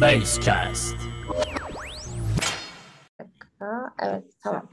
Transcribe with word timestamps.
Basecast. 0.00 0.96
Evet, 4.02 4.24
tamam. 4.42 4.68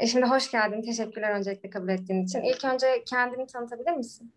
E, 0.00 0.06
şimdi 0.06 0.26
hoş 0.26 0.50
geldin. 0.50 0.82
Teşekkürler 0.82 1.30
öncelikle 1.30 1.70
kabul 1.70 1.88
ettiğin 1.88 2.24
için. 2.24 2.42
İlk 2.42 2.64
önce 2.64 3.04
kendini 3.06 3.46
tanıtabilir 3.46 3.92
misin? 3.92 4.32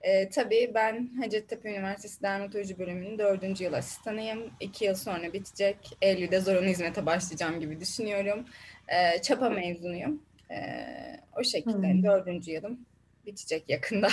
E, 0.00 0.28
tabii 0.30 0.70
ben 0.74 1.08
Hacettepe 1.22 1.70
Üniversitesi 1.70 2.22
Dermatoloji 2.22 2.78
Bölümünün 2.78 3.18
dördüncü 3.18 3.64
yıl 3.64 3.72
asistanıyım. 3.72 4.50
İki 4.60 4.84
yıl 4.84 4.94
sonra 4.94 5.32
bitecek. 5.32 5.96
Eylül'de 6.02 6.40
zorunlu 6.40 6.66
hizmete 6.66 7.06
başlayacağım 7.06 7.60
gibi 7.60 7.80
düşünüyorum. 7.80 8.44
E, 8.88 9.22
çapa 9.22 9.50
mezunuyum. 9.50 10.22
E, 10.50 10.56
o 11.40 11.44
şekilde 11.44 11.92
Hmm. 11.92 12.02
dördüncü 12.02 12.50
yılım 12.50 12.80
bitecek 13.26 13.64
yakında. 13.68 14.08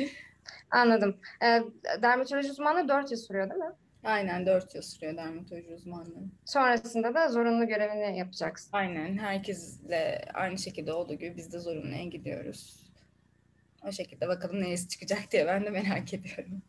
Anladım. 0.70 1.16
E, 1.42 1.62
dermatoloji 2.02 2.50
uzmanlığı 2.50 2.88
4 2.88 3.10
yıl 3.10 3.18
sürüyor 3.18 3.50
değil 3.50 3.60
mi? 3.60 3.72
Aynen 4.04 4.46
dört 4.46 4.74
yıl 4.74 4.82
sürüyor 4.82 5.16
dermatoloji 5.16 5.74
uzmanlığı. 5.74 6.24
Sonrasında 6.44 7.14
da 7.14 7.28
zorunlu 7.28 7.66
görevini 7.66 8.18
yapacaksın. 8.18 8.70
Aynen 8.72 9.18
herkesle 9.18 10.24
aynı 10.34 10.58
şekilde 10.58 10.92
olduğu 10.92 11.14
gibi 11.14 11.36
biz 11.36 11.52
de 11.52 11.58
zorunluya 11.58 12.04
gidiyoruz. 12.04 12.90
O 13.88 13.92
şekilde 13.92 14.28
bakalım 14.28 14.60
neresi 14.60 14.88
çıkacak 14.88 15.32
diye 15.32 15.46
ben 15.46 15.64
de 15.64 15.70
merak 15.70 16.14
ediyorum. 16.14 16.62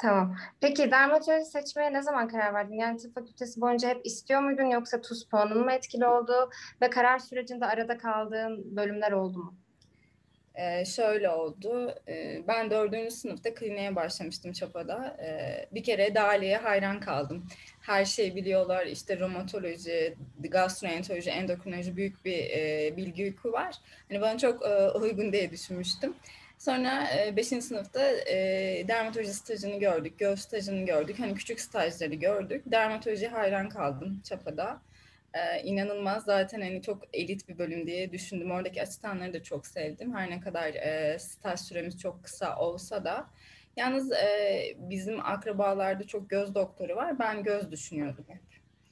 Tamam. 0.00 0.36
Peki 0.60 0.90
dermatoloji 0.90 1.44
seçmeye 1.44 1.92
ne 1.92 2.02
zaman 2.02 2.28
karar 2.28 2.54
verdin? 2.54 2.74
Yani 2.74 2.98
tıp 2.98 3.14
fakültesi 3.14 3.60
boyunca 3.60 3.88
hep 3.88 4.06
istiyor 4.06 4.40
muydun 4.40 4.64
yoksa 4.64 5.00
tuz 5.00 5.28
puanın 5.28 5.64
mı 5.64 5.72
etkili 5.72 6.06
oldu 6.06 6.50
ve 6.82 6.90
karar 6.90 7.18
sürecinde 7.18 7.66
arada 7.66 7.98
kaldığın 7.98 8.76
bölümler 8.76 9.12
oldu 9.12 9.38
mu? 9.38 9.59
Ee, 10.54 10.84
şöyle 10.84 11.30
oldu. 11.30 11.94
Ee, 12.08 12.42
ben 12.48 12.70
dördüncü 12.70 13.10
sınıfta 13.10 13.54
kliniğe 13.54 13.96
başlamıştım 13.96 14.52
Çapa'da. 14.52 15.16
Ee, 15.22 15.66
bir 15.72 15.84
kere 15.84 16.14
Dali'ye 16.14 16.56
hayran 16.56 17.00
kaldım. 17.00 17.46
Her 17.80 18.04
şeyi 18.04 18.36
biliyorlar. 18.36 18.86
İşte 18.86 19.18
romatoloji, 19.18 20.14
gastroenteroloji, 20.40 21.30
endokrinoloji 21.30 21.96
büyük 21.96 22.24
bir 22.24 22.38
e, 22.50 22.96
bilgi 22.96 23.22
yükü 23.22 23.52
var. 23.52 23.74
Hani 24.08 24.20
bana 24.20 24.38
çok 24.38 24.66
e, 24.66 24.90
uygun 24.90 25.32
diye 25.32 25.50
düşünmüştüm. 25.50 26.14
Sonra 26.58 27.08
5. 27.36 27.46
sınıfta 27.46 28.10
e, 28.10 28.36
dermatoloji 28.88 29.34
stajını 29.34 29.78
gördük, 29.78 30.18
göğüs 30.18 30.40
stajını 30.40 30.86
gördük. 30.86 31.18
Hani 31.18 31.34
küçük 31.34 31.60
stajları 31.60 32.14
gördük. 32.14 32.62
Dermatolojiye 32.66 33.30
hayran 33.30 33.68
kaldım 33.68 34.22
Çapa'da. 34.24 34.80
Ee, 35.34 35.62
inanılmaz 35.62 36.24
zaten 36.24 36.60
hani 36.60 36.82
çok 36.82 37.02
elit 37.12 37.48
bir 37.48 37.58
bölüm 37.58 37.86
diye 37.86 38.12
düşündüm. 38.12 38.50
Oradaki 38.50 38.82
asistanları 38.82 39.32
da 39.32 39.42
çok 39.42 39.66
sevdim. 39.66 40.14
Her 40.14 40.30
ne 40.30 40.40
kadar 40.40 40.74
e, 40.74 41.18
staj 41.18 41.60
süremiz 41.60 41.98
çok 41.98 42.24
kısa 42.24 42.56
olsa 42.56 43.04
da. 43.04 43.30
Yalnız 43.76 44.12
e, 44.12 44.62
bizim 44.78 45.26
akrabalarda 45.26 46.06
çok 46.06 46.30
göz 46.30 46.54
doktoru 46.54 46.96
var. 46.96 47.18
Ben 47.18 47.42
göz 47.42 47.70
düşünüyordum 47.70 48.24
hep. 48.28 48.40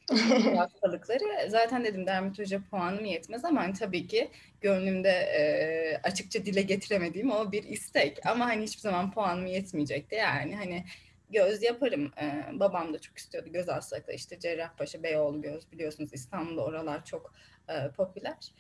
Hastalıkları. 0.57 1.51
Zaten 1.51 1.85
dedim 1.85 2.07
dermatoloji 2.07 2.61
puanım 2.71 3.05
yetmez 3.05 3.45
ama 3.45 3.61
hani 3.61 3.73
tabii 3.73 4.07
ki 4.07 4.31
gönlümde 4.61 5.11
e, 5.11 6.01
açıkça 6.03 6.47
dile 6.47 6.63
getiremediğim 6.63 7.31
o 7.31 7.53
bir 7.53 7.63
istek. 7.63 8.27
Ama 8.27 8.47
hani 8.47 8.63
hiçbir 8.63 8.81
zaman 8.81 9.11
puanım 9.13 9.47
yetmeyecekti. 9.47 10.15
Yani 10.15 10.57
hani 10.57 10.85
göz 11.31 11.63
yaparım. 11.63 12.13
Ee, 12.23 12.45
babam 12.53 12.95
da 12.95 12.99
çok 12.99 13.19
istiyordu 13.19 13.49
göz 13.53 13.69
hastalıkları. 13.69 14.17
İşte 14.17 14.41
Cerrahpaşa, 14.41 15.03
Beyoğlu 15.03 15.43
göz 15.43 15.73
biliyorsunuz 15.73 16.11
İstanbul'da 16.13 16.65
oralar 16.65 17.05
çok 17.05 17.33
e, 17.69 17.91
popüler. 17.97 18.53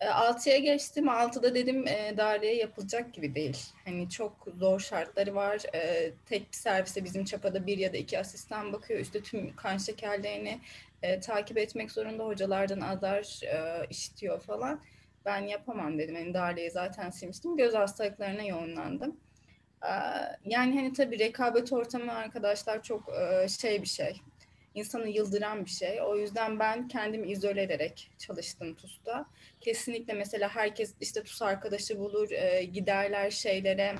E, 0.00 0.06
6'ya 0.06 0.58
geçtim. 0.58 1.08
6'da 1.08 1.54
dedim 1.54 1.88
e, 1.88 2.14
daireye 2.16 2.56
yapılacak 2.56 3.14
gibi 3.14 3.34
değil. 3.34 3.58
Hani 3.84 4.10
çok 4.10 4.46
zor 4.58 4.80
şartları 4.80 5.34
var. 5.34 5.60
E, 5.74 6.12
tek 6.26 6.52
bir 6.52 6.56
servise 6.56 7.04
bizim 7.04 7.24
çapada 7.24 7.66
bir 7.66 7.78
ya 7.78 7.92
da 7.92 7.96
iki 7.96 8.18
asistan 8.18 8.72
bakıyor. 8.72 9.00
İşte 9.00 9.22
tüm 9.22 9.56
kan 9.56 9.78
şekerlerini 9.78 10.60
e, 11.02 11.20
takip 11.20 11.58
etmek 11.58 11.92
zorunda. 11.92 12.24
Hocalardan 12.24 12.80
azar 12.80 13.40
e, 13.44 13.86
işitiyor 13.90 14.40
falan. 14.40 14.80
Ben 15.24 15.40
yapamam 15.40 15.98
dedim. 15.98 16.14
Yani 16.14 16.34
daireyi 16.34 16.70
zaten 16.70 17.10
silmiştim. 17.10 17.56
Göz 17.56 17.74
hastalıklarına 17.74 18.42
yoğunlandım. 18.42 19.16
Yani 20.44 20.74
hani 20.74 20.92
tabii 20.92 21.18
rekabet 21.18 21.72
ortamı 21.72 22.12
arkadaşlar 22.12 22.82
çok 22.82 23.12
şey 23.60 23.82
bir 23.82 23.88
şey. 23.88 24.20
İnsanı 24.74 25.08
yıldıran 25.08 25.64
bir 25.64 25.70
şey. 25.70 26.02
O 26.02 26.16
yüzden 26.16 26.58
ben 26.58 26.88
kendimi 26.88 27.30
izole 27.30 27.62
ederek 27.62 28.10
çalıştım 28.18 28.74
TUS'ta. 28.74 29.26
Kesinlikle 29.60 30.12
mesela 30.12 30.48
herkes 30.48 30.94
işte 31.00 31.22
TUS 31.22 31.42
arkadaşı 31.42 31.98
bulur, 31.98 32.28
giderler 32.72 33.30
şeylere, 33.30 33.94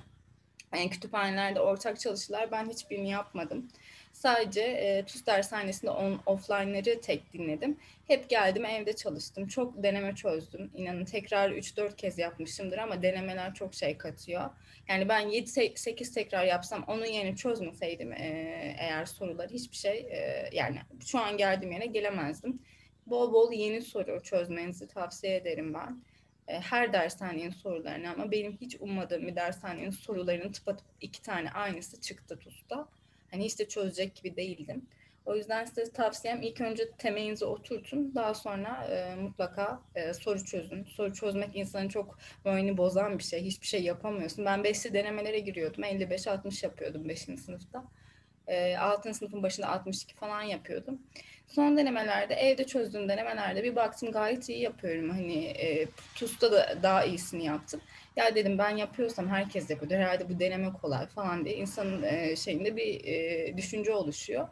yani 0.74 0.90
kütüphanelerde 0.90 1.60
ortak 1.60 2.00
çalışırlar. 2.00 2.50
Ben 2.50 2.70
hiçbirini 2.70 3.10
yapmadım. 3.10 3.68
Sadece 4.24 4.60
e, 4.60 5.04
TUS 5.04 5.26
dershanesinde 5.26 5.90
on, 5.90 6.20
offline'ları 6.26 7.00
tek 7.00 7.32
dinledim. 7.32 7.78
Hep 8.06 8.30
geldim 8.30 8.64
evde 8.64 8.92
çalıştım. 8.92 9.48
Çok 9.48 9.82
deneme 9.82 10.14
çözdüm. 10.14 10.70
İnanın 10.74 11.04
tekrar 11.04 11.50
3-4 11.50 11.96
kez 11.96 12.18
yapmışımdır 12.18 12.78
ama 12.78 13.02
denemeler 13.02 13.54
çok 13.54 13.74
şey 13.74 13.98
katıyor. 13.98 14.50
Yani 14.88 15.08
ben 15.08 15.28
7-8 15.28 16.14
tekrar 16.14 16.44
yapsam 16.44 16.84
onun 16.86 17.04
yerine 17.04 17.36
çözmeseydim 17.36 18.12
e, 18.12 18.16
eğer 18.78 19.04
soruları 19.06 19.52
hiçbir 19.52 19.76
şey 19.76 19.98
e, 19.98 20.50
yani 20.52 20.78
şu 21.06 21.18
an 21.18 21.36
geldiğim 21.36 21.72
yere 21.72 21.86
gelemezdim. 21.86 22.62
Bol 23.06 23.32
bol 23.32 23.52
yeni 23.52 23.82
soru 23.82 24.22
çözmenizi 24.22 24.88
tavsiye 24.88 25.36
ederim 25.36 25.74
ben. 25.74 26.04
E, 26.48 26.60
her 26.60 26.92
dershanenin 26.92 27.50
sorularını 27.50 28.10
ama 28.10 28.30
benim 28.30 28.56
hiç 28.60 28.76
ummadığım 28.80 29.26
bir 29.26 29.36
dershanenin 29.36 29.90
sorularının 29.90 30.52
tıpatıp 30.52 30.86
iki 31.00 31.22
tane 31.22 31.50
aynısı 31.50 32.00
çıktı 32.00 32.38
TUS'ta. 32.38 32.88
Hani 33.34 33.58
de 33.58 33.68
çözecek 33.68 34.14
gibi 34.14 34.36
değildim. 34.36 34.86
O 35.26 35.36
yüzden 35.36 35.64
size 35.64 35.92
tavsiyem 35.92 36.42
ilk 36.42 36.60
önce 36.60 36.90
temelinizi 36.98 37.44
oturtun. 37.44 38.14
Daha 38.14 38.34
sonra 38.34 38.84
e, 38.90 39.14
mutlaka 39.14 39.80
e, 39.94 40.14
soru 40.14 40.44
çözün. 40.44 40.84
Soru 40.84 41.12
çözmek 41.14 41.56
insanın 41.56 41.88
çok 41.88 42.18
moralini 42.44 42.76
bozan 42.76 43.18
bir 43.18 43.22
şey. 43.22 43.44
Hiçbir 43.44 43.66
şey 43.66 43.82
yapamıyorsun. 43.82 44.44
Ben 44.44 44.60
5'li 44.60 44.94
denemelere 44.94 45.38
giriyordum. 45.38 45.84
55-60 45.84 46.64
yapıyordum 46.66 47.08
5. 47.08 47.20
sınıfta. 47.20 47.84
E, 48.46 48.76
6. 48.76 49.14
sınıfın 49.14 49.42
başında 49.42 49.68
62 49.68 50.14
falan 50.14 50.42
yapıyordum. 50.42 51.02
Son 51.46 51.76
denemelerde, 51.76 52.34
evde 52.34 52.64
çözdüğüm 52.64 53.08
denemelerde 53.08 53.64
bir 53.64 53.76
baktım 53.76 54.12
gayet 54.12 54.48
iyi 54.48 54.60
yapıyorum. 54.60 55.10
Hani 55.10 55.44
e, 55.44 55.86
TUS'ta 56.14 56.52
da 56.52 56.78
daha 56.82 57.04
iyisini 57.04 57.44
yaptım. 57.44 57.80
Ya 58.16 58.34
dedim 58.34 58.58
ben 58.58 58.76
yapıyorsam 58.76 59.28
herkes 59.28 59.70
yapıyor. 59.70 59.92
Herhalde 59.92 60.28
bu 60.28 60.40
deneme 60.40 60.72
kolay 60.72 61.06
falan 61.06 61.44
diye 61.44 61.56
insanın 61.56 62.02
e, 62.02 62.36
şeyinde 62.36 62.76
bir 62.76 63.04
e, 63.04 63.56
düşünce 63.56 63.92
oluşuyor. 63.92 64.48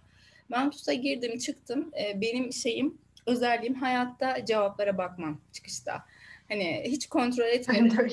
Ben 0.51 0.71
TUS'a 0.71 0.93
girdim 0.93 1.39
çıktım. 1.39 1.91
E, 2.01 2.21
benim 2.21 2.53
şeyim 2.53 2.99
özelliğim 3.27 3.75
hayatta 3.75 4.45
cevaplara 4.45 4.99
bakmam 4.99 5.41
çıkışta. 5.53 6.05
Hani 6.49 6.83
hiç 6.87 7.09
kontrol 7.09 7.45
etmedim. 7.53 8.11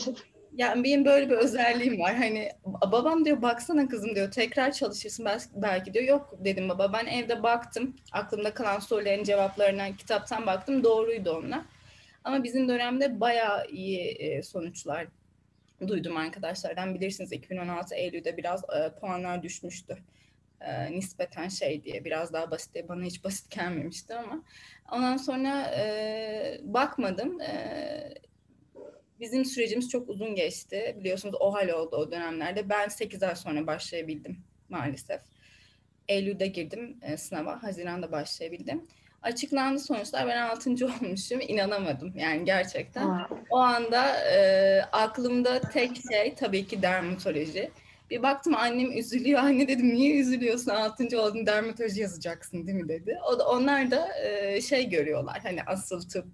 Yani 0.55 0.83
benim 0.83 1.05
böyle 1.05 1.29
bir 1.29 1.35
özelliğim 1.35 1.99
var. 1.99 2.15
Hani 2.15 2.49
babam 2.65 3.25
diyor 3.25 3.41
baksana 3.41 3.87
kızım 3.87 4.15
diyor 4.15 4.31
tekrar 4.31 4.71
çalışırsın 4.71 5.27
belki 5.55 5.93
diyor. 5.93 6.05
Yok 6.05 6.33
dedim 6.39 6.69
baba 6.69 6.93
ben 6.93 7.05
evde 7.05 7.43
baktım. 7.43 7.95
Aklımda 8.11 8.53
kalan 8.53 8.79
soruların 8.79 9.23
cevaplarına 9.23 9.95
kitaptan 9.95 10.45
baktım. 10.45 10.83
Doğruydu 10.83 11.31
onlar. 11.31 11.61
Ama 12.23 12.43
bizim 12.43 12.69
dönemde 12.69 13.19
bayağı 13.19 13.67
iyi 13.67 14.43
sonuçlar 14.43 15.07
duydum 15.87 16.17
arkadaşlardan. 16.17 16.95
Bilirsiniz 16.95 17.31
2016 17.31 17.95
Eylül'de 17.95 18.37
biraz 18.37 18.63
e, 18.63 18.99
puanlar 18.99 19.43
düşmüştü. 19.43 19.97
E, 20.61 20.91
nispeten 20.91 21.47
şey 21.47 21.83
diye 21.83 22.05
biraz 22.05 22.33
daha 22.33 22.51
basit 22.51 22.73
diye 22.73 22.87
bana 22.87 23.03
hiç 23.03 23.23
basit 23.23 23.51
gelmemişti 23.51 24.15
ama 24.15 24.43
ondan 24.91 25.17
sonra 25.17 25.71
e, 25.77 26.59
bakmadım. 26.63 27.41
E, 27.41 28.13
bizim 29.19 29.45
sürecimiz 29.45 29.89
çok 29.89 30.09
uzun 30.09 30.35
geçti. 30.35 30.95
Biliyorsunuz 30.99 31.35
OHAL 31.39 31.69
oldu 31.69 31.95
o 31.95 32.11
dönemlerde. 32.11 32.69
Ben 32.69 32.87
8 32.87 33.23
ay 33.23 33.35
sonra 33.35 33.67
başlayabildim 33.67 34.43
maalesef. 34.69 35.21
Eylül'de 36.07 36.47
girdim 36.47 36.97
e, 37.01 37.17
sınava. 37.17 37.63
Haziran'da 37.63 38.11
başlayabildim. 38.11 38.87
Açıklandı 39.23 39.79
sonuçlar. 39.79 40.27
Ben 40.27 40.41
6. 40.41 40.69
olmuşum. 40.85 41.39
İnanamadım 41.47 42.13
yani 42.15 42.45
gerçekten. 42.45 43.07
Aa. 43.09 43.29
O 43.49 43.57
anda 43.57 44.25
e, 44.25 44.81
aklımda 44.91 45.61
tek 45.61 45.91
şey 46.11 46.35
tabii 46.35 46.67
ki 46.67 46.81
dermatoloji. 46.81 47.71
Bir 48.09 48.23
baktım 48.23 48.55
annem 48.55 48.97
üzülüyor. 48.97 49.39
Anne 49.43 49.67
dedim 49.67 49.93
niye 49.93 50.19
üzülüyorsun? 50.19 50.71
6. 50.71 51.21
oldun 51.21 51.45
dermatoloji 51.45 52.01
yazacaksın 52.01 52.67
değil 52.67 52.81
mi 52.81 52.89
dedi. 52.89 53.17
O 53.33 53.39
da 53.39 53.49
onlar 53.49 53.91
da 53.91 54.07
e, 54.23 54.61
şey 54.61 54.89
görüyorlar. 54.89 55.39
Hani 55.43 55.63
asıl 55.63 56.09
tıp 56.09 56.25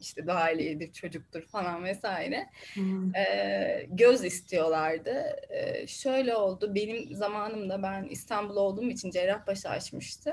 işte 0.00 0.26
daha 0.26 0.50
iyidir, 0.50 0.92
çocuktur 0.92 1.42
falan 1.42 1.84
vesaire. 1.84 2.46
Hmm. 2.74 3.14
E, 3.16 3.86
göz 3.88 4.24
istiyorlardı. 4.24 5.24
E, 5.48 5.86
şöyle 5.86 6.36
oldu. 6.36 6.74
Benim 6.74 7.14
zamanımda 7.14 7.82
ben 7.82 8.04
İstanbul 8.04 8.56
olduğum 8.56 8.90
için 8.90 9.10
Cerrahpaşa 9.10 9.70
açmıştı 9.70 10.32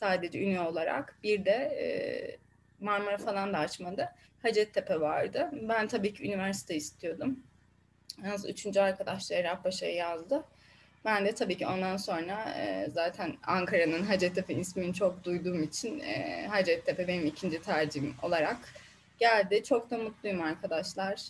sadece 0.00 0.42
ünlü 0.42 0.60
olarak. 0.60 1.16
Bir 1.22 1.44
de 1.44 1.50
e, 1.50 1.86
Marmara 2.80 3.18
falan 3.18 3.52
da 3.52 3.58
açmadı. 3.58 4.08
Hacettepe 4.42 5.00
vardı. 5.00 5.50
Ben 5.52 5.88
tabii 5.88 6.14
ki 6.14 6.24
üniversite 6.24 6.74
istiyordum. 6.74 7.40
Yalnız 8.24 8.48
üçüncü 8.48 8.80
arkadaş 8.80 9.28
Cerrahpaşa'ya 9.28 9.92
yazdı. 9.92 10.44
Ben 11.04 11.24
de 11.24 11.34
tabii 11.34 11.56
ki 11.56 11.66
ondan 11.66 11.96
sonra 11.96 12.54
e, 12.58 12.90
zaten 12.90 13.36
Ankara'nın 13.46 14.02
Hacettepe 14.02 14.54
ismini 14.54 14.94
çok 14.94 15.24
duyduğum 15.24 15.62
için 15.62 16.00
e, 16.00 16.46
Hacettepe 16.46 17.08
benim 17.08 17.26
ikinci 17.26 17.62
tercihim 17.62 18.14
olarak 18.22 18.56
geldi. 19.18 19.64
Çok 19.64 19.90
da 19.90 19.98
mutluyum 19.98 20.42
arkadaşlar. 20.42 21.22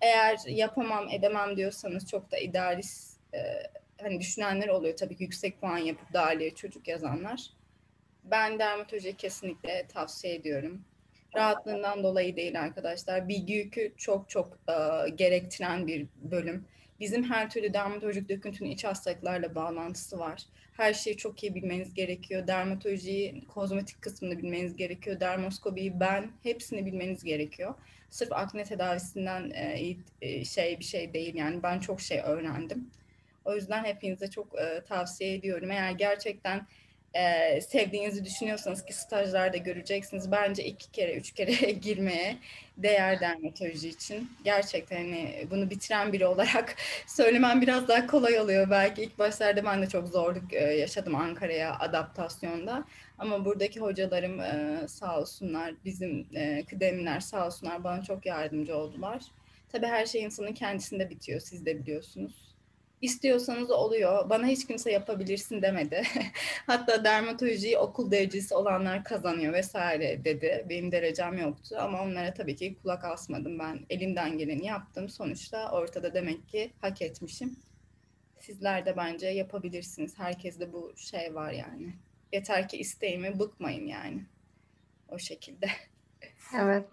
Eğer 0.00 0.38
yapamam 0.46 1.08
edemem 1.08 1.56
diyorsanız 1.56 2.10
çok 2.10 2.32
da 2.32 2.38
idealist 2.38 3.18
e, 3.34 3.38
hani 4.02 4.20
düşünenler 4.20 4.68
oluyor 4.68 4.96
tabii 4.96 5.16
ki 5.16 5.22
yüksek 5.22 5.60
puan 5.60 5.78
yapıp 5.78 6.12
dahiliye 6.12 6.54
çocuk 6.54 6.88
yazanlar. 6.88 7.50
Ben 8.24 8.58
dermatoloji 8.58 9.16
kesinlikle 9.16 9.86
tavsiye 9.88 10.34
ediyorum. 10.34 10.84
Rahatlığından 11.36 12.02
dolayı 12.02 12.36
değil 12.36 12.60
arkadaşlar. 12.60 13.28
Bilgi 13.28 13.54
yükü 13.54 13.92
çok 13.96 14.30
çok 14.30 14.58
e, 14.68 15.08
gerektiren 15.10 15.86
bir 15.86 16.06
bölüm. 16.22 16.64
Bizim 17.00 17.24
her 17.24 17.50
türlü 17.50 17.74
dermatolojik 17.74 18.28
döküntünün 18.28 18.70
iç 18.70 18.84
hastalıklarla 18.84 19.54
bağlantısı 19.54 20.18
var. 20.18 20.42
Her 20.72 20.94
şeyi 20.94 21.16
çok 21.16 21.42
iyi 21.42 21.54
bilmeniz 21.54 21.94
gerekiyor. 21.94 22.46
Dermatolojiyi, 22.46 23.46
kozmetik 23.46 24.02
kısmını 24.02 24.38
bilmeniz 24.38 24.76
gerekiyor. 24.76 25.20
Dermoskobiyi, 25.20 26.00
ben 26.00 26.30
hepsini 26.42 26.86
bilmeniz 26.86 27.24
gerekiyor. 27.24 27.74
Sırf 28.10 28.32
akne 28.32 28.64
tedavisinden 28.64 29.50
e, 29.50 29.96
e, 30.22 30.44
şey 30.44 30.78
bir 30.78 30.84
şey 30.84 31.14
değil. 31.14 31.34
Yani 31.34 31.62
ben 31.62 31.80
çok 31.80 32.00
şey 32.00 32.20
öğrendim. 32.20 32.90
O 33.44 33.54
yüzden 33.54 33.84
hepinize 33.84 34.30
çok 34.30 34.58
e, 34.58 34.84
tavsiye 34.88 35.34
ediyorum. 35.34 35.70
Eğer 35.70 35.90
gerçekten 35.90 36.66
e, 37.14 37.60
sevdiğinizi 37.60 38.24
düşünüyorsanız 38.24 38.84
ki 38.84 38.92
stajlarda 38.92 39.56
göreceksiniz. 39.56 40.32
Bence 40.32 40.64
iki 40.64 40.90
kere, 40.90 41.14
üç 41.14 41.32
kere 41.32 41.70
girmeye 41.82 42.36
değer 42.76 43.20
dermatoloji 43.20 43.88
için. 43.88 44.30
Gerçekten 44.44 44.96
hani 44.96 45.46
bunu 45.50 45.70
bitiren 45.70 46.12
biri 46.12 46.26
olarak 46.26 46.76
söylemem 47.06 47.60
biraz 47.60 47.88
daha 47.88 48.06
kolay 48.06 48.40
oluyor. 48.40 48.70
Belki 48.70 49.02
ilk 49.02 49.18
başlarda 49.18 49.64
ben 49.64 49.82
de 49.82 49.88
çok 49.88 50.08
zorluk 50.08 50.52
e, 50.52 50.58
yaşadım 50.58 51.14
Ankara'ya 51.14 51.78
adaptasyonda. 51.78 52.84
Ama 53.18 53.44
buradaki 53.44 53.80
hocalarım 53.80 54.40
e, 54.40 54.80
sağ 54.88 55.20
olsunlar, 55.20 55.74
bizim 55.84 56.26
e, 56.34 56.64
kıdemliler 56.64 57.20
sağ 57.20 57.46
olsunlar 57.46 57.84
bana 57.84 58.02
çok 58.02 58.26
yardımcı 58.26 58.76
oldular. 58.76 59.22
Tabii 59.72 59.86
her 59.86 60.06
şey 60.06 60.22
insanın 60.22 60.52
kendisinde 60.52 61.10
bitiyor, 61.10 61.40
siz 61.40 61.66
de 61.66 61.78
biliyorsunuz. 61.78 62.51
İstiyorsanız 63.02 63.70
oluyor. 63.70 64.30
Bana 64.30 64.46
hiç 64.46 64.66
kimse 64.66 64.92
yapabilirsin 64.92 65.62
demedi. 65.62 66.02
Hatta 66.66 67.04
dermatolojiyi 67.04 67.78
okul 67.78 68.10
derecesi 68.10 68.54
olanlar 68.54 69.04
kazanıyor 69.04 69.52
vesaire 69.52 70.24
dedi. 70.24 70.66
Benim 70.68 70.92
derecem 70.92 71.38
yoktu 71.38 71.76
ama 71.80 72.02
onlara 72.02 72.34
tabii 72.34 72.56
ki 72.56 72.76
kulak 72.82 73.04
asmadım. 73.04 73.58
Ben 73.58 73.80
elimden 73.90 74.38
geleni 74.38 74.66
yaptım. 74.66 75.08
Sonuçta 75.08 75.72
ortada 75.72 76.14
demek 76.14 76.48
ki 76.48 76.72
hak 76.80 77.02
etmişim. 77.02 77.56
Sizler 78.40 78.86
de 78.86 78.96
bence 78.96 79.26
yapabilirsiniz. 79.26 80.18
Herkeste 80.18 80.72
bu 80.72 80.92
şey 80.96 81.34
var 81.34 81.52
yani. 81.52 81.94
Yeter 82.32 82.68
ki 82.68 82.76
isteyin 82.76 83.22
ve 83.22 83.38
bıkmayın 83.38 83.86
yani. 83.86 84.26
O 85.08 85.18
şekilde. 85.18 85.66
Evet. 86.60 86.86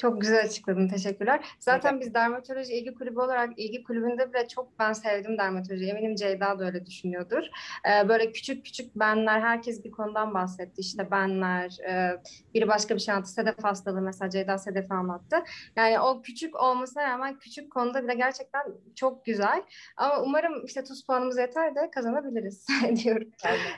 Çok 0.00 0.20
güzel 0.20 0.44
açıkladın. 0.44 0.88
Teşekkürler. 0.88 1.44
Zaten 1.58 1.92
evet. 1.92 2.02
biz 2.02 2.14
dermatoloji 2.14 2.72
ilgi 2.72 2.94
kulübü 2.94 3.20
olarak 3.20 3.58
ilgi 3.58 3.82
kulübünde 3.82 4.32
bile 4.32 4.48
çok 4.48 4.78
ben 4.78 4.92
sevdim 4.92 5.38
dermatoloji. 5.38 5.84
Eminim 5.84 6.14
Ceyda 6.14 6.58
da 6.58 6.64
öyle 6.64 6.86
düşünüyordur. 6.86 7.42
Ee, 7.88 8.08
böyle 8.08 8.32
küçük 8.32 8.64
küçük 8.64 8.96
benler 8.96 9.40
herkes 9.40 9.84
bir 9.84 9.90
konudan 9.90 10.34
bahsetti. 10.34 10.80
İşte 10.80 11.10
benler, 11.10 11.76
e, 11.88 12.20
biri 12.54 12.68
başka 12.68 12.94
bir 12.94 13.00
şey 13.00 13.14
anlattı. 13.14 13.30
Sedef 13.32 13.64
hastalığı 13.64 14.00
mesela 14.00 14.30
Ceyda 14.30 14.58
Sedef'i 14.58 14.94
anlattı. 14.94 15.36
Yani 15.76 16.00
o 16.00 16.22
küçük 16.22 16.62
olmasına 16.62 17.02
rağmen 17.02 17.38
küçük 17.38 17.72
konuda 17.72 18.04
bile 18.04 18.14
gerçekten 18.14 18.62
çok 18.94 19.24
güzel. 19.24 19.62
Ama 19.96 20.22
umarım 20.22 20.64
işte 20.64 20.84
tuz 20.84 21.06
puanımız 21.06 21.38
yeter 21.38 21.74
de 21.74 21.90
kazanabiliriz 21.90 22.66
diyorum. 23.04 23.28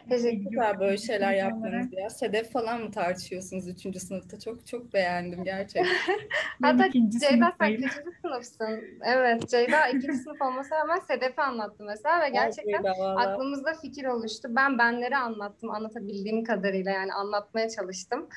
Teşekkürler 0.09 0.81
böyle 0.81 0.97
şeyler 0.97 1.33
yapmanız 1.33 1.93
ya. 1.93 2.11
Sedef 2.11 2.53
falan 2.53 2.83
mı 2.83 2.91
tartışıyorsunuz 2.91 3.69
3. 3.69 3.99
sınıfta? 3.99 4.39
Çok 4.39 4.67
çok 4.67 4.95
beğendim 4.95 5.45
gerçekten. 5.45 5.72
Hatta 6.63 6.91
Ceyda 6.91 7.53
sen 7.59 7.59
kaçıncı 7.59 8.13
sınıfsın? 8.23 8.81
Evet 9.05 9.49
Ceyda 9.49 9.89
ikinci 9.89 10.13
sınıf 10.13 10.43
olmasına 10.43 10.79
rağmen 10.79 10.99
Sedef'i 10.99 11.43
anlattı 11.43 11.85
mesela 11.85 12.21
ve 12.23 12.29
gerçekten 12.29 12.85
aklımızda 13.17 13.75
fikir 13.75 14.05
oluştu. 14.05 14.49
Ben 14.51 14.79
benleri 14.79 15.17
anlattım 15.17 15.71
anlatabildiğim 15.71 16.45
kadarıyla 16.45 16.91
yani 16.91 17.13
anlatmaya 17.13 17.69
çalıştım. 17.69 18.29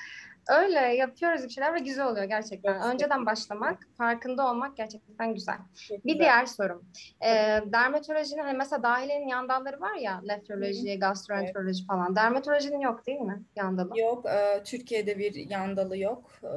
Öyle 0.50 0.80
yapıyoruz 0.80 1.44
bir 1.44 1.50
şeyler 1.50 1.74
ve 1.74 1.80
güzel 1.80 2.08
oluyor 2.08 2.26
gerçekten. 2.26 2.74
Çok 2.74 2.94
Önceden 2.94 3.26
başlamak, 3.26 3.88
farkında 3.98 4.52
olmak 4.52 4.78
gerçekten 4.78 5.34
güzel. 5.34 5.58
Çok 5.88 6.06
bir 6.06 6.14
güzel. 6.14 6.20
diğer 6.20 6.46
sorum. 6.46 6.86
Ee, 7.22 7.60
dermatolojinin 7.66 8.44
hani 8.44 8.58
mesela 8.58 8.84
dahilenin 8.84 9.28
yan 9.28 9.50
dalları 9.50 9.82
var 9.82 9.96
ya, 9.96 10.22
nefroloji, 10.22 11.00
gastroenteroloji 11.00 11.80
evet. 11.80 11.88
falan. 11.88 12.16
Dermatolojinin 12.16 12.80
yok 12.80 13.08
değil 13.08 13.20
mi 13.20 13.44
yan 13.56 13.78
dalı? 13.78 14.00
Yok, 14.00 14.26
e, 14.26 14.64
Türkiye'de 14.64 15.18
bir 15.18 15.50
yan 15.50 15.78
dalı 15.78 15.98
yok. 15.98 16.32
E, 16.44 16.52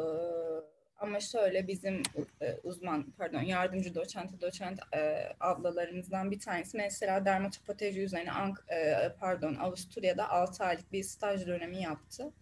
ama 0.99 1.21
şöyle 1.21 1.69
bizim 1.69 2.03
e, 2.43 2.57
uzman, 2.63 3.13
pardon 3.19 3.43
yardımcı 3.43 3.95
doçent, 3.95 4.41
doçent 4.41 4.81
e, 4.97 5.29
ablalarımızdan 5.41 6.31
bir 6.31 6.41
tanesi 6.41 6.77
mesela 6.77 7.25
dermatopatoloji 7.25 8.03
üzerine 8.03 8.31
e, 8.71 9.09
pardon 9.21 9.55
Avusturya'da 9.55 10.31
6 10.31 10.65
aylık 10.65 10.93
bir 10.93 11.03
staj 11.03 11.47
dönemi 11.47 11.83
yaptı. 11.83 12.33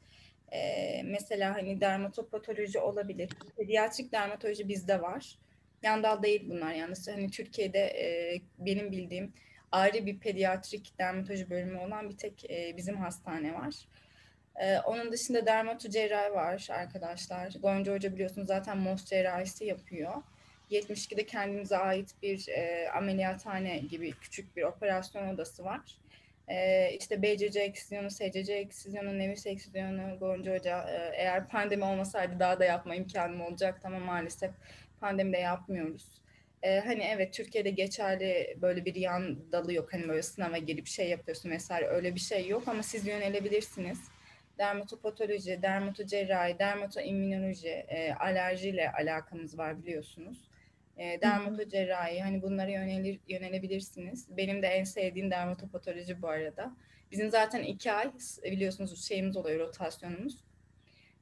E, 0.53 1.03
mesela 1.03 1.55
hani 1.55 1.81
dermatopatoloji 1.81 2.79
olabilir. 2.79 3.31
Pediatrik 3.57 4.13
dermatoloji 4.13 4.69
bizde 4.69 5.03
var. 5.03 5.39
Yandal 5.83 6.23
değil 6.23 6.49
bunlar 6.51 6.73
yani. 6.73 6.95
Hani 7.07 7.31
Türkiye'de 7.31 7.79
e, 7.79 8.41
benim 8.59 8.93
bildiğim 8.93 9.33
ayrı 9.73 10.07
bir 10.07 10.19
pediatrik 10.19 10.99
dermatoloji 10.99 11.51
bölümü 11.51 11.79
olan 11.79 12.11
bir 12.11 12.17
tek 12.17 12.51
e, 12.51 12.77
bizim 12.77 12.97
hastane 12.97 13.55
var. 13.55 13.75
Ee, 14.61 14.79
onun 14.79 15.13
dışında 15.13 15.47
dermato 15.47 15.89
cerrahi 15.89 16.33
var 16.33 16.69
arkadaşlar. 16.71 17.53
Gonca 17.63 17.95
Hoca 17.95 18.13
biliyorsunuz 18.13 18.49
zaten 18.49 18.79
MOS 18.79 19.05
cerrahisi 19.05 19.65
yapıyor. 19.65 20.15
72'de 20.71 21.27
kendimize 21.27 21.77
ait 21.77 22.15
bir 22.23 22.49
e, 22.49 22.91
ameliyathane 22.91 23.79
gibi 23.79 24.13
küçük 24.13 24.57
bir 24.57 24.63
operasyon 24.63 25.29
odası 25.29 25.65
var. 25.65 25.99
E, 26.49 26.91
işte 26.99 27.23
BCC 27.23 27.61
eksizyonu, 27.61 28.11
SCC 28.11 28.55
eksizyonu, 28.55 29.19
Nevis 29.19 29.47
eksizyonu, 29.47 30.19
Gonca 30.19 30.55
Hoca 30.55 30.89
e, 30.91 31.17
eğer 31.17 31.49
pandemi 31.49 31.85
olmasaydı 31.85 32.41
daha 32.41 32.61
da 32.61 32.65
yapma 32.65 32.95
imkanım 32.95 33.41
olacaktı 33.41 33.89
ama 33.89 33.99
maalesef 33.99 34.51
pandemide 35.01 35.39
yapmıyoruz. 35.39 36.23
E, 36.63 36.81
hani 36.81 37.03
evet 37.03 37.35
Türkiye'de 37.35 37.71
geçerli 37.71 38.57
böyle 38.63 38.85
bir 38.85 38.95
yan 38.95 39.53
dalı 39.53 39.73
yok. 39.75 39.93
Hani 39.93 40.09
böyle 40.09 40.23
sınava 40.23 40.59
girip 40.59 40.87
şey 40.87 41.09
yapıyorsun 41.09 41.51
vesaire 41.51 41.87
öyle 41.87 42.15
bir 42.15 42.21
şey 42.21 42.49
yok 42.49 42.69
ama 42.69 42.83
siz 42.83 43.07
yönelebilirsiniz 43.07 43.99
dermatopatoloji, 44.59 45.63
dermatocerrahi, 45.63 46.59
dermatoimmünoloji, 46.59 47.69
e, 47.69 48.15
alerjiyle 48.15 48.93
alakamız 48.93 49.59
var 49.59 49.83
biliyorsunuz. 49.83 50.46
E, 50.97 51.21
dermatocerrahi 51.21 52.21
hani 52.21 52.43
bunlara 52.43 52.71
yönelir, 52.71 53.21
yönelebilirsiniz. 53.29 54.37
Benim 54.37 54.63
de 54.63 54.67
en 54.67 54.85
sevdiğim 54.85 55.31
dermatopatoloji 55.31 56.23
bu 56.23 56.29
arada. 56.29 56.77
Bizim 57.11 57.31
zaten 57.31 57.63
iki 57.63 57.93
ay 57.93 58.13
biliyorsunuz 58.45 59.09
şeyimiz 59.09 59.37
oluyor 59.37 59.59
rotasyonumuz. 59.61 60.45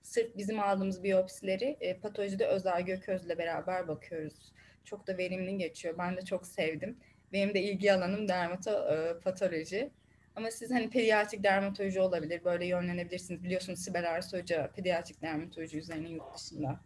Sırf 0.02 0.36
bizim 0.36 0.60
aldığımız 0.60 1.02
biyopsileri 1.02 1.76
e, 1.80 1.96
patolojide 1.96 2.46
Özel 2.46 2.82
Gököz'le 2.82 3.38
beraber 3.38 3.88
bakıyoruz. 3.88 4.52
Çok 4.84 5.06
da 5.06 5.18
verimli 5.18 5.58
geçiyor. 5.58 5.98
Ben 5.98 6.16
de 6.16 6.22
çok 6.22 6.46
sevdim. 6.46 6.98
Benim 7.32 7.54
de 7.54 7.62
ilgi 7.62 7.92
alanım 7.92 8.28
dermatopatoloji. 8.28 9.90
Ama 10.36 10.50
siz 10.50 10.70
hani 10.70 10.90
pediatrik 10.90 11.42
dermatoloji 11.44 12.00
olabilir, 12.00 12.44
böyle 12.44 12.66
yönlenebilirsiniz. 12.66 13.44
Biliyorsunuz 13.44 13.78
Sibel 13.78 14.10
Arsu 14.10 14.38
Hoca 14.38 14.70
pediatrik 14.76 15.22
dermatoloji 15.22 15.78
üzerine 15.78 16.08
yurt 16.08 16.34
dışında 16.36 16.80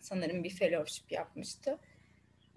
sanırım 0.00 0.44
bir 0.44 0.50
fellowship 0.50 1.12
yapmıştı. 1.12 1.78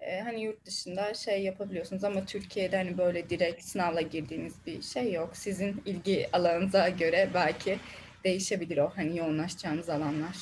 Ee, 0.00 0.20
hani 0.20 0.42
yurt 0.42 0.66
dışında 0.66 1.14
şey 1.14 1.42
yapabiliyorsunuz 1.42 2.04
ama 2.04 2.24
Türkiye'de 2.24 2.76
hani 2.76 2.98
böyle 2.98 3.30
direkt 3.30 3.64
sınavla 3.64 4.00
girdiğiniz 4.00 4.66
bir 4.66 4.82
şey 4.82 5.12
yok. 5.12 5.36
Sizin 5.36 5.82
ilgi 5.86 6.28
alanınıza 6.32 6.88
göre 6.88 7.30
belki 7.34 7.78
değişebilir 8.24 8.78
o 8.78 8.90
hani 8.96 9.18
yoğunlaşacağınız 9.18 9.88
alanlar. 9.88 10.36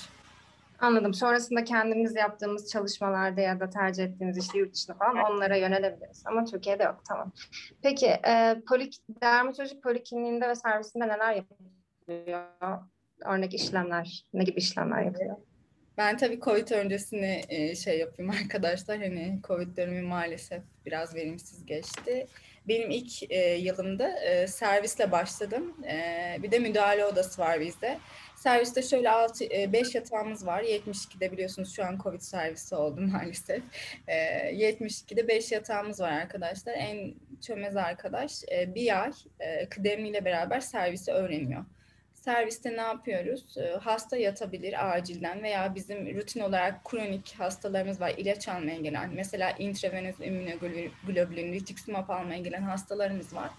Anladım. 0.81 1.15
Sonrasında 1.15 1.65
kendimiz 1.65 2.17
yaptığımız 2.17 2.71
çalışmalarda 2.71 3.41
ya 3.41 3.61
da 3.61 3.71
tercih 3.71 4.05
ettiğimiz 4.05 4.39
işte 4.39 4.59
yurt 4.59 4.75
dışında 4.75 4.97
falan 4.97 5.17
onlara 5.17 5.57
yönelebiliriz. 5.57 6.23
Ama 6.27 6.45
Türkiye'de 6.45 6.83
yok. 6.83 7.03
Tamam. 7.09 7.33
Peki 7.83 8.07
e, 8.07 8.57
polik, 8.69 8.97
dermatoloji 9.23 9.81
polikliniğinde 9.81 10.49
ve 10.49 10.55
servisinde 10.55 11.09
neler 11.09 11.35
yapılıyor? 11.35 12.43
Örnek 13.25 13.55
işlemler, 13.55 14.25
ne 14.35 14.45
gibi 14.45 14.59
işlemler 14.59 15.03
yapılıyor? 15.03 15.37
Ben 15.99 16.17
tabii 16.17 16.41
COVID 16.41 16.71
öncesini 16.71 17.43
e, 17.49 17.75
şey 17.77 17.99
yapayım 17.99 18.31
arkadaşlar. 18.43 18.99
Hani 18.99 19.39
COVID 19.45 19.77
dönemi 19.77 20.03
maalesef 20.03 20.63
biraz 20.87 21.15
verimsiz 21.15 21.67
geçti. 21.67 22.27
benim 22.69 22.91
ilk 22.91 23.31
e, 23.31 23.55
yılımda 23.55 24.19
e, 24.21 24.47
servisle 24.47 25.13
başladım. 25.13 25.75
Bir 26.43 26.51
de 26.51 26.59
müdahale 26.59 27.07
odası 27.07 27.43
var 27.43 27.61
bizde. 27.61 27.99
Serviste 28.37 28.83
şöyle 28.83 29.11
6 29.11 29.45
5 29.73 29.95
e, 29.95 29.99
yatağımız 29.99 30.47
var. 30.47 30.63
72'de 30.63 31.33
biliyorsunuz 31.33 31.77
şu 31.77 31.85
an 31.85 31.99
Covid 32.03 32.21
servisi 32.21 32.75
oldu 32.75 33.01
maalesef. 33.13 33.63
E, 34.09 34.17
72'de 34.55 35.29
5 35.29 35.53
yatağımız 35.53 36.01
var 36.01 36.13
arkadaşlar. 36.13 36.75
En 36.75 37.15
çömez 37.41 37.77
arkadaş 37.77 38.43
bir 38.75 39.03
ay 39.03 39.13
e, 39.41 39.69
kıdemiyle 39.69 40.25
beraber 40.25 40.61
servisi 40.61 41.13
öğreniyor. 41.13 41.65
Serviste 42.27 42.77
ne 42.77 42.81
yapıyoruz? 42.81 43.59
E, 43.59 43.77
hasta 43.81 44.17
yatabilir 44.17 44.95
acilden 44.95 45.43
veya 45.43 45.75
bizim 45.75 46.17
rutin 46.17 46.41
olarak 46.41 46.85
kronik 46.85 47.35
hastalarımız 47.39 48.01
var. 48.01 48.15
ilaç 48.17 48.49
almaya 48.49 48.77
gelen, 48.77 49.11
mesela 49.15 49.51
intravenöz 49.51 50.15
immunoglobulin, 50.21 51.53
rituximab 51.53 52.09
almaya 52.09 52.39
gelen 52.39 52.63
hastalarımız 52.63 53.35
var. 53.35 53.51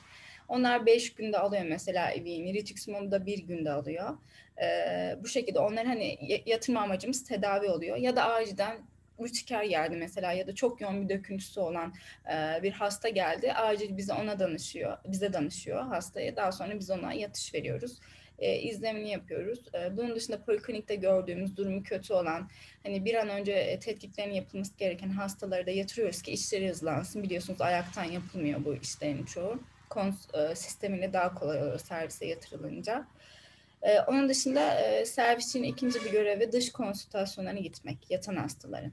Onlar 0.47 0.85
5 0.85 1.13
günde 1.13 1.39
alıyor 1.39 1.63
mesela 1.69 2.11
evini, 2.11 2.53
rituximab'ı 2.53 3.11
da 3.11 3.25
bir 3.25 3.37
günde 3.37 3.71
alıyor. 3.71 4.17
Ee, 4.61 5.15
bu 5.23 5.27
şekilde 5.27 5.59
onlar 5.59 5.85
hani 5.85 6.17
yatırma 6.45 6.81
amacımız 6.81 7.23
tedavi 7.23 7.69
oluyor. 7.69 7.97
Ya 7.97 8.15
da 8.15 8.25
acilden 8.25 8.77
urtiker 9.17 9.63
geldi 9.63 9.95
mesela 9.95 10.31
ya 10.31 10.47
da 10.47 10.55
çok 10.55 10.81
yoğun 10.81 11.03
bir 11.03 11.15
döküntüsü 11.15 11.59
olan 11.59 11.93
e, 12.33 12.63
bir 12.63 12.71
hasta 12.71 13.09
geldi. 13.09 13.53
Acil 13.53 13.97
bize 13.97 14.13
ona 14.13 14.39
danışıyor, 14.39 14.97
bize 15.07 15.33
danışıyor 15.33 15.83
hastaya. 15.83 16.35
Daha 16.35 16.51
sonra 16.51 16.79
biz 16.79 16.89
ona 16.89 17.13
yatış 17.13 17.53
veriyoruz. 17.53 17.99
E, 18.39 18.59
izlemini 18.59 19.09
yapıyoruz. 19.09 19.59
E, 19.73 19.97
bunun 19.97 20.15
dışında 20.15 20.43
poliklinikte 20.43 20.95
gördüğümüz 20.95 21.57
durumu 21.57 21.83
kötü 21.83 22.13
olan, 22.13 22.49
hani 22.83 23.05
bir 23.05 23.15
an 23.15 23.29
önce 23.29 23.51
e, 23.51 23.79
tetkiklerin 23.79 24.33
yapılması 24.33 24.77
gereken 24.77 25.09
hastaları 25.09 25.65
da 25.65 25.71
yatırıyoruz 25.71 26.21
ki 26.21 26.31
işleri 26.31 26.69
hızlansın. 26.69 27.23
Biliyorsunuz 27.23 27.61
ayaktan 27.61 28.03
yapılmıyor 28.03 28.65
bu 28.65 28.75
işlerin 28.75 29.25
çoğu. 29.25 29.59
Kons 29.89 30.33
e, 30.33 30.55
sistemiyle 30.55 31.13
daha 31.13 31.33
kolay 31.33 31.61
oluyor 31.61 31.79
servise 31.79 32.25
yatırılınca. 32.25 33.07
Ee, 33.81 33.99
onun 33.99 34.29
dışında 34.29 34.79
e, 34.79 35.05
servisin 35.05 35.63
ikinci 35.63 36.05
bir 36.05 36.11
görevi 36.11 36.51
dış 36.51 36.71
konsültasyonlarına 36.71 37.59
gitmek 37.59 38.11
yatan 38.11 38.35
hastaların. 38.35 38.91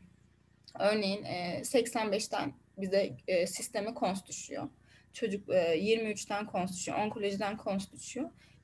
Örneğin 0.79 1.25
e, 1.25 1.61
85'ten 1.61 2.53
bize 2.79 3.13
e, 3.29 3.47
sisteme 3.47 3.95
kons 3.95 4.27
düşüyor. 4.27 4.69
Çocuk 5.15 5.49
e, 5.49 5.79
23'ten 5.79 6.47
kons 6.47 6.73
düşüyor, 6.73 6.99
onkolojiden 6.99 7.57
kons. 7.57 7.89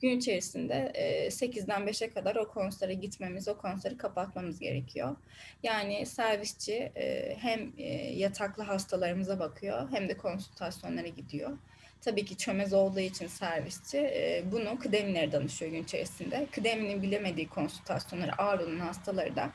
Gün 0.00 0.18
içerisinde 0.18 0.92
e, 0.94 1.26
8'den 1.26 1.82
5'e 1.82 2.10
kadar 2.10 2.36
o 2.36 2.48
konslara 2.48 2.92
gitmemiz, 2.92 3.48
o 3.48 3.58
konsları 3.58 3.98
kapatmamız 3.98 4.58
gerekiyor. 4.58 5.16
Yani 5.62 6.06
servisçi 6.06 6.92
e, 6.96 7.36
hem 7.38 7.72
e, 7.78 7.84
yataklı 8.12 8.62
hastalarımıza 8.62 9.38
bakıyor 9.38 9.88
hem 9.90 10.08
de 10.08 10.16
konsültasyonlara 10.16 11.08
gidiyor. 11.08 11.58
Tabii 12.00 12.24
ki 12.24 12.36
çömez 12.36 12.72
olduğu 12.72 13.00
için 13.00 13.26
servisçi 13.26 13.98
e, 13.98 14.44
bunu 14.52 14.78
kıdemlilere 14.78 15.32
danışıyor 15.32 15.70
gün 15.70 15.84
içerisinde. 15.84 16.46
Kıdeminin 16.52 17.02
bilemediği 17.02 17.48
konsültasyonları 17.48 18.42
ağır 18.42 18.60
olan 18.60 18.78
hastaları 18.78 19.36
da 19.36 19.50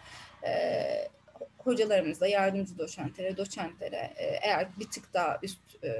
hocalarımızla, 1.65 2.27
yardımcı 2.27 2.77
doçentlere, 2.77 3.37
doçentlere 3.37 4.13
e, 4.17 4.25
eğer 4.25 4.67
bir 4.79 4.89
tık 4.91 5.13
daha 5.13 5.39
üst 5.43 5.83
e, 5.83 5.91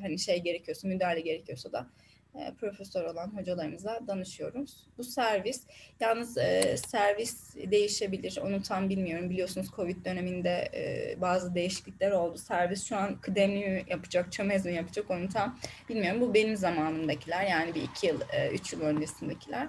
hani 0.00 0.18
şey 0.18 0.42
gerekiyorsa, 0.42 0.88
müdahale 0.88 1.20
gerekiyorsa 1.20 1.72
da 1.72 1.86
e, 2.34 2.54
profesör 2.60 3.04
olan 3.04 3.36
hocalarımıza 3.36 4.00
danışıyoruz. 4.06 4.86
Bu 4.98 5.04
servis, 5.04 5.62
yalnız 6.00 6.34
servis 6.86 7.56
değişebilir, 7.56 8.38
onu 8.42 8.62
tam 8.62 8.88
bilmiyorum. 8.88 9.30
Biliyorsunuz 9.30 9.70
Covid 9.76 10.04
döneminde 10.04 10.70
bazı 11.20 11.54
değişiklikler 11.54 12.10
oldu. 12.10 12.38
Servis 12.38 12.84
şu 12.84 12.96
an 12.96 13.20
kıdemli 13.20 13.68
mi 13.68 13.84
yapacak, 13.88 14.32
çömez 14.32 14.66
mi 14.66 14.74
yapacak 14.74 15.10
onu 15.10 15.28
tam 15.28 15.58
bilmiyorum. 15.88 16.20
Bu 16.20 16.34
benim 16.34 16.56
zamanımdakiler, 16.56 17.46
yani 17.46 17.74
bir 17.74 17.82
iki 17.82 18.06
yıl, 18.06 18.20
üç 18.52 18.72
yıl 18.72 18.80
öncesindekiler. 18.80 19.68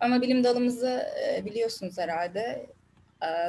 Ama 0.00 0.22
bilim 0.22 0.44
dalımızı 0.44 1.06
biliyorsunuz 1.44 1.98
herhalde 1.98 2.66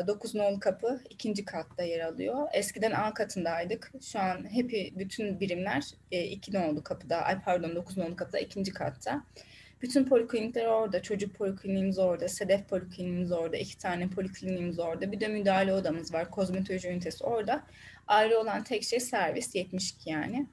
9 0.08 0.36
nolu 0.36 0.60
kapı 0.60 1.02
ikinci 1.10 1.46
katta 1.46 1.84
yer 1.84 2.00
alıyor. 2.00 2.48
Eskiden 2.54 2.92
A 2.92 3.14
katındaydık. 3.14 3.92
Şu 4.02 4.20
an 4.20 4.54
hep 4.54 4.72
bütün 4.98 5.40
birimler 5.40 5.84
2 6.12 6.54
nolu 6.54 6.84
kapıda, 6.84 7.22
ay 7.22 7.42
pardon 7.42 7.76
9 7.76 7.98
nolu 7.98 8.16
kapıda 8.16 8.40
ikinci 8.40 8.74
katta. 8.74 9.24
Bütün 9.84 10.06
poliklinikler 10.06 10.66
orada. 10.66 11.02
Çocuk 11.02 11.36
polikliniğimiz 11.36 12.00
orada. 12.00 12.28
Sedef 12.28 12.70
polikliniğimiz 12.70 13.32
orada. 13.32 13.58
iki 13.58 13.78
tane 13.78 14.10
polikliniğimiz 14.10 14.80
orada. 14.80 15.12
Bir 15.12 15.20
de 15.20 15.28
müdahale 15.28 15.74
odamız 15.74 16.14
var. 16.14 16.32
Kozmetoloji 16.32 16.88
ünitesi 16.88 17.24
orada. 17.24 17.64
Ayrı 18.08 18.40
olan 18.40 18.64
tek 18.64 18.84
şey 18.84 19.00
servis 19.00 19.56
72 19.56 20.10
yani. 20.10 20.48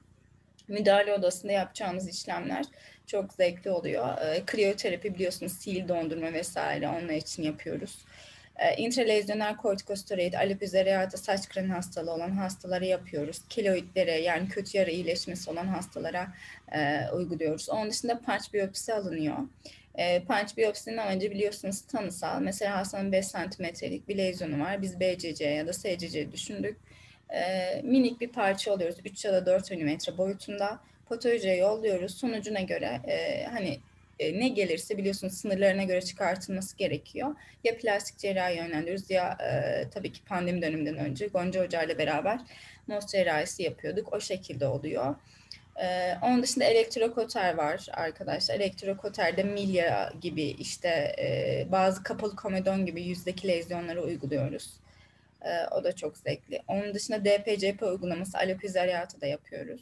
Müdahale 0.67 1.13
odasında 1.13 1.51
yapacağımız 1.51 2.09
işlemler 2.09 2.65
çok 3.07 3.33
zevkli 3.33 3.71
oluyor. 3.71 4.17
E, 4.17 4.45
kriyoterapi 4.45 5.13
biliyorsunuz 5.15 5.53
sil 5.61 5.81
dondurma 5.87 6.33
vesaire 6.33 6.87
onlar 6.87 7.13
için 7.13 7.43
yapıyoruz. 7.43 7.97
E, 8.59 9.57
kortikosteroid, 9.57 10.33
alopecia 10.33 11.09
saç 11.09 11.49
kremi 11.49 11.73
hastalığı 11.73 12.11
olan 12.11 12.31
hastalara 12.31 12.85
yapıyoruz. 12.85 13.41
Keloidlere 13.49 14.21
yani 14.21 14.49
kötü 14.49 14.77
yara 14.77 14.91
iyileşmesi 14.91 15.49
olan 15.49 15.67
hastalara 15.67 16.27
e, 16.71 17.09
uyguluyoruz. 17.13 17.69
Onun 17.69 17.89
dışında 17.89 18.19
punch 18.19 18.53
biyopsi 18.53 18.93
alınıyor. 18.93 19.37
E, 19.95 20.23
punch 20.23 20.57
biyopsinin 20.57 20.97
amacı 20.97 21.31
biliyorsunuz 21.31 21.81
tanısal. 21.81 22.41
Mesela 22.41 22.77
hastanın 22.77 23.11
5 23.11 23.27
santimetrelik 23.27 24.07
bir 24.07 24.17
lezyonu 24.17 24.63
var. 24.63 24.81
Biz 24.81 24.99
BCC 24.99 25.45
ya 25.45 25.67
da 25.67 25.73
SCC 25.73 26.31
düşündük. 26.31 26.77
E, 27.29 27.81
minik 27.83 28.21
bir 28.21 28.29
parça 28.29 28.73
alıyoruz. 28.73 28.97
3 29.05 29.25
ya 29.25 29.33
da 29.33 29.45
4 29.45 29.71
milimetre 29.71 30.17
boyutunda. 30.17 30.79
Patolojiye 31.09 31.55
yolluyoruz. 31.55 32.17
Sonucuna 32.17 32.61
göre 32.61 33.01
e, 33.07 33.45
hani 33.45 33.79
ne 34.39 34.47
gelirse 34.47 34.97
biliyorsunuz 34.97 35.33
sınırlarına 35.33 35.83
göre 35.83 36.01
çıkartılması 36.01 36.77
gerekiyor. 36.77 37.35
Ya 37.63 37.77
plastik 37.77 38.17
cerrahi 38.17 38.57
yönlendiriyoruz 38.57 39.09
ya 39.09 39.37
e, 39.41 39.89
tabii 39.89 40.11
ki 40.11 40.23
pandemi 40.23 40.61
döneminden 40.61 40.97
önce 40.97 41.27
Gonca 41.27 41.63
Hoca 41.63 41.83
ile 41.83 41.97
beraber 41.97 42.39
MOS 42.87 43.07
cerrahisi 43.07 43.63
yapıyorduk. 43.63 44.13
O 44.13 44.19
şekilde 44.19 44.67
oluyor. 44.67 45.15
Ee, 45.81 46.15
onun 46.21 46.43
dışında 46.43 46.65
elektrokoter 46.65 47.53
var 47.53 47.87
arkadaşlar. 47.93 48.55
Elektrokoterde 48.55 49.43
milya 49.43 50.13
gibi 50.21 50.43
işte 50.43 51.15
e, 51.19 51.67
bazı 51.71 52.03
kapalı 52.03 52.35
komedon 52.35 52.85
gibi 52.85 53.03
yüzdeki 53.03 53.47
lezyonları 53.47 54.01
uyguluyoruz. 54.03 54.73
Ee, 55.41 55.65
o 55.71 55.83
da 55.83 55.95
çok 55.95 56.17
zevkli. 56.17 56.61
Onun 56.67 56.93
dışında 56.93 57.25
DPCP 57.25 57.83
uygulaması 57.83 58.37
alopecia 58.37 59.07
da 59.21 59.27
yapıyoruz. 59.27 59.81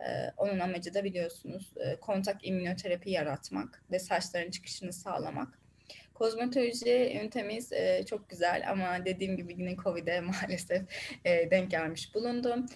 Ee, 0.00 0.32
onun 0.36 0.58
amacı 0.58 0.94
da 0.94 1.04
biliyorsunuz 1.04 1.72
e, 1.76 1.96
kontak 2.00 2.46
immünoterapi 2.46 3.10
yaratmak 3.10 3.82
ve 3.90 3.98
saçların 3.98 4.50
çıkışını 4.50 4.92
sağlamak. 4.92 5.58
Kozmetoloji 6.14 7.18
ünitemiz 7.20 7.72
e, 7.72 8.04
çok 8.06 8.30
güzel 8.30 8.70
ama 8.70 9.04
dediğim 9.04 9.36
gibi 9.36 9.52
yine 9.58 9.76
Covid'e 9.76 10.20
maalesef 10.20 10.82
e, 11.24 11.50
denk 11.50 11.70
gelmiş 11.70 12.14
bulundum. 12.14 12.66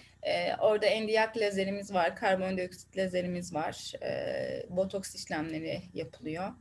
Orada 0.59 0.85
endiyak 0.85 1.37
lazerimiz 1.37 1.93
var, 1.93 2.15
karbondioksit 2.15 2.97
lazerimiz 2.97 3.53
var, 3.53 3.93
e, 4.03 4.65
botoks 4.69 5.15
işlemleri 5.15 5.81
yapılıyor. 5.93 6.53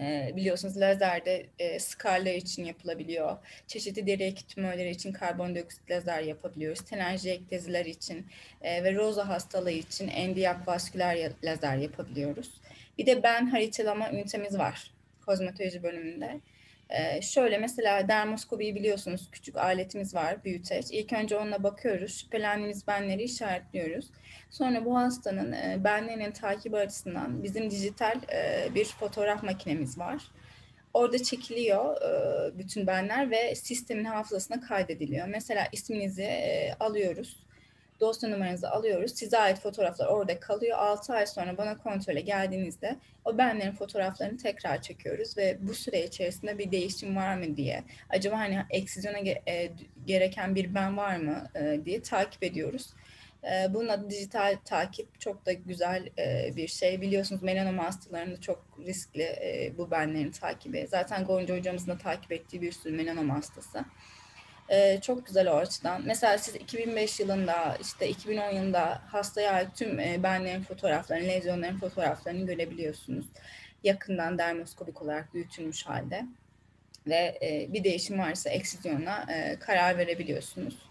E, 0.00 0.32
biliyorsunuz 0.36 0.76
lazerde 0.76 1.46
e, 1.58 1.78
skarlar 1.78 2.34
için 2.34 2.64
yapılabiliyor. 2.64 3.36
Çeşitli 3.66 4.06
deri 4.06 4.22
eki 4.22 4.46
tümörleri 4.46 4.90
için 4.90 5.12
karbondioksit 5.12 5.90
lazer 5.90 6.22
yapabiliyoruz. 6.22 6.80
Telanjiekteziler 6.84 7.84
için 7.84 8.26
e, 8.62 8.84
ve 8.84 8.94
roza 8.94 9.28
hastalığı 9.28 9.70
için 9.70 10.08
endiyak 10.08 10.68
vasküler 10.68 11.32
lazer 11.44 11.76
yapabiliyoruz. 11.76 12.60
Bir 12.98 13.06
de 13.06 13.22
ben 13.22 13.46
haritalama 13.46 14.10
ünitemiz 14.10 14.58
var 14.58 14.90
kozmetoloji 15.26 15.82
bölümünde. 15.82 16.40
Şöyle 17.22 17.58
mesela 17.58 18.08
dermoskopiyi 18.08 18.74
biliyorsunuz 18.74 19.28
küçük 19.32 19.56
aletimiz 19.56 20.14
var 20.14 20.44
büyüteç. 20.44 20.86
İlk 20.90 21.12
önce 21.12 21.36
onunla 21.36 21.62
bakıyoruz. 21.62 22.20
Şüphelendiğimiz 22.20 22.86
benleri 22.86 23.22
işaretliyoruz. 23.22 24.06
Sonra 24.50 24.84
bu 24.84 24.96
hastanın 24.96 25.52
e, 25.52 25.84
benlerinin 25.84 26.30
takibi 26.30 26.76
açısından 26.76 27.42
bizim 27.42 27.70
dijital 27.70 28.20
bir 28.74 28.84
fotoğraf 28.84 29.42
makinemiz 29.42 29.98
var. 29.98 30.22
Orada 30.94 31.22
çekiliyor 31.22 31.96
bütün 32.58 32.86
benler 32.86 33.30
ve 33.30 33.54
sistemin 33.54 34.04
hafızasına 34.04 34.60
kaydediliyor. 34.60 35.28
Mesela 35.28 35.68
isminizi 35.72 36.30
alıyoruz 36.80 37.45
dosya 38.00 38.28
numaranızı 38.28 38.70
alıyoruz. 38.70 39.14
Size 39.14 39.38
ait 39.38 39.60
fotoğraflar 39.60 40.06
orada 40.06 40.40
kalıyor. 40.40 40.78
6 40.78 41.12
ay 41.12 41.26
sonra 41.26 41.58
bana 41.58 41.78
kontrole 41.78 42.20
geldiğinizde 42.20 42.96
o 43.24 43.38
benlerin 43.38 43.72
fotoğraflarını 43.72 44.38
tekrar 44.38 44.82
çekiyoruz 44.82 45.36
ve 45.36 45.58
bu 45.60 45.74
süre 45.74 46.04
içerisinde 46.04 46.58
bir 46.58 46.70
değişim 46.70 47.16
var 47.16 47.36
mı 47.36 47.56
diye 47.56 47.84
acaba 48.08 48.38
hani 48.38 48.64
eksizyona 48.70 49.18
e, 49.18 49.72
gereken 50.06 50.54
bir 50.54 50.74
ben 50.74 50.96
var 50.96 51.16
mı 51.16 51.50
e, 51.54 51.80
diye 51.84 52.02
takip 52.02 52.42
ediyoruz. 52.42 52.94
E, 53.44 53.74
bunun 53.74 53.88
adı 53.88 54.10
dijital 54.10 54.56
takip 54.64 55.20
çok 55.20 55.46
da 55.46 55.52
güzel 55.52 56.10
bir 56.56 56.68
şey. 56.68 57.00
Biliyorsunuz 57.00 57.42
melanom 57.42 57.78
hastalarında 57.78 58.40
çok 58.40 58.64
riskli 58.86 59.28
bu 59.78 59.90
benlerin 59.90 60.30
takibi. 60.30 60.86
Zaten 60.90 61.24
Gonca 61.24 61.56
hocamızın 61.56 61.90
da 61.90 61.98
takip 61.98 62.32
ettiği 62.32 62.62
bir 62.62 62.72
sürü 62.72 62.96
melanom 62.96 63.30
hastası. 63.30 63.84
Ee, 64.70 64.98
çok 65.02 65.26
güzel 65.26 65.52
o 65.52 65.56
açıdan. 65.56 66.02
Mesela 66.06 66.38
siz 66.38 66.54
2005 66.54 67.20
yılında 67.20 67.76
işte 67.80 68.08
2010 68.08 68.50
yılında 68.50 69.02
hastaya 69.06 69.52
ait 69.52 69.68
tüm 69.76 70.00
e, 70.00 70.22
benlerin 70.22 70.62
fotoğraflarını, 70.62 71.28
lezyonların 71.28 71.78
fotoğraflarını 71.78 72.46
görebiliyorsunuz. 72.46 73.26
Yakından 73.84 74.38
dermoskopik 74.38 75.02
olarak 75.02 75.34
büyütülmüş 75.34 75.86
halde. 75.86 76.24
Ve 77.06 77.38
e, 77.42 77.72
bir 77.72 77.84
değişim 77.84 78.18
varsa 78.18 78.50
eksizyona 78.50 79.26
e, 79.32 79.58
karar 79.58 79.98
verebiliyorsunuz. 79.98 80.86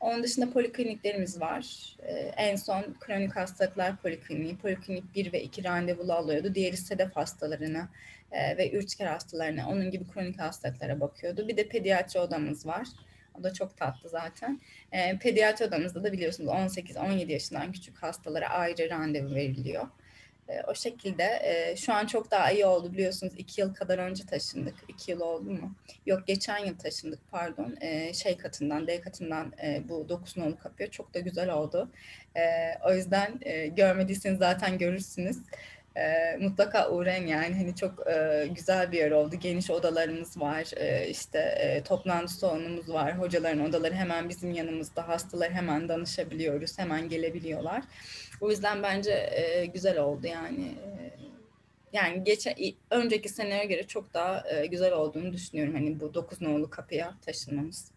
Onun 0.00 0.22
dışında 0.22 0.50
polikliniklerimiz 0.50 1.40
var. 1.40 1.96
Ee, 2.02 2.12
en 2.36 2.56
son 2.56 2.96
kronik 3.00 3.36
hastalıklar 3.36 3.96
polikliniği, 3.96 4.56
poliklinik 4.56 5.14
1 5.14 5.32
ve 5.32 5.42
2 5.42 5.64
randevulu 5.64 6.12
alıyordu. 6.12 6.54
Diğeri 6.54 6.76
sedef 6.76 7.16
hastalarına 7.16 7.88
e, 8.32 8.56
ve 8.56 8.70
ürtiker 8.72 9.06
hastalarına, 9.06 9.68
onun 9.68 9.90
gibi 9.90 10.04
kronik 10.14 10.40
hastalıklara 10.40 11.00
bakıyordu. 11.00 11.48
Bir 11.48 11.56
de 11.56 11.68
pediatri 11.68 12.20
odamız 12.20 12.66
var. 12.66 12.88
O 13.40 13.44
da 13.44 13.52
çok 13.52 13.76
tatlı 13.76 14.08
zaten. 14.08 14.60
E, 14.92 15.18
pediatri 15.18 15.64
odamızda 15.64 16.04
da 16.04 16.12
biliyorsunuz 16.12 16.50
18-17 16.50 17.32
yaşından 17.32 17.72
küçük 17.72 18.02
hastalara 18.02 18.48
ayrı 18.48 18.90
randevu 18.90 19.34
veriliyor. 19.34 19.88
E, 20.48 20.62
o 20.68 20.74
şekilde 20.74 21.40
e, 21.42 21.76
şu 21.76 21.92
an 21.92 22.06
çok 22.06 22.30
daha 22.30 22.50
iyi 22.50 22.66
oldu 22.66 22.92
biliyorsunuz. 22.92 23.32
iki 23.36 23.60
yıl 23.60 23.74
kadar 23.74 23.98
önce 23.98 24.26
taşındık. 24.26 24.74
İki 24.88 25.10
yıl 25.10 25.20
oldu 25.20 25.50
mu? 25.50 25.74
Yok 26.06 26.26
geçen 26.26 26.58
yıl 26.58 26.78
taşındık 26.78 27.20
pardon. 27.30 27.76
E, 27.80 28.14
şey 28.14 28.36
katından, 28.36 28.86
D 28.86 29.00
katından 29.00 29.52
e, 29.62 29.88
bu 29.88 30.08
9 30.08 30.36
nolu 30.36 30.58
kapıya 30.58 30.90
çok 30.90 31.14
da 31.14 31.18
güzel 31.18 31.50
oldu. 31.50 31.90
E, 32.36 32.42
o 32.84 32.94
yüzden 32.94 33.38
e, 33.42 33.66
görmediyseniz 33.66 34.38
zaten 34.38 34.78
görürsünüz. 34.78 35.36
E, 35.96 36.36
mutlaka 36.40 36.90
uğrayın 36.90 37.26
yani 37.26 37.54
hani 37.54 37.76
çok 37.76 38.06
e, 38.06 38.46
güzel 38.54 38.92
bir 38.92 38.98
yer 38.98 39.10
oldu. 39.10 39.36
Geniş 39.36 39.70
odalarımız 39.70 40.40
var, 40.40 40.70
e, 40.76 41.08
işte 41.08 41.38
e, 41.38 41.82
toplantı 41.82 42.34
salonumuz 42.34 42.88
var. 42.88 43.18
Hocaların 43.18 43.68
odaları 43.68 43.94
hemen 43.94 44.28
bizim 44.28 44.54
yanımızda. 44.54 45.08
Hastalar 45.08 45.50
hemen 45.50 45.88
danışabiliyoruz, 45.88 46.78
hemen 46.78 47.08
gelebiliyorlar. 47.08 47.82
O 48.40 48.50
yüzden 48.50 48.82
bence 48.82 49.12
e, 49.12 49.66
güzel 49.66 49.98
oldu 49.98 50.26
yani. 50.26 50.64
E, 50.64 51.10
yani 51.92 52.24
geçen 52.24 52.54
önceki 52.90 53.28
seneye 53.28 53.64
göre 53.64 53.82
çok 53.86 54.14
daha 54.14 54.44
e, 54.50 54.66
güzel 54.66 54.92
olduğunu 54.92 55.32
düşünüyorum. 55.32 55.74
Hani 55.74 56.00
bu 56.00 56.14
9 56.14 56.40
nolu 56.40 56.70
kapıya 56.70 57.14
taşınmamız. 57.26 57.92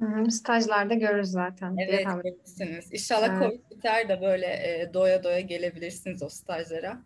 Hı, 0.00 0.30
stajlarda 0.30 0.94
görürüz 0.94 1.30
zaten. 1.30 1.76
Evet, 1.76 2.06
görürsünüz. 2.22 2.92
İnşallah 2.92 3.28
evet. 3.28 3.42
Covid 3.42 3.70
biter 3.70 4.08
de 4.08 4.20
böyle 4.20 4.46
e, 4.46 4.94
doya 4.94 5.24
doya 5.24 5.40
gelebilirsiniz 5.40 6.22
o 6.22 6.28
stajlara. 6.28 6.98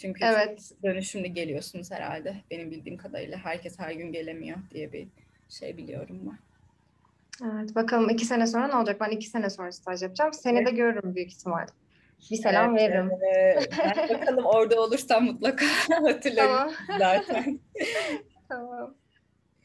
Çünkü 0.00 0.24
evet. 0.24 0.72
dönüşümlü 0.82 1.26
geliyorsunuz 1.26 1.90
herhalde. 1.90 2.36
Benim 2.50 2.70
bildiğim 2.70 2.98
kadarıyla 2.98 3.38
herkes 3.38 3.78
her 3.78 3.92
gün 3.92 4.12
gelemiyor 4.12 4.58
diye 4.70 4.92
bir 4.92 5.08
şey 5.48 5.76
biliyorum 5.76 6.20
ben. 6.22 6.38
Evet, 7.46 7.74
bakalım 7.74 8.10
iki 8.10 8.24
sene 8.24 8.46
sonra 8.46 8.68
ne 8.68 8.76
olacak? 8.76 9.00
Ben 9.00 9.10
iki 9.10 9.26
sene 9.26 9.50
sonra 9.50 9.72
staj 9.72 10.02
yapacağım. 10.02 10.32
Seni 10.32 10.58
evet. 10.58 10.66
de 10.66 10.70
görürüm 10.70 11.14
büyük 11.14 11.32
ihtimal. 11.32 11.66
Bir 12.30 12.36
selam 12.36 12.78
evet, 12.78 12.90
veririm. 12.90 13.10
Evet. 13.22 14.10
bakalım 14.10 14.44
orada 14.44 14.80
olursam 14.80 15.24
mutlaka 15.24 15.66
hatırlarım 15.90 16.50
tamam. 16.56 16.72
zaten. 16.98 17.60
tamam. 18.48 18.94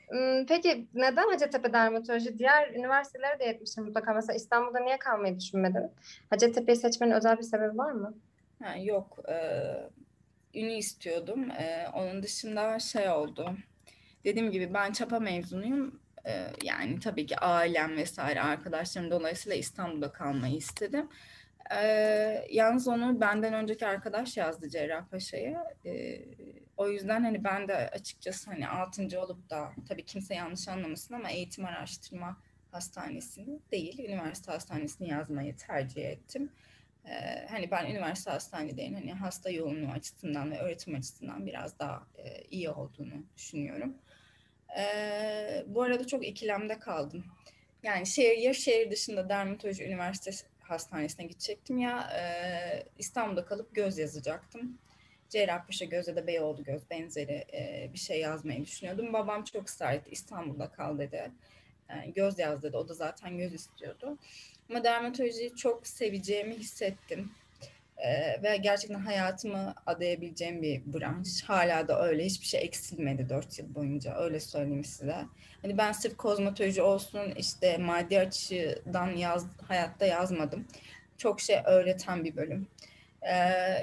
Hmm, 0.08 0.46
peki 0.46 0.88
neden 0.94 1.30
Hacettepe 1.30 1.74
Dermatoloji? 1.74 2.40
Diğer 2.40 2.70
üniversitelere 2.70 3.40
de 3.40 3.44
yetmiştir 3.44 3.82
mutlaka. 3.82 4.14
Mesela 4.14 4.36
İstanbul'da 4.36 4.80
niye 4.80 4.98
kalmayı 4.98 5.40
düşünmedin? 5.40 5.92
Hacettepe'yi 6.30 6.76
seçmenin 6.76 7.12
özel 7.12 7.38
bir 7.38 7.44
sebebi 7.44 7.78
var 7.78 7.92
mı? 7.92 8.14
Ha, 8.64 8.76
yok. 8.78 9.20
Ee, 9.30 9.90
ünü 10.56 10.74
istiyordum. 10.74 11.52
Ee, 11.52 11.88
onun 11.94 12.24
dışında 12.24 12.80
şey 12.80 13.10
oldu. 13.10 13.58
Dediğim 14.24 14.52
gibi 14.52 14.74
ben 14.74 14.92
çapa 14.92 15.20
mezunuyum. 15.20 16.00
Ee, 16.28 16.48
yani 16.64 17.00
tabii 17.00 17.26
ki 17.26 17.38
ailem 17.38 17.98
vesaire 17.98 18.42
arkadaşlarım 18.42 19.12
dolayısıyla 19.12 19.58
İstanbul'da 19.58 20.12
kalmayı 20.12 20.56
istedim. 20.56 21.10
Ee, 21.74 22.46
yalnız 22.52 22.88
onu 22.88 23.22
benden 23.22 23.54
önceki 23.54 23.88
arkadaş 23.88 24.38
yazdı 24.38 24.70
Cerrahpaşa'ya. 24.70 25.74
Ee, 25.86 26.22
o 26.78 26.90
yüzden 26.90 27.24
hani 27.24 27.44
ben 27.44 27.68
de 27.68 27.76
açıkçası 27.76 28.52
hani 28.52 28.68
altıncı 28.68 29.22
olup 29.22 29.50
da 29.50 29.72
tabii 29.88 30.06
kimse 30.06 30.36
yanlış 30.36 30.68
anlamasın 30.68 31.14
ama 31.14 31.30
eğitim 31.30 31.66
araştırma 31.66 32.38
hastanesini 32.72 33.60
değil, 33.72 34.00
üniversite 34.00 34.52
hastanesini 34.52 35.10
yazmayı 35.10 35.58
tercih 35.58 36.06
ettim. 36.06 36.52
Hani 37.50 37.72
ben 37.72 37.86
üniversite 37.86 38.32
hastanedeyim 38.32 38.94
hani 38.94 39.14
hasta 39.14 39.50
yoğunluğu 39.50 39.92
açısından 39.92 40.52
ve 40.52 40.60
öğretim 40.60 40.96
açısından 40.96 41.46
biraz 41.46 41.80
daha 41.80 42.08
e, 42.18 42.42
iyi 42.52 42.70
olduğunu 42.70 43.26
düşünüyorum. 43.38 43.96
Ee, 44.78 45.64
bu 45.68 45.82
arada 45.82 46.08
çok 46.08 46.28
ikilemde 46.28 46.80
kaldım. 46.80 47.26
Yani 47.84 48.08
şehir 48.08 48.38
ya 48.38 48.54
şehir 48.54 48.92
dışında 48.92 49.30
dermatoloji 49.30 49.84
üniversitesi 49.84 50.46
hastanesine 50.60 51.26
gidecektim 51.26 51.78
ya 51.78 52.10
e, 52.18 52.24
İstanbul'da 52.98 53.46
kalıp 53.46 53.76
göz 53.76 53.98
yazacaktım. 53.98 54.78
Cerrahpaşa 55.30 55.86
göz 55.86 56.08
ya 56.08 56.16
da 56.16 56.28
Beyoğlu 56.28 56.64
göz 56.64 56.90
benzeri 56.90 57.46
e, 57.54 57.90
bir 57.94 58.00
şey 58.00 58.20
yazmayı 58.20 58.66
düşünüyordum. 58.66 59.14
Babam 59.14 59.44
çok 59.44 59.68
ısrar 59.68 59.94
etti 59.94 60.10
İstanbul'da 60.12 60.72
kal 60.72 61.00
dedi. 61.00 61.32
Yani 61.90 62.14
göz 62.14 62.40
yaz 62.40 62.64
dedi. 62.64 62.78
O 62.78 62.88
da 62.88 62.94
zaten 62.94 63.38
göz 63.38 63.54
istiyordu. 63.54 64.18
Ama 64.70 64.84
dermatolojiyi 64.84 65.56
çok 65.56 65.88
seveceğimi 65.88 66.56
hissettim. 66.56 67.32
Ee, 67.98 68.44
ve 68.44 68.58
gerçekten 68.58 69.00
hayatımı 69.00 69.76
adayabileceğim 69.86 70.62
bir 70.62 70.82
branş. 70.86 71.44
Hala 71.44 71.88
da 71.88 72.08
öyle. 72.08 72.26
Hiçbir 72.26 72.46
şey 72.46 72.62
eksilmedi 72.64 73.30
dört 73.30 73.60
yıl 73.60 73.76
boyunca. 73.76 74.16
Öyle 74.16 74.40
söyleyeyim 74.40 74.86
size. 74.86 75.16
Hani 75.62 75.78
ben 75.78 75.92
sırf 75.92 76.18
kozmetoloji 76.18 76.82
olsun 76.82 77.34
işte 77.38 77.78
maddi 77.78 78.20
açıdan 78.20 79.12
yaz, 79.12 79.48
hayatta 79.68 80.06
yazmadım. 80.06 80.68
Çok 81.18 81.42
şey 81.42 81.58
öğreten 81.66 82.24
bir 82.24 82.36
bölüm. 82.36 82.68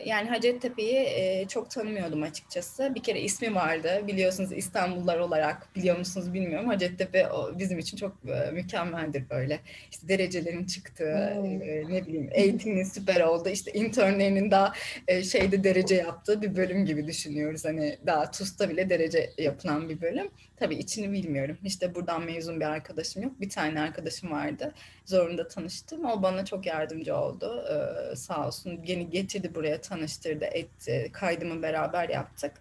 Yani 0.06 0.28
Hacettepe'yi 0.28 0.96
e, 0.96 1.48
çok 1.48 1.70
tanımıyordum 1.70 2.22
açıkçası. 2.22 2.94
Bir 2.94 3.02
kere 3.02 3.20
ismi 3.20 3.54
vardı. 3.54 4.02
Biliyorsunuz 4.06 4.52
İstanbullular 4.52 5.18
olarak 5.18 5.76
biliyor 5.76 5.98
musunuz 5.98 6.34
bilmiyorum. 6.34 6.68
Hacettepe 6.68 7.28
o, 7.30 7.58
bizim 7.58 7.78
için 7.78 7.96
çok 7.96 8.16
e, 8.28 8.50
mükemmeldir 8.50 9.30
böyle. 9.30 9.60
İşte 9.90 10.08
derecelerin 10.08 10.66
çıktığı, 10.66 11.34
hmm. 11.34 11.62
e, 11.62 11.84
ne 11.88 12.06
bileyim 12.06 12.28
eğitimin 12.32 12.84
süper 12.84 13.20
oldu. 13.20 13.48
İşte 13.48 13.72
internlerinin 13.72 14.50
daha 14.50 14.72
e, 15.08 15.22
şeyde 15.22 15.64
derece 15.64 15.94
yaptığı 15.94 16.42
bir 16.42 16.56
bölüm 16.56 16.86
gibi 16.86 17.06
düşünüyoruz. 17.06 17.64
Hani 17.64 17.98
daha 18.06 18.30
TUS'ta 18.30 18.70
bile 18.70 18.90
derece 18.90 19.30
yapılan 19.38 19.88
bir 19.88 20.00
bölüm. 20.00 20.30
Tabii 20.62 20.74
içini 20.74 21.12
bilmiyorum. 21.12 21.58
İşte 21.64 21.94
buradan 21.94 22.22
mezun 22.22 22.60
bir 22.60 22.64
arkadaşım 22.64 23.22
yok. 23.22 23.40
Bir 23.40 23.50
tane 23.50 23.80
arkadaşım 23.80 24.30
vardı. 24.30 24.74
Zorunda 25.04 25.48
tanıştım. 25.48 26.04
O 26.04 26.22
bana 26.22 26.44
çok 26.44 26.66
yardımcı 26.66 27.16
oldu. 27.16 27.64
Ee, 27.70 28.16
sağ 28.16 28.46
olsun. 28.46 28.80
Yeni 28.86 29.10
getirdi 29.10 29.54
buraya 29.54 29.80
tanıştırdı, 29.80 30.44
etti. 30.44 31.10
Kaydımı 31.12 31.62
beraber 31.62 32.08
yaptık. 32.08 32.52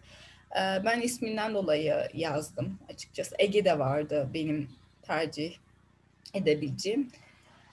Ee, 0.51 0.85
ben 0.85 1.01
isminden 1.01 1.53
dolayı 1.53 2.09
yazdım 2.13 2.79
açıkçası. 2.93 3.35
Ege'de 3.39 3.79
vardı 3.79 4.29
benim 4.33 4.69
tercih 5.01 5.53
edebileceğim. 6.33 7.11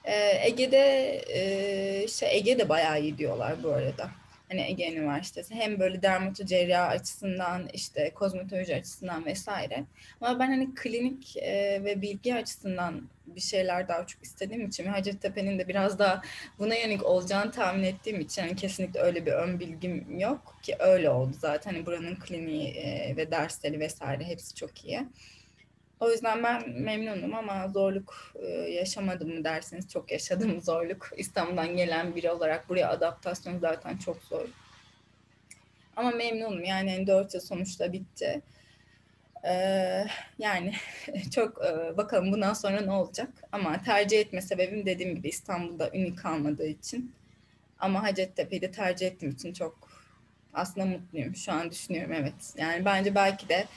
Ee, 0.03 0.47
Ege'de 0.47 1.15
e, 1.27 2.07
şey 2.07 2.37
Ege 2.37 2.59
de 2.59 2.69
bayağı 2.69 3.01
iyi 3.01 3.17
diyorlar 3.17 3.63
bu 3.63 3.69
arada 3.69 4.09
hani 4.49 4.61
Ege 4.61 4.91
Üniversitesi 4.91 5.55
hem 5.55 5.79
böyle 5.79 6.01
dermatocerrah 6.01 6.89
açısından 6.89 7.69
işte 7.73 8.11
kozmetoloji 8.13 8.75
açısından 8.75 9.25
vesaire. 9.25 9.83
Ama 10.21 10.39
ben 10.39 10.47
hani 10.47 10.75
klinik 10.75 11.37
e, 11.37 11.83
ve 11.83 12.01
bilgi 12.01 12.35
açısından 12.35 13.09
bir 13.35 13.41
şeyler 13.41 13.87
daha 13.87 14.07
çok 14.07 14.23
istediğim 14.23 14.67
için 14.67 14.85
Hacettepe'nin 14.85 15.59
de 15.59 15.67
biraz 15.67 15.99
daha 15.99 16.21
buna 16.59 16.75
yönelik 16.75 17.05
olacağını 17.05 17.51
tahmin 17.51 17.83
ettiğim 17.83 18.19
için 18.19 18.41
hani 18.41 18.55
kesinlikle 18.55 18.99
öyle 18.99 19.25
bir 19.25 19.31
ön 19.31 19.59
bilgim 19.59 20.19
yok 20.19 20.55
ki 20.61 20.75
öyle 20.79 21.09
oldu 21.09 21.33
zaten. 21.39 21.73
Hani 21.73 21.85
buranın 21.85 22.15
kliniği 22.15 22.69
e, 22.69 23.17
ve 23.17 23.31
dersleri 23.31 23.79
vesaire 23.79 24.23
hepsi 24.23 24.55
çok 24.55 24.85
iyi. 24.85 25.01
O 25.99 26.11
yüzden 26.11 26.43
ben 26.43 26.69
memnunum 26.69 27.35
ama 27.35 27.67
zorluk 27.67 28.33
e, 28.35 28.47
yaşamadım 28.51 29.37
mı 29.37 29.43
derseniz 29.43 29.89
çok 29.89 30.11
yaşadım 30.11 30.61
zorluk. 30.61 31.09
İstanbul'dan 31.17 31.77
gelen 31.77 32.15
biri 32.15 32.31
olarak 32.31 32.69
buraya 32.69 32.89
adaptasyon 32.89 33.59
zaten 33.59 33.97
çok 33.97 34.23
zor. 34.23 34.47
Ama 35.95 36.11
memnunum 36.11 36.63
yani 36.63 37.07
4 37.07 37.33
yıl 37.33 37.41
sonuçta 37.41 37.93
bitti. 37.93 38.41
Ee, 39.45 40.05
yani 40.39 40.73
çok 41.35 41.65
e, 41.65 41.97
bakalım 41.97 42.31
bundan 42.31 42.53
sonra 42.53 42.81
ne 42.81 42.91
olacak. 42.91 43.29
Ama 43.51 43.83
tercih 43.83 44.19
etme 44.19 44.41
sebebim 44.41 44.85
dediğim 44.85 45.15
gibi 45.15 45.27
İstanbul'da 45.27 45.89
ünlü 45.93 46.15
kalmadığı 46.15 46.67
için. 46.67 47.13
Ama 47.79 48.03
Hacettepe'yi 48.03 48.61
de 48.61 48.71
tercih 48.71 49.07
ettiğim 49.07 49.31
için 49.31 49.53
çok 49.53 49.89
aslında 50.53 50.85
mutluyum. 50.85 51.35
Şu 51.35 51.51
an 51.51 51.71
düşünüyorum 51.71 52.13
evet. 52.13 52.53
Yani 52.57 52.85
bence 52.85 53.15
belki 53.15 53.49
de 53.49 53.67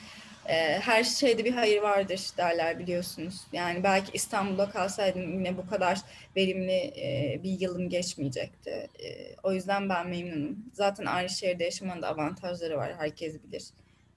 e, 0.49 0.79
her 0.79 1.03
şeyde 1.03 1.45
bir 1.45 1.53
hayır 1.53 1.81
vardır 1.81 2.21
derler 2.37 2.79
biliyorsunuz. 2.79 3.41
Yani 3.53 3.83
belki 3.83 4.11
İstanbul'da 4.13 4.69
kalsaydım 4.69 5.21
yine 5.33 5.57
bu 5.57 5.67
kadar 5.67 6.01
verimli 6.35 6.93
e, 6.97 7.39
bir 7.43 7.59
yılım 7.59 7.89
geçmeyecekti. 7.89 8.69
E, 9.03 9.35
o 9.43 9.53
yüzden 9.53 9.89
ben 9.89 10.07
memnunum. 10.09 10.57
Zaten 10.73 11.05
ayrı 11.05 11.29
şehirde 11.29 11.63
yaşamanın 11.63 12.01
da 12.01 12.07
avantajları 12.09 12.77
var. 12.77 12.93
Herkes 12.97 13.43
bilir. 13.43 13.63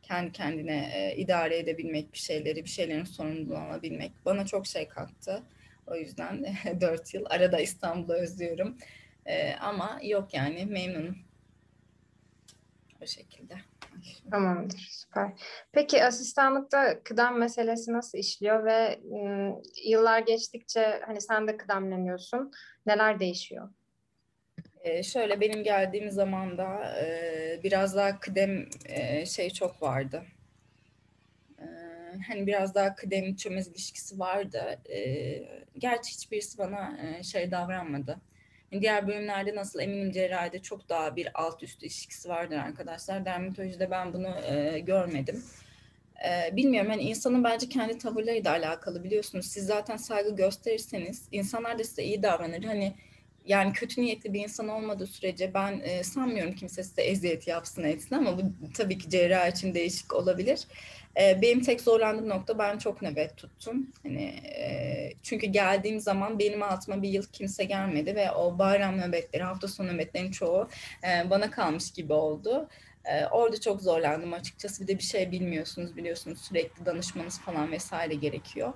kendi 0.02 0.32
kendine 0.32 0.90
e, 0.94 1.16
idare 1.16 1.58
edebilmek 1.58 2.12
bir 2.12 2.18
şeyleri, 2.18 2.64
bir 2.64 2.70
şeylerin 2.70 3.04
sorumluluğunu 3.04 3.58
alabilmek 3.58 4.12
bana 4.24 4.46
çok 4.46 4.66
şey 4.66 4.88
kattı. 4.88 5.42
O 5.86 5.96
yüzden 5.96 6.46
dört 6.80 7.14
yıl 7.14 7.24
arada 7.30 7.60
İstanbul'u 7.60 8.12
özlüyorum. 8.14 8.76
E, 9.26 9.54
ama 9.54 10.00
yok 10.02 10.34
yani 10.34 10.66
memnunum. 10.66 11.18
O 13.02 13.06
şekilde. 13.06 13.54
Tamamdır, 14.30 14.88
süper. 14.90 15.32
Peki 15.72 16.04
asistanlıkta 16.04 17.02
kıdem 17.02 17.38
meselesi 17.38 17.92
nasıl 17.92 18.18
işliyor 18.18 18.64
ve 18.64 19.00
e, 19.18 19.52
yıllar 19.90 20.18
geçtikçe 20.18 21.00
hani 21.06 21.20
sen 21.20 21.48
de 21.48 21.56
kıdemleniyorsun. 21.56 22.52
Neler 22.86 23.20
değişiyor? 23.20 23.68
Ee, 24.80 25.02
şöyle 25.02 25.40
benim 25.40 25.64
geldiğim 25.64 26.10
zaman 26.10 26.58
da 26.58 26.96
e, 27.00 27.60
biraz 27.62 27.96
daha 27.96 28.20
kıdem 28.20 28.68
e, 28.84 29.26
şey 29.26 29.50
çok 29.50 29.82
vardı. 29.82 30.22
Hani 32.28 32.46
biraz 32.46 32.74
daha 32.74 32.94
kıdem 32.94 33.36
çömez 33.36 33.68
ilişkisi 33.68 34.18
vardı. 34.18 34.80
E, 34.90 35.02
gerçi 35.78 36.12
hiçbirisi 36.12 36.58
bana 36.58 36.98
e, 37.02 37.22
şey 37.22 37.50
davranmadı. 37.50 38.16
Yani 38.72 38.82
diğer 38.82 39.08
bölümlerde 39.08 39.54
nasıl 39.54 39.80
eminim 39.80 40.12
cerrahide 40.12 40.62
çok 40.62 40.88
daha 40.88 41.16
bir 41.16 41.28
alt 41.34 41.62
üst 41.62 41.82
ilişkisi 41.82 42.28
vardır 42.28 42.56
arkadaşlar. 42.56 43.24
Dermatolojide 43.24 43.90
ben 43.90 44.12
bunu 44.12 44.28
e, 44.28 44.78
görmedim. 44.78 45.44
E, 46.28 46.56
bilmiyorum 46.56 46.90
hani 46.90 47.02
insanın 47.02 47.44
bence 47.44 47.68
kendi 47.68 47.98
tavırları 47.98 48.44
da 48.44 48.50
alakalı 48.50 49.04
biliyorsunuz. 49.04 49.46
Siz 49.46 49.66
zaten 49.66 49.96
saygı 49.96 50.36
gösterirseniz 50.36 51.28
insanlar 51.32 51.78
da 51.78 51.84
size 51.84 52.04
iyi 52.04 52.22
davranır. 52.22 52.64
Hani 52.64 52.94
yani 53.46 53.72
kötü 53.72 54.00
niyetli 54.00 54.32
bir 54.32 54.40
insan 54.40 54.68
olmadığı 54.68 55.06
sürece 55.06 55.54
ben 55.54 55.80
e, 55.84 56.04
sanmıyorum 56.04 56.54
kimse 56.54 56.84
size 56.84 57.02
eziyet 57.02 57.46
yapsın 57.46 57.84
etsin 57.84 58.14
ama 58.14 58.38
bu 58.38 58.42
tabii 58.74 58.98
ki 58.98 59.10
cerrah 59.10 59.48
için 59.48 59.74
değişik 59.74 60.14
olabilir. 60.14 60.66
E, 61.20 61.42
benim 61.42 61.62
tek 61.62 61.80
zorlandığım 61.80 62.28
nokta 62.28 62.58
ben 62.58 62.78
çok 62.78 63.02
nöbet 63.02 63.36
tuttum. 63.36 63.92
Hani 64.02 64.24
e, 64.24 65.12
çünkü 65.22 65.46
geldiğim 65.46 66.00
zaman 66.00 66.38
benim 66.38 66.62
altıma 66.62 67.02
bir 67.02 67.08
yıl 67.08 67.24
kimse 67.32 67.64
gelmedi 67.64 68.14
ve 68.14 68.30
o 68.32 68.58
bayram 68.58 68.98
nöbetleri, 68.98 69.42
hafta 69.42 69.68
sonu 69.68 69.94
nöbetlerin 69.94 70.30
çoğu 70.30 70.68
e, 71.04 71.30
bana 71.30 71.50
kalmış 71.50 71.90
gibi 71.90 72.12
oldu. 72.12 72.68
Orada 73.30 73.60
çok 73.60 73.80
zorlandım 73.82 74.32
açıkçası. 74.32 74.82
Bir 74.82 74.88
de 74.88 74.98
bir 74.98 75.02
şey 75.02 75.30
bilmiyorsunuz 75.32 75.96
biliyorsunuz 75.96 76.40
sürekli 76.40 76.86
danışmanız 76.86 77.40
falan 77.40 77.72
vesaire 77.72 78.14
gerekiyor. 78.14 78.72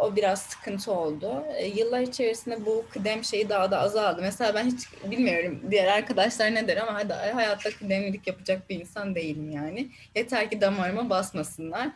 O 0.00 0.16
biraz 0.16 0.42
sıkıntı 0.42 0.92
oldu. 0.92 1.44
Yıllar 1.74 2.00
içerisinde 2.00 2.66
bu 2.66 2.84
kıdem 2.90 3.24
şeyi 3.24 3.48
daha 3.48 3.70
da 3.70 3.78
azaldı. 3.78 4.20
Mesela 4.22 4.54
ben 4.54 4.66
hiç 4.66 4.88
bilmiyorum 5.10 5.62
diğer 5.70 5.86
arkadaşlar 5.86 6.54
ne 6.54 6.68
der 6.68 6.76
ama 6.76 6.94
hayatta 7.34 7.70
kıdemlilik 7.70 8.26
yapacak 8.26 8.70
bir 8.70 8.80
insan 8.80 9.14
değilim 9.14 9.50
yani. 9.50 9.90
Yeter 10.14 10.50
ki 10.50 10.60
damarıma 10.60 11.10
basmasınlar. 11.10 11.88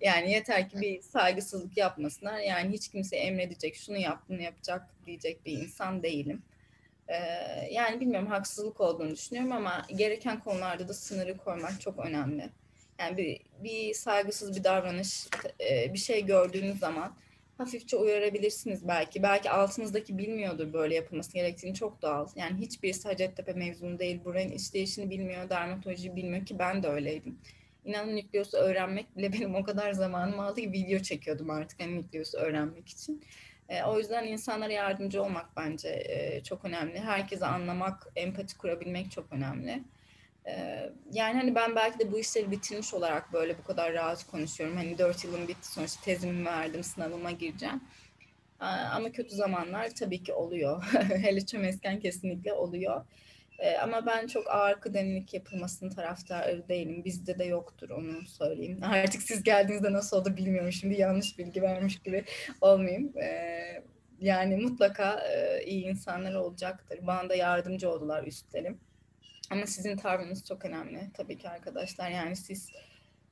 Yani 0.00 0.32
yeter 0.32 0.68
ki 0.68 0.80
bir 0.80 1.00
saygısızlık 1.00 1.76
yapmasınlar. 1.76 2.38
Yani 2.38 2.72
hiç 2.72 2.88
kimse 2.88 3.16
emredecek, 3.16 3.76
şunu 3.76 3.96
yap, 3.96 4.18
bunu 4.28 4.42
yapacak 4.42 4.82
diyecek 5.06 5.46
bir 5.46 5.52
insan 5.52 6.02
değilim. 6.02 6.42
Yani 7.70 8.00
bilmiyorum 8.00 8.28
haksızlık 8.28 8.80
olduğunu 8.80 9.10
düşünüyorum 9.10 9.52
ama 9.52 9.86
gereken 9.96 10.40
konularda 10.40 10.88
da 10.88 10.94
sınırı 10.94 11.36
koymak 11.36 11.80
çok 11.80 12.06
önemli. 12.06 12.50
Yani 12.98 13.16
bir, 13.16 13.40
bir 13.64 13.94
saygısız 13.94 14.56
bir 14.56 14.64
davranış, 14.64 15.26
bir 15.92 15.98
şey 15.98 16.26
gördüğünüz 16.26 16.78
zaman 16.78 17.16
hafifçe 17.58 17.96
uyarabilirsiniz 17.96 18.88
belki. 18.88 19.22
Belki 19.22 19.50
altınızdaki 19.50 20.18
bilmiyordur 20.18 20.72
böyle 20.72 20.94
yapılması 20.94 21.32
gerektiğini 21.32 21.74
çok 21.74 22.02
doğal. 22.02 22.28
Yani 22.36 22.60
hiçbirisi 22.60 23.08
Hacettepe 23.08 23.52
mezunu 23.52 23.98
değil, 23.98 24.24
buranın 24.24 24.50
işleyişini 24.50 25.10
bilmiyor, 25.10 25.50
dermatoloji 25.50 26.16
bilmiyor 26.16 26.46
ki 26.46 26.58
ben 26.58 26.82
de 26.82 26.88
öyleydim. 26.88 27.38
İnanın 27.84 28.16
nükleosu 28.16 28.56
öğrenmek 28.56 29.16
bile 29.16 29.32
benim 29.32 29.54
o 29.54 29.64
kadar 29.64 29.92
zamanım 29.92 30.40
aldı 30.40 30.60
ki 30.60 30.72
video 30.72 30.98
çekiyordum 30.98 31.50
artık 31.50 31.80
hani 31.80 31.94
nükleosu 31.96 32.38
öğrenmek 32.38 32.88
için. 32.88 33.22
E, 33.68 33.82
o 33.82 33.98
yüzden 33.98 34.24
insanlara 34.26 34.72
yardımcı 34.72 35.22
olmak 35.22 35.56
bence 35.56 35.88
e, 35.88 36.42
çok 36.42 36.64
önemli. 36.64 37.00
Herkese 37.00 37.46
anlamak, 37.46 38.06
empati 38.16 38.58
kurabilmek 38.58 39.10
çok 39.10 39.32
önemli. 39.32 39.82
E, 40.48 40.82
yani 41.12 41.38
hani 41.38 41.54
ben 41.54 41.76
belki 41.76 41.98
de 41.98 42.12
bu 42.12 42.18
işleri 42.18 42.50
bitirmiş 42.50 42.94
olarak 42.94 43.32
böyle 43.32 43.58
bu 43.58 43.64
kadar 43.64 43.92
rahat 43.92 44.26
konuşuyorum. 44.26 44.76
Hani 44.76 44.98
dört 44.98 45.24
yılım 45.24 45.48
bitti 45.48 45.72
sonuçta 45.72 46.02
tezimi 46.04 46.44
verdim, 46.44 46.84
sınavıma 46.84 47.30
gireceğim. 47.30 47.80
Ama 48.60 49.12
kötü 49.12 49.34
zamanlar 49.36 49.90
tabii 49.94 50.22
ki 50.22 50.32
oluyor. 50.32 50.84
Hele 51.08 51.46
çömezken 51.46 52.00
kesinlikle 52.00 52.52
oluyor. 52.52 53.04
E, 53.58 53.76
ama 53.76 54.06
ben 54.06 54.26
çok 54.26 54.50
ağır 54.50 54.80
kıdemlilik 54.80 55.34
yapılmasının 55.34 55.90
taraftarı 55.90 56.68
değilim. 56.68 57.04
Bizde 57.04 57.38
de 57.38 57.44
yoktur 57.44 57.90
onu 57.90 58.26
söyleyeyim. 58.26 58.80
Artık 58.84 59.22
siz 59.22 59.42
geldiğinizde 59.42 59.92
nasıl 59.92 60.16
oldu 60.16 60.36
bilmiyorum. 60.36 60.72
Şimdi 60.72 61.00
yanlış 61.00 61.38
bilgi 61.38 61.62
vermiş 61.62 61.98
gibi 61.98 62.24
olmayayım. 62.60 63.18
E, 63.18 63.82
yani 64.20 64.56
mutlaka 64.56 65.20
e, 65.20 65.64
iyi 65.64 65.84
insanlar 65.84 66.34
olacaktır. 66.34 66.98
Bana 67.02 67.28
da 67.28 67.34
yardımcı 67.34 67.90
oldular 67.90 68.26
üstlerim. 68.26 68.80
Ama 69.50 69.66
sizin 69.66 69.96
tavrınız 69.96 70.44
çok 70.44 70.64
önemli 70.64 71.10
tabii 71.14 71.38
ki 71.38 71.48
arkadaşlar. 71.48 72.10
Yani 72.10 72.36
siz 72.36 72.70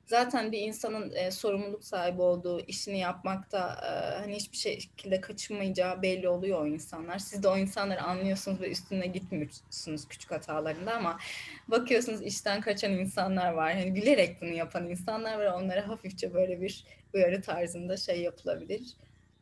zaten 0.05 0.51
bir 0.51 0.59
insanın 0.59 1.11
e, 1.15 1.31
sorumluluk 1.31 1.83
sahibi 1.83 2.21
olduğu 2.21 2.59
işini 2.59 2.99
yapmakta 2.99 3.81
e, 3.83 4.19
hani 4.21 4.35
hiçbir 4.35 4.57
şekilde 4.57 5.21
kaçınmayacağı 5.21 6.01
belli 6.01 6.29
oluyor 6.29 6.61
o 6.61 6.67
insanlar. 6.67 7.19
Siz 7.19 7.43
de 7.43 7.47
o 7.47 7.57
insanları 7.57 8.01
anlıyorsunuz 8.01 8.61
ve 8.61 8.71
üstüne 8.71 9.07
gitmiyorsunuz 9.07 10.07
küçük 10.07 10.31
hatalarında 10.31 10.93
ama 10.93 11.19
bakıyorsunuz 11.67 12.21
işten 12.21 12.61
kaçan 12.61 12.91
insanlar 12.91 13.51
var. 13.51 13.73
Hani 13.73 13.95
bilerek 13.95 14.41
bunu 14.41 14.49
yapan 14.49 14.89
insanlar 14.89 15.39
var. 15.39 15.45
Onlara 15.45 15.87
hafifçe 15.87 16.33
böyle 16.33 16.61
bir 16.61 16.85
uyarı 17.13 17.41
tarzında 17.41 17.97
şey 17.97 18.21
yapılabilir. 18.21 18.93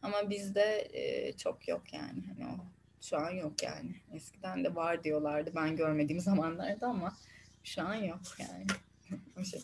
Ama 0.02 0.30
bizde 0.30 0.90
e, 0.94 1.34
çok 1.38 1.68
yok 1.68 1.94
yani. 1.94 2.24
Hani 2.28 2.52
o 2.52 2.56
şu 3.02 3.18
an 3.18 3.30
yok 3.30 3.64
yani. 3.64 3.96
Eskiden 4.14 4.64
de 4.64 4.76
var 4.76 5.04
diyorlardı 5.04 5.52
ben 5.56 5.76
görmediğim 5.76 6.22
zamanlarda 6.22 6.88
ama 6.88 7.18
şu 7.64 7.82
an 7.82 7.96
yok 7.96 8.22
yani. 8.40 8.66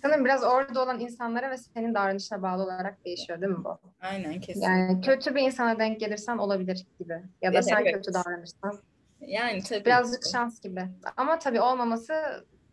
Sanırım 0.02 0.26
biraz 0.26 0.44
orada 0.44 0.84
olan 0.84 1.00
insanlara 1.00 1.52
ve 1.52 1.58
senin 1.58 1.94
davranışına 1.94 2.42
bağlı 2.42 2.64
olarak 2.64 3.06
değişiyor 3.06 3.42
değil 3.42 3.52
mi 3.52 3.64
bu? 3.64 3.78
Aynen 4.02 4.40
kesinlikle. 4.40 4.72
Yani 4.72 5.02
kötü 5.02 5.36
bir 5.36 5.42
insana 5.42 5.80
denk 5.80 6.00
gelirsen 6.00 6.38
olabilir 6.38 6.86
gibi. 7.00 7.14
Ya 7.42 7.54
da 7.54 7.56
evet, 7.56 7.66
sen 7.66 7.84
kötü 7.84 8.14
davranırsan. 8.14 8.80
Yani 9.22 9.64
tabii. 9.64 9.86
Birazcık 9.86 10.24
şans 10.32 10.62
gibi. 10.62 10.88
Ama 11.18 11.40
tabii 11.40 11.62
olmaması 11.62 12.14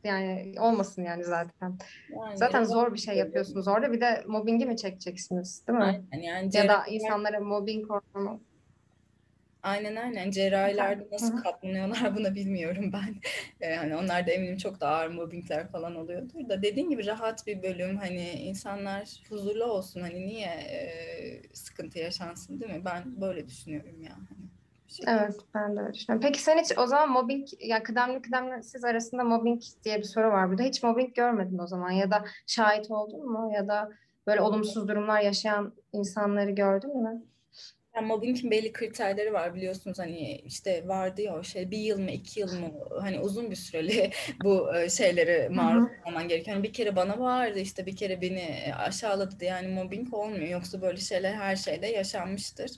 yani 0.04 0.54
olmasın 0.58 1.02
yani 1.02 1.24
zaten. 1.24 1.78
Yani 2.10 2.36
zaten 2.36 2.64
zor 2.64 2.94
bir 2.94 2.98
şey 2.98 3.16
yapıyorsunuz 3.16 3.68
orada. 3.68 3.92
Bir 3.92 4.00
de 4.00 4.24
mobbingi 4.26 4.66
mi 4.66 4.76
çekeceksiniz 4.76 5.66
değil 5.68 5.78
mi? 5.78 5.84
Aynen 5.84 6.22
yani 6.22 6.50
ya 6.56 6.68
da 6.68 6.86
insanlara 6.86 7.40
mobbing 7.40 7.90
ortamı 7.90 8.40
Aynen 9.66 9.96
aynen. 9.96 10.30
Cerrahilerde 10.30 11.08
nasıl 11.12 11.42
katlanıyorlar 11.42 12.16
buna 12.16 12.34
bilmiyorum 12.34 12.90
ben. 12.92 13.14
Yani 13.60 13.96
onlar 13.96 14.26
da 14.26 14.30
eminim 14.30 14.56
çok 14.56 14.80
da 14.80 14.88
ağır 14.88 15.08
mobbingler 15.10 15.68
falan 15.68 15.96
oluyordur 15.96 16.48
da 16.48 16.62
dediğin 16.62 16.90
gibi 16.90 17.06
rahat 17.06 17.46
bir 17.46 17.62
bölüm 17.62 17.96
hani 17.96 18.30
insanlar 18.30 19.22
huzurlu 19.28 19.64
olsun 19.64 20.00
hani 20.00 20.26
niye 20.26 20.46
e, 20.46 21.54
sıkıntı 21.54 21.98
yaşansın 21.98 22.60
değil 22.60 22.72
mi? 22.72 22.84
Ben 22.84 23.20
böyle 23.20 23.46
düşünüyorum 23.46 24.02
ya. 24.02 24.10
Hani 24.10 24.48
şey 24.88 25.04
evet 25.08 25.36
ben 25.54 25.76
de 25.76 25.80
öyle 25.80 25.94
düşünüyorum. 25.94 26.28
Peki 26.28 26.42
sen 26.42 26.58
hiç 26.58 26.78
o 26.78 26.86
zaman 26.86 27.10
mobbing 27.10 27.48
ya 27.60 27.82
kıdemli 27.82 28.22
kıdemli 28.22 28.62
siz 28.62 28.84
arasında 28.84 29.24
mobbing 29.24 29.62
diye 29.84 29.98
bir 29.98 30.04
soru 30.04 30.28
var 30.28 30.48
burada. 30.50 30.62
Hiç 30.62 30.82
mobbing 30.82 31.14
görmedin 31.14 31.58
o 31.58 31.66
zaman 31.66 31.90
ya 31.90 32.10
da 32.10 32.24
şahit 32.46 32.90
oldun 32.90 33.32
mu 33.32 33.50
ya 33.54 33.68
da 33.68 33.90
böyle 34.26 34.40
olumsuz 34.40 34.88
durumlar 34.88 35.20
yaşayan 35.20 35.74
insanları 35.92 36.50
gördün 36.50 37.02
mü? 37.02 37.22
Yani 37.96 38.06
mobbingin 38.06 38.50
belli 38.50 38.72
kriterleri 38.72 39.32
var 39.32 39.54
biliyorsunuz. 39.54 39.98
Hani 39.98 40.38
işte 40.38 40.88
vardı 40.88 41.22
ya 41.22 41.36
o 41.38 41.42
şey 41.42 41.70
bir 41.70 41.78
yıl 41.78 42.00
mı 42.00 42.10
iki 42.10 42.40
yıl 42.40 42.52
mı? 42.60 42.70
Hani 43.00 43.20
uzun 43.20 43.50
bir 43.50 43.56
süreli 43.56 44.10
bu 44.42 44.76
e, 44.76 44.90
şeylere 44.90 45.48
maruz 45.48 45.84
olman 46.04 46.28
gerekiyor. 46.28 46.56
Yani 46.56 46.64
bir 46.64 46.72
kere 46.72 46.96
bana 46.96 47.18
vardı 47.20 47.58
işte 47.58 47.86
bir 47.86 47.96
kere 47.96 48.20
beni 48.20 48.74
aşağıladı 48.76 49.44
yani 49.44 49.68
mobbing 49.68 50.14
olmuyor. 50.14 50.48
Yoksa 50.48 50.82
böyle 50.82 50.96
şeyler 51.00 51.32
her 51.34 51.56
şeyde 51.56 51.86
yaşanmıştır. 51.86 52.70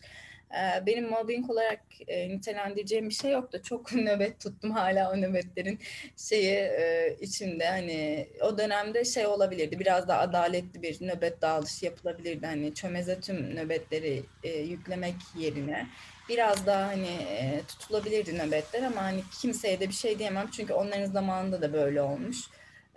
Ee, 0.53 0.87
benim 0.87 1.09
mobbing 1.09 1.51
olarak 1.51 1.81
e, 2.09 2.29
nitelendireceğim 2.29 3.09
bir 3.09 3.15
şey 3.15 3.33
yoktu. 3.33 3.61
Çok 3.63 3.93
nöbet 3.93 4.41
tuttum 4.41 4.71
hala 4.71 5.13
o 5.13 5.17
nöbetlerin 5.17 5.79
şeyi 6.17 6.55
e, 6.55 7.17
içinde 7.21 7.67
hani 7.67 8.29
o 8.41 8.59
dönemde 8.59 9.05
şey 9.05 9.27
olabilirdi 9.27 9.79
biraz 9.79 10.09
daha 10.09 10.21
adaletli 10.21 10.83
bir 10.83 11.07
nöbet 11.07 11.43
dağılışı 11.43 11.85
yapılabilirdi 11.85 12.47
hani 12.47 12.75
çömeze 12.75 13.21
tüm 13.21 13.57
nöbetleri 13.57 14.23
e, 14.43 14.59
yüklemek 14.59 15.15
yerine 15.39 15.87
biraz 16.29 16.67
daha 16.67 16.87
hani 16.87 17.19
tutulabilirdi 17.69 18.39
nöbetler 18.39 18.83
ama 18.83 19.03
hani 19.03 19.23
kimseye 19.41 19.81
de 19.81 19.89
bir 19.89 19.95
şey 19.95 20.19
diyemem 20.19 20.49
çünkü 20.51 20.73
onların 20.73 21.07
zamanında 21.07 21.63
da 21.63 21.73
böyle 21.73 22.03
olmuş. 22.03 22.37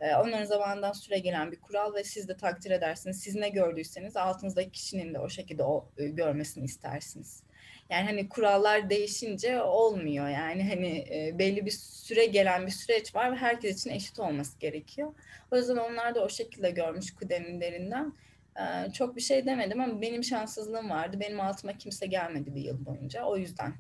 Ee, 0.02 0.16
onların 0.16 0.46
zamanından 0.46 0.92
süre 0.92 1.20
gelen 1.20 1.52
bir 1.52 1.60
kural 1.60 1.94
ve 1.94 2.04
siz 2.04 2.28
de 2.28 2.38
takdir 2.38 2.72
edersiniz. 2.72 3.20
Siz 3.20 3.36
ne 3.36 3.50
gördüyseniz 3.50 4.18
altınızdaki 4.18 4.72
kişinin 4.72 5.14
de 5.14 5.20
o 5.20 5.30
şekilde 5.30 5.64
o, 5.64 5.90
e, 5.98 6.08
görmesini 6.08 6.66
istersiniz. 6.66 7.44
Yani 7.90 8.06
hani 8.06 8.30
kurallar 8.30 8.90
değişince 8.90 9.62
olmuyor. 9.62 10.30
Yani 10.30 10.70
hani 10.70 10.98
e, 10.98 11.40
belli 11.40 11.66
bir 11.66 11.72
süre 11.72 12.26
gelen 12.26 12.66
bir 12.66 12.72
süreç 12.72 13.16
var 13.16 13.32
ve 13.32 13.36
herkes 13.36 13.80
için 13.80 13.90
eşit 13.90 14.20
olması 14.20 14.60
gerekiyor. 14.60 15.14
O 15.52 15.58
yüzden 15.58 15.78
onlar 15.78 16.16
da 16.16 16.24
o 16.24 16.30
şekilde 16.30 16.72
görmüş 16.72 17.16
kudemlerinden. 17.16 18.14
E, 18.58 18.92
çok 18.92 19.16
bir 19.16 19.22
şey 19.22 19.46
demedim 19.46 19.82
ama 19.82 20.02
benim 20.02 20.24
şanssızlığım 20.24 20.90
vardı. 20.90 21.20
Benim 21.20 21.40
altıma 21.40 21.74
kimse 21.74 22.06
gelmedi 22.06 22.56
bir 22.56 22.62
yıl 22.62 22.86
boyunca. 22.86 23.24
O 23.24 23.38
yüzden 23.38 23.74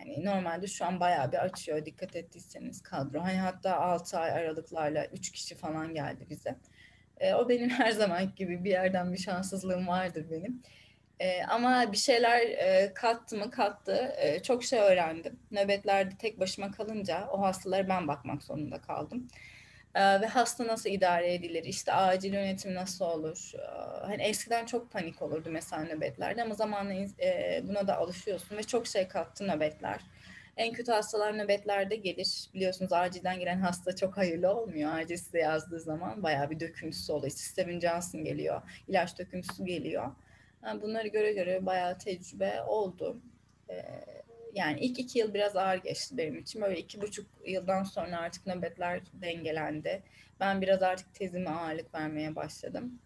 Hani 0.00 0.24
normalde 0.24 0.66
şu 0.66 0.84
an 0.84 1.00
bayağı 1.00 1.32
bir 1.32 1.36
açıyor 1.44 1.84
dikkat 1.86 2.16
ettiyseniz 2.16 2.82
kadro. 2.82 3.20
Hani 3.20 3.38
hatta 3.38 3.76
6 3.76 4.18
ay 4.18 4.30
aralıklarla 4.30 5.06
3 5.06 5.32
kişi 5.32 5.54
falan 5.54 5.94
geldi 5.94 6.26
bize. 6.30 6.56
E, 7.20 7.34
o 7.34 7.48
benim 7.48 7.70
her 7.70 7.90
zaman 7.90 8.34
gibi 8.36 8.64
bir 8.64 8.70
yerden 8.70 9.12
bir 9.12 9.18
şanssızlığım 9.18 9.88
vardır 9.88 10.26
benim. 10.30 10.62
E, 11.20 11.44
ama 11.44 11.92
bir 11.92 11.96
şeyler 11.96 12.40
e, 12.40 12.94
kattı 12.94 13.36
mı 13.36 13.50
kattı. 13.50 14.14
E, 14.16 14.42
çok 14.42 14.64
şey 14.64 14.78
öğrendim. 14.80 15.38
Nöbetlerde 15.50 16.16
tek 16.18 16.40
başıma 16.40 16.70
kalınca 16.70 17.28
o 17.32 17.42
hastalara 17.42 17.88
ben 17.88 18.08
bakmak 18.08 18.42
zorunda 18.42 18.80
kaldım. 18.80 19.28
Ve 19.94 20.26
hasta 20.26 20.66
nasıl 20.66 20.90
idare 20.90 21.34
edilir? 21.34 21.64
İşte 21.64 21.92
acil 21.92 22.32
yönetim 22.32 22.74
nasıl 22.74 23.04
olur? 23.04 23.52
Hani 24.02 24.22
eskiden 24.22 24.66
çok 24.66 24.90
panik 24.90 25.22
olurdu 25.22 25.48
mesela 25.50 25.84
nöbetlerde 25.84 26.42
ama 26.42 26.54
zamanla 26.54 26.94
buna 27.68 27.86
da 27.86 27.96
alışıyorsun 27.96 28.56
ve 28.56 28.62
çok 28.62 28.86
şey 28.86 29.08
kattı 29.08 29.48
nöbetler. 29.48 30.00
En 30.56 30.72
kötü 30.72 30.92
hastalar 30.92 31.38
nöbetlerde 31.38 31.96
gelir. 31.96 32.48
Biliyorsunuz 32.54 32.92
acilden 32.92 33.38
giren 33.38 33.60
hasta 33.60 33.96
çok 33.96 34.16
hayırlı 34.16 34.54
olmuyor. 34.54 34.92
Acil 34.94 35.16
size 35.16 35.38
yazdığı 35.38 35.80
zaman 35.80 36.22
bayağı 36.22 36.50
bir 36.50 36.60
döküntüsü 36.60 37.12
oluyor. 37.12 37.30
Sistemin 37.32 37.80
Johnson 37.80 38.24
geliyor. 38.24 38.62
ilaç 38.88 39.18
döküntüsü 39.18 39.64
geliyor. 39.64 40.10
Yani 40.64 40.82
bunları 40.82 41.08
göre 41.08 41.32
göre 41.32 41.66
bayağı 41.66 41.98
tecrübe 41.98 42.62
oldu. 42.62 43.20
Ee, 43.70 44.19
yani 44.54 44.80
ilk 44.80 44.98
iki 44.98 45.18
yıl 45.18 45.34
biraz 45.34 45.56
ağır 45.56 45.76
geçti 45.76 46.18
benim 46.18 46.38
için. 46.38 46.62
Böyle 46.62 46.80
iki 46.80 47.00
buçuk 47.00 47.26
yıldan 47.46 47.82
sonra 47.82 48.18
artık 48.18 48.46
nöbetler 48.46 49.00
dengelendi. 49.12 50.02
Ben 50.40 50.60
biraz 50.60 50.82
artık 50.82 51.14
tezime 51.14 51.50
ağırlık 51.50 51.94
vermeye 51.94 52.36
başladım. 52.36 53.00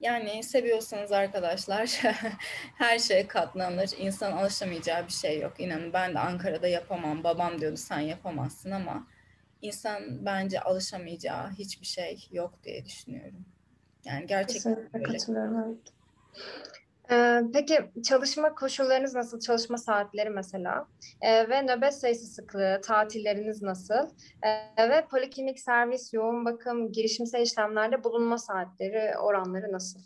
Yani 0.00 0.42
seviyorsanız 0.42 1.12
arkadaşlar 1.12 1.86
her 2.78 2.98
şeye 2.98 3.28
katlanır. 3.28 3.90
İnsan 3.98 4.32
alışamayacağı 4.32 5.06
bir 5.06 5.12
şey 5.12 5.40
yok. 5.40 5.60
İnanın 5.60 5.92
ben 5.92 6.14
de 6.14 6.18
Ankara'da 6.18 6.68
yapamam. 6.68 7.24
Babam 7.24 7.60
diyordu 7.60 7.76
sen 7.76 8.00
yapamazsın 8.00 8.70
ama 8.70 9.06
insan 9.62 10.26
bence 10.26 10.60
alışamayacağı 10.60 11.50
hiçbir 11.50 11.86
şey 11.86 12.28
yok 12.32 12.64
diye 12.64 12.84
düşünüyorum. 12.84 13.44
Yani 14.04 14.26
gerçekten 14.26 14.74
Kesinlikle 14.74 15.02
katılıyorum. 15.02 15.64
Evet. 15.66 15.78
Ee, 17.10 17.40
peki 17.52 17.90
çalışma 18.04 18.54
koşullarınız 18.54 19.14
nasıl? 19.14 19.40
Çalışma 19.40 19.78
saatleri 19.78 20.30
mesela 20.30 20.86
ee, 21.20 21.48
ve 21.48 21.62
nöbet 21.62 21.94
sayısı 21.94 22.26
sıklığı, 22.26 22.80
tatilleriniz 22.84 23.62
nasıl? 23.62 24.08
Ee, 24.42 24.88
ve 24.90 25.06
poliklinik 25.10 25.60
servis, 25.60 26.14
yoğun 26.14 26.44
bakım, 26.44 26.92
girişimsel 26.92 27.42
işlemlerde 27.42 28.04
bulunma 28.04 28.38
saatleri, 28.38 29.18
oranları 29.18 29.72
nasıl? 29.72 30.00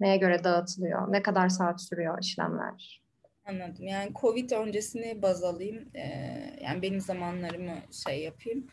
Neye 0.00 0.16
göre 0.16 0.44
dağıtılıyor? 0.44 1.12
Ne 1.12 1.22
kadar 1.22 1.48
saat 1.48 1.82
sürüyor 1.82 2.18
işlemler? 2.20 3.02
Anladım. 3.46 3.86
Yani 3.86 4.12
Covid 4.20 4.50
öncesini 4.50 5.22
baz 5.22 5.44
alayım. 5.44 5.88
Ee, 5.94 6.58
yani 6.60 6.82
benim 6.82 7.00
zamanlarımı 7.00 7.74
şey 8.06 8.22
yapayım. 8.22 8.66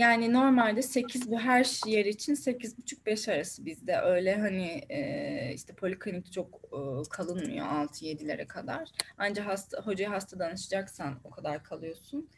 Yani 0.00 0.32
normalde 0.32 0.82
8 0.82 1.30
bu 1.30 1.40
her 1.40 1.86
yer 1.86 2.04
için 2.04 2.34
8,5-5 2.34 3.32
arası 3.32 3.66
bizde. 3.66 3.96
Öyle 4.00 4.36
hani 4.36 4.84
e, 4.88 5.52
işte 5.54 5.74
poliklinik 5.74 6.32
çok 6.32 6.60
e, 6.72 7.10
kalınmıyor 7.10 7.66
6-7'lere 7.66 8.46
kadar. 8.46 8.88
Ancak 9.18 9.46
hasta, 9.46 9.82
hocaya 9.82 10.10
hasta 10.10 10.38
danışacaksan 10.38 11.20
o 11.24 11.30
kadar 11.30 11.64
kalıyorsun. 11.64 12.28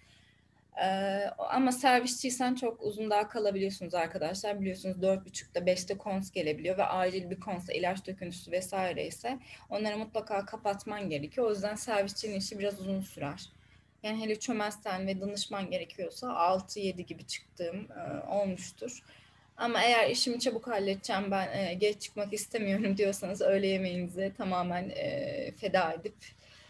E, 0.83 0.87
ama 1.38 1.72
servisçiysen 1.72 2.55
çok 2.55 2.83
uzun 2.83 3.11
daha 3.11 3.29
kalabiliyorsunuz 3.29 3.94
arkadaşlar. 3.94 4.61
Biliyorsunuz 4.61 4.96
4.30'da 4.96 5.59
5'te 5.59 5.98
kons 5.98 6.31
gelebiliyor 6.31 6.79
ve 6.79 6.85
acil 6.85 7.31
bir 7.31 7.40
konsa 7.40 7.72
ilaç 7.72 8.07
döküntüsü 8.07 8.53
vesaire 8.53 9.07
ise 9.07 9.38
onları 9.70 9.98
mutlaka 9.98 10.44
kapatman 10.44 11.11
gerekiyor. 11.11 11.46
O 11.46 11.51
yüzden 11.51 11.75
servisçinin 11.75 12.37
işi 12.37 12.59
biraz 12.59 12.81
uzun 12.81 13.01
sürer. 13.01 13.62
Yani 14.02 14.22
hele 14.22 14.40
çömezsen 14.40 15.06
ve 15.06 15.20
danışman 15.20 15.70
gerekiyorsa 15.70 16.26
6-7 16.26 17.02
gibi 17.02 17.26
çıktığım 17.26 17.76
e, 17.76 18.26
olmuştur. 18.28 19.02
Ama 19.56 19.82
eğer 19.82 20.10
işimi 20.10 20.40
çabuk 20.40 20.66
halledeceğim 20.66 21.30
ben 21.30 21.58
e, 21.58 21.74
geç 21.74 22.02
çıkmak 22.02 22.32
istemiyorum 22.32 22.96
diyorsanız 22.98 23.40
öğle 23.40 23.66
yemeğinizi 23.66 24.32
tamamen 24.36 24.90
e, 24.90 25.52
feda 25.60 25.92
edip 25.92 26.14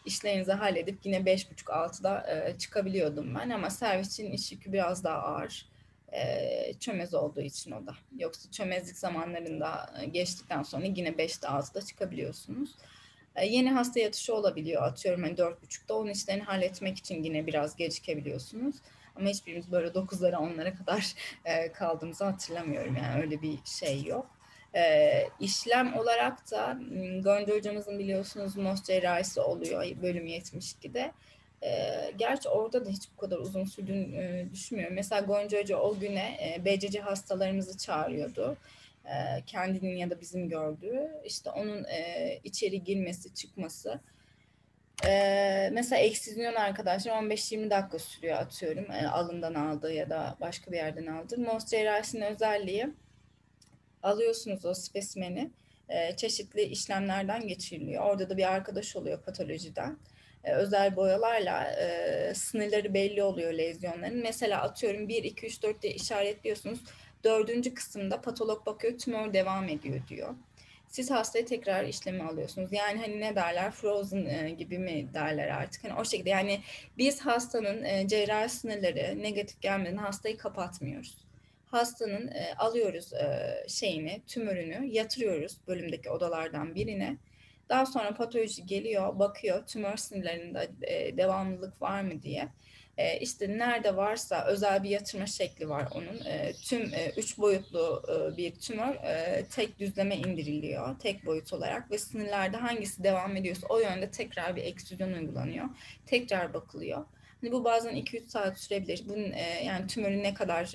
işlerinizi 0.07 0.53
halledip 0.53 0.99
yine 1.05 1.17
5.30-6'da 1.17 2.27
e, 2.31 2.59
çıkabiliyordum 2.59 3.35
ben 3.35 3.51
ama 3.51 3.71
servisçinin 3.71 4.33
iş 4.33 4.53
yükü 4.53 4.73
biraz 4.73 5.05
daha 5.05 5.19
ağır. 5.19 5.67
E, 6.13 6.75
çömez 6.81 7.15
olduğu 7.15 7.41
için 7.41 7.71
o 7.71 7.87
da. 7.87 7.95
Yoksa 8.19 8.51
çömezlik 8.51 8.97
zamanlarında 8.97 9.95
e, 10.01 10.07
geçtikten 10.07 10.63
sonra 10.63 10.85
yine 10.85 11.09
5'te 11.09 11.47
6'da 11.47 11.83
çıkabiliyorsunuz. 11.83 12.71
E, 13.37 13.47
yeni 13.47 13.71
hasta 13.71 14.01
yatışı 14.01 14.35
olabiliyor 14.35 14.83
atıyorum 14.83 15.23
hani 15.23 15.37
dört 15.37 15.63
buçukta 15.63 15.95
onun 15.95 16.11
işlerini 16.11 16.43
halletmek 16.43 16.99
için 16.99 17.23
yine 17.23 17.47
biraz 17.47 17.77
gecikebiliyorsunuz. 17.77 18.77
Ama 19.17 19.29
hiçbirimiz 19.29 19.73
böyle 19.73 19.95
dokuzlara 19.95 20.41
onlara 20.41 20.75
kadar 20.75 21.15
e, 21.45 21.73
kaldığımızı 21.73 22.25
hatırlamıyorum 22.25 22.97
yani 22.97 23.23
öyle 23.23 23.43
bir 23.43 23.59
şey 23.65 24.03
yok. 24.05 24.27
E, 24.75 25.11
işlem 25.41 25.95
olarak 25.95 26.51
da 26.51 26.79
Gonca 27.25 27.57
hocamızın 27.57 27.99
biliyorsunuz 27.99 28.57
MOS 28.57 28.83
cerrahisi 28.83 29.41
oluyor 29.41 29.85
bölüm 30.03 30.27
72'de. 30.27 31.13
E, 31.63 31.91
gerçi 32.17 32.49
orada 32.49 32.87
da 32.87 32.91
hiç 32.91 33.03
bu 33.17 33.21
kadar 33.21 33.39
uzun 33.39 33.65
sürdüğünü 33.65 34.17
e, 34.17 34.47
düşünmüyorum. 34.53 34.95
Mesela 34.97 35.21
Gonca 35.21 35.61
Hoca 35.61 35.77
o 35.77 35.99
güne 35.99 36.39
e, 36.43 36.65
BCC 36.65 37.01
hastalarımızı 37.01 37.79
çağırıyordu 37.79 38.57
e, 39.05 39.45
kendinin 39.47 39.97
ya 39.97 40.11
da 40.11 40.21
bizim 40.21 40.49
gördüğü 40.49 41.11
işte 41.25 41.51
onun 41.51 41.85
e, 41.85 42.39
içeri 42.45 42.85
girmesi 42.85 43.35
çıkması 43.35 44.01
e, 45.07 45.71
mesela 45.73 46.01
eksizyon 46.01 46.55
arkadaşlar 46.55 47.13
15-20 47.13 47.71
dakika 47.71 47.99
sürüyor 47.99 48.37
atıyorum 48.37 48.87
alından 49.11 49.55
aldığı 49.55 49.93
ya 49.93 50.11
da 50.11 50.37
başka 50.41 50.73
bir 50.73 50.77
yerden 50.77 51.07
aldığı. 51.07 51.39
Mos 51.39 51.67
cerrahisinin 51.67 52.23
özelliği 52.23 52.87
alıyorsunuz 54.03 54.65
o 54.65 54.75
spesimeni 54.75 55.51
e, 55.89 56.17
çeşitli 56.17 56.63
işlemlerden 56.63 57.49
geçiriliyor. 57.49 58.05
Orada 58.05 58.31
da 58.31 58.37
bir 58.37 58.53
arkadaş 58.53 58.97
oluyor 58.97 59.23
patolojiden. 59.23 59.99
Özel 60.45 60.97
boyalarla 60.97 61.73
e, 61.73 62.35
sınırları 62.35 62.95
belli 62.95 63.23
oluyor 63.23 63.53
lezyonların. 63.53 64.23
Mesela 64.23 64.63
atıyorum 64.63 65.09
1, 65.09 65.25
2, 65.25 65.47
3, 65.47 65.63
4 65.63 65.83
diye 65.83 65.93
işaretliyorsunuz 65.93 66.81
Dördüncü 67.25 67.75
kısımda 67.75 68.21
patolog 68.21 68.67
bakıyor 68.67 68.99
tümör 68.99 69.33
devam 69.33 69.69
ediyor 69.69 70.01
diyor. 70.09 70.35
Siz 70.89 71.11
hastayı 71.11 71.47
tekrar 71.47 71.85
işlemi 71.85 72.23
alıyorsunuz. 72.23 72.73
Yani 72.73 73.01
hani 73.01 73.21
ne 73.21 73.37
derler 73.37 73.71
frozen 73.71 74.25
e, 74.25 74.51
gibi 74.51 74.79
mi 74.79 75.09
derler 75.15 75.49
artık. 75.49 75.85
Hani 75.85 75.95
o 75.95 76.05
şekilde 76.05 76.31
yani 76.31 76.61
biz 76.99 77.21
hastanın 77.21 77.85
e, 77.85 78.09
cerrahi 78.09 78.49
sınırları 78.49 79.23
negatif 79.23 79.61
gelmeden 79.61 79.97
hastayı 79.97 80.39
kapatmıyoruz. 80.39 81.19
Hastanın 81.67 82.29
e, 82.29 82.55
alıyoruz 82.59 83.11
şeyini, 83.69 84.23
tümörünü 84.27 84.87
yatırıyoruz 84.87 85.57
bölümdeki 85.69 86.11
odalardan 86.11 86.75
birine. 86.75 87.17
Daha 87.69 87.87
sonra 87.87 88.15
patoloji 88.15 88.67
geliyor, 88.67 89.19
bakıyor 89.19 89.67
tümör 89.67 89.97
sınırlarında 89.97 90.67
e, 90.83 91.17
devamlılık 91.17 91.83
var 91.83 92.03
mı 92.03 92.23
diye 92.23 92.49
e, 92.97 93.19
işte 93.19 93.59
nerede 93.59 93.97
varsa 93.97 94.45
özel 94.45 94.83
bir 94.83 94.91
yatırma 94.91 95.27
şekli 95.27 95.69
var 95.69 95.89
onun. 95.95 96.25
E, 96.25 96.53
tüm 96.53 96.95
e, 96.95 97.13
üç 97.17 97.39
boyutlu 97.39 98.03
e, 98.09 98.37
bir 98.37 98.55
tümör 98.55 98.95
e, 98.95 99.45
tek 99.51 99.79
düzleme 99.79 100.17
indiriliyor 100.17 100.99
tek 100.99 101.27
boyut 101.27 101.53
olarak 101.53 101.91
ve 101.91 101.99
sınırlarda 101.99 102.63
hangisi 102.63 103.05
devam 103.05 103.37
ediyorsa 103.37 103.67
o 103.69 103.79
yönde 103.79 104.11
tekrar 104.11 104.57
bir 104.57 104.65
eksüzyon 104.65 105.13
uygulanıyor. 105.13 105.69
Tekrar 106.07 106.55
bakılıyor. 106.55 107.05
Hani 107.41 107.53
bu 107.53 107.65
bazen 107.65 107.97
2-3 107.97 108.29
saat 108.29 108.59
sürebilir. 108.59 109.03
Bunun 109.09 109.33
yani 109.65 109.87
tümörün 109.87 110.23
ne 110.23 110.35
kadar 110.35 110.75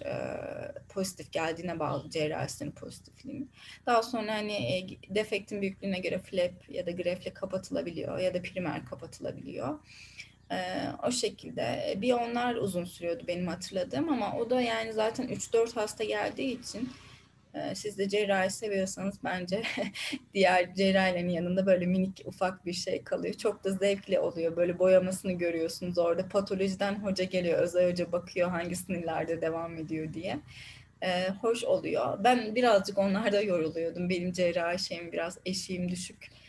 pozitif 0.89 1.32
geldiğine 1.32 1.80
bağlı 1.80 2.10
cerrahisinin 2.10 2.71
pozitifliğini. 2.71 3.47
Daha 3.86 4.03
sonra 4.03 4.34
hani 4.34 4.88
defektin 5.10 5.62
büyüklüğüne 5.62 5.99
göre 5.99 6.19
flap 6.19 6.69
ya 6.69 6.86
da 6.86 6.91
grefle 6.91 7.34
kapatılabiliyor 7.34 8.19
ya 8.19 8.34
da 8.34 8.41
primer 8.41 8.86
kapatılabiliyor. 8.86 9.80
O 11.07 11.12
şekilde. 11.12 11.93
Bir 11.97 12.13
onlar 12.13 12.55
uzun 12.55 12.86
sürüyordu 12.86 13.23
benim 13.27 13.47
hatırladığım 13.47 14.10
ama 14.10 14.38
o 14.38 14.49
da 14.49 14.62
yani 14.62 14.93
zaten 14.93 15.27
3-4 15.27 15.75
hasta 15.75 16.03
geldiği 16.03 16.60
için 16.60 16.89
e, 17.57 17.75
siz 17.75 17.97
de 17.97 18.10
cerrahi 18.10 18.49
seviyorsanız 18.49 19.15
bence 19.23 19.63
diğer 20.33 20.73
cerrahilerin 20.75 21.29
yanında 21.29 21.65
böyle 21.65 21.86
minik 21.86 22.21
ufak 22.25 22.65
bir 22.65 22.73
şey 22.73 23.03
kalıyor. 23.03 23.33
Çok 23.33 23.63
da 23.63 23.71
zevkli 23.71 24.19
oluyor. 24.19 24.55
Böyle 24.55 24.79
boyamasını 24.79 25.31
görüyorsunuz 25.31 25.97
orada. 25.97 26.29
Patolojiden 26.29 26.95
hoca 26.95 27.23
geliyor. 27.23 27.60
Özel 27.60 27.91
hoca 27.91 28.12
bakıyor 28.12 28.49
hangi 28.49 28.75
sınırlarda 28.75 29.41
devam 29.41 29.77
ediyor 29.77 30.13
diye. 30.13 30.39
Ee, 31.03 31.29
hoş 31.41 31.63
oluyor. 31.63 32.23
Ben 32.23 32.55
birazcık 32.55 32.97
onlarda 32.97 33.41
yoruluyordum. 33.41 34.10
Benim 34.10 34.31
cerrahi 34.31 34.79
şeyim 34.79 35.12
biraz 35.12 35.38
eşiğim 35.45 35.89
düşük 35.89 36.17
e, 36.25 36.46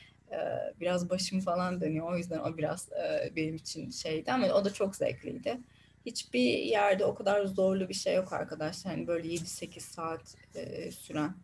biraz 0.81 1.11
başım 1.11 1.41
falan 1.41 1.81
dönüyor. 1.81 2.13
O 2.13 2.17
yüzden 2.17 2.39
o 2.39 2.57
biraz 2.57 2.93
e, 2.93 3.33
benim 3.37 3.55
için 3.55 3.91
şeydi 3.91 4.33
ama 4.33 4.47
o 4.47 4.65
da 4.65 4.73
çok 4.73 4.97
zevkliydi. 4.97 5.59
Hiçbir 6.07 6.59
yerde 6.59 7.05
o 7.05 7.15
kadar 7.15 7.45
zorlu 7.45 7.89
bir 7.89 7.95
şey 7.95 8.15
yok 8.15 8.33
arkadaşlar. 8.33 8.95
Hani 8.95 9.07
böyle 9.07 9.29
7-8 9.29 9.81
saat 9.81 10.35
e, 10.55 10.91
süren. 10.91 11.35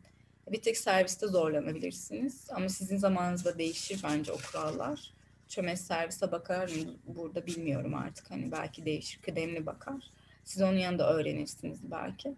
Bir 0.50 0.62
tek 0.62 0.76
serviste 0.76 1.26
zorlanabilirsiniz. 1.26 2.46
Ama 2.50 2.68
sizin 2.68 2.96
zamanınızda 2.96 3.58
değişir 3.58 4.00
bence 4.04 4.32
o 4.32 4.36
kurallar. 4.52 5.12
Çömez 5.48 5.86
servise 5.86 6.32
bakar 6.32 6.68
mı 6.68 6.94
burada 7.06 7.46
bilmiyorum 7.46 7.94
artık. 7.94 8.30
Hani 8.30 8.52
belki 8.52 8.84
değişir, 8.84 9.22
kıdemli 9.22 9.66
bakar. 9.66 10.10
Siz 10.44 10.62
onun 10.62 10.78
yanında 10.78 11.14
öğrenirsiniz 11.14 11.90
belki. 11.90 12.34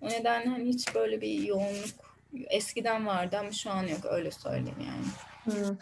O 0.00 0.08
nedenle 0.08 0.48
hani 0.48 0.68
hiç 0.68 0.94
böyle 0.94 1.20
bir 1.20 1.42
yoğunluk 1.42 2.18
eskiden 2.50 3.06
vardı 3.06 3.36
ama 3.38 3.52
şu 3.52 3.70
an 3.70 3.86
yok 3.86 4.04
öyle 4.04 4.30
söyleyeyim 4.30 4.80
yani. 4.80 5.04
Hmm. 5.44 5.76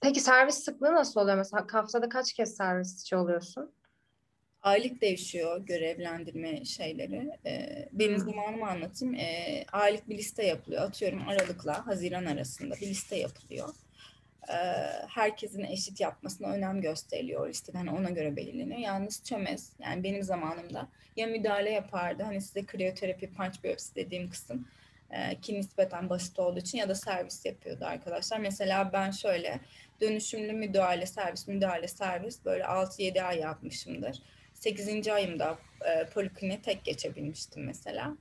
Peki 0.00 0.20
servis 0.20 0.54
sıklığı 0.54 0.94
nasıl 0.94 1.20
oluyor? 1.20 1.36
Mesela 1.36 1.66
haftada 1.72 2.08
kaç 2.08 2.32
kez 2.32 2.56
servisçi 2.56 3.16
oluyorsun? 3.16 3.72
Aylık 4.62 5.00
değişiyor 5.00 5.66
görevlendirme 5.66 6.64
şeyleri. 6.64 7.30
Ee, 7.46 7.88
benim 7.92 8.18
zamanımı 8.18 8.68
anlatayım. 8.68 9.14
Ee, 9.14 9.64
aylık 9.72 10.08
bir 10.08 10.18
liste 10.18 10.46
yapılıyor. 10.46 10.82
Atıyorum 10.82 11.28
Aralık'la 11.28 11.86
Haziran 11.86 12.24
arasında 12.24 12.74
bir 12.74 12.86
liste 12.86 13.16
yapılıyor. 13.16 13.68
Ee, 14.48 14.54
herkesin 15.08 15.64
eşit 15.64 16.00
yapmasına 16.00 16.48
önem 16.48 16.80
gösteriliyor 16.80 17.48
listede. 17.48 17.78
Hani 17.78 17.90
ona 17.90 18.10
göre 18.10 18.36
belirleniyor. 18.36 18.80
Yalnız 18.80 19.24
çömez. 19.24 19.72
Yani 19.78 20.04
benim 20.04 20.22
zamanımda 20.22 20.88
ya 21.16 21.26
müdahale 21.26 21.70
yapardı. 21.70 22.22
Hani 22.22 22.40
size 22.40 22.66
kriyoterapi, 22.66 23.32
punch 23.32 23.64
biopsi 23.64 23.94
dediğim 23.94 24.30
kısım 24.30 24.68
e, 25.10 25.40
ki 25.40 25.54
nispeten 25.54 26.10
basit 26.10 26.38
olduğu 26.38 26.58
için 26.58 26.78
ya 26.78 26.88
da 26.88 26.94
servis 26.94 27.44
yapıyordu 27.44 27.84
arkadaşlar. 27.84 28.38
Mesela 28.38 28.92
ben 28.92 29.10
şöyle 29.10 29.60
dönüşümlü 30.00 30.52
müdahale 30.52 31.06
servis, 31.06 31.48
müdahale 31.48 31.88
servis 31.88 32.44
böyle 32.44 32.64
6-7 32.64 33.22
ay 33.22 33.38
yapmışımdır. 33.38 34.22
8. 34.54 35.08
ayımda 35.08 35.58
e, 35.84 36.06
polikliniğe 36.06 36.62
tek 36.62 36.84
geçebilmiştim 36.84 37.64
mesela. 37.64 38.16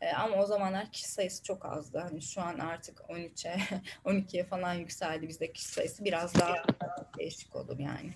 E, 0.00 0.12
ama 0.12 0.36
o 0.36 0.46
zamanlar 0.46 0.92
kişi 0.92 1.08
sayısı 1.08 1.42
çok 1.42 1.66
azdı. 1.66 1.98
Hani 1.98 2.22
şu 2.22 2.40
an 2.40 2.58
artık 2.58 2.98
13'e, 2.98 3.58
12'ye 4.04 4.44
falan 4.50 4.74
yükseldi 4.74 5.28
bizde 5.28 5.52
kişi 5.52 5.68
sayısı. 5.68 6.04
Biraz 6.04 6.34
daha 6.34 6.62
değişik 7.18 7.56
olur 7.56 7.78
yani. 7.78 8.12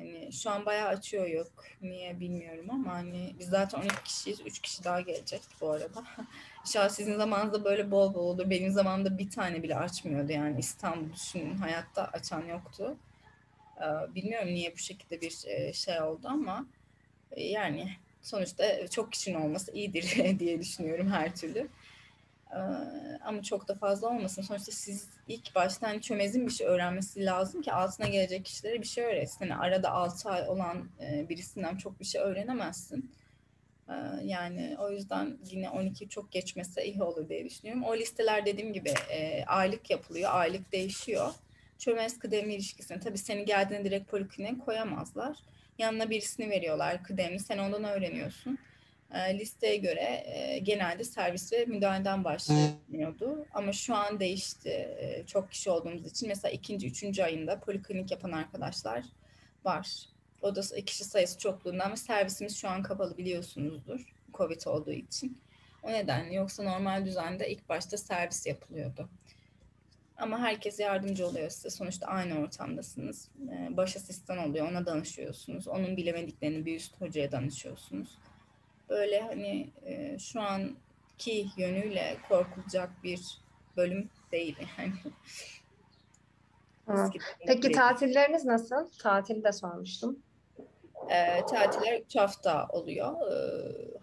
Hani 0.00 0.32
şu 0.32 0.50
an 0.50 0.66
bayağı 0.66 0.88
açıyor 0.88 1.26
yok. 1.26 1.52
Niye 1.82 2.20
bilmiyorum 2.20 2.66
ama 2.70 2.94
hani 2.94 3.34
biz 3.38 3.48
zaten 3.48 3.78
12 3.80 4.02
kişiyiz. 4.04 4.40
3 4.46 4.58
kişi 4.58 4.84
daha 4.84 5.00
gelecek 5.00 5.40
bu 5.60 5.70
arada. 5.70 6.04
İnşallah 6.66 6.88
sizin 6.88 7.16
zamanınızda 7.16 7.64
böyle 7.64 7.90
bol 7.90 8.14
bol 8.14 8.24
olur. 8.24 8.50
Benim 8.50 8.72
zamanımda 8.72 9.18
bir 9.18 9.30
tane 9.30 9.62
bile 9.62 9.76
açmıyordu 9.76 10.32
yani 10.32 10.58
İstanbul 10.58 11.12
düşünün. 11.12 11.54
Hayatta 11.54 12.04
açan 12.04 12.46
yoktu. 12.46 12.96
Ee, 13.76 14.14
bilmiyorum 14.14 14.48
niye 14.48 14.72
bu 14.72 14.78
şekilde 14.78 15.20
bir 15.20 15.44
e, 15.46 15.72
şey 15.72 16.02
oldu 16.02 16.28
ama 16.28 16.66
e, 17.30 17.42
yani 17.42 17.90
sonuçta 18.22 18.88
çok 18.88 19.12
kişinin 19.12 19.40
olması 19.40 19.72
iyidir 19.72 20.38
diye 20.38 20.60
düşünüyorum 20.60 21.10
her 21.10 21.36
türlü. 21.36 21.68
Ee, 22.54 22.58
ama 23.24 23.42
çok 23.42 23.68
da 23.68 23.74
fazla 23.74 24.08
olmasın. 24.08 24.42
Sonuçta 24.42 24.72
siz 24.72 25.08
ilk 25.28 25.54
baştan 25.54 25.86
hani 25.86 26.00
çömezin 26.00 26.46
bir 26.46 26.52
şey 26.52 26.66
öğrenmesi 26.66 27.24
lazım 27.24 27.62
ki 27.62 27.72
altına 27.72 28.08
gelecek 28.08 28.44
kişilere 28.44 28.82
bir 28.82 28.86
şey 28.86 29.04
öğretsin. 29.04 29.44
Yani 29.44 29.56
arada 29.56 29.90
6 29.90 30.30
ay 30.30 30.48
olan 30.48 30.88
e, 31.00 31.28
birisinden 31.28 31.76
çok 31.76 32.00
bir 32.00 32.04
şey 32.04 32.20
öğrenemezsin. 32.20 33.10
Ee, 33.88 33.92
yani 34.24 34.76
o 34.78 34.90
yüzden 34.90 35.38
yine 35.50 35.70
12 35.70 36.08
çok 36.08 36.32
geçmese 36.32 36.86
iyi 36.86 37.02
olur 37.02 37.28
diye 37.28 37.44
düşünüyorum. 37.44 37.84
O 37.84 37.96
listeler 37.96 38.46
dediğim 38.46 38.72
gibi 38.72 38.94
e, 39.10 39.44
aylık 39.44 39.90
yapılıyor, 39.90 40.30
aylık 40.32 40.72
değişiyor. 40.72 41.30
Çömez 41.78 42.18
kıdemli 42.18 42.54
ilişkisini 42.54 43.00
tabii 43.00 43.18
seni 43.18 43.44
geldiğinde 43.44 43.84
direkt 43.84 44.10
polikliniğe 44.10 44.58
koyamazlar. 44.58 45.36
Yanına 45.78 46.10
birisini 46.10 46.50
veriyorlar 46.50 47.02
kıdemli, 47.02 47.38
sen 47.38 47.58
ondan 47.58 47.84
öğreniyorsun 47.84 48.58
listeye 49.14 49.76
göre 49.76 50.22
e, 50.26 50.58
genelde 50.58 51.04
servis 51.04 51.52
ve 51.52 51.64
müdahaleden 51.64 52.24
başlanıyordu. 52.24 53.46
Ama 53.54 53.72
şu 53.72 53.94
an 53.94 54.20
değişti. 54.20 54.68
E, 54.70 55.24
çok 55.26 55.50
kişi 55.50 55.70
olduğumuz 55.70 56.06
için 56.06 56.28
mesela 56.28 56.52
ikinci, 56.52 56.86
üçüncü 56.86 57.22
ayında 57.22 57.60
poliklinik 57.60 58.10
yapan 58.10 58.32
arkadaşlar 58.32 59.04
var. 59.64 60.08
O 60.42 60.54
da 60.54 60.62
kişi 60.86 61.04
sayısı 61.04 61.38
çokluğundan 61.38 61.92
ve 61.92 61.96
servisimiz 61.96 62.56
şu 62.56 62.68
an 62.68 62.82
kapalı 62.82 63.18
biliyorsunuzdur. 63.18 64.14
Covid 64.34 64.66
olduğu 64.66 64.92
için. 64.92 65.38
O 65.82 65.92
nedenle 65.92 66.34
yoksa 66.34 66.62
normal 66.62 67.06
düzende 67.06 67.50
ilk 67.50 67.68
başta 67.68 67.96
servis 67.96 68.46
yapılıyordu. 68.46 69.08
Ama 70.16 70.38
herkes 70.38 70.80
yardımcı 70.80 71.26
oluyor 71.26 71.50
size. 71.50 71.70
Sonuçta 71.70 72.06
aynı 72.06 72.38
ortamdasınız. 72.38 73.28
Baş 73.70 73.96
asistan 73.96 74.38
oluyor, 74.38 74.68
ona 74.68 74.86
danışıyorsunuz. 74.86 75.68
Onun 75.68 75.96
bilemediklerini 75.96 76.66
bir 76.66 76.76
üst 76.76 77.00
hocaya 77.00 77.32
danışıyorsunuz 77.32 78.18
böyle 78.90 79.20
hani 79.20 79.70
e, 79.86 80.18
şu 80.18 80.40
anki 80.40 81.46
yönüyle 81.56 82.16
korkulacak 82.28 82.90
bir 83.04 83.20
bölüm 83.76 84.10
değil 84.32 84.56
yani. 84.78 84.92
Peki 87.46 87.72
tatilleriniz 87.72 88.44
nasıl? 88.44 88.88
Tatili 88.98 89.44
de 89.44 89.52
sormuştum. 89.52 90.18
E, 91.08 91.46
tatiller 91.46 92.00
3 92.00 92.16
hafta 92.16 92.66
oluyor. 92.68 93.32
E, 93.32 93.36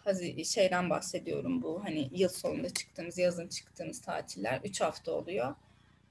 hazi, 0.04 0.46
şeyden 0.46 0.90
bahsediyorum 0.90 1.62
bu 1.62 1.84
hani 1.84 2.10
yıl 2.12 2.30
sonunda 2.30 2.70
çıktığımız, 2.70 3.18
yazın 3.18 3.48
çıktığımız 3.48 4.02
tatiller 4.02 4.62
3 4.64 4.82
hafta 4.82 5.12
oluyor. 5.12 5.56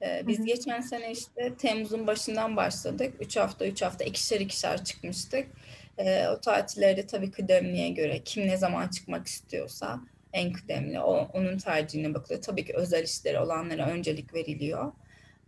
E, 0.01 0.27
biz 0.27 0.37
Hı-hı. 0.37 0.45
geçen 0.45 0.81
sene 0.81 1.11
işte 1.11 1.55
Temmuz'un 1.57 2.07
başından 2.07 2.55
başladık. 2.55 3.13
3 3.19 3.37
hafta 3.37 3.65
3 3.65 3.81
hafta 3.81 4.03
ikişer 4.03 4.39
ikişer 4.39 4.83
çıkmıştık. 4.83 5.47
E, 5.97 6.27
o 6.27 6.41
tatillerde 6.41 7.07
tabii 7.07 7.31
kıdemliye 7.31 7.89
göre 7.89 8.23
kim 8.23 8.47
ne 8.47 8.57
zaman 8.57 8.87
çıkmak 8.87 9.27
istiyorsa 9.27 9.99
en 10.33 10.53
kıdemli 10.53 10.99
o, 10.99 11.29
onun 11.33 11.57
tercihine 11.57 12.13
bakılıyor. 12.13 12.41
Tabii 12.41 12.65
ki 12.65 12.73
özel 12.75 13.03
işleri 13.03 13.39
olanlara 13.39 13.89
öncelik 13.89 14.33
veriliyor. 14.33 14.91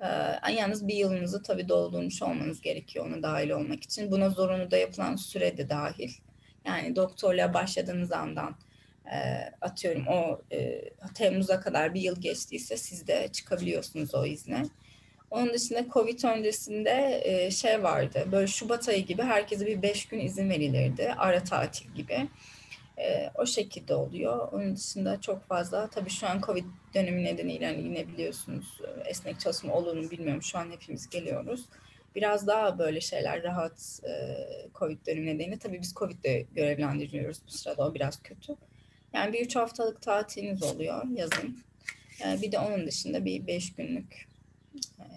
E, 0.02 0.52
yalnız 0.52 0.88
bir 0.88 0.96
yılınızı 0.96 1.44
tabii 1.44 1.70
doldurmuş 1.70 2.22
olmanız 2.22 2.62
gerekiyor 2.62 3.06
ona 3.08 3.24
dahil 3.24 3.50
olmak 3.50 3.84
için. 3.84 4.12
Buna 4.12 4.30
zorunlu 4.30 4.72
da 4.72 4.78
yapılan 4.78 5.16
süre 5.16 5.58
de 5.58 5.70
dahil. 5.70 6.12
Yani 6.66 6.96
doktorluğa 6.96 7.54
başladığınız 7.54 8.12
andan 8.12 8.56
e, 9.14 9.18
atıyorum 9.62 10.08
o 10.08 10.42
e, 10.52 10.82
Temmuz'a 11.14 11.60
kadar 11.60 11.94
bir 11.94 12.02
yıl 12.02 12.22
geçtiyse 12.22 12.78
siz 12.78 13.08
de 13.08 13.28
çıkabiliyorsunuz 13.32 14.16
o 14.16 14.26
izne. 14.26 14.64
Onun 15.32 15.54
dışında 15.54 15.86
Covid 15.94 16.24
öncesinde 16.24 17.22
e, 17.24 17.52
şey 17.52 17.84
vardı. 17.84 18.28
Böyle 18.32 18.48
Şubat 18.48 18.90
ayı 18.90 19.06
gibi 19.06 19.22
herkese 19.22 19.66
bir 19.66 19.82
beş 19.82 20.06
gün 20.06 20.20
izin 20.20 20.50
verilirdi. 20.50 21.14
Ara 21.18 21.44
tatil 21.44 21.90
gibi. 21.90 22.28
E, 22.98 23.32
o 23.36 23.46
şekilde 23.46 23.96
oluyor. 23.96 24.52
Onun 24.52 24.76
dışında 24.76 25.22
çok 25.22 25.44
fazla 25.48 25.90
tabii 25.90 26.10
şu 26.10 26.28
an 26.28 26.42
Covid 26.42 26.66
dönemi 26.94 27.24
nedeniyle 27.24 27.80
yine 27.84 28.08
biliyorsunuz 28.08 28.82
esnek 29.06 29.40
çalışma 29.40 29.74
olur 29.74 29.98
mu 29.98 30.12
bilmiyorum. 30.12 30.44
Şu 30.44 30.58
an 30.58 30.72
hepimiz 30.72 31.10
geliyoruz. 31.10 31.66
Biraz 32.16 32.48
daha 32.48 32.80
böyle 32.80 33.02
şeyler 33.02 33.44
rahat 33.44 34.00
e, 34.04 34.12
Covid 34.76 35.08
dönemi 35.08 35.26
nedeniyle. 35.26 35.60
Tabii 35.60 35.82
biz 35.82 35.94
Covid'de 35.94 36.46
görevlendiriyoruz 36.56 37.42
bu 37.48 37.52
sırada. 37.52 37.88
O 37.88 37.94
biraz 37.94 38.24
kötü. 38.24 38.56
Yani 39.14 39.34
bir 39.34 39.46
üç 39.46 39.56
haftalık 39.56 40.02
tatiliniz 40.02 40.64
oluyor 40.64 41.04
yazın. 41.16 41.60
Bir 42.42 42.52
de 42.52 42.60
onun 42.60 42.88
dışında 42.88 43.26
bir 43.26 43.48
beş 43.48 43.76
günlük 43.76 44.29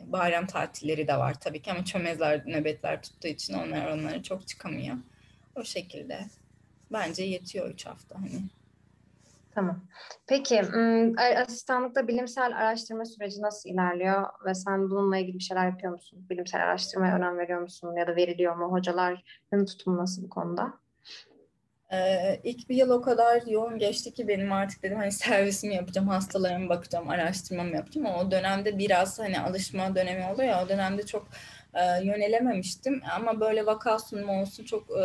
bayram 0.06 0.46
tatilleri 0.46 1.08
de 1.08 1.16
var 1.16 1.40
tabii 1.40 1.62
ki 1.62 1.72
ama 1.72 1.84
çömezler 1.84 2.46
nöbetler 2.46 3.02
tuttuğu 3.02 3.28
için 3.28 3.54
onlar 3.54 3.90
onlara 3.90 4.22
çok 4.22 4.48
çıkamıyor. 4.48 4.96
O 5.56 5.64
şekilde. 5.64 6.20
Bence 6.92 7.24
yetiyor 7.24 7.70
üç 7.70 7.86
hafta 7.86 8.18
hani. 8.18 8.42
Tamam. 9.54 9.80
Peki 10.26 10.62
asistanlıkta 11.36 12.08
bilimsel 12.08 12.56
araştırma 12.56 13.04
süreci 13.04 13.42
nasıl 13.42 13.70
ilerliyor 13.70 14.24
ve 14.46 14.54
sen 14.54 14.90
bununla 14.90 15.16
ilgili 15.18 15.38
bir 15.38 15.42
şeyler 15.42 15.66
yapıyor 15.66 15.92
musun? 15.92 16.26
Bilimsel 16.30 16.62
araştırmaya 16.62 17.16
önem 17.16 17.38
veriyor 17.38 17.60
musun 17.60 17.96
ya 17.96 18.06
da 18.06 18.16
veriliyor 18.16 18.56
mu? 18.56 18.72
Hocaların 18.72 19.66
tutumu 19.66 19.96
nasıl 19.96 20.22
bu 20.22 20.28
konuda? 20.28 20.81
Ee, 21.92 22.40
ilk 22.44 22.68
bir 22.68 22.76
yıl 22.76 22.90
o 22.90 23.02
kadar 23.02 23.42
yoğun 23.46 23.78
geçti 23.78 24.12
ki 24.12 24.28
benim 24.28 24.52
artık 24.52 24.82
dedim 24.82 24.96
hani 24.96 25.12
servisimi 25.12 25.74
yapacağım, 25.74 26.08
hastalarıma 26.08 26.68
bakacağım, 26.68 27.08
araştırmamı 27.08 27.76
yapacağım 27.76 28.06
ama 28.06 28.20
o 28.20 28.30
dönemde 28.30 28.78
biraz 28.78 29.18
hani 29.18 29.40
alışma 29.40 29.94
dönemi 29.96 30.26
oluyor 30.26 30.48
ya 30.48 30.64
o 30.64 30.68
dönemde 30.68 31.06
çok 31.06 31.28
e, 31.74 32.04
yönelememiştim 32.04 33.02
ama 33.16 33.40
böyle 33.40 33.66
vaka 33.66 33.98
sunumu 33.98 34.40
olsun 34.40 34.64
çok 34.64 34.90
e, 34.90 35.02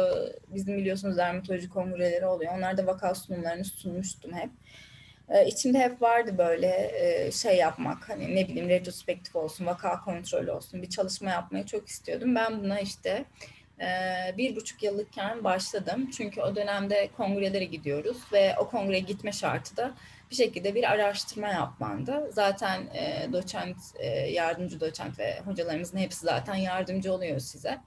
bizim 0.48 0.78
biliyorsunuz 0.78 1.18
dermatoloji 1.18 1.70
kongreleri 1.70 2.26
oluyor. 2.26 2.54
Onlarda 2.58 2.88
vaka 2.88 3.16
sunumlarını 3.16 3.66
sunmuştum 3.66 4.34
hep. 4.34 4.50
E, 5.30 5.48
içimde 5.48 5.80
hep 5.80 6.02
vardı 6.02 6.38
böyle 6.38 6.92
e, 6.94 7.32
şey 7.32 7.58
yapmak 7.58 8.10
hani 8.10 8.36
ne 8.36 8.48
bileyim 8.48 8.70
retrospektif 8.70 9.36
olsun, 9.36 9.66
vaka 9.66 10.02
kontrolü 10.02 10.52
olsun 10.52 10.82
bir 10.82 10.90
çalışma 10.90 11.30
yapmayı 11.30 11.66
çok 11.66 11.88
istiyordum. 11.88 12.36
Ben 12.36 12.64
buna 12.64 12.80
işte 12.80 13.26
bir 14.38 14.56
buçuk 14.56 14.84
yıllıkken 14.84 15.44
başladım. 15.44 16.10
Çünkü 16.18 16.42
o 16.42 16.56
dönemde 16.56 17.10
kongrelere 17.18 17.66
gidiyoruz 17.66 18.18
ve 18.34 18.56
o 18.60 18.70
kongreye 18.70 19.00
gitme 19.00 19.32
şartı 19.32 19.78
da 19.78 19.94
bir 20.32 20.36
şekilde 20.36 20.76
bir 20.76 20.92
araştırma 20.92 21.48
yapmandı. 21.48 22.30
Zaten 22.34 22.82
e, 22.94 23.30
doçent, 23.34 23.78
e, 24.00 24.08
yardımcı 24.10 24.80
doçent 24.80 25.20
ve 25.20 25.40
hocalarımızın 25.46 25.98
hepsi 25.98 26.20
zaten 26.20 26.56
yardımcı 26.56 27.14
oluyor 27.14 27.40
size. 27.40 27.78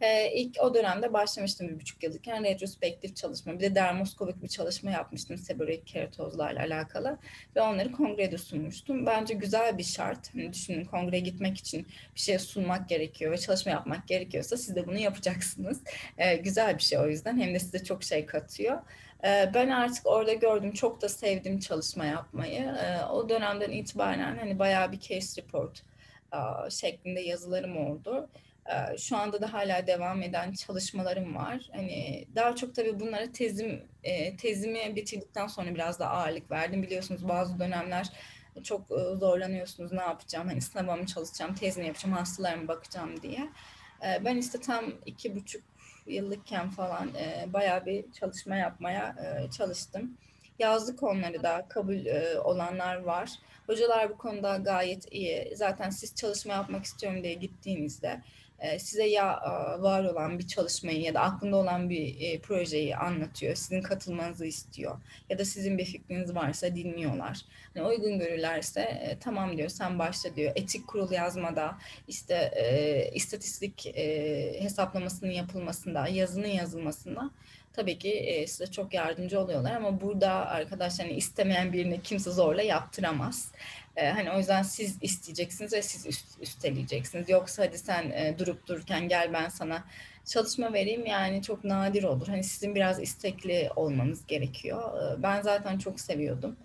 Ee, 0.00 0.32
ilk 0.34 0.56
o 0.60 0.74
dönemde 0.74 1.12
başlamıştım 1.12 1.68
bir 1.68 1.80
buçuk 1.80 2.02
yıllıkken 2.02 2.44
retrospektif 2.44 3.16
çalışma. 3.16 3.52
Bir 3.52 3.60
de 3.60 3.74
dermoskopik 3.74 4.42
bir 4.42 4.48
çalışma 4.48 4.90
yapmıştım 4.90 5.38
seborik 5.38 5.86
keratozlarla 5.86 6.60
alakalı. 6.60 7.18
Ve 7.56 7.60
onları 7.60 7.92
kongrede 7.92 8.38
sunmuştum. 8.38 9.06
Bence 9.06 9.34
güzel 9.34 9.78
bir 9.78 9.82
şart. 9.84 10.34
Hani 10.34 10.52
düşünün 10.52 10.84
kongreye 10.84 11.20
gitmek 11.20 11.58
için 11.58 11.86
bir 12.14 12.20
şey 12.20 12.38
sunmak 12.38 12.88
gerekiyor 12.88 13.32
ve 13.32 13.38
çalışma 13.38 13.72
yapmak 13.72 14.08
gerekiyorsa 14.08 14.56
siz 14.56 14.76
de 14.76 14.86
bunu 14.86 14.98
yapacaksınız. 14.98 15.82
Ee, 16.18 16.36
güzel 16.36 16.78
bir 16.78 16.82
şey 16.82 16.98
o 16.98 17.06
yüzden. 17.08 17.40
Hem 17.40 17.54
de 17.54 17.58
size 17.58 17.84
çok 17.84 18.04
şey 18.04 18.26
katıyor. 18.26 18.78
Ee, 19.24 19.50
ben 19.54 19.68
artık 19.68 20.06
orada 20.06 20.32
gördüm. 20.32 20.72
Çok 20.72 21.02
da 21.02 21.08
sevdim 21.08 21.58
çalışma 21.58 22.04
yapmayı. 22.04 22.74
O 23.12 23.28
dönemden 23.28 23.70
itibaren 23.70 24.38
hani 24.38 24.58
bayağı 24.58 24.92
bir 24.92 25.00
case 25.00 25.42
report 25.42 25.82
şeklinde 26.70 27.20
yazılarım 27.20 27.76
oldu. 27.76 28.28
Şu 28.98 29.16
anda 29.16 29.40
da 29.40 29.52
hala 29.52 29.86
devam 29.86 30.22
eden 30.22 30.52
çalışmalarım 30.52 31.36
var. 31.36 31.68
Hani 31.72 32.26
daha 32.34 32.56
çok 32.56 32.74
tabii 32.74 33.00
bunlara 33.00 33.32
tezim 33.32 33.88
tezimi 34.38 34.96
bitirdikten 34.96 35.46
sonra 35.46 35.74
biraz 35.74 35.98
da 35.98 36.10
ağırlık 36.10 36.50
verdim. 36.50 36.82
Biliyorsunuz 36.82 37.28
bazı 37.28 37.58
dönemler 37.58 38.06
çok 38.64 38.88
zorlanıyorsunuz. 39.14 39.92
Ne 39.92 40.02
yapacağım? 40.02 40.48
Hani 40.48 40.60
sınava 40.60 40.96
mı 40.96 41.06
çalışacağım, 41.06 41.54
tez 41.54 41.76
mi 41.76 41.86
yapacağım, 41.86 42.16
hastalara 42.16 42.56
mı 42.56 42.68
bakacağım 42.68 43.22
diye. 43.22 43.48
Ben 44.24 44.36
işte 44.36 44.60
tam 44.60 44.84
iki 45.06 45.36
buçuk 45.36 45.62
yıllıkken 46.06 46.70
falan 46.70 47.10
bayağı 47.46 47.86
bir 47.86 48.12
çalışma 48.12 48.56
yapmaya 48.56 49.16
çalıştım. 49.56 50.18
Yazlık 50.58 51.02
onları 51.02 51.42
da 51.42 51.66
kabul 51.68 52.06
olanlar 52.44 52.96
var. 52.96 53.30
Hocalar 53.66 54.10
bu 54.10 54.18
konuda 54.18 54.56
gayet 54.56 55.12
iyi. 55.12 55.52
Zaten 55.56 55.90
siz 55.90 56.14
çalışma 56.14 56.52
yapmak 56.52 56.84
istiyorum 56.84 57.22
diye 57.22 57.34
gittiğinizde 57.34 58.20
size 58.78 59.04
ya 59.04 59.40
var 59.80 60.04
olan 60.04 60.38
bir 60.38 60.46
çalışmayı 60.46 61.00
ya 61.00 61.14
da 61.14 61.20
aklında 61.20 61.56
olan 61.56 61.90
bir 61.90 62.20
e, 62.20 62.38
projeyi 62.38 62.96
anlatıyor. 62.96 63.54
Sizin 63.54 63.82
katılmanızı 63.82 64.46
istiyor. 64.46 64.98
Ya 65.30 65.38
da 65.38 65.44
sizin 65.44 65.78
bir 65.78 65.84
fikriniz 65.84 66.34
varsa 66.34 66.76
dinliyorlar. 66.76 67.40
Yani 67.74 67.88
uygun 67.88 68.18
görürlerse 68.18 68.80
e, 68.80 69.18
tamam 69.20 69.56
diyor 69.56 69.68
sen 69.68 69.98
başla 69.98 70.36
diyor. 70.36 70.52
Etik 70.54 70.88
kurul 70.88 71.12
yazmada 71.12 71.78
işte 72.08 72.34
e, 72.56 73.10
istatistik 73.14 73.86
e, 73.86 74.62
hesaplamasının 74.62 75.30
yapılmasında, 75.30 76.08
yazının 76.08 76.48
yazılmasında 76.48 77.30
tabii 77.72 77.98
ki 77.98 78.12
e, 78.12 78.46
size 78.46 78.70
çok 78.70 78.94
yardımcı 78.94 79.40
oluyorlar 79.40 79.74
ama 79.74 80.00
burada 80.00 80.30
arkadaşlar 80.30 81.06
hani 81.06 81.16
istemeyen 81.16 81.72
birini 81.72 82.02
kimse 82.02 82.30
zorla 82.30 82.62
yaptıramaz. 82.62 83.52
E, 83.96 84.10
hani 84.10 84.30
o 84.30 84.38
yüzden 84.38 84.62
siz 84.62 84.98
isteyeceksiniz 85.00 85.72
ve 85.72 85.82
siz 85.82 86.06
üst, 86.06 86.26
üsteleyeceksiniz. 86.42 87.28
Yoksa 87.28 87.62
hadi 87.62 87.78
sen 87.78 88.10
e, 88.10 88.38
durup 88.38 88.66
dururken 88.66 89.08
gel 89.08 89.32
ben 89.32 89.48
sana 89.48 89.84
çalışma 90.24 90.72
vereyim 90.72 91.06
yani 91.06 91.42
çok 91.42 91.64
nadir 91.64 92.04
olur. 92.04 92.28
Hani 92.28 92.44
sizin 92.44 92.74
biraz 92.74 93.02
istekli 93.02 93.70
olmanız 93.76 94.26
gerekiyor. 94.26 95.12
E, 95.18 95.22
ben 95.22 95.42
zaten 95.42 95.78
çok 95.78 96.00
seviyordum. 96.00 96.56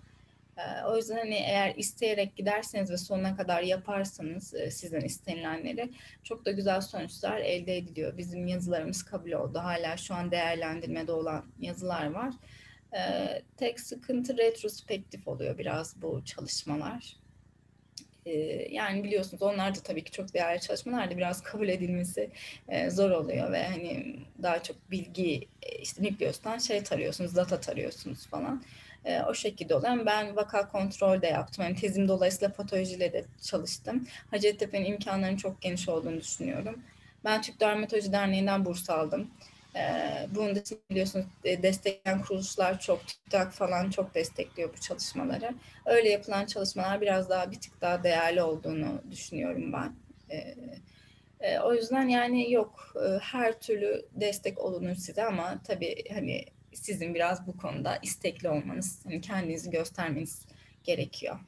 E, 0.56 0.84
o 0.86 0.96
yüzden 0.96 1.16
hani 1.16 1.34
eğer 1.34 1.74
isteyerek 1.76 2.36
giderseniz 2.36 2.90
ve 2.90 2.96
sonuna 2.96 3.36
kadar 3.36 3.62
yaparsanız 3.62 4.54
e, 4.54 4.70
sizden 4.70 5.00
istenilenleri 5.00 5.90
çok 6.22 6.44
da 6.44 6.50
güzel 6.50 6.80
sonuçlar 6.80 7.38
elde 7.38 7.76
ediliyor. 7.76 8.18
Bizim 8.18 8.46
yazılarımız 8.46 9.02
kabul 9.02 9.32
oldu. 9.32 9.58
Hala 9.58 9.96
şu 9.96 10.14
an 10.14 10.30
değerlendirmede 10.30 11.12
olan 11.12 11.44
yazılar 11.60 12.10
var. 12.10 12.34
Ee, 12.96 13.42
tek 13.56 13.80
sıkıntı 13.80 14.36
retrospektif 14.36 15.28
oluyor 15.28 15.58
biraz 15.58 16.02
bu 16.02 16.24
çalışmalar. 16.24 17.16
Ee, 18.26 18.32
yani 18.70 19.04
biliyorsunuz 19.04 19.42
onlar 19.42 19.74
da 19.74 19.80
tabii 19.80 20.04
ki 20.04 20.10
çok 20.10 20.34
değerli 20.34 20.60
çalışmalar 20.60 21.10
da 21.10 21.16
biraz 21.16 21.42
kabul 21.42 21.68
edilmesi 21.68 22.30
e, 22.68 22.90
zor 22.90 23.10
oluyor 23.10 23.52
ve 23.52 23.68
hani 23.68 24.16
daha 24.42 24.62
çok 24.62 24.90
bilgi 24.90 25.48
e, 25.62 25.78
işte 25.78 26.02
nükleustan 26.02 26.58
şey 26.58 26.82
tarıyorsunuz, 26.82 27.36
data 27.36 27.60
tarıyorsunuz 27.60 28.26
falan. 28.26 28.64
E, 29.04 29.22
o 29.22 29.34
şekilde 29.34 29.74
oluyor. 29.74 30.06
Ben 30.06 30.36
vaka 30.36 30.68
kontrol 30.68 31.22
de 31.22 31.26
yaptım. 31.26 31.64
Yani 31.64 31.76
tezim 31.76 32.08
dolayısıyla 32.08 32.52
patolojiyle 32.54 33.12
de 33.12 33.24
çalıştım. 33.42 34.06
Hacettepe'nin 34.30 34.84
imkanlarının 34.84 35.36
çok 35.36 35.62
geniş 35.62 35.88
olduğunu 35.88 36.20
düşünüyorum. 36.20 36.82
Ben 37.24 37.42
Türk 37.42 37.60
Dermatoloji 37.60 38.12
Derneği'nden 38.12 38.64
burs 38.64 38.90
aldım. 38.90 39.30
Ee, 39.76 40.26
bunu 40.34 40.56
da 40.56 40.60
biliyorsunuz 40.90 41.26
e, 41.44 41.62
destekleyen 41.62 42.22
kuruluşlar 42.22 42.80
çok, 42.80 43.06
TÜTAK 43.06 43.52
falan 43.52 43.90
çok 43.90 44.14
destekliyor 44.14 44.72
bu 44.76 44.80
çalışmaları. 44.80 45.54
Öyle 45.86 46.08
yapılan 46.08 46.46
çalışmalar 46.46 47.00
biraz 47.00 47.30
daha 47.30 47.50
bir 47.50 47.60
tık 47.60 47.80
daha 47.80 48.04
değerli 48.04 48.42
olduğunu 48.42 49.02
düşünüyorum 49.10 49.72
ben. 49.72 49.92
Ee, 50.30 50.54
e, 51.40 51.58
o 51.58 51.74
yüzden 51.74 52.08
yani 52.08 52.52
yok 52.52 52.94
e, 52.96 53.18
her 53.18 53.60
türlü 53.60 54.06
destek 54.14 54.58
olunur 54.58 54.94
size 54.94 55.24
ama 55.24 55.62
tabii 55.66 56.04
hani 56.14 56.44
sizin 56.72 57.14
biraz 57.14 57.46
bu 57.46 57.56
konuda 57.56 57.98
istekli 58.02 58.48
olmanız, 58.48 59.00
hani 59.04 59.20
kendinizi 59.20 59.70
göstermeniz 59.70 60.46
gerekiyor. 60.84 61.38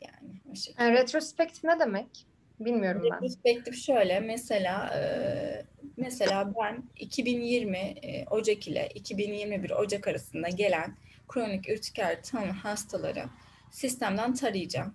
Yani 0.00 0.40
o. 0.50 0.74
Yani 0.78 0.92
retrospektif 0.92 1.64
ne 1.64 1.80
demek? 1.80 2.26
Bilmiyorum 2.60 3.02
ben. 3.04 3.16
Retrospektif 3.16 3.82
şöyle 3.82 4.20
mesela 4.20 4.90
e, 4.96 5.64
mesela 5.96 6.52
ben 6.60 6.82
2020 6.96 7.76
e, 7.78 8.26
Ocak 8.30 8.68
ile 8.68 8.88
2021 8.94 9.70
Ocak 9.70 10.08
arasında 10.08 10.48
gelen 10.48 10.96
kronik 11.28 11.68
ürtiker 11.68 12.22
tanı 12.22 12.50
hastaları 12.52 13.24
sistemden 13.70 14.34
tarayacağım. 14.34 14.94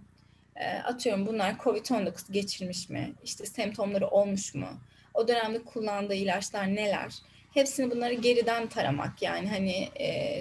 E, 0.56 0.68
atıyorum 0.68 1.28
bunlar 1.28 1.52
COVID-19 1.54 2.32
geçirmiş 2.32 2.90
mi? 2.90 3.14
İşte 3.24 3.46
semptomları 3.46 4.08
olmuş 4.08 4.56
mu? 4.56 4.68
O 5.14 5.28
dönemde 5.28 5.64
kullandığı 5.64 6.16
ilaçlar 6.16 6.76
neler? 6.76 7.14
Hepsini 7.54 7.92
bunları 7.92 8.14
geriden 8.14 8.68
taramak 8.68 9.22
yani 9.22 9.50
hani 9.50 9.90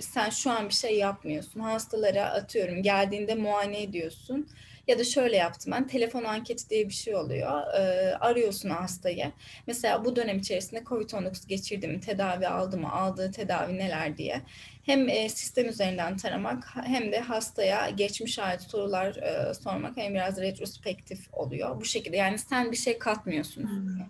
sen 0.03 0.31
şu 0.31 0.51
an 0.51 0.69
bir 0.69 0.75
şey 0.75 0.99
yapmıyorsun. 0.99 1.61
Hastalara 1.61 2.25
atıyorum 2.25 2.83
geldiğinde 2.83 3.35
muayene 3.35 3.83
ediyorsun 3.83 4.49
ya 4.91 4.99
da 4.99 5.05
şöyle 5.05 5.37
yaptım 5.37 5.73
ben 5.73 5.87
telefon 5.87 6.25
anketi 6.25 6.71
diye 6.71 6.89
bir 6.89 6.95
şey 6.95 7.17
oluyor. 7.17 7.75
E, 7.75 8.15
arıyorsun 8.21 8.71
hastayı. 8.71 9.33
Mesela 9.67 10.05
bu 10.05 10.17
dönem 10.17 10.39
içerisinde 10.39 10.81
COVID-19 10.81 11.49
geçirdi 11.49 11.89
mi, 11.89 12.01
tedavi 12.01 12.49
aldı 12.49 12.79
mı, 12.79 12.93
aldığı 12.93 13.33
tedavi 13.33 13.79
neler 13.79 14.17
diye. 14.17 14.43
Hem 14.83 15.09
e, 15.09 15.29
sistem 15.29 15.69
üzerinden 15.69 16.17
taramak 16.17 16.65
hem 16.85 17.13
de 17.13 17.21
hastaya 17.21 17.91
geçmiş 17.91 18.39
ait 18.39 18.61
sorular 18.61 19.17
e, 19.17 19.55
sormak 19.55 19.97
hem 19.97 20.15
biraz 20.15 20.41
retrospektif 20.41 21.35
oluyor. 21.35 21.81
Bu 21.81 21.85
şekilde 21.85 22.17
yani 22.17 22.39
sen 22.39 22.73
bir 22.73 22.77
şey 22.77 22.99
katmıyorsun. 22.99 23.63
Hmm. 23.63 24.07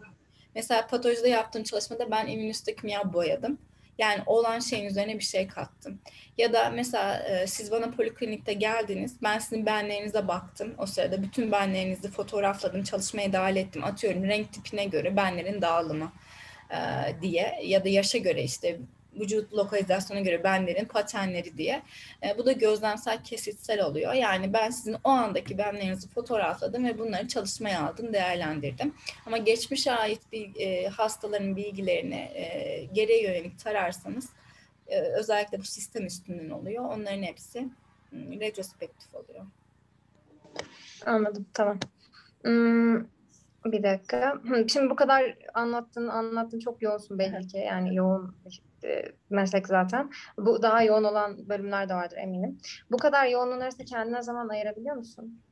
Mesela 0.55 0.87
patolojide 0.87 1.29
yaptığım 1.29 1.63
çalışmada 1.63 2.11
ben 2.11 2.27
immünostekmiya 2.27 3.13
boyadım. 3.13 3.59
Yani 4.01 4.23
olan 4.27 4.59
şeyin 4.59 4.87
üzerine 4.87 5.19
bir 5.19 5.25
şey 5.25 5.49
kattım. 5.49 6.01
Ya 6.39 6.53
da 6.53 6.71
mesela 6.71 7.19
e, 7.19 7.47
siz 7.47 7.71
bana 7.71 7.91
poliklinikte 7.91 8.53
geldiniz. 8.53 9.17
Ben 9.23 9.39
sizin 9.39 9.67
benlerinize 9.67 10.29
baktım. 10.29 10.75
O 10.79 10.87
sırada 10.87 11.23
bütün 11.23 11.53
benlerinizi 11.53 12.11
fotoğrafladım. 12.11 12.85
Çalışmaya 12.85 13.33
dahil 13.33 13.57
ettim. 13.57 13.85
Atıyorum 13.85 14.25
renk 14.25 14.53
tipine 14.53 14.85
göre 14.85 15.17
benlerin 15.17 15.63
dağılımı 15.63 16.13
e, 16.71 16.77
diye. 17.23 17.61
Ya 17.65 17.85
da 17.85 17.89
yaşa 17.89 18.19
göre 18.19 18.43
işte 18.43 18.79
vücut 19.21 19.53
lokalizasyona 19.53 20.21
göre 20.21 20.45
benlerin 20.45 20.85
patenleri 20.85 21.59
diye. 21.59 21.83
E, 22.23 22.39
bu 22.39 22.47
da 22.47 22.53
gözlemsel 22.53 23.25
kesitsel 23.25 23.83
oluyor. 23.83 24.13
Yani 24.13 24.53
ben 24.53 24.71
sizin 24.71 24.97
o 25.05 25.09
andaki 25.11 25.59
benlerinizi 25.59 26.09
fotoğrafladım 26.09 26.85
ve 26.85 26.99
bunları 26.99 27.29
çalışmaya 27.29 27.89
aldım, 27.89 28.13
değerlendirdim. 28.13 28.95
Ama 29.27 29.39
geçmişe 29.39 29.93
ait 29.93 30.21
bir, 30.33 30.51
e, 30.57 30.89
hastaların 30.89 31.57
bilgilerini 31.57 32.31
e, 32.35 32.85
geriye 32.93 33.23
yönelik 33.23 33.59
tararsanız 33.59 34.29
e, 34.87 35.01
özellikle 35.01 35.59
bu 35.59 35.65
sistem 35.65 36.07
üstünden 36.07 36.51
oluyor. 36.51 36.85
Onların 36.85 37.23
hepsi 37.23 37.69
hmm, 38.11 38.41
retrospektif 38.41 39.15
oluyor. 39.15 39.47
Anladım, 41.07 41.47
tamam. 41.55 41.79
Hmm, 42.43 43.05
bir 43.65 43.83
dakika. 43.83 44.41
Şimdi 44.69 44.91
bu 44.91 44.97
kadar 44.97 45.37
anlattın, 45.55 46.09
anlattın 46.09 46.59
çok 46.59 46.83
yoğunsun 46.83 47.19
belli 47.19 47.47
ki. 47.47 47.59
Yani 47.59 47.95
yoğun 47.95 48.37
meslek 49.31 49.67
zaten. 49.67 50.11
Bu 50.39 50.63
daha 50.63 50.83
yoğun 50.83 51.05
olan 51.05 51.49
bölümler 51.49 51.89
de 51.89 51.95
vardır 51.95 52.17
eminim. 52.17 52.59
Bu 52.91 52.97
kadar 52.97 53.27
yoğunluğun 53.27 53.61
arasında 53.61 53.85
kendine 53.85 54.23
zaman 54.23 54.49
ayırabiliyor 54.49 54.97
musun? 54.97 55.43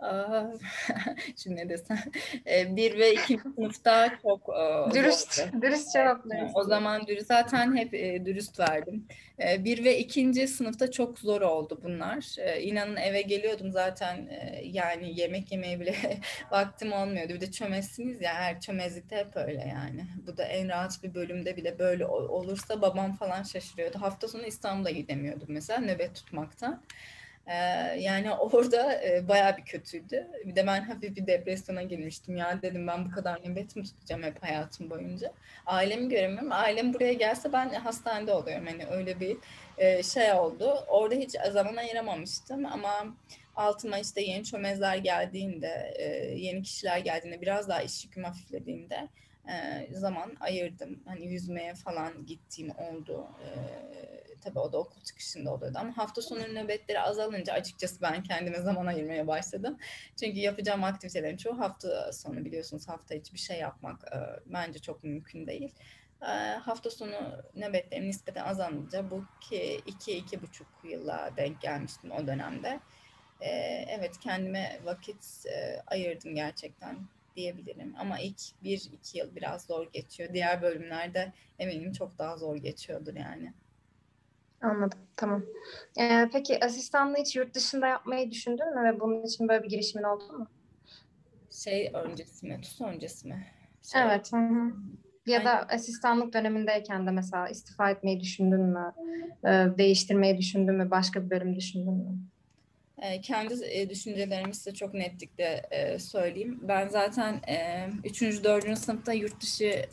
şimdi 1.36 1.56
ne 1.56 1.68
desem. 1.68 1.98
E, 2.46 2.76
bir 2.76 2.98
ve 2.98 3.12
iki 3.12 3.38
sınıfta 3.38 4.18
çok 4.22 4.48
e, 4.48 4.94
dürüst, 4.94 5.34
zordu. 5.34 5.62
dürüst 5.62 5.92
cevaplayın. 5.92 6.50
O 6.54 6.64
zaman 6.64 7.06
dürüst, 7.06 7.26
zaten 7.26 7.76
hep 7.76 7.94
e, 7.94 8.24
dürüst 8.24 8.60
verdim. 8.60 9.06
E, 9.40 9.64
bir 9.64 9.84
ve 9.84 9.98
ikinci 9.98 10.48
sınıfta 10.48 10.90
çok 10.90 11.18
zor 11.18 11.40
oldu 11.40 11.80
bunlar. 11.82 12.34
E, 12.38 12.62
inanın 12.62 12.96
eve 12.96 13.22
geliyordum 13.22 13.72
zaten 13.72 14.26
e, 14.26 14.60
yani 14.64 15.20
yemek 15.20 15.52
yemeye 15.52 15.80
bile 15.80 15.94
vaktim 16.50 16.92
olmuyordu. 16.92 17.32
Bir 17.32 17.40
de 17.40 17.50
çömezsiniz 17.50 18.20
ya 18.20 18.34
her 18.34 18.60
çömezlikte 18.60 19.16
hep 19.16 19.36
öyle 19.36 19.72
yani. 19.74 20.06
Bu 20.26 20.36
da 20.36 20.44
en 20.44 20.68
rahat 20.68 21.02
bir 21.02 21.14
bölümde 21.14 21.56
bile 21.56 21.78
böyle 21.78 22.06
olursa 22.06 22.82
babam 22.82 23.16
falan 23.16 23.42
şaşırıyordu. 23.42 23.98
Hafta 24.00 24.28
sonu 24.28 24.46
İstanbul'a 24.46 24.90
gidemiyordum 24.90 25.48
mesela 25.50 25.80
nöbet 25.80 26.14
tutmaktan. 26.14 26.82
Yani 27.98 28.32
orada 28.40 29.04
e, 29.04 29.28
bayağı 29.28 29.56
bir 29.56 29.62
kötüydü. 29.62 30.28
Bir 30.44 30.56
de 30.56 30.66
ben 30.66 30.82
hafif 30.82 31.16
bir 31.16 31.26
depresyona 31.26 31.82
girmiştim. 31.82 32.36
Ya 32.36 32.62
dedim 32.62 32.86
ben 32.86 33.04
bu 33.04 33.10
kadar 33.10 33.40
nöbet 33.44 33.76
mi 33.76 33.84
tutacağım 33.84 34.22
hep 34.22 34.42
hayatım 34.42 34.90
boyunca. 34.90 35.32
Ailemi 35.66 36.08
göremiyorum. 36.08 36.52
Ailem 36.52 36.94
buraya 36.94 37.12
gelse 37.12 37.52
ben 37.52 37.68
hastanede 37.68 38.32
oluyorum. 38.32 38.66
Hani 38.66 38.86
öyle 38.86 39.20
bir 39.20 39.36
e, 39.78 40.02
şey 40.02 40.32
oldu. 40.32 40.84
Orada 40.88 41.14
hiç 41.14 41.30
zaman 41.52 41.76
ayıramamıştım 41.76 42.66
ama 42.66 43.16
altıma 43.56 43.98
işte 43.98 44.20
yeni 44.22 44.44
çömezler 44.44 44.96
geldiğinde, 44.96 45.94
e, 45.98 46.04
yeni 46.36 46.62
kişiler 46.62 46.98
geldiğinde, 46.98 47.40
biraz 47.40 47.68
daha 47.68 47.82
iş 47.82 48.04
yüküm 48.04 48.24
hafiflediğinde 48.24 49.08
e, 49.48 49.86
zaman 49.94 50.36
ayırdım. 50.40 51.02
Hani 51.06 51.26
yüzmeye 51.26 51.74
falan 51.74 52.26
gittiğim 52.26 52.70
oldu. 52.70 53.26
E, 53.44 53.48
tabii 54.40 54.58
o 54.58 54.72
da 54.72 54.78
okul 54.78 55.00
çıkışında 55.00 55.54
oluyordu 55.54 55.78
ama 55.80 55.96
hafta 55.96 56.22
sonu 56.22 56.54
nöbetleri 56.54 57.00
azalınca 57.00 57.52
açıkçası 57.52 58.02
ben 58.02 58.22
kendime 58.22 58.58
zaman 58.60 58.86
ayırmaya 58.86 59.26
başladım. 59.26 59.78
Çünkü 60.20 60.38
yapacağım 60.38 60.84
aktivitelerin 60.84 61.36
çoğu 61.36 61.58
hafta 61.58 62.12
sonu 62.12 62.44
biliyorsunuz 62.44 62.88
hafta 62.88 63.14
içi 63.14 63.34
bir 63.34 63.38
şey 63.38 63.58
yapmak 63.58 64.04
e, 64.04 64.18
bence 64.46 64.78
çok 64.78 65.04
mümkün 65.04 65.46
değil. 65.46 65.74
E, 66.22 66.26
hafta 66.54 66.90
sonu 66.90 67.42
nöbetlerim 67.54 68.06
nispeten 68.06 68.44
azalınca 68.44 69.10
bu 69.10 69.24
ki 69.40 69.80
iki, 69.86 70.16
iki 70.16 70.42
buçuk 70.42 70.66
yıla 70.84 71.30
denk 71.36 71.60
gelmiştim 71.60 72.10
o 72.10 72.26
dönemde. 72.26 72.80
E, 73.40 73.48
evet 73.88 74.20
kendime 74.20 74.80
vakit 74.84 75.46
e, 75.46 75.82
ayırdım 75.86 76.34
gerçekten 76.34 76.96
diyebilirim. 77.36 77.94
Ama 77.98 78.18
ilk 78.18 78.40
bir 78.62 78.90
iki 78.92 79.18
yıl 79.18 79.36
biraz 79.36 79.66
zor 79.66 79.92
geçiyor. 79.92 80.34
Diğer 80.34 80.62
bölümlerde 80.62 81.32
eminim 81.58 81.92
çok 81.92 82.18
daha 82.18 82.36
zor 82.36 82.56
geçiyordur 82.56 83.14
yani. 83.14 83.52
Anladım, 84.60 84.98
tamam. 85.16 85.42
Ee, 86.00 86.28
peki 86.32 86.64
asistanlığı 86.64 87.16
hiç 87.16 87.36
yurt 87.36 87.54
dışında 87.54 87.86
yapmayı 87.86 88.30
düşündün 88.30 88.74
mü 88.74 88.84
ve 88.84 89.00
bunun 89.00 89.22
için 89.22 89.48
böyle 89.48 89.62
bir 89.62 89.68
girişimin 89.68 90.04
oldu 90.04 90.32
mu? 90.32 90.46
Şey 91.50 91.90
öncesi 91.94 92.46
mi, 92.46 92.60
TUS 92.62 92.80
öncesi 92.80 93.28
mi? 93.28 93.46
Şey, 93.92 94.02
evet. 94.02 94.32
Hı 94.32 94.36
hı. 94.36 94.72
Ya 95.26 95.44
da 95.44 95.50
asistanlık 95.68 96.32
dönemindeyken 96.34 97.06
de 97.06 97.10
mesela 97.10 97.48
istifa 97.48 97.90
etmeyi 97.90 98.20
düşündün 98.20 98.60
mü? 98.60 98.92
Ee, 99.44 99.66
değiştirmeyi 99.78 100.38
düşündün 100.38 100.74
mü? 100.74 100.90
Başka 100.90 101.24
bir 101.24 101.30
bölüm 101.30 101.56
düşündün 101.56 101.94
mü? 101.94 102.18
Ee, 103.02 103.20
kendi 103.20 103.88
düşüncelerimi 103.90 104.54
size 104.54 104.74
çok 104.74 104.94
netlikle 104.94 105.62
e, 105.70 105.98
söyleyeyim. 105.98 106.60
Ben 106.62 106.88
zaten 106.88 107.40
3. 108.04 108.22
E, 108.22 108.44
4. 108.44 108.78
sınıfta 108.78 109.12
yurt 109.12 109.42
dışı 109.42 109.84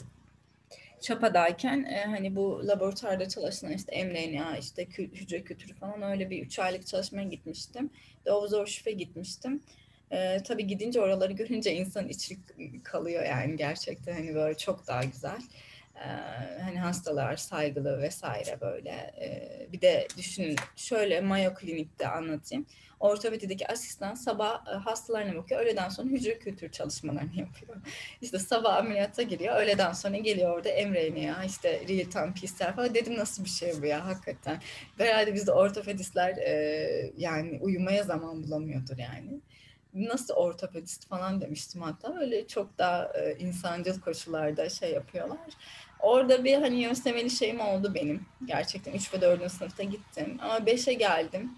Çapa'dayken 1.02 1.84
e, 1.84 2.04
hani 2.06 2.36
bu 2.36 2.68
laboratuvarda 2.68 3.30
çalışan 3.30 3.72
işte 3.72 4.04
mRNA, 4.04 4.58
işte 4.58 4.86
hücre 4.98 5.44
kültürü 5.44 5.74
falan 5.74 6.02
öyle 6.02 6.30
bir 6.30 6.46
üç 6.46 6.60
aylık 6.60 6.88
çalışmaya 6.88 7.28
gitmiştim. 7.28 7.90
Doğuzorşif'e 8.26 8.92
gitmiştim. 8.92 9.64
E, 10.12 10.44
tabii 10.44 10.68
gidince 10.68 11.02
oraları 11.02 11.34
görünce 11.34 11.74
insan 11.76 12.08
içi 12.08 12.38
kalıyor 12.84 13.24
yani 13.26 13.58
gerçekten 13.58 14.14
hani 14.14 14.36
böyle 14.36 14.58
çok 14.58 14.88
daha 14.88 15.04
güzel. 15.04 15.42
Hani 16.64 16.80
hastalar 16.80 17.38
saygılı 17.38 18.02
vesaire 18.02 18.62
böyle. 18.62 19.14
Bir 19.74 19.82
de 19.82 20.08
düşünün 20.18 20.56
şöyle 20.76 21.22
Mayo 21.22 21.54
Klinik'te 21.54 22.08
anlatayım 22.08 22.66
ortopedideki 23.00 23.68
asistan 23.68 24.16
sabah 24.16 24.68
e, 24.68 24.72
hastalarına 24.72 25.36
bakıyor. 25.36 25.62
Öğleden 25.62 25.90
sonra 25.90 26.10
hücre 26.10 26.40
kültür 26.40 26.72
çalışmalarını 26.72 27.36
yapıyor. 27.40 27.78
İşte 28.22 28.40
sabah 28.40 28.76
ameliyata 28.76 29.22
giriyor. 29.22 29.56
Öğleden 29.56 29.94
sonra 29.94 30.18
geliyor 30.18 30.56
orada 30.56 30.70
ya 30.70 31.44
işte 31.44 31.82
real 31.90 32.12
time 32.12 32.34
PCR 32.34 32.76
falan. 32.76 32.94
Dedim 32.94 33.18
nasıl 33.18 33.44
bir 33.44 33.50
şey 33.50 33.82
bu 33.82 33.86
ya 33.86 34.06
hakikaten. 34.06 34.62
Herhalde 34.98 35.34
bizde 35.34 35.52
ortopedistler 35.52 36.36
yani 37.18 37.60
uyumaya 37.62 38.04
zaman 38.04 38.44
bulamıyordur 38.44 38.98
yani 38.98 39.42
nasıl 39.94 40.34
ortopedist 40.34 41.08
falan 41.08 41.42
demiştim 41.42 41.82
hatta 41.82 42.20
öyle 42.20 42.48
çok 42.48 42.78
daha 42.78 43.06
e, 43.06 43.36
insancıl 43.40 44.02
koşullarda 44.02 44.70
şey 44.70 44.92
yapıyorlar. 44.92 45.50
Orada 46.00 46.44
bir 46.44 46.54
hani 46.54 46.76
yöntemeli 46.76 47.30
şeyim 47.30 47.60
oldu 47.60 47.92
benim. 47.96 48.26
Gerçekten 48.46 48.94
3 48.94 49.14
ve 49.14 49.22
4. 49.22 49.52
sınıfta 49.52 49.84
gittim 49.84 50.38
ama 50.42 50.58
5'e 50.58 50.94
geldim. 50.94 51.52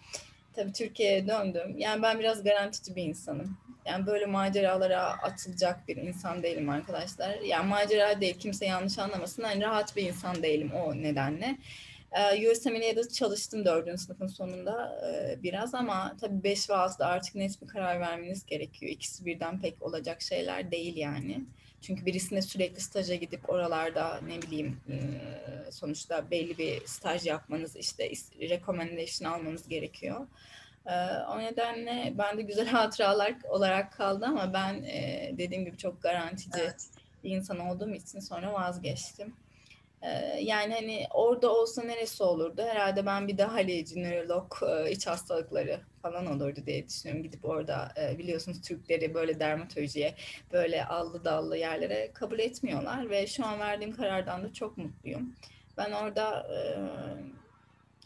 Tabii 0.55 0.73
Türkiye'ye 0.73 1.27
döndüm. 1.27 1.75
Yani 1.77 2.01
ben 2.01 2.19
biraz 2.19 2.43
garantici 2.43 2.95
bir 2.95 3.03
insanım. 3.03 3.57
Yani 3.85 4.05
böyle 4.05 4.25
maceralara 4.25 5.01
atılacak 5.01 5.87
bir 5.87 5.97
insan 5.97 6.43
değilim 6.43 6.69
arkadaşlar. 6.69 7.39
Yani 7.39 7.67
macera 7.67 8.21
değil, 8.21 8.39
kimse 8.39 8.65
yanlış 8.65 8.99
anlamasın. 8.99 9.43
Yani 9.43 9.63
rahat 9.63 9.95
bir 9.95 10.03
insan 10.03 10.43
değilim 10.43 10.71
o 10.71 10.95
nedenle. 10.95 11.57
Ee, 12.11 12.51
USMLE'de 12.51 13.09
çalıştım 13.09 13.65
dördüncü 13.65 13.97
sınıfın 13.97 14.27
sonunda 14.27 15.01
e, 15.07 15.43
biraz 15.43 15.75
ama 15.75 16.15
tabii 16.21 16.43
5 16.43 16.69
ve 16.69 16.73
6'da 16.73 17.07
artık 17.07 17.35
net 17.35 17.61
bir 17.61 17.67
karar 17.67 17.99
vermeniz 17.99 18.45
gerekiyor. 18.45 18.91
İkisi 18.91 19.25
birden 19.25 19.61
pek 19.61 19.81
olacak 19.81 20.21
şeyler 20.21 20.71
değil 20.71 20.97
yani. 20.97 21.45
Çünkü 21.81 22.05
birisine 22.05 22.41
sürekli 22.41 22.81
staja 22.81 23.15
gidip 23.15 23.49
oralarda 23.49 24.19
ne 24.27 24.41
bileyim 24.41 24.81
sonuçta 25.71 26.31
belli 26.31 26.57
bir 26.57 26.85
staj 26.85 27.25
yapmanız 27.25 27.75
işte 27.75 28.11
recommendation 28.39 29.31
almanız 29.31 29.67
gerekiyor. 29.67 30.27
O 31.29 31.39
nedenle 31.39 32.13
ben 32.17 32.37
de 32.37 32.41
güzel 32.41 32.67
hatıralar 32.71 33.35
olarak 33.49 33.93
kaldı 33.93 34.25
ama 34.25 34.53
ben 34.53 34.83
dediğim 35.37 35.65
gibi 35.65 35.77
çok 35.77 36.01
garantici 36.01 36.61
evet. 36.61 36.87
bir 37.23 37.29
insan 37.29 37.59
olduğum 37.59 37.93
için 37.93 38.19
sonra 38.19 38.53
vazgeçtim. 38.53 39.33
Yani 40.39 40.73
hani 40.73 41.07
orada 41.13 41.53
olsa 41.53 41.83
neresi 41.83 42.23
olurdu? 42.23 42.61
Herhalde 42.61 43.05
ben 43.05 43.27
bir 43.27 43.37
daha 43.37 43.53
haleci, 43.53 44.03
nörolog, 44.03 44.53
iç 44.89 45.07
hastalıkları 45.07 45.81
falan 46.01 46.25
olurdu 46.25 46.59
diye 46.65 46.87
düşünüyorum. 46.87 47.23
Gidip 47.23 47.45
orada 47.45 47.93
biliyorsunuz 48.17 48.61
Türkleri 48.61 49.13
böyle 49.13 49.39
dermatolojiye, 49.39 50.15
böyle 50.53 50.85
allı 50.85 51.25
dallı 51.25 51.57
yerlere 51.57 52.11
kabul 52.13 52.39
etmiyorlar 52.39 53.09
ve 53.09 53.27
şu 53.27 53.45
an 53.45 53.59
verdiğim 53.59 53.95
karardan 53.95 54.43
da 54.43 54.53
çok 54.53 54.77
mutluyum. 54.77 55.35
Ben 55.77 55.91
orada 55.91 56.47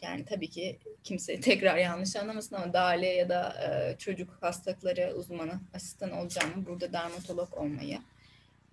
yani 0.02 0.24
tabii 0.24 0.50
ki 0.50 0.78
kimse 1.04 1.40
tekrar 1.40 1.76
yanlış 1.76 2.16
anlamasın 2.16 2.56
ama 2.56 2.72
dale 2.72 3.06
ya 3.06 3.28
da 3.28 3.54
çocuk 3.98 4.38
hastalıkları 4.40 5.14
uzmanı, 5.16 5.60
asistan 5.74 6.10
olacağımı, 6.10 6.66
burada 6.66 6.92
dermatolog 6.92 7.54
olmayı 7.54 7.98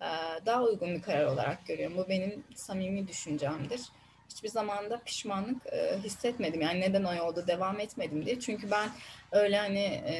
e, 0.01 0.09
daha 0.45 0.63
uygun 0.63 0.95
bir 0.95 1.01
karar 1.01 1.25
olarak 1.25 1.65
görüyorum. 1.65 1.97
Bu 1.97 2.09
benim 2.09 2.43
samimi 2.55 3.07
düşüncemdir. 3.07 3.81
Hiçbir 4.31 4.49
zaman 4.49 4.89
da 4.89 5.01
pişmanlık 5.05 5.67
e, 5.73 5.97
hissetmedim. 6.03 6.61
Yani 6.61 6.81
neden 6.81 7.03
o 7.03 7.13
yolda 7.13 7.47
devam 7.47 7.79
etmedim 7.79 8.25
diye. 8.25 8.39
Çünkü 8.39 8.71
ben 8.71 8.89
öyle 9.31 9.57
hani 9.57 9.79
e, 9.79 10.15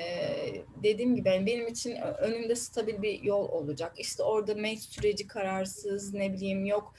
dediğim 0.84 1.16
gibi 1.16 1.30
yani 1.30 1.46
benim 1.46 1.68
için 1.68 1.96
önümde 1.96 2.56
stabil 2.56 3.02
bir 3.02 3.24
yol 3.24 3.50
olacak. 3.50 3.94
İşte 3.98 4.24
orada 4.24 4.54
meclis 4.56 4.90
süreci 4.90 5.28
kararsız 5.28 6.14
ne 6.14 6.34
bileyim 6.34 6.66
yok 6.66 6.94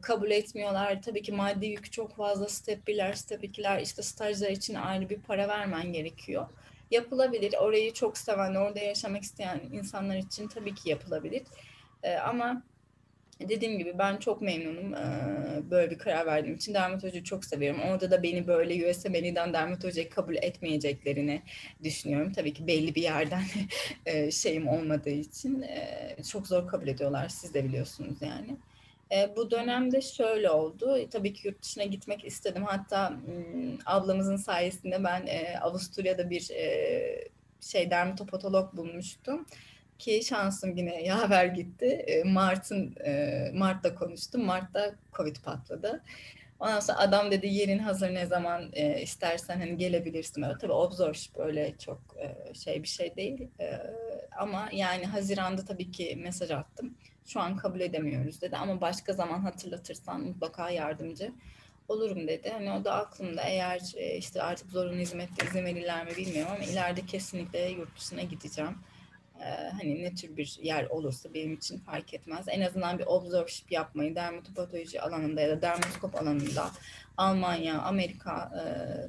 kabul 0.00 0.30
etmiyorlar. 0.30 1.02
Tabii 1.02 1.22
ki 1.22 1.32
maddi 1.32 1.66
yük 1.66 1.92
çok 1.92 2.16
fazla. 2.16 2.48
Step 2.48 2.88
1'ler, 2.88 3.16
step 3.16 3.44
2'ler 3.44 3.82
işte 3.82 4.02
stajlar 4.02 4.50
için 4.50 4.74
ayrı 4.74 5.10
bir 5.10 5.20
para 5.20 5.48
vermen 5.48 5.92
gerekiyor 5.92 6.46
yapılabilir. 6.90 7.54
Orayı 7.60 7.92
çok 7.92 8.18
seven, 8.18 8.54
orada 8.54 8.78
yaşamak 8.78 9.22
isteyen 9.22 9.60
insanlar 9.72 10.16
için 10.16 10.48
tabii 10.48 10.74
ki 10.74 10.90
yapılabilir. 10.90 11.42
E, 12.02 12.14
ama 12.14 12.62
dediğim 13.48 13.78
gibi 13.78 13.98
ben 13.98 14.16
çok 14.16 14.42
memnunum 14.42 14.94
e, 14.94 15.06
böyle 15.70 15.90
bir 15.90 15.98
karar 15.98 16.26
verdiğim 16.26 16.56
için. 16.56 16.74
Dermatolojiyi 16.74 17.24
çok 17.24 17.44
seviyorum. 17.44 17.80
Orada 17.80 18.10
da 18.10 18.22
beni 18.22 18.46
böyle 18.46 18.90
USMLE'den 18.90 19.52
dermatolojiyi 19.52 20.08
kabul 20.08 20.36
etmeyeceklerini 20.36 21.42
düşünüyorum. 21.84 22.32
Tabii 22.32 22.52
ki 22.54 22.66
belli 22.66 22.94
bir 22.94 23.02
yerden 23.02 23.42
e, 24.06 24.30
şeyim 24.30 24.68
olmadığı 24.68 25.10
için 25.10 25.62
e, 25.62 26.16
çok 26.30 26.46
zor 26.46 26.68
kabul 26.68 26.88
ediyorlar. 26.88 27.28
Siz 27.28 27.54
de 27.54 27.64
biliyorsunuz 27.64 28.22
yani. 28.22 28.56
E, 29.12 29.36
bu 29.36 29.50
dönemde 29.50 30.00
şöyle 30.00 30.50
oldu. 30.50 31.08
Tabii 31.10 31.32
ki 31.32 31.48
yurt 31.48 31.62
dışına 31.62 31.84
gitmek 31.84 32.24
istedim. 32.24 32.62
Hatta 32.66 33.12
ablamızın 33.86 34.36
sayesinde 34.36 35.04
ben 35.04 35.26
e, 35.26 35.58
Avusturya'da 35.60 36.30
bir 36.30 36.50
e, 36.50 37.28
şey 37.60 37.90
dermatopatolog 37.90 38.76
bulmuştum 38.76 39.46
ki 40.00 40.22
şansım 40.24 40.76
yine 40.76 41.02
yaver 41.02 41.46
gitti. 41.46 41.86
E, 41.86 42.24
Mart'ın 42.24 42.96
e, 43.04 43.50
Mart'ta 43.54 43.94
konuştum. 43.94 44.44
Mart'ta 44.44 44.94
Covid 45.12 45.36
patladı. 45.36 46.02
Ondan 46.60 46.80
sonra 46.80 46.98
adam 46.98 47.30
dedi 47.30 47.46
yerin 47.46 47.78
hazır 47.78 48.14
ne 48.14 48.26
zaman 48.26 48.70
e, 48.72 49.02
istersen 49.02 49.58
hani 49.58 49.76
gelebilirsin. 49.76 50.42
Öyle, 50.42 50.58
tabii 50.60 50.72
obzorship 50.72 51.38
öyle 51.38 51.74
çok 51.78 52.00
e, 52.18 52.54
şey 52.54 52.82
bir 52.82 52.88
şey 52.88 53.16
değil. 53.16 53.48
E, 53.60 53.80
ama 54.38 54.68
yani 54.72 55.06
Haziran'da 55.06 55.64
tabii 55.64 55.90
ki 55.90 56.18
mesaj 56.22 56.50
attım. 56.50 56.94
Şu 57.26 57.40
an 57.40 57.56
kabul 57.56 57.80
edemiyoruz 57.80 58.42
dedi 58.42 58.56
ama 58.56 58.80
başka 58.80 59.12
zaman 59.12 59.40
hatırlatırsan 59.40 60.20
mutlaka 60.20 60.70
yardımcı 60.70 61.32
olurum 61.88 62.28
dedi. 62.28 62.50
Hani 62.50 62.72
o 62.72 62.84
da 62.84 62.94
aklımda 62.94 63.42
eğer 63.42 63.80
e, 63.96 64.16
işte 64.16 64.42
artık 64.42 64.70
zorunlu 64.70 64.98
hizmette 64.98 65.46
izin 65.46 65.64
verirler 65.64 66.04
mi 66.04 66.16
bilmiyorum 66.16 66.52
ama 66.56 66.64
ileride 66.64 67.06
kesinlikle 67.06 67.68
yurt 67.70 67.96
dışına 67.96 68.22
gideceğim. 68.22 68.74
Hani 69.72 70.02
ne 70.02 70.14
tür 70.14 70.36
bir 70.36 70.58
yer 70.62 70.84
olursa 70.84 71.34
benim 71.34 71.54
için 71.54 71.78
fark 71.78 72.14
etmez. 72.14 72.44
En 72.48 72.60
azından 72.60 72.98
bir 72.98 73.06
observeship 73.06 73.72
yapmayı 73.72 74.14
dermatopatoloji 74.14 75.00
alanında 75.00 75.40
ya 75.40 75.48
da 75.48 75.62
dermatoskop 75.62 76.14
alanında 76.14 76.70
Almanya, 77.16 77.80
Amerika 77.82 78.52
e, 78.60 78.62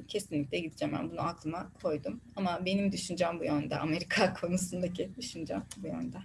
kesinlikle 0.08 0.60
gideceğim. 0.60 0.96
Ben 1.00 1.12
bunu 1.12 1.22
aklıma 1.22 1.72
koydum. 1.84 2.22
Ama 2.36 2.66
benim 2.66 2.92
düşüncem 2.92 3.40
bu 3.40 3.46
yönde. 3.46 3.78
Amerika 3.78 4.34
konusundaki 4.42 5.12
düşüncem 5.18 5.64
bu 5.78 5.88
yönde. 5.88 6.18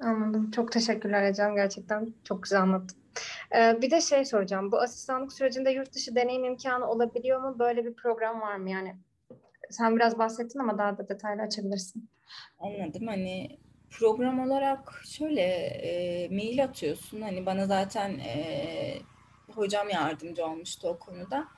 Anladım. 0.00 0.50
Çok 0.50 0.72
teşekkürler 0.72 1.22
Ecem. 1.22 1.54
Gerçekten 1.54 2.14
çok 2.24 2.42
güzel 2.42 2.60
anlattın. 2.60 2.98
Ee, 3.56 3.78
bir 3.82 3.90
de 3.90 4.00
şey 4.00 4.24
soracağım. 4.24 4.72
Bu 4.72 4.80
asistanlık 4.80 5.32
sürecinde 5.32 5.70
yurt 5.70 5.92
dışı 5.92 6.14
deneyim 6.14 6.44
imkanı 6.44 6.86
olabiliyor 6.86 7.40
mu? 7.40 7.58
Böyle 7.58 7.84
bir 7.84 7.94
program 7.94 8.40
var 8.40 8.56
mı? 8.56 8.70
Yani 8.70 8.96
sen 9.74 9.96
biraz 9.96 10.18
bahsettin 10.18 10.58
ama 10.58 10.78
daha 10.78 10.98
da 10.98 11.08
detaylı 11.08 11.42
açabilirsin. 11.42 12.08
Anladım. 12.58 13.06
Hani 13.06 13.58
program 13.90 14.40
olarak 14.40 15.02
şöyle 15.04 15.42
e, 15.42 16.28
mail 16.28 16.64
atıyorsun. 16.64 17.20
Hani 17.20 17.46
bana 17.46 17.66
zaten 17.66 18.10
e, 18.10 18.34
hocam 19.54 19.88
yardımcı 19.88 20.46
olmuştu 20.46 20.88
o 20.88 20.98
konuda. 20.98 21.48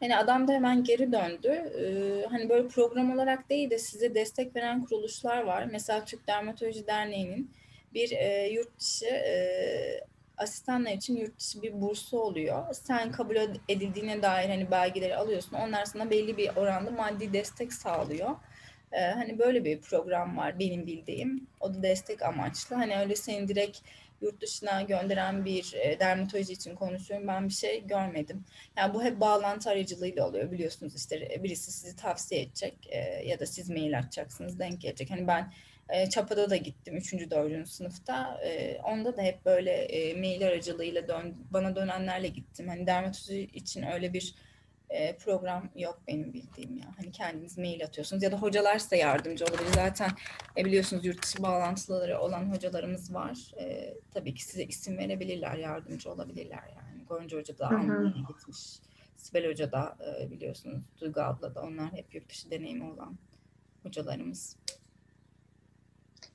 Hani 0.00 0.16
adam 0.16 0.48
da 0.48 0.52
hemen 0.52 0.84
geri 0.84 1.12
döndü. 1.12 1.48
Ee, 1.48 2.26
hani 2.30 2.48
böyle 2.48 2.68
program 2.68 3.12
olarak 3.12 3.50
değil 3.50 3.70
de 3.70 3.78
size 3.78 4.14
destek 4.14 4.56
veren 4.56 4.84
kuruluşlar 4.84 5.42
var. 5.42 5.68
Mesela 5.72 6.04
Türk 6.04 6.26
Dermatoloji 6.26 6.86
Derneği'nin 6.86 7.50
bir 7.94 8.10
e, 8.10 8.48
yurt 8.48 8.80
dışı 8.80 9.06
e, 9.06 9.34
asistanlar 10.38 10.90
için 10.90 11.16
yurt 11.16 11.38
dışı 11.38 11.62
bir 11.62 11.80
bursu 11.80 12.18
oluyor. 12.18 12.74
Sen 12.74 13.12
kabul 13.12 13.36
edildiğine 13.68 14.22
dair 14.22 14.48
hani 14.48 14.70
belgeleri 14.70 15.16
alıyorsun. 15.16 15.56
Onlar 15.56 15.84
sana 15.84 16.10
belli 16.10 16.36
bir 16.36 16.56
oranda 16.56 16.90
maddi 16.90 17.32
destek 17.32 17.72
sağlıyor. 17.72 18.30
Ee, 18.92 19.00
hani 19.00 19.38
böyle 19.38 19.64
bir 19.64 19.80
program 19.80 20.36
var 20.36 20.58
benim 20.58 20.86
bildiğim. 20.86 21.46
O 21.60 21.74
da 21.74 21.82
destek 21.82 22.22
amaçlı. 22.22 22.76
Hani 22.76 22.98
öyle 22.98 23.16
senin 23.16 23.48
direkt 23.48 23.78
yurt 24.20 24.40
dışına 24.40 24.82
gönderen 24.82 25.44
bir 25.44 25.74
e, 25.74 26.00
dermatoloji 26.00 26.52
için 26.52 26.74
konuşuyorum. 26.74 27.28
Ben 27.28 27.48
bir 27.48 27.52
şey 27.54 27.86
görmedim. 27.86 28.44
Yani 28.76 28.94
bu 28.94 29.02
hep 29.02 29.20
bağlantı 29.20 29.70
aracılığıyla 29.70 30.28
oluyor. 30.28 30.52
Biliyorsunuz 30.52 30.96
işte 30.96 31.42
birisi 31.42 31.72
sizi 31.72 31.96
tavsiye 31.96 32.40
edecek 32.40 32.74
e, 32.90 32.98
ya 33.28 33.40
da 33.40 33.46
siz 33.46 33.70
mail 33.70 33.98
atacaksınız 33.98 34.58
denk 34.58 34.80
gelecek. 34.80 35.10
Hani 35.10 35.26
ben 35.26 35.52
e, 35.88 36.10
Çapa'da 36.10 36.50
da 36.50 36.56
gittim 36.56 36.96
3. 36.96 37.30
4. 37.30 37.68
sınıfta. 37.68 38.40
E, 38.44 38.78
onda 38.84 39.16
da 39.16 39.22
hep 39.22 39.44
böyle 39.44 39.70
e, 39.70 40.20
mail 40.20 40.46
aracılığıyla 40.46 41.08
dön, 41.08 41.34
bana 41.50 41.76
dönenlerle 41.76 42.28
gittim. 42.28 42.68
Hani 42.68 42.86
dermatoloji 42.86 43.42
için 43.42 43.82
öyle 43.82 44.12
bir 44.12 44.34
e, 44.90 45.16
program 45.16 45.70
yok 45.76 46.02
benim 46.08 46.32
bildiğim 46.32 46.76
ya. 46.76 46.94
Hani 46.96 47.12
kendiniz 47.12 47.58
mail 47.58 47.84
atıyorsunuz 47.84 48.22
ya 48.22 48.32
da 48.32 48.36
hocalar 48.36 48.78
size 48.78 48.96
yardımcı 48.96 49.44
olabilir. 49.44 49.72
Zaten 49.74 50.10
e, 50.56 50.64
biliyorsunuz 50.64 51.04
yurt 51.04 51.22
dışı 51.22 51.42
bağlantıları 51.42 52.20
olan 52.20 52.52
hocalarımız 52.54 53.14
var. 53.14 53.52
E, 53.60 53.94
tabii 54.14 54.34
ki 54.34 54.44
size 54.44 54.64
isim 54.64 54.98
verebilirler, 54.98 55.56
yardımcı 55.56 56.12
olabilirler 56.12 56.62
yani. 56.76 57.04
Gonca 57.08 57.38
Hoca 57.38 57.58
da 57.58 57.66
Almanya'ya 57.66 58.24
gitmiş. 58.28 58.58
Sibel 59.16 59.50
Hoca 59.50 59.72
da 59.72 59.96
e, 60.20 60.30
biliyorsunuz. 60.30 60.82
Duygu 61.00 61.20
abla 61.20 61.54
da 61.54 61.62
onlar 61.62 61.92
hep 61.92 62.14
yurt 62.14 62.28
dışı 62.30 62.50
deneyimi 62.50 62.84
olan 62.84 63.18
hocalarımız. 63.82 64.56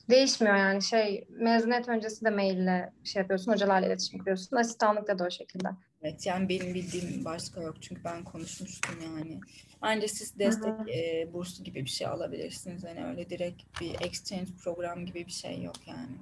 Değişmiyor 0.09 0.55
yani 0.55 0.81
şey 0.81 1.27
mezuniyet 1.29 1.89
öncesi 1.89 2.25
de 2.25 2.29
maille 2.29 2.93
şey 3.03 3.21
yapıyorsun 3.21 3.51
hocalarla 3.51 3.87
iletişim 3.87 4.19
kuruyorsun 4.19 4.57
asistanlıkta 4.57 5.19
da 5.19 5.25
o 5.25 5.29
şekilde. 5.29 5.67
Evet 6.01 6.25
yani 6.25 6.49
benim 6.49 6.73
bildiğim 6.73 7.25
başka 7.25 7.61
yok 7.61 7.75
çünkü 7.81 8.03
ben 8.03 8.23
konuşmuştum 8.23 8.95
yani. 9.03 9.39
Ancak 9.81 10.09
siz 10.09 10.39
destek 10.39 10.73
e, 10.95 11.33
bursu 11.33 11.63
gibi 11.63 11.85
bir 11.85 11.89
şey 11.89 12.07
alabilirsiniz. 12.07 12.83
Yani 12.83 13.05
öyle 13.05 13.29
direkt 13.29 13.81
bir 13.81 13.95
exchange 14.01 14.51
program 14.63 15.05
gibi 15.05 15.25
bir 15.25 15.31
şey 15.31 15.61
yok 15.61 15.87
yani. 15.87 16.15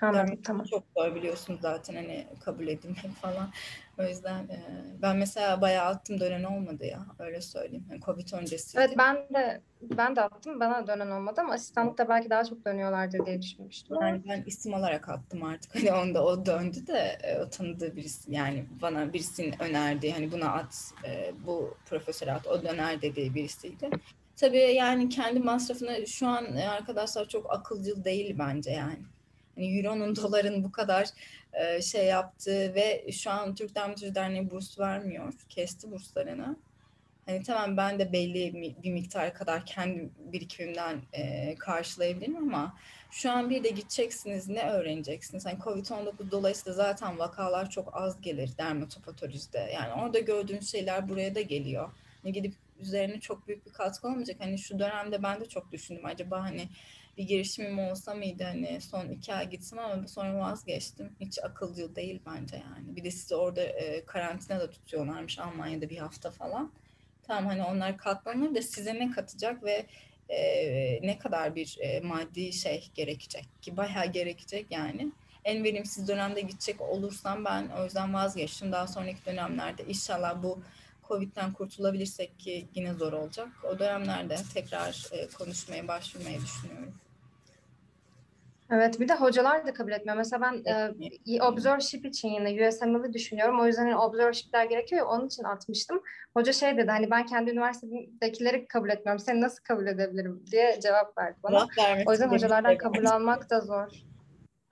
Anladım 0.00 0.42
tamam. 0.44 0.66
Çok 0.66 0.82
zor 0.96 1.14
biliyorsunuz 1.14 1.60
zaten 1.60 1.94
hani 1.94 2.26
kabul 2.44 2.68
edilmek 2.68 3.14
falan. 3.20 3.50
O 3.98 4.02
yüzden 4.02 4.44
e, 4.44 4.60
ben 5.02 5.16
mesela 5.16 5.60
bayağı 5.60 5.86
attım 5.86 6.20
dönen 6.20 6.44
olmadı 6.44 6.86
ya 6.86 7.06
öyle 7.18 7.40
söyleyeyim. 7.40 7.86
Yani 7.90 8.00
Covid 8.00 8.32
öncesi. 8.32 8.78
Evet 8.78 8.94
ben 8.98 9.16
de 9.16 9.60
ben 9.82 10.16
de 10.16 10.22
attım 10.22 10.60
bana 10.60 10.86
dönen 10.86 11.10
olmadı 11.10 11.40
ama 11.40 11.52
asistanlıkta 11.54 12.08
belki 12.08 12.30
daha 12.30 12.44
çok 12.44 12.64
dönüyorlardır 12.64 13.26
diye 13.26 13.42
düşünmüştüm. 13.42 13.96
Yani 14.00 14.22
ben 14.28 14.42
isim 14.46 14.74
olarak 14.74 15.08
attım 15.08 15.42
artık. 15.42 15.74
Hani 15.74 15.92
onda 15.92 16.24
o 16.24 16.46
döndü 16.46 16.86
de 16.86 17.18
e, 17.22 17.38
o 17.38 17.50
tanıdığı 17.50 17.96
birisi 17.96 18.34
yani 18.34 18.64
bana 18.82 19.12
birisinin 19.12 19.54
önerdiği 19.62 20.12
hani 20.12 20.32
buna 20.32 20.52
at 20.52 20.92
e, 21.04 21.32
bu 21.46 21.74
profesör 21.86 22.28
at 22.28 22.46
o 22.46 22.62
döner 22.62 23.02
dediği 23.02 23.34
birisiydi. 23.34 23.90
Tabii 24.36 24.58
yani 24.74 25.08
kendi 25.08 25.40
masrafını 25.40 26.06
şu 26.06 26.26
an 26.26 26.44
arkadaşlar 26.56 27.28
çok 27.28 27.52
akılcıl 27.52 28.04
değil 28.04 28.36
bence 28.38 28.70
yani 28.70 28.98
hani 29.60 29.78
Euro'nun 29.78 30.16
doların 30.22 30.64
bu 30.64 30.72
kadar 30.72 31.08
e, 31.52 31.82
şey 31.82 32.06
yaptığı 32.06 32.74
ve 32.74 33.12
şu 33.12 33.30
an 33.30 33.54
Türk 33.54 33.74
Dermatoloji 33.74 34.14
Derneği 34.14 34.50
burs 34.50 34.78
vermiyor. 34.78 35.32
Kesti 35.48 35.90
burslarını. 35.90 36.56
Hani 37.26 37.42
tamam 37.42 37.76
ben 37.76 37.98
de 37.98 38.12
belli 38.12 38.74
bir 38.82 38.90
miktar 38.90 39.34
kadar 39.34 39.66
kendi 39.66 40.10
birikimimden 40.18 41.00
e, 41.12 41.54
karşılayabilirim 41.54 42.36
ama 42.36 42.74
şu 43.10 43.30
an 43.30 43.50
bir 43.50 43.64
de 43.64 43.68
gideceksiniz 43.68 44.48
ne 44.48 44.70
öğreneceksiniz? 44.70 45.46
Hani 45.46 45.58
Covid-19 45.58 46.30
dolayısıyla 46.30 46.72
zaten 46.72 47.18
vakalar 47.18 47.70
çok 47.70 47.96
az 47.96 48.20
gelir 48.20 48.50
dermatopatolojide. 48.58 49.70
Yani 49.74 50.02
orada 50.02 50.18
gördüğün 50.18 50.60
şeyler 50.60 51.08
buraya 51.08 51.34
da 51.34 51.40
geliyor. 51.40 51.90
Hani 52.22 52.32
gidip 52.32 52.54
üzerine 52.80 53.20
çok 53.20 53.48
büyük 53.48 53.66
bir 53.66 53.72
katkı 53.72 54.08
olmayacak. 54.08 54.36
Hani 54.38 54.58
şu 54.58 54.78
dönemde 54.78 55.22
ben 55.22 55.40
de 55.40 55.44
çok 55.44 55.72
düşündüm. 55.72 56.06
Acaba 56.06 56.42
hani 56.42 56.68
bir 57.16 57.24
girişimim 57.24 57.78
olsa 57.78 58.14
mıydı 58.14 58.44
hani 58.44 58.80
son 58.80 59.08
iki 59.08 59.34
ay 59.34 59.50
gitsin 59.50 59.76
ama 59.76 60.08
sonra 60.08 60.38
vazgeçtim. 60.38 61.12
Hiç 61.20 61.38
akılcı 61.42 61.96
değil 61.96 62.20
bence 62.26 62.56
yani. 62.56 62.96
Bir 62.96 63.04
de 63.04 63.10
sizi 63.10 63.34
orada 63.34 63.62
e, 63.62 64.04
karantina 64.04 64.60
da 64.60 64.70
tutuyorlarmış 64.70 65.38
Almanya'da 65.38 65.90
bir 65.90 65.98
hafta 65.98 66.30
falan. 66.30 66.72
Tamam 67.22 67.46
hani 67.46 67.62
onlar 67.62 67.98
katlanır 67.98 68.54
da 68.54 68.62
size 68.62 68.94
ne 68.94 69.10
katacak 69.10 69.64
ve 69.64 69.86
e, 70.28 70.38
ne 71.02 71.18
kadar 71.18 71.54
bir 71.54 71.78
e, 71.80 72.00
maddi 72.00 72.52
şey 72.52 72.90
gerekecek 72.94 73.44
ki 73.62 73.76
bayağı 73.76 74.06
gerekecek 74.06 74.66
yani. 74.70 75.12
En 75.44 75.64
verimsiz 75.64 76.08
dönemde 76.08 76.40
gidecek 76.40 76.80
olursam 76.80 77.44
ben 77.44 77.68
o 77.78 77.84
yüzden 77.84 78.14
vazgeçtim. 78.14 78.72
Daha 78.72 78.86
sonraki 78.86 79.26
dönemlerde 79.26 79.84
inşallah 79.84 80.42
bu 80.42 80.62
Covid'den 81.10 81.52
kurtulabilirsek 81.52 82.38
ki 82.38 82.68
yine 82.74 82.94
zor 82.94 83.12
olacak. 83.12 83.48
O 83.64 83.78
dönemlerde 83.78 84.36
tekrar 84.54 85.06
e, 85.12 85.28
konuşmaya 85.28 85.88
başvurmayı 85.88 86.40
düşünüyorum. 86.40 86.94
Evet 88.72 89.00
bir 89.00 89.08
de 89.08 89.14
hocalar 89.14 89.66
da 89.66 89.74
kabul 89.74 89.92
etmiyor. 89.92 90.16
Mesela 90.16 90.42
ben 90.42 90.62
e, 91.26 91.42
observership 91.42 92.06
için 92.06 92.28
yine 92.28 92.68
USML'i 92.68 93.12
düşünüyorum. 93.12 93.60
O 93.60 93.66
yüzden 93.66 93.82
hani 93.82 93.96
observership'ler 93.96 94.64
gerekiyor. 94.64 95.06
Onun 95.06 95.26
için 95.26 95.44
atmıştım. 95.44 96.02
Hoca 96.34 96.52
şey 96.52 96.76
dedi 96.76 96.90
hani 96.90 97.10
ben 97.10 97.26
kendi 97.26 97.50
üniversitedekileri 97.50 98.66
kabul 98.66 98.88
etmiyorum. 98.88 99.24
Seni 99.24 99.40
nasıl 99.40 99.64
kabul 99.64 99.86
edebilirim 99.86 100.44
diye 100.50 100.80
cevap 100.82 101.18
verdi 101.18 101.38
bana. 101.42 101.68
O 102.06 102.12
yüzden 102.12 102.28
hocalardan 102.28 102.78
kabul 102.78 103.04
almak 103.04 103.50
da 103.50 103.60
zor. 103.60 103.88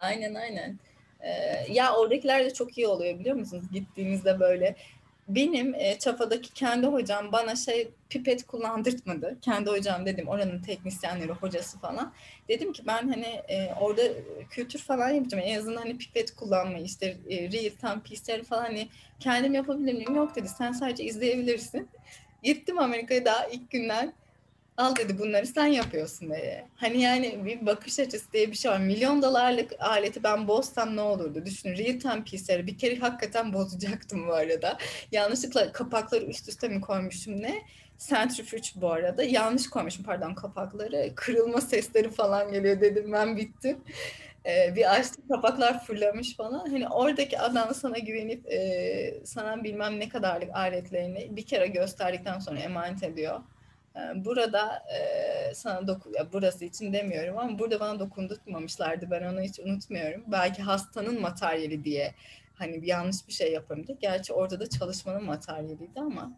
Aynen 0.01 0.35
aynen. 0.35 0.79
Ee, 1.21 1.73
ya 1.73 1.95
oradakiler 1.97 2.45
de 2.45 2.55
çok 2.55 2.79
iyi 2.79 2.87
oluyor 2.87 3.19
biliyor 3.19 3.37
musunuz? 3.37 3.65
Gittiğimizde 3.73 4.41
böyle 4.41 4.77
benim 5.29 5.75
e, 5.75 5.99
Çapa'daki 5.99 6.53
kendi 6.53 6.87
hocam 6.87 7.33
bana 7.33 7.57
şey 7.57 7.89
pipet 8.09 8.47
kullandırtmadı. 8.47 9.37
Kendi 9.43 9.71
hocam 9.71 10.07
dedim 10.07 10.29
oranın 10.29 10.63
teknisyenleri, 10.63 11.33
hocası 11.33 11.79
falan. 11.79 12.13
Dedim 12.49 12.73
ki 12.73 12.83
ben 12.87 13.09
hani 13.09 13.27
e, 13.49 13.75
orada 13.81 14.03
kültür 14.51 14.79
falan 14.79 15.11
yapacağım. 15.11 15.45
En 15.47 15.59
azından 15.59 15.77
hani 15.77 15.99
pipet 15.99 16.35
kullanmayı 16.35 16.85
işte 16.85 17.17
e, 17.31 17.37
real 17.37 17.71
time 17.71 18.01
PCR 18.05 18.45
falan 18.45 18.63
hani 18.63 18.89
kendim 19.21 19.55
yapabilir 19.55 19.95
miyim? 19.95 20.17
Yok 20.17 20.37
dedi 20.37 20.49
sen 20.49 20.73
sadece 20.73 21.05
izleyebilirsin. 21.05 21.89
Gittim 22.43 22.79
Amerika'ya 22.79 23.25
daha 23.25 23.47
ilk 23.47 23.71
günden 23.71 24.13
al 24.79 24.97
dedi 24.97 25.19
bunları 25.19 25.47
sen 25.47 25.67
yapıyorsun 25.67 26.31
dedi. 26.31 26.65
Hani 26.77 27.03
yani 27.03 27.45
bir 27.45 27.67
bakış 27.67 27.99
açısı 27.99 28.33
diye 28.33 28.51
bir 28.51 28.57
şey 28.57 28.71
var. 28.71 28.79
Milyon 28.79 29.23
dolarlık 29.23 29.73
aleti 29.79 30.23
ben 30.23 30.49
bozsam 30.49 30.97
ne 30.97 31.01
olurdu? 31.01 31.47
Düşünün 31.47 31.79
real 31.79 32.01
time 32.01 32.25
PCR'ı 32.25 32.67
bir 32.67 32.79
kere 32.79 32.99
hakikaten 32.99 33.53
bozacaktım 33.53 34.27
bu 34.29 34.33
arada. 34.33 34.79
Yanlışlıkla 35.13 35.73
kapakları 35.73 36.25
üst 36.25 36.49
üste 36.49 36.69
mi 36.69 36.81
koymuşum 36.81 37.43
ne? 37.43 37.55
Centrifuge 37.99 38.69
bu 38.75 38.93
arada. 38.93 39.23
Yanlış 39.23 39.71
koymuşum 39.71 40.05
pardon 40.05 40.35
kapakları. 40.35 41.13
Kırılma 41.15 41.61
sesleri 41.61 42.11
falan 42.11 42.53
geliyor 42.53 42.81
dedim 42.81 43.13
ben 43.13 43.37
bittim. 43.37 43.79
Ee, 44.47 44.77
bir 44.77 44.95
açtım 44.95 45.25
kapaklar 45.29 45.85
fırlamış 45.85 46.37
falan. 46.37 46.71
Hani 46.71 46.89
oradaki 46.89 47.39
adam 47.39 47.75
sana 47.75 47.99
güvenip 47.99 48.53
e, 48.53 49.21
sana 49.25 49.65
bilmem 49.65 50.01
ne 50.01 50.09
kadarlık 50.09 50.51
aletlerini 50.57 51.37
bir 51.37 51.47
kere 51.47 51.67
gösterdikten 51.67 52.39
sonra 52.39 52.61
emanet 52.61 53.03
ediyor 53.03 53.41
burada 54.15 54.83
e, 54.95 55.55
sana 55.55 55.87
dokun, 55.87 56.13
ya 56.15 56.33
burası 56.33 56.65
için 56.65 56.93
demiyorum 56.93 57.39
ama 57.39 57.59
burada 57.59 57.81
bana 57.81 57.99
dokundurtmamışlardı. 58.01 59.11
Ben 59.11 59.23
onu 59.23 59.41
hiç 59.41 59.59
unutmuyorum. 59.59 60.25
Belki 60.27 60.63
hastanın 60.63 61.21
materyali 61.21 61.85
diye 61.85 62.15
hani 62.55 62.89
yanlış 62.89 63.29
bir 63.29 63.33
şey 63.33 63.53
yapamayacak. 63.53 64.01
Gerçi 64.01 64.33
orada 64.33 64.61
da 64.61 64.71
çalışmanın 64.71 65.25
materyaliydi 65.25 66.01
ama 66.01 66.33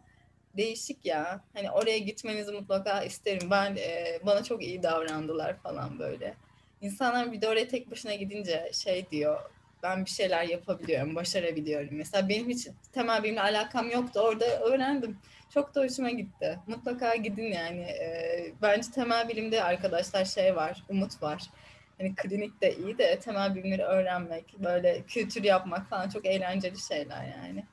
değişik 0.57 1.05
ya. 1.05 1.41
Hani 1.53 1.71
oraya 1.71 1.97
gitmenizi 1.97 2.51
mutlaka 2.51 3.03
isterim. 3.03 3.51
Ben 3.51 3.75
e, 3.75 4.19
bana 4.25 4.43
çok 4.43 4.63
iyi 4.63 4.83
davrandılar 4.83 5.57
falan 5.57 5.99
böyle. 5.99 6.35
İnsanlar 6.81 7.31
bir 7.31 7.41
de 7.41 7.49
oraya 7.49 7.67
tek 7.67 7.91
başına 7.91 8.15
gidince 8.15 8.71
şey 8.73 9.11
diyor. 9.11 9.39
Ben 9.83 10.05
bir 10.05 10.09
şeyler 10.09 10.43
yapabiliyorum, 10.43 11.15
başarabiliyorum. 11.15 11.89
Mesela 11.91 12.29
benim 12.29 12.49
hiç 12.49 12.67
temel 12.93 13.23
bilimle 13.23 13.41
alakam 13.41 13.91
yoktu. 13.91 14.19
Orada 14.19 14.59
öğrendim. 14.59 15.17
Çok 15.53 15.75
da 15.75 15.81
hoşuma 15.81 16.09
gitti. 16.09 16.59
Mutlaka 16.67 17.15
gidin 17.15 17.51
yani. 17.51 17.81
E, 17.81 18.53
bence 18.61 18.91
temel 18.91 19.29
bilimde 19.29 19.63
arkadaşlar 19.63 20.25
şey 20.25 20.55
var, 20.55 20.83
umut 20.89 21.21
var. 21.21 21.49
Hani 21.97 22.15
klinik 22.15 22.61
de 22.61 22.75
iyi 22.75 22.97
de 22.97 23.19
temel 23.19 23.55
bilimleri 23.55 23.83
öğrenmek, 23.83 24.55
böyle 24.59 25.01
kültür 25.01 25.43
yapmak 25.43 25.89
falan 25.89 26.09
çok 26.09 26.25
eğlenceli 26.25 26.77
şeyler 26.77 27.23
yani. 27.23 27.65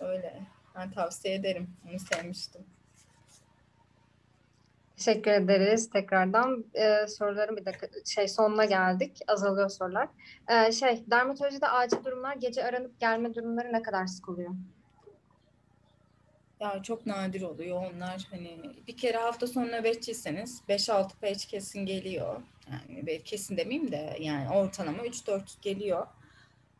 Öyle. 0.00 0.42
Ben 0.74 0.90
tavsiye 0.90 1.34
ederim. 1.34 1.70
Onu 1.90 1.98
sevmiştim. 1.98 2.66
Teşekkür 4.96 5.30
ederiz 5.30 5.90
tekrardan. 5.90 6.64
Ee, 6.74 7.06
soruların 7.06 7.56
bir 7.56 7.64
dakika 7.64 7.86
şey 8.04 8.28
sonuna 8.28 8.64
geldik. 8.64 9.18
Azalıyor 9.28 9.68
sorular. 9.68 10.08
Ee, 10.48 10.72
şey 10.72 11.04
dermatolojide 11.10 11.68
acil 11.68 12.04
durumlar 12.04 12.36
gece 12.36 12.64
aranıp 12.64 13.00
gelme 13.00 13.34
durumları 13.34 13.72
ne 13.72 13.82
kadar 13.82 14.06
sık 14.06 14.28
oluyor? 14.28 14.50
Ya 16.60 16.82
çok 16.82 17.06
nadir 17.06 17.42
oluyor 17.42 17.92
onlar. 17.94 18.26
Hani 18.30 18.58
bir 18.88 18.96
kere 18.96 19.16
hafta 19.16 19.46
sonu 19.46 19.66
nöbetçiyseniz 19.66 20.62
5-6 20.68 21.08
page 21.20 21.34
kesin 21.34 21.86
geliyor. 21.86 22.42
Yani 22.70 23.22
kesin 23.22 23.56
demeyeyim 23.56 23.92
de 23.92 24.16
yani 24.20 24.50
ortalama 24.50 25.02
3-4 25.02 25.40
geliyor. 25.62 26.06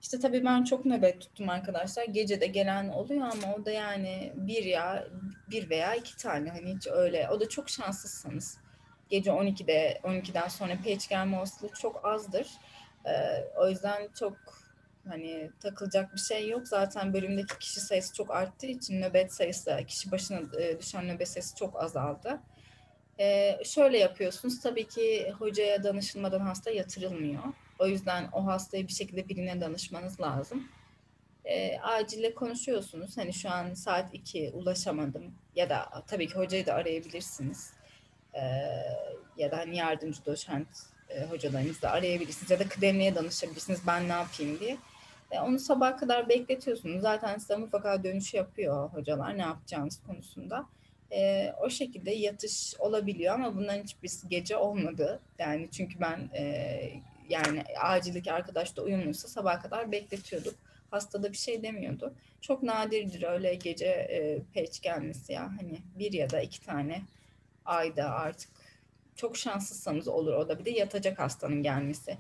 İşte 0.03 0.21
tabii 0.21 0.45
ben 0.45 0.65
çok 0.65 0.85
nöbet 0.85 1.21
tuttum 1.21 1.49
arkadaşlar. 1.49 2.05
Gece 2.05 2.41
de 2.41 2.47
gelen 2.47 2.89
oluyor 2.89 3.23
ama 3.23 3.55
o 3.55 3.65
da 3.65 3.71
yani 3.71 4.33
bir 4.37 4.65
ya 4.65 5.09
bir 5.51 5.71
veya 5.71 5.95
iki 5.95 6.17
tane 6.17 6.51
hani 6.51 6.75
hiç 6.75 6.87
öyle. 6.87 7.29
O 7.29 7.41
da 7.41 7.49
çok 7.49 7.71
şanslısınız. 7.71 8.59
Gece 9.09 9.31
12'de 9.31 10.01
12'den 10.05 10.49
sonra 10.49 10.77
page 10.77 11.07
gelme 11.11 11.39
olasılığı 11.39 11.71
çok 11.73 12.05
azdır. 12.05 12.49
Ee, 13.07 13.45
o 13.57 13.69
yüzden 13.69 14.09
çok 14.19 14.37
hani 15.09 15.51
takılacak 15.61 16.15
bir 16.15 16.21
şey 16.21 16.49
yok. 16.49 16.69
Zaten 16.69 17.15
bölümdeki 17.15 17.59
kişi 17.59 17.81
sayısı 17.81 18.15
çok 18.15 18.31
arttığı 18.31 18.67
için 18.67 19.01
nöbet 19.01 19.35
sayısı, 19.35 19.79
kişi 19.87 20.13
başına 20.13 20.41
e, 20.61 20.81
düşen 20.81 21.09
nöbet 21.09 21.29
sayısı 21.29 21.57
çok 21.57 21.83
azaldı. 21.83 22.41
Ee, 23.21 23.59
şöyle 23.65 23.99
yapıyorsunuz. 23.99 24.61
Tabii 24.61 24.89
ki 24.89 25.33
hocaya 25.39 25.85
danışılmadan 25.85 26.41
hasta 26.41 26.71
yatırılmıyor. 26.71 27.43
O 27.79 27.87
yüzden 27.87 28.29
o 28.33 28.47
hastayı 28.47 28.89
bir 28.89 28.93
şekilde 28.93 29.29
birine 29.29 29.61
danışmanız 29.61 30.21
lazım. 30.21 30.69
E, 31.45 31.79
acile 31.79 32.35
konuşuyorsunuz. 32.35 33.17
Hani 33.17 33.33
şu 33.33 33.51
an 33.51 33.75
saat 33.75 34.15
2 34.15 34.51
ulaşamadım. 34.55 35.35
Ya 35.57 35.71
da 35.71 36.05
tabii 36.07 36.29
ki 36.29 36.35
hocayı 36.35 36.67
da 36.67 36.75
arayabilirsiniz. 36.75 37.73
E, 38.35 38.41
ya 39.37 39.51
da 39.51 39.57
hani 39.57 39.77
yardımcı 39.77 40.27
doçent 40.27 40.69
e, 41.09 41.25
hocalarınızı 41.25 41.83
da 41.83 41.91
arayabilirsiniz. 41.91 42.51
Ya 42.51 42.59
da 42.59 42.69
kıdemliye 42.69 43.15
danışabilirsiniz. 43.15 43.81
Ben 43.87 44.09
ne 44.09 44.13
yapayım 44.13 44.61
diye. 44.61 44.77
E, 45.31 45.41
onu 45.41 45.59
sabah 45.59 45.99
kadar 45.99 46.29
bekletiyorsunuz. 46.29 47.03
Zaten 47.03 47.39
size 47.39 47.57
mutlaka 47.57 48.05
dönüş 48.05 48.35
yapıyor 48.35 48.91
hocalar 48.91 49.39
ne 49.39 49.43
yapacağınız 49.43 50.01
konusunda. 50.07 50.67
E, 51.13 51.53
o 51.61 51.71
şekilde 51.71 52.11
yatış 52.11 52.75
olabiliyor 52.79 53.35
ama 53.35 53.57
bunların 53.57 53.83
hiçbirisi 53.83 54.29
gece 54.29 54.57
olmadı. 54.57 55.21
Yani 55.39 55.69
çünkü 55.73 56.01
ben 56.01 56.31
e, 56.35 57.03
yani 57.29 57.63
acildeki 57.81 58.33
arkadaş 58.33 58.77
da 58.77 58.83
uyumluysa 58.83 59.29
sabah 59.29 59.63
kadar 59.63 59.93
bekletiyorduk. 59.93 60.55
Hasta 60.91 61.23
da 61.23 61.33
bir 61.33 61.37
şey 61.37 61.63
demiyordu. 61.63 62.15
Çok 62.41 62.63
nadirdir 62.63 63.23
öyle 63.23 63.55
gece 63.55 63.87
e, 63.87 64.39
peç 64.55 64.81
gelmesi 64.81 65.33
ya. 65.33 65.43
Hani 65.43 65.79
bir 65.99 66.13
ya 66.13 66.31
da 66.31 66.41
iki 66.41 66.61
tane 66.61 67.03
ayda 67.65 68.11
artık 68.11 68.51
çok 69.17 69.37
şanslıysanız 69.37 70.09
olur 70.09 70.33
o 70.33 70.49
da 70.49 70.59
bir 70.59 70.65
de 70.65 70.71
yatacak 70.71 71.19
hastanın 71.19 71.63
gelmesi. 71.63 72.19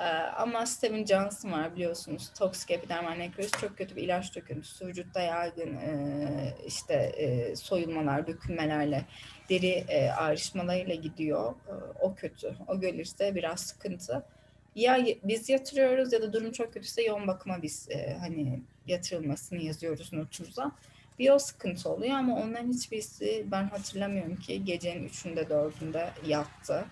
Ee, 0.00 0.02
ama 0.36 0.66
Steven 0.66 1.06
Johnson 1.06 1.52
var 1.52 1.74
biliyorsunuz. 1.74 2.30
Toksik 2.38 2.70
epidermal 2.70 3.12
nekroz 3.12 3.50
çok 3.60 3.78
kötü 3.78 3.96
bir 3.96 4.02
ilaç 4.02 4.36
döküntüsü. 4.36 4.86
Vücutta 4.86 5.20
yaygın 5.20 5.76
e, 5.76 6.54
işte 6.66 6.94
e, 6.94 7.56
soyulmalar, 7.56 8.26
dökülmelerle 8.26 9.04
deri 9.50 9.84
e, 9.88 10.10
ayrışmalarıyla 10.10 10.94
gidiyor. 10.94 11.54
O 12.00 12.14
kötü. 12.14 12.54
O 12.68 12.80
gelirse 12.80 13.34
biraz 13.34 13.60
sıkıntı. 13.60 14.26
Ya 14.74 14.98
biz 15.24 15.48
yatırıyoruz 15.48 16.12
ya 16.12 16.22
da 16.22 16.32
durum 16.32 16.52
çok 16.52 16.72
kötüyse 16.72 17.02
yoğun 17.02 17.26
bakıma 17.26 17.62
biz 17.62 17.88
hani 18.20 18.62
yatırılmasını 18.86 19.62
yazıyoruz 19.62 20.12
notumuza. 20.12 20.72
Bir 21.18 21.30
o 21.30 21.38
sıkıntı 21.38 21.88
oluyor 21.88 22.14
ama 22.14 22.36
onların 22.36 22.68
hiçbirisi 22.68 23.46
ben 23.50 23.64
hatırlamıyorum 23.64 24.36
ki 24.36 24.64
gecenin 24.64 25.04
üçünde 25.04 25.48
dördünde 25.48 26.10
yattı. 26.26 26.86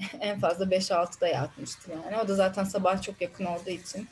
en 0.20 0.38
fazla 0.38 0.64
5-6'da 0.64 1.28
yatmıştı 1.28 1.90
yani. 1.90 2.16
O 2.24 2.28
da 2.28 2.34
zaten 2.34 2.64
sabah 2.64 3.02
çok 3.02 3.20
yakın 3.20 3.44
olduğu 3.44 3.70
için 3.70 4.08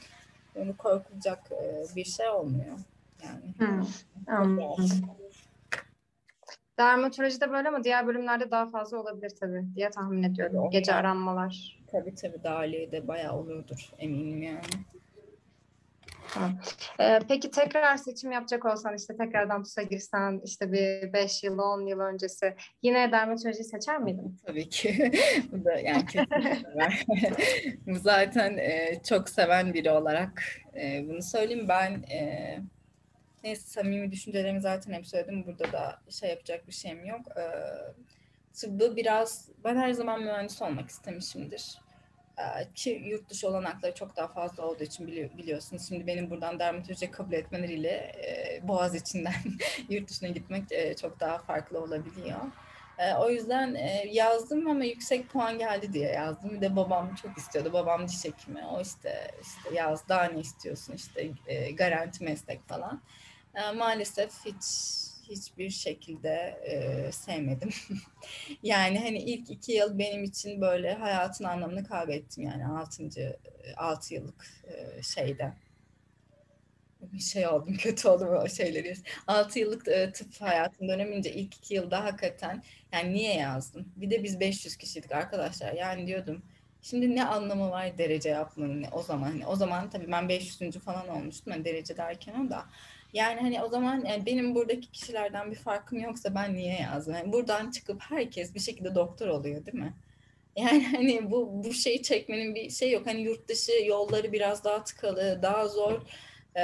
yani 0.54 0.76
korkulacak 0.76 1.52
e, 1.52 1.96
bir 1.96 2.04
şey 2.04 2.28
olmuyor. 2.28 2.78
Yani. 3.24 3.54
Hmm. 3.58 3.86
Dermatolojide 6.78 7.50
böyle 7.50 7.68
ama 7.68 7.84
diğer 7.84 8.06
bölümlerde 8.06 8.50
daha 8.50 8.66
fazla 8.66 8.98
olabilir 8.98 9.32
tabii 9.40 9.64
diye 9.74 9.90
tahmin 9.90 10.22
ediyorum. 10.22 10.56
Tabii, 10.56 10.70
Gece 10.70 10.94
aranmalar. 10.94 11.78
Tabii 11.92 12.14
tabii 12.14 12.42
dahiliyede 12.44 13.08
bayağı 13.08 13.36
oluyordur 13.36 13.90
eminim 13.98 14.42
yani. 14.42 14.60
Ee, 17.00 17.18
peki 17.28 17.50
tekrar 17.50 17.96
seçim 17.96 18.32
yapacak 18.32 18.64
olsan 18.64 18.96
işte 18.96 19.16
tekrardan 19.16 19.62
TUS'a 19.62 19.82
girsen 19.82 20.40
işte 20.44 20.72
bir 20.72 21.12
5 21.12 21.44
yıl 21.44 21.58
10 21.58 21.86
yıl 21.86 22.00
öncesi 22.00 22.54
yine 22.82 23.12
dermatoloji 23.12 23.64
seçer 23.64 23.98
miydin? 23.98 24.38
Tabii 24.46 24.68
ki. 24.68 25.12
Bu 25.52 25.64
da 25.64 25.72
yani 25.72 26.04
zaten 28.00 28.58
e, 28.58 29.02
çok 29.08 29.28
seven 29.28 29.74
biri 29.74 29.90
olarak 29.90 30.44
e, 30.76 31.08
bunu 31.08 31.22
söyleyeyim. 31.22 31.66
Ben 31.68 32.02
e, 32.02 32.58
neyse 33.44 33.62
samimi 33.62 34.12
düşüncelerimi 34.12 34.60
zaten 34.60 34.92
hep 34.92 35.06
söyledim. 35.06 35.46
Burada 35.46 35.72
da 35.72 36.00
şey 36.10 36.30
yapacak 36.30 36.66
bir 36.66 36.72
şeyim 36.72 37.04
yok. 37.04 37.20
E, 37.36 37.42
tıbbı 38.52 38.96
biraz 38.96 39.48
ben 39.64 39.76
her 39.76 39.92
zaman 39.92 40.22
mühendis 40.22 40.62
olmak 40.62 40.90
istemişimdir 40.90 41.87
ki 42.74 43.02
yurt 43.04 43.30
dışı 43.30 43.48
olanakları 43.48 43.94
çok 43.94 44.16
daha 44.16 44.28
fazla 44.28 44.66
olduğu 44.66 44.82
için 44.84 45.06
biliyorsunuz. 45.38 45.88
Şimdi 45.88 46.06
benim 46.06 46.30
buradan 46.30 46.58
dermatoloji 46.58 47.10
kabul 47.10 47.32
etmeleriyle 47.32 47.88
e, 47.90 48.60
Boğaz 48.68 48.94
içinden 48.94 49.34
yurt 49.88 50.10
dışına 50.10 50.28
gitmek 50.28 50.72
e, 50.72 50.96
çok 50.96 51.20
daha 51.20 51.38
farklı 51.38 51.80
olabiliyor. 51.80 52.40
E, 52.98 53.14
o 53.14 53.30
yüzden 53.30 53.74
e, 53.74 54.04
yazdım 54.12 54.66
ama 54.70 54.84
yüksek 54.84 55.30
puan 55.30 55.58
geldi 55.58 55.92
diye 55.92 56.08
yazdım. 56.08 56.50
Bir 56.50 56.60
de 56.60 56.76
babam 56.76 57.14
çok 57.14 57.38
istiyordu. 57.38 57.72
Babam 57.72 58.08
diş 58.08 58.24
hekimi. 58.24 58.66
O 58.66 58.80
işte 58.80 59.30
işte 59.42 59.74
yaz 59.74 60.08
daha 60.08 60.24
ne 60.24 60.40
istiyorsun 60.40 60.92
işte 60.94 61.30
e, 61.46 61.70
garanti 61.70 62.24
meslek 62.24 62.68
falan. 62.68 63.02
E, 63.54 63.72
maalesef 63.72 64.30
hiç 64.44 64.64
hiçbir 65.28 65.70
şekilde 65.70 66.60
e, 66.64 67.12
sevmedim. 67.12 67.70
yani 68.62 68.98
hani 68.98 69.18
ilk 69.18 69.50
iki 69.50 69.72
yıl 69.72 69.98
benim 69.98 70.24
için 70.24 70.60
böyle 70.60 70.94
hayatın 70.94 71.44
anlamını 71.44 71.84
kaybettim 71.84 72.44
yani 72.44 72.66
altıncı, 72.66 73.36
altı 73.76 74.14
yıllık 74.14 74.46
e, 74.64 75.02
şeyde. 75.02 75.52
Şey 77.20 77.46
oldum, 77.46 77.76
kötü 77.78 78.08
oldum 78.08 78.28
o 78.28 78.48
şeyleri. 78.48 78.94
Altı 79.26 79.58
yıllık 79.58 79.88
e, 79.88 80.12
tıp 80.12 80.40
hayatım 80.40 80.88
dönemince 80.88 81.32
ilk 81.32 81.56
iki 81.56 81.74
yılda 81.74 82.04
hakikaten 82.04 82.62
yani 82.92 83.12
niye 83.12 83.34
yazdım? 83.34 83.92
Bir 83.96 84.10
de 84.10 84.24
biz 84.24 84.40
500 84.40 84.76
kişiydik 84.76 85.12
arkadaşlar. 85.12 85.72
Yani 85.72 86.06
diyordum 86.06 86.42
Şimdi 86.82 87.16
ne 87.16 87.24
anlamı 87.24 87.70
var 87.70 87.98
derece 87.98 88.28
yapmanın 88.28 88.84
o 88.92 89.02
zaman? 89.02 89.26
Hani 89.30 89.46
o 89.46 89.56
zaman 89.56 89.90
tabii 89.90 90.12
ben 90.12 90.28
500. 90.28 90.78
falan 90.78 91.08
olmuştum 91.08 91.52
hani 91.52 91.64
derece 91.64 91.96
derken 91.96 92.46
o 92.46 92.50
da. 92.50 92.64
Yani 93.12 93.40
hani 93.40 93.62
o 93.62 93.68
zaman 93.68 94.04
yani 94.04 94.26
benim 94.26 94.54
buradaki 94.54 94.90
kişilerden 94.90 95.50
bir 95.50 95.56
farkım 95.56 95.98
yoksa 95.98 96.34
ben 96.34 96.54
niye 96.54 96.80
yazdım? 96.80 97.14
Yani 97.14 97.32
buradan 97.32 97.70
çıkıp 97.70 98.02
herkes 98.02 98.54
bir 98.54 98.60
şekilde 98.60 98.94
doktor 98.94 99.28
oluyor 99.28 99.66
değil 99.66 99.78
mi? 99.78 99.94
Yani 100.56 100.86
hani 100.96 101.30
bu 101.30 101.64
bu 101.64 101.72
şeyi 101.72 102.02
çekmenin 102.02 102.54
bir 102.54 102.70
şey 102.70 102.90
yok. 102.92 103.06
Hani 103.06 103.20
yurt 103.20 103.48
dışı 103.48 103.72
yolları 103.86 104.32
biraz 104.32 104.64
daha 104.64 104.84
tıkalı, 104.84 105.40
daha 105.42 105.68
zor. 105.68 106.02
Ee, 106.56 106.60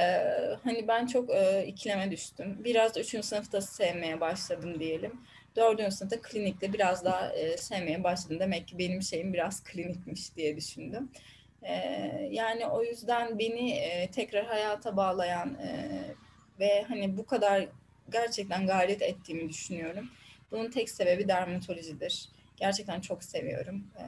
hani 0.65 0.89
ben 0.89 1.07
çok 1.07 1.31
e, 1.31 1.67
ikileme 1.67 2.11
düştüm. 2.11 2.65
Biraz 2.65 2.95
da 2.95 3.01
üçüncü 3.01 3.27
sınıfta 3.27 3.61
sevmeye 3.61 4.21
başladım 4.21 4.81
diyelim. 4.81 5.21
Dördüncü 5.57 5.91
sınıfta 5.97 6.23
klinikte 6.23 6.73
biraz 6.73 7.05
daha 7.05 7.33
e, 7.33 7.57
sevmeye 7.57 8.05
başladım. 8.05 8.41
Demek 8.41 8.69
ki 8.69 8.79
benim 8.79 9.03
şeyim 9.03 9.33
biraz 9.33 9.65
klinikmiş 9.65 10.37
diye 10.37 10.57
düşündüm. 10.57 11.11
E, 11.63 11.75
yani 12.31 12.67
o 12.67 12.83
yüzden 12.83 13.39
beni 13.39 13.71
e, 13.71 14.11
tekrar 14.11 14.47
hayata 14.47 14.97
bağlayan 14.97 15.55
e, 15.55 15.89
ve 16.61 16.85
hani 16.89 17.17
bu 17.17 17.27
kadar 17.27 17.69
gerçekten 18.13 18.67
gayret 18.67 19.03
ettiğimi 19.03 19.49
düşünüyorum. 19.49 20.11
Bunun 20.51 20.71
tek 20.71 20.91
sebebi 20.91 21.29
dermatolojidir. 21.29 22.29
Gerçekten 22.57 23.01
çok 23.01 23.25
seviyorum. 23.25 23.85
Ee, 23.99 24.03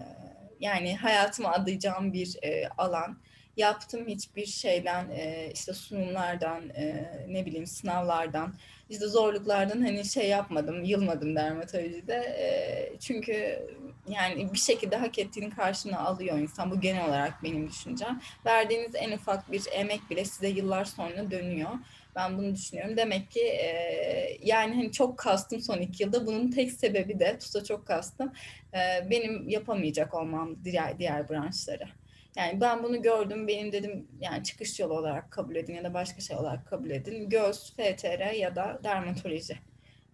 yani 0.60 0.96
hayatıma 0.96 1.52
adayacağım 1.52 2.12
bir 2.12 2.36
e, 2.42 2.68
alan. 2.68 3.18
yaptım 3.56 4.06
hiçbir 4.06 4.46
şeyden 4.46 5.10
e, 5.10 5.50
işte 5.54 5.72
sunumlardan 5.72 6.68
e, 6.68 7.06
ne 7.28 7.46
bileyim 7.46 7.66
sınavlardan 7.66 8.54
işte 8.90 9.06
zorluklardan 9.06 9.80
hani 9.80 10.04
şey 10.04 10.28
yapmadım 10.28 10.84
yılmadım 10.84 11.36
dermatolojide 11.36 12.96
çünkü 13.00 13.66
yani 14.08 14.52
bir 14.52 14.58
şekilde 14.58 14.96
hak 14.96 15.18
ettiğinin 15.18 15.50
karşına 15.50 15.98
alıyor 15.98 16.38
insan 16.38 16.70
bu 16.70 16.80
genel 16.80 17.08
olarak 17.08 17.42
benim 17.42 17.68
düşüncem 17.68 18.20
verdiğiniz 18.46 18.94
en 18.94 19.12
ufak 19.12 19.52
bir 19.52 19.62
emek 19.72 20.10
bile 20.10 20.24
size 20.24 20.48
yıllar 20.48 20.84
sonra 20.84 21.30
dönüyor 21.30 21.70
ben 22.16 22.38
bunu 22.38 22.54
düşünüyorum. 22.54 22.96
Demek 22.96 23.30
ki 23.30 23.40
e, 23.40 24.38
yani 24.42 24.74
hani 24.74 24.92
çok 24.92 25.18
kastım 25.18 25.60
son 25.60 25.78
iki 25.78 26.02
yılda. 26.02 26.26
Bunun 26.26 26.50
tek 26.50 26.72
sebebi 26.72 27.20
de 27.20 27.38
TUS'a 27.38 27.64
çok 27.64 27.86
kastım. 27.86 28.32
E, 28.74 29.10
benim 29.10 29.48
yapamayacak 29.48 30.14
olmam 30.14 30.64
diğer, 30.64 30.98
diğer 30.98 31.28
branşları. 31.28 31.88
Yani 32.36 32.60
ben 32.60 32.82
bunu 32.82 33.02
gördüm. 33.02 33.48
Benim 33.48 33.72
dedim 33.72 34.08
yani 34.20 34.44
çıkış 34.44 34.80
yolu 34.80 34.94
olarak 34.94 35.30
kabul 35.30 35.56
edin 35.56 35.74
ya 35.74 35.84
da 35.84 35.94
başka 35.94 36.20
şey 36.20 36.36
olarak 36.36 36.66
kabul 36.66 36.90
edin. 36.90 37.28
Göz, 37.30 37.72
FTR 37.72 38.32
ya 38.32 38.56
da 38.56 38.80
dermatoloji. 38.84 39.58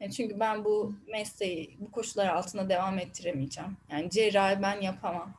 Yani 0.01 0.13
çünkü 0.13 0.41
ben 0.41 0.65
bu 0.65 0.95
mesleği 1.09 1.77
bu 1.81 1.91
koşullar 1.91 2.27
altında 2.27 2.69
devam 2.69 2.99
ettiremeyeceğim. 2.99 3.77
Yani 3.91 4.11
cerrahi 4.11 4.63
ben 4.63 4.81
yapamam. 4.81 5.35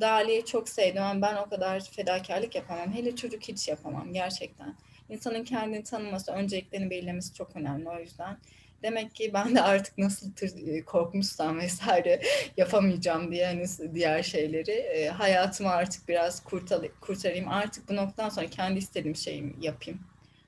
Dali'yi 0.00 0.44
çok 0.44 0.68
sevdim 0.68 1.02
ama 1.02 1.22
ben 1.22 1.36
o 1.36 1.48
kadar 1.48 1.80
fedakarlık 1.80 2.54
yapamam. 2.54 2.92
Hele 2.92 3.16
çocuk 3.16 3.42
hiç 3.42 3.68
yapamam 3.68 4.12
gerçekten. 4.12 4.74
İnsanın 5.08 5.44
kendini 5.44 5.82
tanıması, 5.84 6.32
önceliklerini 6.32 6.90
belirlemesi 6.90 7.34
çok 7.34 7.56
önemli 7.56 7.88
o 7.88 7.98
yüzden. 7.98 8.36
Demek 8.82 9.14
ki 9.14 9.30
ben 9.34 9.54
de 9.54 9.62
artık 9.62 9.98
nasıl 9.98 10.32
tır, 10.32 10.66
e, 10.66 10.84
korkmuşsam 10.84 11.58
vesaire 11.58 12.22
yapamayacağım 12.56 13.32
diye 13.32 13.46
hani 13.46 13.66
diğer 13.94 14.22
şeyleri 14.22 14.70
e, 14.70 15.08
hayatımı 15.08 15.70
artık 15.70 16.08
biraz 16.08 16.44
kurtar, 16.44 16.80
kurtarayım. 17.00 17.48
Artık 17.48 17.88
bu 17.88 17.96
noktadan 17.96 18.28
sonra 18.28 18.46
kendi 18.46 18.78
istediğim 18.78 19.16
şeyi 19.16 19.54
yapayım. 19.60 20.00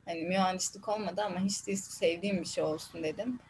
Hani 0.04 0.22
mühendislik 0.22 0.88
olmadı 0.88 1.22
ama 1.22 1.40
hiç 1.40 1.66
değilse 1.66 1.90
sevdiğim 1.90 2.40
bir 2.40 2.46
şey 2.46 2.64
olsun 2.64 3.02
dedim. 3.02 3.40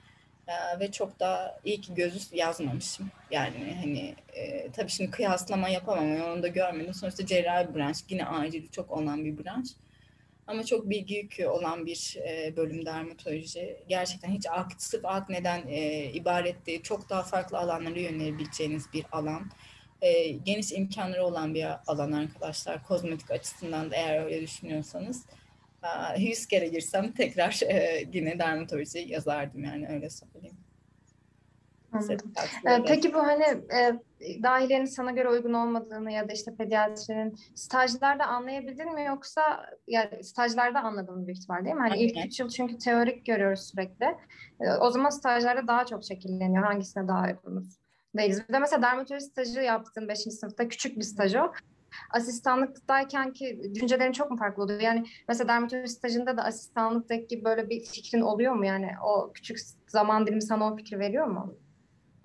Ee, 0.48 0.80
ve 0.80 0.92
çok 0.92 1.20
da 1.20 1.61
iyi 1.64 1.80
ki 1.80 1.94
gözü 1.94 2.18
yazmamışım. 2.36 3.11
Yani 3.30 3.76
hani 3.80 4.14
e, 4.34 4.70
tabii 4.72 4.90
şimdi 4.90 5.11
kıyaslama 5.11 5.68
yapamam. 5.68 6.20
Onu 6.20 6.42
da 6.42 6.48
görmedim. 6.48 6.94
Sonuçta 6.94 7.26
cerrahi 7.26 7.74
branş. 7.74 7.98
Yine 8.09 8.26
acili 8.26 8.70
çok 8.70 8.90
olan 8.90 9.24
bir 9.24 9.44
branş. 9.44 9.68
Ama 10.49 10.64
çok 10.64 10.90
bilgi 10.90 11.14
yükü 11.14 11.46
olan 11.46 11.86
bir 11.86 12.16
e, 12.28 12.57
bölüm 12.57 12.86
dermatoloji. 12.86 13.76
Gerçekten 13.88 14.30
hiç 14.30 14.46
ak, 14.51 14.72
sırf 14.78 15.05
akneden 15.05 15.62
e, 15.68 16.05
ibaret 16.05 16.66
değil. 16.66 16.82
Çok 16.82 17.11
daha 17.11 17.22
farklı 17.22 17.59
alanlara 17.59 17.99
yönelebileceğiniz 17.99 18.92
bir 18.92 19.05
alan. 19.12 19.51
E, 20.03 20.28
geniş 20.28 20.72
imkanları 20.72 21.24
olan 21.24 21.55
bir 21.55 21.66
alan 21.86 22.12
arkadaşlar. 22.12 22.84
Kozmetik 22.84 23.30
açısından 23.30 23.90
da 23.90 23.96
eğer 23.96 24.24
öyle 24.24 24.42
düşünüyorsanız. 24.42 25.26
E, 26.16 26.20
100 26.20 26.46
kere 26.46 26.68
girsem 26.68 27.12
tekrar 27.12 27.61
e, 27.62 28.05
yine 28.12 28.38
dermatoloji 28.38 28.99
yazardım 28.99 29.64
yani 29.64 29.88
öyle 29.88 30.11
söyleyeyim. 30.11 30.57
Anladım. 31.92 32.32
Ee, 32.66 32.82
peki 32.86 33.14
bu 33.14 33.18
hani 33.18 33.44
e, 33.74 33.99
dahiliyenin 34.42 34.84
sana 34.84 35.10
göre 35.10 35.28
uygun 35.28 35.52
olmadığını 35.52 36.12
ya 36.12 36.28
da 36.28 36.32
işte 36.32 36.54
pediatrinin 36.56 37.38
stajlarda 37.54 38.26
anlayabildin 38.26 38.94
mi 38.94 39.04
yoksa 39.04 39.66
yani 39.86 40.24
stajlarda 40.24 40.80
anladım 40.80 41.26
büyük 41.26 41.38
ihtimal 41.38 41.64
değil 41.64 41.76
mi? 41.76 41.80
Hani 41.88 41.98
ilk 41.98 42.26
üç 42.26 42.40
yıl 42.40 42.48
çünkü 42.48 42.78
teorik 42.78 43.26
görüyoruz 43.26 43.60
sürekli. 43.60 44.06
E, 44.60 44.70
o 44.80 44.90
zaman 44.90 45.10
stajlarda 45.10 45.66
daha 45.66 45.86
çok 45.86 46.04
şekilleniyor. 46.04 46.64
Hangisine 46.64 47.08
daha 47.08 47.26
uygunuz? 47.26 47.78
Değiliz. 48.16 48.48
Bir 48.48 48.54
de 48.54 48.58
mesela 48.58 48.82
dermatoloji 48.82 49.24
stajı 49.24 49.60
yaptın 49.60 50.08
5. 50.08 50.18
sınıfta. 50.18 50.68
Küçük 50.68 50.96
bir 50.96 51.02
staj 51.02 51.34
o 51.34 51.52
asistanlıktayken 52.10 53.32
ki 53.32 53.60
düşüncelerin 53.74 54.12
çok 54.12 54.30
mu 54.30 54.36
farklı 54.36 54.62
oluyor? 54.62 54.80
Yani 54.80 55.06
mesela 55.28 55.48
dermatoloji 55.48 55.88
stajında 55.88 56.36
da 56.36 56.44
asistanlıktaki 56.44 57.44
böyle 57.44 57.70
bir 57.70 57.84
fikrin 57.84 58.20
oluyor 58.20 58.52
mu? 58.52 58.66
Yani 58.66 58.90
o 59.04 59.32
küçük 59.32 59.58
zaman 59.86 60.26
dilimi 60.26 60.42
sana 60.42 60.72
o 60.72 60.76
fikri 60.76 60.98
veriyor 60.98 61.26
mu? 61.26 61.58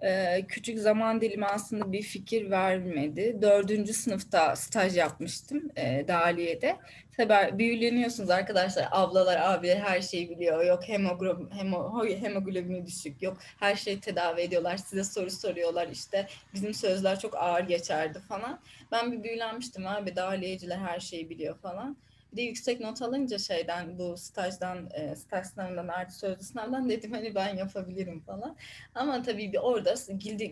Ee, 0.03 0.45
küçük 0.47 0.79
zaman 0.79 1.21
dilimi 1.21 1.45
aslında 1.45 1.91
bir 1.91 2.01
fikir 2.01 2.49
vermedi. 2.51 3.37
Dördüncü 3.41 3.93
sınıfta 3.93 4.55
staj 4.55 4.97
yapmıştım 4.97 5.71
e, 5.75 6.07
Daliye'de. 6.07 6.77
Tabii 7.17 7.59
büyüleniyorsunuz 7.59 8.29
arkadaşlar. 8.29 8.87
Ablalar, 8.91 9.39
abiler 9.41 9.77
her 9.77 10.01
şeyi 10.01 10.29
biliyor. 10.29 10.65
Yok 10.65 10.89
hemoglobin, 10.89 11.49
hemo, 11.57 12.05
hemoglobini 12.05 12.85
düşük. 12.85 13.21
Yok 13.21 13.37
her 13.59 13.75
şeyi 13.75 13.99
tedavi 13.99 14.41
ediyorlar. 14.41 14.77
Size 14.77 15.03
soru 15.03 15.31
soruyorlar. 15.31 15.87
İşte 15.87 16.27
bizim 16.53 16.73
sözler 16.73 17.19
çok 17.19 17.35
ağır 17.37 17.63
geçerdi 17.63 18.19
falan. 18.19 18.59
Ben 18.91 19.11
bir 19.11 19.23
büyülenmiştim 19.23 19.87
abi. 19.87 20.15
Daliyeciler 20.15 20.77
her 20.77 20.99
şeyi 20.99 21.29
biliyor 21.29 21.57
falan. 21.57 21.97
Bir 22.33 22.37
de 22.37 22.41
yüksek 22.41 22.79
not 22.79 23.01
alınca 23.01 23.37
şeyden 23.37 23.99
bu 23.99 24.17
stajdan, 24.17 24.89
e, 24.93 25.15
staj 25.15 25.45
sınavından 25.45 25.87
artı 25.87 26.15
sözlü 26.15 26.43
sınavdan 26.43 26.89
dedim 26.89 27.11
hani 27.11 27.35
ben 27.35 27.55
yapabilirim 27.55 28.19
falan. 28.19 28.55
Ama 28.95 29.21
tabii 29.21 29.53
bir 29.53 29.57
orada 29.57 29.93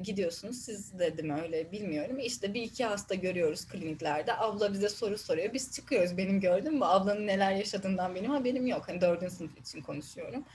gidiyorsunuz 0.04 0.58
siz 0.58 1.00
dedim 1.00 1.30
öyle 1.30 1.72
bilmiyorum. 1.72 2.20
İşte 2.20 2.54
bir 2.54 2.62
iki 2.62 2.86
hasta 2.86 3.16
görüyoruz 3.16 3.68
kliniklerde. 3.68 4.38
Abla 4.38 4.74
bize 4.74 4.90
soru 4.90 5.18
soruyor. 5.18 5.54
Biz 5.54 5.76
çıkıyoruz 5.76 6.18
benim 6.18 6.40
gördüm 6.40 6.82
bu 6.82 6.86
ablanın 6.86 7.28
neler 7.28 7.52
yaşadığından 7.52 8.16
benim 8.16 8.32
haberim 8.32 8.68
yok. 8.68 8.84
Hani 8.88 9.02
dördüncü 9.02 9.36
sınıf 9.36 9.58
için 9.60 9.82
konuşuyorum. 9.82 10.46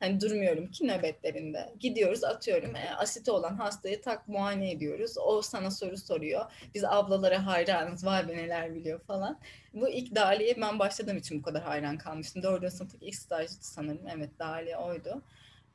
Hani 0.00 0.20
durmuyorum 0.20 0.70
ki 0.70 0.86
nöbetlerinde. 0.86 1.72
Gidiyoruz 1.80 2.24
atıyorum 2.24 2.76
e, 2.76 2.94
asiti 2.96 3.30
olan 3.30 3.54
hastayı 3.54 4.02
tak 4.02 4.28
muayene 4.28 4.70
ediyoruz. 4.70 5.18
O 5.18 5.42
sana 5.42 5.70
soru 5.70 5.96
soruyor. 5.96 6.44
Biz 6.74 6.84
ablalara 6.84 7.46
hayranız. 7.46 8.06
Vay 8.06 8.28
be 8.28 8.36
neler 8.36 8.74
biliyor 8.74 9.00
falan. 9.00 9.38
Bu 9.74 9.88
ilk 9.88 10.14
Dali'ye 10.14 10.56
ben 10.60 10.78
başladığım 10.78 11.16
için 11.16 11.38
bu 11.38 11.42
kadar 11.42 11.62
hayran 11.62 11.98
kalmıştım. 11.98 12.42
Dördüncü 12.42 12.76
sınıftaki 12.76 13.06
ilk 13.06 13.14
stajydı 13.14 13.54
sanırım. 13.60 14.06
Evet 14.16 14.30
Dali 14.38 14.76
oydu. 14.76 15.22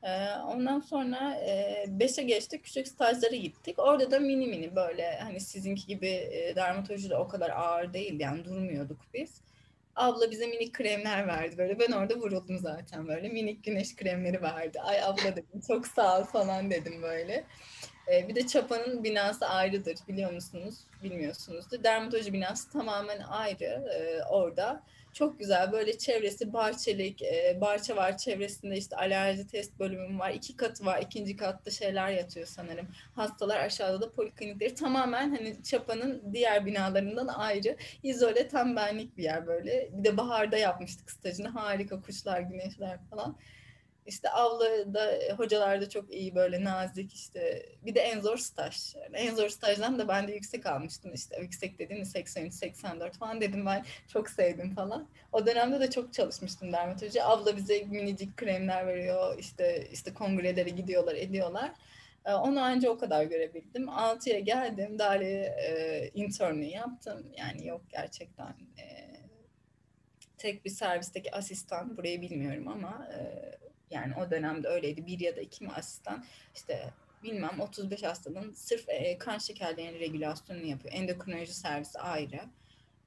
Ee, 0.02 0.28
ondan 0.46 0.80
sonra 0.80 1.34
e, 1.34 1.84
beşe 1.88 2.22
geçtik. 2.22 2.64
Küçük 2.64 2.88
stajlara 2.88 3.36
gittik. 3.36 3.78
Orada 3.78 4.10
da 4.10 4.18
mini 4.18 4.46
mini 4.46 4.76
böyle 4.76 5.18
hani 5.18 5.40
sizinki 5.40 5.86
gibi 5.86 6.08
e, 6.08 6.56
dermatoloji 6.56 7.10
de 7.10 7.16
o 7.16 7.28
kadar 7.28 7.50
ağır 7.50 7.92
değil. 7.92 8.20
Yani 8.20 8.44
durmuyorduk 8.44 8.98
biz 9.14 9.40
abla 9.96 10.30
bize 10.30 10.46
minik 10.46 10.74
kremler 10.74 11.26
verdi 11.26 11.58
böyle. 11.58 11.78
Ben 11.78 11.92
orada 11.92 12.14
vuruldum 12.14 12.58
zaten 12.58 13.08
böyle. 13.08 13.28
Minik 13.28 13.64
güneş 13.64 13.96
kremleri 13.96 14.42
verdi. 14.42 14.80
Ay 14.80 15.02
abla 15.02 15.36
dedim 15.36 15.60
çok 15.66 15.86
sağ 15.86 16.20
ol 16.20 16.24
falan 16.24 16.70
dedim 16.70 17.02
böyle. 17.02 17.44
Ee, 18.12 18.28
bir 18.28 18.34
de 18.34 18.46
Çapa'nın 18.46 19.04
binası 19.04 19.46
ayrıdır 19.46 19.96
biliyor 20.08 20.32
musunuz? 20.32 20.74
Bilmiyorsunuzdur. 21.02 21.82
Dermatoloji 21.82 22.32
binası 22.32 22.72
tamamen 22.72 23.20
ayrı 23.20 23.84
ee, 23.94 24.22
orada. 24.24 24.82
Çok 25.12 25.38
güzel 25.38 25.72
böyle 25.72 25.98
çevresi 25.98 26.52
bahçelik, 26.52 27.22
e, 27.22 27.58
bahçe 27.60 27.96
var 27.96 28.18
çevresinde 28.18 28.76
işte 28.76 28.96
alerji 28.96 29.46
test 29.46 29.78
bölümü 29.78 30.18
var. 30.18 30.30
iki 30.30 30.56
katı 30.56 30.84
var. 30.86 31.02
ikinci 31.02 31.36
katta 31.36 31.70
şeyler 31.70 32.10
yatıyor 32.10 32.46
sanırım. 32.46 32.88
Hastalar 33.14 33.60
aşağıda 33.60 34.00
da 34.00 34.12
poliklinikleri 34.12 34.74
tamamen 34.74 35.36
hani 35.36 35.62
Çapa'nın 35.62 36.22
diğer 36.32 36.66
binalarından 36.66 37.26
ayrı. 37.26 37.76
izole 38.02 38.48
tam 38.48 38.76
benlik 38.76 39.16
bir 39.16 39.22
yer 39.22 39.46
böyle. 39.46 39.88
Bir 39.92 40.04
de 40.04 40.16
baharda 40.16 40.56
yapmıştık 40.56 41.10
stajını. 41.10 41.48
Harika 41.48 42.00
kuşlar, 42.02 42.40
güneşler 42.40 42.98
falan. 43.10 43.36
İşte 44.06 44.30
avlada 44.30 45.18
hocalar 45.36 45.80
da 45.80 45.88
çok 45.88 46.12
iyi 46.12 46.34
böyle 46.34 46.64
nazik 46.64 47.14
işte. 47.14 47.66
Bir 47.82 47.94
de 47.94 48.00
en 48.00 48.20
zor 48.20 48.36
staj. 48.36 48.94
Yani 48.94 49.16
en 49.16 49.34
zor 49.34 49.48
stajdan 49.48 49.98
da 49.98 50.08
ben 50.08 50.28
de 50.28 50.32
yüksek 50.32 50.66
almıştım 50.66 51.14
işte. 51.14 51.40
Yüksek 51.40 51.78
dediğim 51.78 52.04
83, 52.04 52.54
84 52.54 53.18
falan 53.18 53.40
dedim 53.40 53.66
ben 53.66 53.84
çok 54.08 54.30
sevdim 54.30 54.74
falan. 54.74 55.08
O 55.32 55.46
dönemde 55.46 55.80
de 55.80 55.90
çok 55.90 56.12
çalışmıştım 56.12 56.72
dermatoloji. 56.72 57.22
Abla 57.22 57.56
bize 57.56 57.84
minicik 57.84 58.36
kremler 58.36 58.86
veriyor. 58.86 59.38
işte 59.38 59.88
işte 59.92 60.14
kongrelere 60.14 60.70
gidiyorlar, 60.70 61.14
ediyorlar. 61.14 61.72
Ee, 62.24 62.32
onu 62.32 62.60
anca 62.60 62.90
o 62.90 62.98
kadar 62.98 63.24
görebildim. 63.24 63.84
6'ya 63.88 64.38
geldim. 64.38 64.98
Dali 64.98 65.24
e, 65.24 66.10
internü 66.14 66.64
yaptım. 66.64 67.26
Yani 67.36 67.66
yok 67.66 67.82
gerçekten 67.90 68.54
e, 68.78 69.12
tek 70.38 70.64
bir 70.64 70.70
servisteki 70.70 71.34
asistan 71.34 71.96
burayı 71.96 72.20
bilmiyorum 72.20 72.68
ama 72.68 73.08
e, 73.14 73.18
yani 73.92 74.14
o 74.26 74.30
dönemde 74.30 74.68
öyleydi. 74.68 75.06
Bir 75.06 75.20
ya 75.20 75.36
da 75.36 75.40
iki 75.40 75.64
mi 75.64 75.70
asistan 75.76 76.24
işte 76.54 76.90
bilmem 77.22 77.60
35 77.60 78.02
hastanın 78.02 78.52
sırf 78.52 78.88
e, 78.88 79.18
kan 79.18 79.38
şekerlerinin 79.38 80.00
regülasyonunu 80.00 80.66
yapıyor. 80.66 80.94
Endokrinoloji 80.94 81.54
servisi 81.54 81.98
ayrı. 81.98 82.40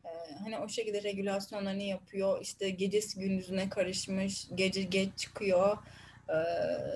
E, 0.06 0.10
hani 0.44 0.60
o 0.60 0.70
şekilde 0.70 1.04
regülasyonlarını 1.04 1.84
yapıyor. 1.84 2.42
İşte 2.42 2.70
gecesi 2.70 3.20
gündüzüne 3.20 3.70
karışmış. 3.70 4.48
Gece 4.56 4.84
geç 4.84 5.10
çıkıyor. 5.18 5.78
E, 6.30 6.36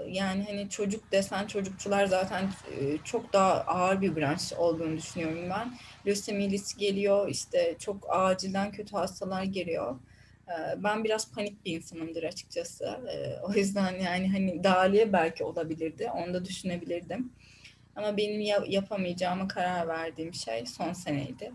yani 0.07 0.43
hani 0.47 0.69
çocuk 0.69 1.11
desen 1.11 1.47
çocukçular 1.47 2.05
zaten 2.05 2.49
e, 2.79 2.97
çok 3.03 3.33
daha 3.33 3.53
ağır 3.61 4.01
bir 4.01 4.15
branş 4.15 4.53
olduğunu 4.53 4.97
düşünüyorum 4.97 5.49
ben. 5.49 5.77
Lösemilisi 6.05 6.77
geliyor. 6.77 7.29
işte 7.29 7.75
çok 7.79 8.07
acilden 8.09 8.71
kötü 8.71 8.95
hastalar 8.95 9.43
geliyor. 9.43 9.95
Ee, 10.49 10.83
ben 10.83 11.03
biraz 11.03 11.31
panik 11.31 11.65
bir 11.65 11.75
insanımdır 11.75 12.23
açıkçası. 12.23 12.85
Ee, 12.85 13.39
o 13.43 13.53
yüzden 13.53 13.99
yani 13.99 14.31
hani 14.31 14.63
dahiliye 14.63 15.13
belki 15.13 15.43
olabilirdi. 15.43 16.09
Onu 16.15 16.33
da 16.33 16.45
düşünebilirdim. 16.45 17.33
Ama 17.95 18.17
benim 18.17 18.41
yapamayacağıma 18.67 19.47
karar 19.47 19.87
verdiğim 19.87 20.33
şey 20.33 20.65
son 20.65 20.93
seneydi. 20.93 21.51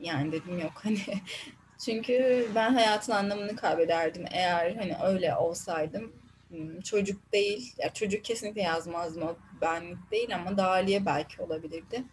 yani 0.00 0.32
dedim 0.32 0.58
yok 0.58 0.72
hani 0.74 0.98
çünkü 1.84 2.48
ben 2.54 2.74
hayatın 2.74 3.12
anlamını 3.12 3.56
kaybederdim 3.56 4.24
eğer 4.30 4.76
hani 4.76 4.96
öyle 5.04 5.36
olsaydım 5.36 6.12
hmm, 6.48 6.80
çocuk 6.80 7.32
değil 7.32 7.74
ya 7.78 7.92
çocuk 7.92 8.24
kesinlikle 8.24 8.62
yazmazdım 8.62 9.22
o 9.22 9.36
benlik 9.60 10.10
değil 10.10 10.34
ama 10.34 10.56
Daliye 10.56 11.06
belki 11.06 11.42
olabilirdi 11.42 12.04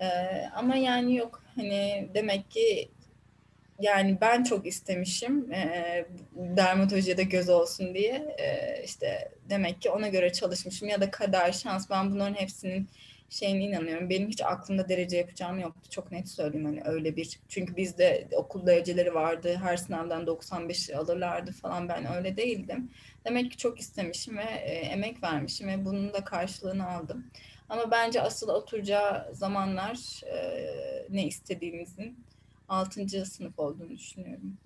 ee, 0.00 0.06
ama 0.54 0.76
yani 0.76 1.16
yok 1.16 1.42
hani 1.56 2.08
demek 2.14 2.50
ki 2.50 2.90
yani 3.78 4.18
ben 4.20 4.44
çok 4.44 4.66
istemişim 4.66 5.52
e, 5.52 6.04
dermatolojiye 6.36 7.16
de 7.16 7.22
göz 7.22 7.48
olsun 7.48 7.94
diye 7.94 8.36
e, 8.38 8.82
işte 8.84 9.32
demek 9.50 9.82
ki 9.82 9.90
ona 9.90 10.08
göre 10.08 10.32
çalışmışım 10.32 10.88
ya 10.88 11.00
da 11.00 11.10
kader 11.10 11.52
şans 11.52 11.90
ben 11.90 12.10
bunların 12.10 12.34
hepsinin 12.34 12.88
şeyine 13.30 13.64
inanıyorum. 13.64 14.10
Benim 14.10 14.28
hiç 14.28 14.42
aklımda 14.42 14.88
derece 14.88 15.16
yapacağım 15.16 15.58
yoktu. 15.58 15.90
Çok 15.90 16.12
net 16.12 16.28
söyleyeyim 16.28 16.66
hani 16.66 16.82
öyle 16.84 17.16
bir. 17.16 17.40
Çünkü 17.48 17.76
bizde 17.76 18.28
okul 18.32 18.66
dereceleri 18.66 19.14
vardı. 19.14 19.60
Her 19.62 19.76
sınavdan 19.76 20.26
95 20.26 20.90
alırlardı 20.90 21.52
falan. 21.52 21.88
Ben 21.88 22.16
öyle 22.16 22.36
değildim. 22.36 22.90
Demek 23.24 23.50
ki 23.50 23.56
çok 23.56 23.80
istemişim 23.80 24.38
ve 24.38 24.44
e, 24.44 24.74
emek 24.74 25.22
vermişim 25.22 25.68
ve 25.68 25.84
bunun 25.84 26.12
da 26.12 26.24
karşılığını 26.24 26.90
aldım. 26.90 27.30
Ama 27.68 27.90
bence 27.90 28.22
asıl 28.22 28.48
oturacağı 28.48 29.34
zamanlar 29.34 30.22
e, 30.26 30.36
ne 31.10 31.26
istediğimizin 31.26 32.24
6. 32.68 33.26
sınıf 33.26 33.58
olduğunu 33.58 33.90
düşünüyorum. 33.90 34.58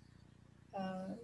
Ee, 0.74 0.78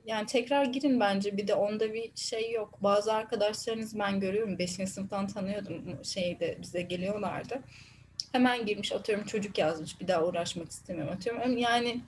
yani 0.07 0.26
tekrar 0.26 0.64
girin 0.64 1.01
bence. 1.01 1.37
Bir 1.37 1.49
de 1.49 1.55
onda 1.55 1.95
bir 1.95 2.11
şey 2.14 2.53
yok. 2.53 2.83
Bazı 2.83 3.12
arkadaşlarınız 3.12 3.99
ben 3.99 4.20
görüyorum. 4.20 4.59
Beşinci 4.59 4.91
sınıftan 4.91 5.26
tanıyordum. 5.26 6.05
Şeyde 6.05 6.59
bize 6.62 6.83
geliyorlardı. 6.83 7.62
Hemen 8.33 8.66
girmiş 8.66 8.93
atıyorum 8.93 9.24
çocuk 9.24 9.59
yazmış. 9.59 10.01
Bir 10.01 10.09
daha 10.09 10.24
uğraşmak 10.24 10.70
istemiyorum 10.70 11.14
atıyorum. 11.14 11.59
Yani 11.59 12.01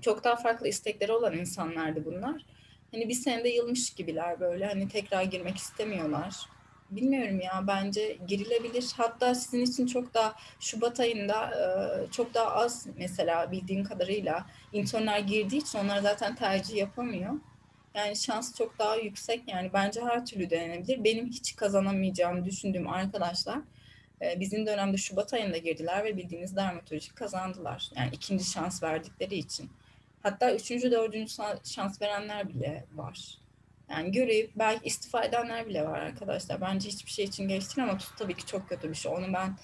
çok 0.00 0.24
daha 0.24 0.36
farklı 0.36 0.68
istekleri 0.68 1.12
olan 1.12 1.38
insanlardı 1.38 2.04
bunlar. 2.04 2.46
Hani 2.92 3.08
bir 3.08 3.14
senede 3.14 3.48
yılmış 3.48 3.94
gibiler 3.94 4.40
böyle. 4.40 4.66
Hani 4.66 4.88
tekrar 4.88 5.22
girmek 5.22 5.56
istemiyorlar 5.56 6.55
bilmiyorum 6.90 7.40
ya 7.40 7.64
bence 7.66 8.18
girilebilir. 8.28 8.92
Hatta 8.96 9.34
sizin 9.34 9.64
için 9.64 9.86
çok 9.86 10.14
daha 10.14 10.34
Şubat 10.60 11.00
ayında 11.00 11.50
e, 11.50 11.66
çok 12.10 12.34
daha 12.34 12.50
az 12.50 12.86
mesela 12.96 13.52
bildiğim 13.52 13.84
kadarıyla 13.84 14.46
internler 14.72 15.18
girdiği 15.18 15.56
için 15.56 15.78
onlar 15.78 15.98
zaten 15.98 16.34
tercih 16.34 16.76
yapamıyor. 16.76 17.32
Yani 17.94 18.16
şans 18.16 18.54
çok 18.54 18.78
daha 18.78 18.96
yüksek 18.96 19.42
yani 19.48 19.70
bence 19.72 20.00
her 20.00 20.26
türlü 20.26 20.50
denenebilir. 20.50 21.04
Benim 21.04 21.26
hiç 21.26 21.56
kazanamayacağımı 21.56 22.44
düşündüğüm 22.44 22.88
arkadaşlar 22.88 23.58
e, 24.22 24.40
bizim 24.40 24.66
dönemde 24.66 24.96
Şubat 24.96 25.34
ayında 25.34 25.56
girdiler 25.56 26.04
ve 26.04 26.16
bildiğiniz 26.16 26.56
dermatoloji 26.56 27.14
kazandılar. 27.14 27.90
Yani 27.96 28.10
ikinci 28.12 28.44
şans 28.44 28.82
verdikleri 28.82 29.34
için. 29.34 29.70
Hatta 30.22 30.54
üçüncü, 30.54 30.90
dördüncü 30.90 31.34
şans 31.64 32.02
verenler 32.02 32.48
bile 32.48 32.84
var. 32.94 33.38
Yani 33.90 34.12
göreyip 34.12 34.50
belki 34.56 34.86
istifa 34.86 35.24
edenler 35.24 35.66
bile 35.66 35.84
var 35.84 35.98
arkadaşlar. 35.98 36.60
Bence 36.60 36.88
hiçbir 36.88 37.10
şey 37.10 37.24
için 37.24 37.48
geç 37.48 37.76
değil 37.76 37.88
ama 37.88 37.98
tabii 38.18 38.34
ki 38.34 38.46
çok 38.46 38.68
kötü 38.68 38.90
bir 38.90 38.94
şey. 38.94 39.12
Onu 39.12 39.32
ben 39.32 39.56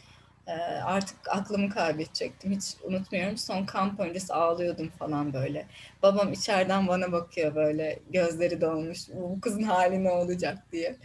e, 0.47 0.53
artık 0.85 1.17
aklımı 1.29 1.71
kaybedecektim. 1.71 2.53
Hiç 2.53 2.65
unutmuyorum. 2.83 3.37
Son 3.37 3.65
kamp 3.65 4.01
öncesi 4.01 4.35
ağlıyordum 4.35 4.89
falan 4.89 5.33
böyle. 5.33 5.67
Babam 6.03 6.33
içeriden 6.33 6.89
bana 6.89 7.13
bakıyor 7.13 7.55
böyle. 7.55 7.99
Gözleri 8.11 8.61
dolmuş. 8.61 8.99
Bu 9.15 9.41
kızın 9.41 9.63
hali 9.63 10.05
ne 10.05 10.11
olacak 10.11 10.59
diye. 10.73 10.97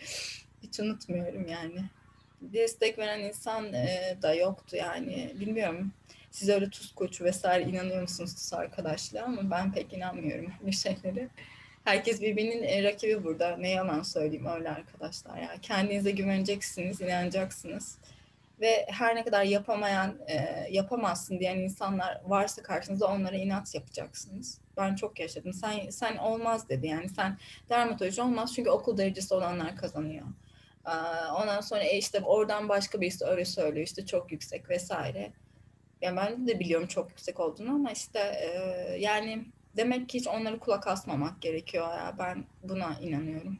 Hiç 0.63 0.80
unutmuyorum 0.80 1.47
yani. 1.47 1.84
Destek 2.41 2.99
veren 2.99 3.20
insan 3.20 3.74
e, 3.74 4.18
da 4.22 4.34
yoktu 4.34 4.76
yani. 4.76 5.32
Bilmiyorum. 5.39 5.91
Siz 6.32 6.49
öyle 6.49 6.70
tuz 6.70 6.95
koçu 6.95 7.24
vesaire 7.24 7.70
inanıyor 7.70 8.01
musunuz 8.01 8.36
tuz 8.36 8.53
arkadaşlar 8.53 9.24
ama 9.24 9.51
ben 9.51 9.72
pek 9.74 9.93
inanmıyorum 9.93 10.53
bir 10.61 10.72
şeyleri. 10.72 11.30
Herkes 11.88 12.22
birbirinin 12.22 12.64
e, 12.64 12.84
rakibi 12.84 13.24
burada. 13.24 13.58
Ne 13.58 13.70
yalan 13.70 14.02
söyleyeyim 14.02 14.46
öyle 14.46 14.70
arkadaşlar. 14.70 15.38
Yani 15.38 15.62
kendinize 15.62 16.12
güveneceksiniz, 16.12 17.02
inanacaksınız. 17.02 17.98
Ve 18.62 18.86
her 18.90 19.16
ne 19.16 19.24
kadar 19.24 19.44
yapamayan, 19.44 20.16
e, 20.28 20.68
yapamazsın 20.72 21.40
diyen 21.40 21.58
insanlar 21.58 22.22
varsa 22.26 22.64
karşınızda 22.64 23.08
onlara 23.08 23.36
inat 23.36 23.76
yapacaksınız. 23.76 24.58
Ben 24.78 24.96
çok 24.96 25.20
yaşadım. 25.20 25.54
Sen 25.54 25.90
sen 25.90 26.18
olmaz 26.18 26.70
dedi. 26.70 26.88
Yani 26.88 27.10
sen 27.10 27.38
dermatoloji 27.70 28.22
olmaz 28.22 28.54
çünkü 28.56 28.70
okul 28.70 28.98
derecesi 28.98 29.34
olanlar 29.34 29.76
kazanıyor. 29.76 30.26
Ondan 31.42 31.62
sonra 31.62 31.84
e 31.84 31.98
işte 31.98 32.22
oradan 32.22 32.70
başka 32.70 33.02
birisi 33.02 33.26
öyle 33.26 33.46
söylüyor 33.46 33.86
işte 33.88 34.06
çok 34.06 34.32
yüksek 34.32 34.70
vesaire. 34.70 35.32
Yani 36.02 36.18
ben 36.18 36.48
de 36.48 36.60
biliyorum 36.60 36.88
çok 36.88 37.10
yüksek 37.10 37.40
olduğunu 37.40 37.70
ama 37.70 37.92
işte 37.92 38.20
e, 38.20 38.50
yani 39.00 39.46
demek 39.78 40.09
ki 40.09 40.19
hiç 40.19 40.28
onları 40.28 40.59
kulak 40.59 40.88
asmamak 40.88 41.41
gerekiyor 41.41 41.88
ya. 41.88 42.15
Ben 42.19 42.45
buna 42.63 42.97
inanıyorum. 43.01 43.59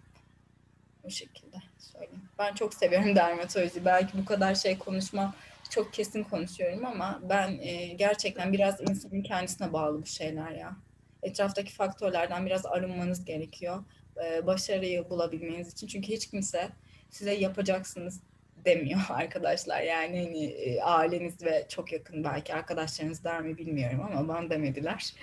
Bu 1.04 1.12
şekilde 1.12 1.58
söyleyeyim. 1.78 2.30
Ben 2.40 2.54
çok 2.54 2.74
seviyorum 2.74 3.16
dermatoloji. 3.16 3.86
Belki 3.86 4.18
bu 4.18 4.26
kadar 4.26 4.56
şey 4.56 4.78
konuşma 4.78 5.36
çok 5.70 5.94
kesin 5.94 6.24
konuşuyorum 6.24 6.86
ama 6.86 7.20
ben 7.30 7.58
e, 7.62 7.88
gerçekten 7.88 8.54
biraz 8.54 8.82
insanın 8.82 9.22
kendisine 9.22 9.74
bağlı 9.74 10.02
bu 10.02 10.06
şeyler 10.06 10.52
ya. 10.52 10.76
Etraftaki 11.24 11.74
faktörlerden 11.74 12.46
biraz 12.46 12.66
arınmanız 12.66 13.26
gerekiyor. 13.26 13.84
E, 14.26 14.48
başarıyı 14.48 15.10
bulabilmeniz 15.10 15.74
için. 15.74 15.88
Çünkü 15.88 16.08
hiç 16.08 16.30
kimse 16.30 16.70
size 17.10 17.34
yapacaksınız 17.34 18.22
demiyor 18.66 19.00
arkadaşlar. 19.10 19.82
Yani 19.82 20.26
hani, 20.26 20.46
e, 20.46 20.82
aileniz 20.82 21.44
ve 21.44 21.66
çok 21.70 21.92
yakın 21.92 22.24
belki 22.24 22.54
arkadaşlarınız 22.54 23.24
der 23.24 23.42
mi 23.42 23.58
bilmiyorum 23.58 24.02
ama 24.02 24.28
bana 24.28 24.50
demediler 24.50 25.14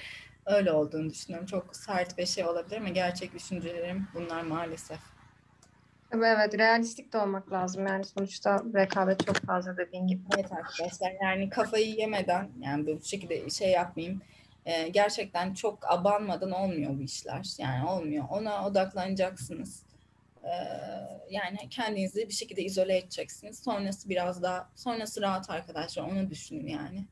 öyle 0.47 0.73
olduğunu 0.73 1.11
düşünüyorum. 1.11 1.47
Çok 1.47 1.77
sert 1.77 2.19
bir 2.19 2.27
şey 2.27 2.45
olabilir 2.45 2.77
ama 2.77 2.89
gerçek 2.89 3.35
düşüncelerim 3.35 4.09
bunlar 4.15 4.43
maalesef. 4.43 4.99
Evet, 6.13 6.59
realistik 6.59 7.13
de 7.13 7.19
olmak 7.19 7.53
lazım. 7.53 7.87
Yani 7.87 8.05
sonuçta 8.05 8.63
rekabet 8.75 9.27
çok 9.27 9.37
fazla 9.37 9.77
dediğin 9.77 10.07
gibi. 10.07 10.23
Evet 10.35 10.53
arkadaşlar 10.53 11.13
yani 11.23 11.49
kafayı 11.49 11.95
yemeden 11.95 12.49
yani 12.61 12.87
bu 12.87 13.05
şekilde 13.05 13.51
şey 13.51 13.71
yapmayayım. 13.71 14.23
Ee, 14.67 14.89
gerçekten 14.89 15.55
çok 15.55 15.79
abanmadan 15.93 16.51
olmuyor 16.51 16.99
bu 16.99 17.03
işler. 17.03 17.47
Yani 17.59 17.89
olmuyor. 17.89 18.25
Ona 18.31 18.67
odaklanacaksınız. 18.67 19.83
Ee, 20.45 20.49
yani 21.31 21.59
kendinizi 21.71 22.29
bir 22.29 22.35
şekilde 22.35 22.63
izole 22.63 22.97
edeceksiniz. 22.97 23.59
Sonrası 23.59 24.09
biraz 24.09 24.43
daha 24.43 24.69
sonrası 24.75 25.23
rahat 25.23 25.51
arkadaşlar. 25.51 26.03
Onu 26.03 26.31
düşünün 26.31 26.67
yani 26.67 27.05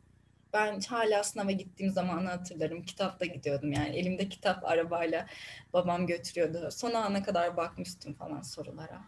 ben 0.53 0.81
hala 0.81 1.25
sınava 1.25 1.51
gittiğim 1.51 1.93
zamanı 1.93 2.29
hatırlarım. 2.29 2.83
Kitapta 2.83 3.27
gidiyordum 3.27 3.73
yani. 3.73 3.97
Elimde 3.97 4.29
kitap 4.29 4.65
arabayla 4.65 5.27
babam 5.73 6.07
götürüyordu. 6.07 6.69
Son 6.71 6.95
ana 6.95 7.23
kadar 7.23 7.57
bakmıştım 7.57 8.15
falan 8.15 8.43
sorulara. 8.43 9.03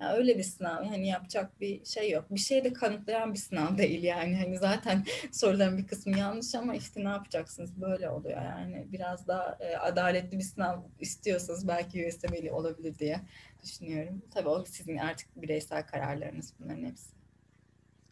Yani 0.00 0.12
öyle 0.12 0.38
bir 0.38 0.42
sınav. 0.42 0.84
Hani 0.84 1.08
yapacak 1.08 1.60
bir 1.60 1.84
şey 1.84 2.10
yok. 2.10 2.24
Bir 2.30 2.40
şey 2.40 2.64
de 2.64 2.72
kanıtlayan 2.72 3.34
bir 3.34 3.38
sınav 3.38 3.76
değil 3.78 4.02
yani. 4.02 4.36
Hani 4.36 4.58
zaten 4.58 5.04
soruların 5.32 5.78
bir 5.78 5.86
kısmı 5.86 6.18
yanlış 6.18 6.54
ama 6.54 6.74
işte 6.74 7.04
ne 7.04 7.08
yapacaksınız? 7.08 7.80
Böyle 7.80 8.10
oluyor 8.10 8.42
yani. 8.42 8.86
Biraz 8.92 9.28
daha 9.28 9.58
e, 9.60 9.76
adaletli 9.76 10.38
bir 10.38 10.44
sınav 10.44 10.80
istiyorsanız 11.00 11.68
belki 11.68 12.08
USM'li 12.08 12.52
olabilir 12.52 12.98
diye 12.98 13.20
düşünüyorum. 13.62 14.22
Tabii 14.34 14.48
o 14.48 14.64
sizin 14.64 14.96
artık 14.96 15.42
bireysel 15.42 15.86
kararlarınız 15.86 16.54
bunların 16.60 16.84
hepsi. 16.84 17.10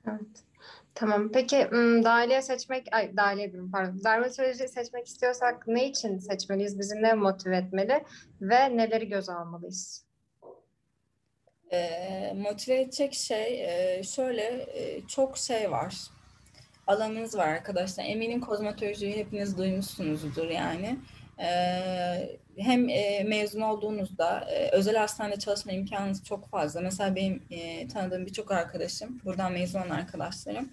Evet. 0.08 0.49
Tamam. 0.94 1.30
Peki 1.32 1.56
dahiliye 2.04 2.42
seçmek, 2.42 2.86
ay 2.92 3.16
dahiliye 3.16 3.52
diyorum 3.52 3.70
pardon. 3.70 4.04
Dermatoloji 4.04 4.68
seçmek 4.68 5.06
istiyorsak 5.06 5.66
ne 5.66 5.88
için 5.88 6.18
seçmeliyiz? 6.18 6.78
Bizi 6.78 7.02
ne 7.02 7.14
motive 7.14 7.56
etmeli 7.56 8.04
ve 8.40 8.76
neleri 8.76 9.08
göz 9.08 9.28
almalıyız? 9.28 10.04
E, 11.72 12.32
motive 12.36 12.80
edecek 12.80 13.14
şey 13.14 13.64
e, 13.64 14.02
şöyle 14.02 14.42
e, 14.74 15.06
çok 15.06 15.38
şey 15.38 15.70
var. 15.70 15.94
Alanınız 16.86 17.36
var 17.36 17.48
arkadaşlar. 17.48 18.04
Eminim 18.04 18.40
kozmetolojiyi 18.40 19.16
hepiniz 19.16 19.58
duymuşsunuzdur 19.58 20.48
yani. 20.48 20.98
E, 21.38 21.48
hem 22.60 22.88
e, 22.88 23.24
mezun 23.24 23.60
olduğunuzda 23.60 24.40
e, 24.50 24.70
özel 24.70 24.96
hastanede 24.96 25.38
çalışma 25.38 25.72
imkanınız 25.72 26.24
çok 26.24 26.50
fazla. 26.50 26.80
Mesela 26.80 27.16
benim 27.16 27.42
e, 27.50 27.88
tanıdığım 27.88 28.26
birçok 28.26 28.52
arkadaşım, 28.52 29.20
buradan 29.24 29.52
mezun 29.52 29.80
olan 29.80 29.90
arkadaşlarım 29.90 30.70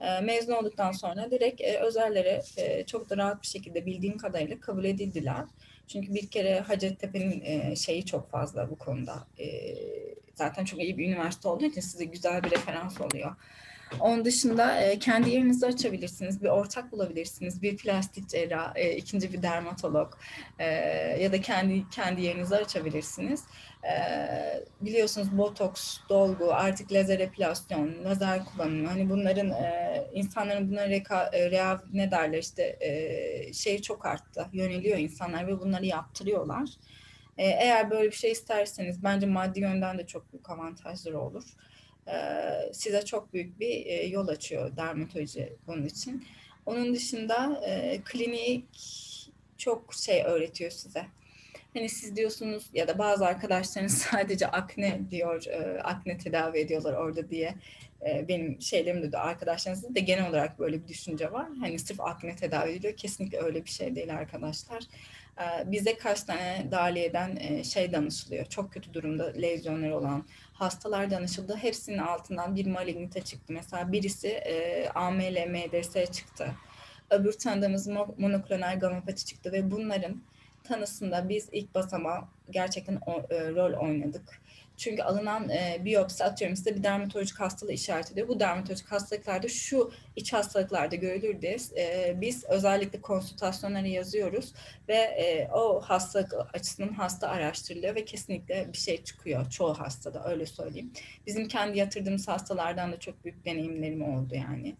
e, 0.00 0.20
mezun 0.20 0.52
olduktan 0.52 0.92
sonra 0.92 1.30
direkt 1.30 1.60
e, 1.60 1.78
özellere 1.78 2.42
e, 2.56 2.86
çok 2.86 3.10
da 3.10 3.16
rahat 3.16 3.42
bir 3.42 3.46
şekilde 3.46 3.86
bildiğim 3.86 4.18
kadarıyla 4.18 4.60
kabul 4.60 4.84
edildiler. 4.84 5.44
Çünkü 5.88 6.14
bir 6.14 6.30
kere 6.30 6.60
Hacettepe'nin 6.60 7.42
e, 7.44 7.76
şeyi 7.76 8.06
çok 8.06 8.30
fazla 8.30 8.70
bu 8.70 8.78
konuda. 8.78 9.26
E, 9.38 9.46
zaten 10.34 10.64
çok 10.64 10.80
iyi 10.80 10.98
bir 10.98 11.08
üniversite 11.08 11.48
olduğu 11.48 11.64
için 11.64 11.80
size 11.80 12.04
güzel 12.04 12.42
bir 12.42 12.50
referans 12.50 13.00
oluyor. 13.00 13.34
Onun 14.00 14.24
dışında 14.24 14.80
e, 14.80 14.98
kendi 14.98 15.30
yerinizi 15.30 15.66
açabilirsiniz, 15.66 16.42
bir 16.42 16.48
ortak 16.48 16.92
bulabilirsiniz, 16.92 17.62
bir 17.62 17.76
plastik 17.76 18.28
cerrah, 18.28 18.72
e, 18.76 18.96
ikinci 18.96 19.32
bir 19.32 19.42
dermatolog 19.42 20.12
e, 20.58 20.66
ya 21.22 21.32
da 21.32 21.40
kendi 21.40 21.90
kendi 21.90 22.22
yerinizi 22.22 22.56
açabilirsiniz. 22.56 23.44
Biliyorsunuz 24.80 25.38
botoks, 25.38 25.98
dolgu, 26.08 26.54
artık 26.54 26.92
lazer 26.92 27.20
epilasyon, 27.20 28.04
lazer 28.04 28.44
kullanımı, 28.44 28.88
hani 28.88 29.10
bunların 29.10 29.52
insanların 30.12 30.70
buna 30.70 30.88
reka, 30.88 31.30
rea, 31.32 31.80
ne 31.92 32.10
derler 32.10 32.38
işte 32.38 32.78
şey 33.54 33.82
çok 33.82 34.06
arttı, 34.06 34.46
yöneliyor 34.52 34.98
insanlar 34.98 35.46
ve 35.46 35.60
bunları 35.60 35.86
yaptırıyorlar. 35.86 36.68
Eğer 37.38 37.90
böyle 37.90 38.10
bir 38.10 38.16
şey 38.16 38.32
isterseniz 38.32 39.04
bence 39.04 39.26
maddi 39.26 39.60
yönden 39.60 39.98
de 39.98 40.06
çok 40.06 40.32
büyük 40.32 40.50
avantajları 40.50 41.20
olur. 41.20 41.44
Size 42.72 43.04
çok 43.04 43.32
büyük 43.32 43.60
bir 43.60 44.02
yol 44.08 44.28
açıyor 44.28 44.76
dermatoloji 44.76 45.52
bunun 45.66 45.86
için. 45.86 46.24
Onun 46.66 46.94
dışında 46.94 47.62
klinik 48.04 48.64
çok 49.58 49.94
şey 49.94 50.22
öğretiyor 50.22 50.70
size. 50.70 51.06
Hani 51.74 51.88
siz 51.88 52.16
diyorsunuz 52.16 52.70
ya 52.74 52.88
da 52.88 52.98
bazı 52.98 53.26
arkadaşlarınız 53.26 53.98
sadece 54.12 54.46
akne 54.46 55.00
diyor, 55.10 55.44
akne 55.82 56.18
tedavi 56.18 56.58
ediyorlar 56.58 56.92
orada 56.92 57.30
diye. 57.30 57.54
Benim 58.28 58.62
şeylerimde 58.62 59.12
de 59.12 59.18
arkadaşlarınızda 59.18 59.94
da 59.94 59.98
genel 59.98 60.30
olarak 60.30 60.58
böyle 60.58 60.82
bir 60.82 60.88
düşünce 60.88 61.32
var. 61.32 61.48
Hani 61.60 61.78
sırf 61.78 62.00
akne 62.00 62.36
tedavi 62.36 62.70
ediliyor. 62.70 62.96
Kesinlikle 62.96 63.38
öyle 63.38 63.64
bir 63.64 63.70
şey 63.70 63.96
değil 63.96 64.14
arkadaşlar. 64.14 64.82
Bize 65.64 65.98
kaç 65.98 66.22
tane 66.22 66.66
dahiliyeden 66.70 67.62
şey 67.62 67.92
danışılıyor. 67.92 68.46
Çok 68.46 68.72
kötü 68.72 68.94
durumda 68.94 69.32
lezyonları 69.32 69.96
olan 69.96 70.26
hastalar 70.58 71.10
danışıldı. 71.10 71.56
Hepsinin 71.56 71.98
altından 71.98 72.56
bir 72.56 72.66
malignite 72.66 73.20
çıktı. 73.20 73.52
Mesela 73.52 73.92
birisi 73.92 74.28
e, 74.28 74.88
AML, 74.88 75.46
MDS 75.48 76.12
çıktı. 76.12 76.54
Öbür 77.10 77.32
tanıdığımız 77.32 77.86
monoklonal 78.18 78.78
gamopati 78.78 79.26
çıktı 79.26 79.52
ve 79.52 79.70
bunların 79.70 80.22
tanısında 80.64 81.28
biz 81.28 81.48
ilk 81.52 81.74
basama 81.74 82.28
gerçekten 82.50 82.98
o, 83.06 83.22
e, 83.30 83.50
rol 83.50 83.72
oynadık. 83.72 84.40
Çünkü 84.78 85.02
alınan 85.02 85.48
e, 85.48 85.80
biyopsi 85.84 86.24
atıyorum 86.24 86.56
size 86.56 86.76
bir 86.76 86.82
dermatolojik 86.82 87.40
hastalığı 87.40 87.72
işaret 87.72 88.12
ediyor. 88.12 88.28
Bu 88.28 88.40
dermatolojik 88.40 88.92
hastalıklarda 88.92 89.48
şu 89.48 89.92
iç 90.16 90.32
hastalıklarda 90.32 90.96
görülür 90.96 91.42
diye 91.42 91.56
e, 91.76 92.14
biz 92.20 92.44
özellikle 92.44 93.00
konsültasyonları 93.00 93.88
yazıyoruz 93.88 94.52
ve 94.88 94.94
e, 94.94 95.48
o 95.52 95.80
hastalık 95.80 96.34
açısından 96.54 96.92
hasta 96.92 97.28
araştırılıyor 97.28 97.94
ve 97.94 98.04
kesinlikle 98.04 98.72
bir 98.72 98.78
şey 98.78 99.04
çıkıyor 99.04 99.50
çoğu 99.50 99.74
hastada 99.74 100.24
öyle 100.24 100.46
söyleyeyim. 100.46 100.92
Bizim 101.26 101.48
kendi 101.48 101.78
yatırdığımız 101.78 102.28
hastalardan 102.28 102.92
da 102.92 102.98
çok 102.98 103.24
büyük 103.24 103.44
deneyimlerim 103.44 104.02
oldu 104.02 104.34
yani 104.34 104.76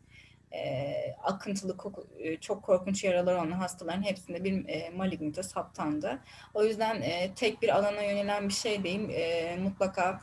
e, 0.52 0.94
akıntılı 1.22 1.76
koku, 1.76 2.06
e, 2.18 2.36
çok 2.36 2.62
korkunç 2.62 3.04
yaralar 3.04 3.34
olan 3.34 3.50
hastaların 3.50 4.02
hepsinde 4.02 4.44
bir 4.44 4.68
e, 4.68 4.90
malignite 4.90 5.42
saptandı. 5.42 6.18
O 6.54 6.64
yüzden 6.64 7.02
e, 7.02 7.34
tek 7.34 7.62
bir 7.62 7.76
alana 7.76 8.02
yönelen 8.02 8.48
bir 8.48 8.54
şey 8.54 8.84
değil. 8.84 9.08
E, 9.08 9.56
mutlaka 9.56 10.20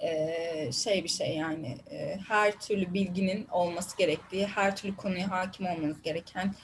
e, 0.00 0.72
şey 0.72 1.04
bir 1.04 1.08
şey 1.08 1.36
yani 1.36 1.78
e, 1.90 2.18
her 2.28 2.60
türlü 2.60 2.94
bilginin 2.94 3.46
olması 3.48 3.96
gerektiği, 3.96 4.46
her 4.46 4.76
türlü 4.76 4.96
konuya 4.96 5.30
hakim 5.30 5.66
olmanız 5.66 6.02
gereken 6.02 6.54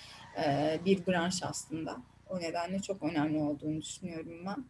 e, 0.44 0.78
bir 0.84 1.06
branş 1.06 1.42
aslında. 1.42 1.96
O 2.28 2.40
nedenle 2.40 2.82
çok 2.82 3.02
önemli 3.02 3.38
olduğunu 3.38 3.82
düşünüyorum 3.82 4.46
ben. 4.46 4.64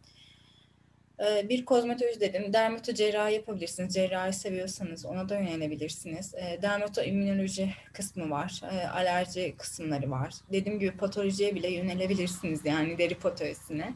Ee, 1.19 1.49
bir 1.49 1.65
kozmetoloji 1.65 2.19
dedim. 2.19 2.53
Dermato 2.53 2.93
cerrahi 2.93 3.33
yapabilirsiniz. 3.33 3.93
Cerrahi 3.93 4.33
seviyorsanız 4.33 5.05
ona 5.05 5.29
da 5.29 5.35
yönelebilirsiniz. 5.35 6.35
Ee, 6.35 6.61
dermato 6.61 7.01
immünoloji 7.01 7.73
kısmı 7.93 8.29
var. 8.29 8.61
Ee, 8.71 8.87
alerji 8.87 9.55
kısımları 9.57 10.11
var. 10.11 10.33
Dediğim 10.51 10.79
gibi 10.79 10.97
patolojiye 10.97 11.55
bile 11.55 11.71
yönelebilirsiniz 11.71 12.65
yani 12.65 12.97
deri 12.97 13.15
patolojisine. 13.15 13.93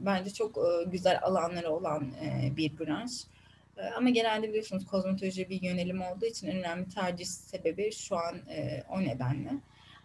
Bence 0.00 0.30
çok 0.30 0.58
e, 0.58 0.90
güzel 0.90 1.18
alanları 1.22 1.70
olan 1.70 2.12
e, 2.24 2.56
bir 2.56 2.78
branş. 2.78 3.12
Ama 3.96 4.10
genelde 4.10 4.48
biliyorsunuz 4.48 4.86
kozmetoloji 4.86 5.48
bir 5.48 5.62
yönelim 5.62 6.02
olduğu 6.02 6.26
için 6.26 6.46
önemli 6.48 6.88
tercih 6.88 7.24
sebebi 7.24 7.92
şu 7.92 8.16
an 8.16 8.36
e, 8.50 8.82
o 8.90 9.00
nedenle. 9.00 9.50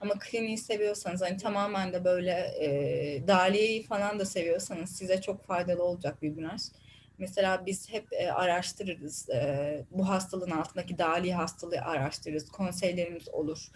Ama 0.02 0.14
kliniği 0.20 0.58
seviyorsanız 0.58 1.22
hani 1.22 1.38
tamamen 1.38 1.94
de 1.94 2.06
böyle 2.06 2.32
e, 2.32 3.28
dahiliyeyi 3.28 3.84
falan 3.84 4.20
da 4.20 4.26
seviyorsanız 4.26 4.90
size 4.98 5.22
çok 5.22 5.46
faydalı 5.48 5.84
olacak 5.84 6.22
bir 6.22 6.38
branş. 6.38 6.62
Mesela 7.18 7.66
biz 7.66 7.90
hep 7.90 8.14
e, 8.14 8.32
araştırırız. 8.32 9.30
E, 9.30 9.86
bu 9.92 10.10
hastalığın 10.10 10.52
altındaki 10.52 10.98
dahiliye 10.98 11.36
hastalığı 11.36 11.82
araştırırız. 11.82 12.50
Konseylerimiz 12.52 13.30
olur. 13.30 13.68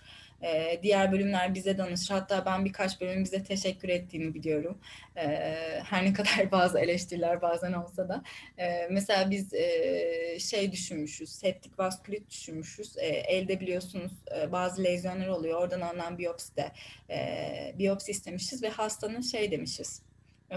E, 0.43 0.79
diğer 0.83 1.11
bölümler 1.11 1.53
bize 1.53 1.77
danışır. 1.77 2.13
Hatta 2.13 2.45
ben 2.45 2.65
birkaç 2.65 3.01
bölüm 3.01 3.23
bize 3.23 3.43
teşekkür 3.43 3.89
ettiğini 3.89 4.33
biliyorum. 4.33 4.77
E, 5.15 5.27
her 5.83 6.05
ne 6.05 6.13
kadar 6.13 6.51
bazı 6.51 6.79
eleştiriler 6.79 7.41
bazen 7.41 7.73
olsa 7.73 8.09
da. 8.09 8.23
E, 8.57 8.87
mesela 8.91 9.31
biz 9.31 9.53
e, 9.53 10.39
şey 10.39 10.71
düşünmüşüz, 10.71 11.29
septik 11.29 11.79
vaskülit 11.79 12.29
düşünmüşüz. 12.29 12.97
E, 12.97 13.07
elde 13.07 13.59
biliyorsunuz 13.59 14.11
e, 14.37 14.51
bazı 14.51 14.83
lezyonlar 14.83 15.27
oluyor. 15.27 15.61
Oradan 15.61 15.81
alınan 15.81 16.17
biyopside 16.17 16.71
e, 17.09 17.75
biyopsi 17.77 18.11
istemişiz 18.11 18.63
ve 18.63 18.69
hastanın 18.69 19.21
şey 19.21 19.51
demişiz. 19.51 20.01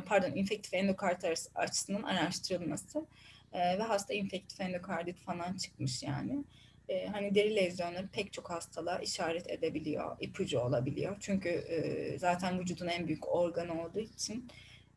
Pardon, 0.07 0.31
infektif 0.31 0.75
endokardit 0.75 1.49
açısından 1.55 2.03
araştırılması 2.03 3.07
e, 3.53 3.79
ve 3.79 3.83
hasta 3.83 4.15
infektif 4.15 4.61
endokardit 4.61 5.19
falan 5.19 5.57
çıkmış 5.57 6.03
yani 6.03 6.45
e, 6.89 7.07
hani 7.07 7.35
deri 7.35 7.57
lezyonları 7.57 8.09
pek 8.09 8.33
çok 8.33 8.51
hastalığa 8.51 8.99
işaret 8.99 9.51
edebiliyor, 9.51 10.17
ipucu 10.21 10.61
olabiliyor. 10.61 11.17
Çünkü 11.21 11.49
e, 11.49 12.19
zaten 12.19 12.61
vücudun 12.61 12.87
en 12.87 13.07
büyük 13.07 13.29
organı 13.29 13.85
olduğu 13.85 14.01
için 14.01 14.49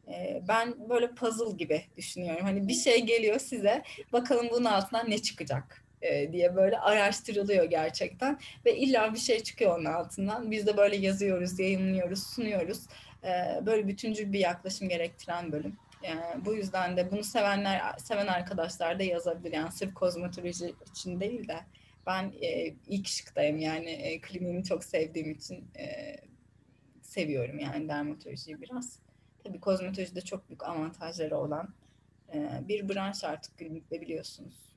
e, 0.08 0.42
ben 0.48 0.90
böyle 0.90 1.08
puzzle 1.12 1.58
gibi 1.58 1.82
düşünüyorum. 1.98 2.44
Hani 2.46 2.68
bir 2.68 2.74
şey 2.74 3.06
geliyor 3.06 3.40
size, 3.40 3.84
bakalım 4.14 4.48
bunun 4.52 4.66
altından 4.66 5.10
ne 5.10 5.22
çıkacak 5.22 5.84
e, 6.02 6.34
diye 6.34 6.56
böyle 6.56 6.80
araştırılıyor 6.80 7.66
gerçekten 7.66 8.40
ve 8.66 8.78
illa 8.78 9.14
bir 9.14 9.20
şey 9.20 9.44
çıkıyor 9.44 9.78
onun 9.78 9.86
altından. 9.86 10.52
Biz 10.52 10.68
de 10.68 10.78
böyle 10.78 10.96
yazıyoruz, 10.96 11.60
yayınlıyoruz, 11.60 12.24
sunuyoruz. 12.24 12.80
E, 13.24 13.66
böyle 13.66 13.88
bütüncül 13.88 14.34
bir 14.34 14.40
yaklaşım 14.40 14.90
gerektiren 14.90 15.52
bölüm. 15.52 15.76
Yani 16.04 16.46
bu 16.46 16.56
yüzden 16.56 16.98
de 16.98 17.12
bunu 17.12 17.24
sevenler, 17.24 17.82
seven 17.98 18.28
arkadaşlar 18.28 19.00
da 19.00 19.04
yazabilir. 19.04 19.54
Yani 19.54 19.72
sırf 19.72 19.94
kozmetoloji 19.94 20.76
için 20.92 21.20
değil 21.20 21.48
de 21.48 21.58
ben 22.08 22.34
e, 22.42 22.76
ilk 22.88 23.08
şıktayım 23.08 23.58
yani 23.58 23.90
e, 23.90 24.22
kliniğimi 24.22 24.64
çok 24.64 24.84
sevdiğim 24.84 25.32
için 25.32 25.68
e, 25.80 26.16
seviyorum 27.02 27.60
yani 27.60 27.90
dermatolojiyi 27.90 28.62
biraz. 28.62 29.00
Tabii 29.44 29.60
kozmetolojide 29.60 30.22
çok 30.22 30.50
büyük 30.50 30.64
avantajları 30.64 31.38
olan 31.38 31.74
e, 32.34 32.50
bir 32.68 32.90
branş 32.90 33.24
artık 33.24 33.58
klinikte 33.58 34.02
biliyorsunuz. 34.02 34.74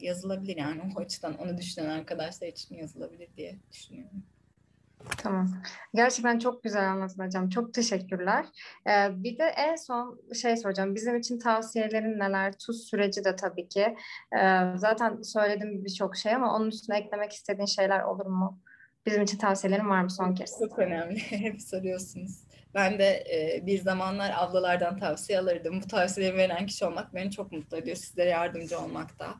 Yazılabilir 0.00 0.56
yani 0.56 0.82
o 0.96 1.00
açıdan 1.00 1.38
onu 1.38 1.58
düşünen 1.58 1.90
arkadaşlar 1.90 2.48
için 2.48 2.74
yazılabilir 2.74 3.28
diye 3.36 3.56
düşünüyorum. 3.72 4.22
Tamam. 5.18 5.48
Gerçekten 5.94 6.38
çok 6.38 6.62
güzel 6.62 6.90
anlattın 6.90 7.24
hocam. 7.24 7.48
Çok 7.48 7.74
teşekkürler. 7.74 8.46
Ee, 8.86 9.08
bir 9.22 9.38
de 9.38 9.44
en 9.44 9.76
son 9.76 10.20
şey 10.42 10.56
soracağım. 10.56 10.94
Bizim 10.94 11.16
için 11.16 11.38
tavsiyelerin 11.38 12.18
neler? 12.18 12.58
Tuz 12.58 12.88
süreci 12.90 13.24
de 13.24 13.36
tabii 13.36 13.68
ki. 13.68 13.96
Ee, 14.38 14.62
zaten 14.76 15.22
söyledim 15.22 15.84
birçok 15.84 16.16
şey 16.16 16.34
ama 16.34 16.56
onun 16.56 16.68
üstüne 16.68 16.98
eklemek 16.98 17.32
istediğin 17.32 17.66
şeyler 17.66 18.02
olur 18.02 18.26
mu? 18.26 18.60
Bizim 19.06 19.22
için 19.22 19.38
tavsiyelerin 19.38 19.90
var 19.90 20.02
mı 20.02 20.10
son 20.10 20.34
kez? 20.34 20.58
Çok 20.58 20.78
önemli. 20.78 21.18
Hep 21.30 21.62
soruyorsunuz. 21.62 22.46
Ben 22.74 22.98
de 22.98 23.24
e, 23.34 23.66
bir 23.66 23.78
zamanlar 23.78 24.32
ablalardan 24.36 24.98
tavsiye 24.98 25.38
alırdım. 25.38 25.80
Bu 25.82 25.88
tavsiyeleri 25.88 26.36
veren 26.36 26.66
kişi 26.66 26.84
olmak 26.84 27.14
beni 27.14 27.30
çok 27.30 27.52
mutlu 27.52 27.76
ediyor. 27.76 27.96
Sizlere 27.96 28.28
yardımcı 28.28 28.78
olmak 28.78 29.18
da 29.18 29.34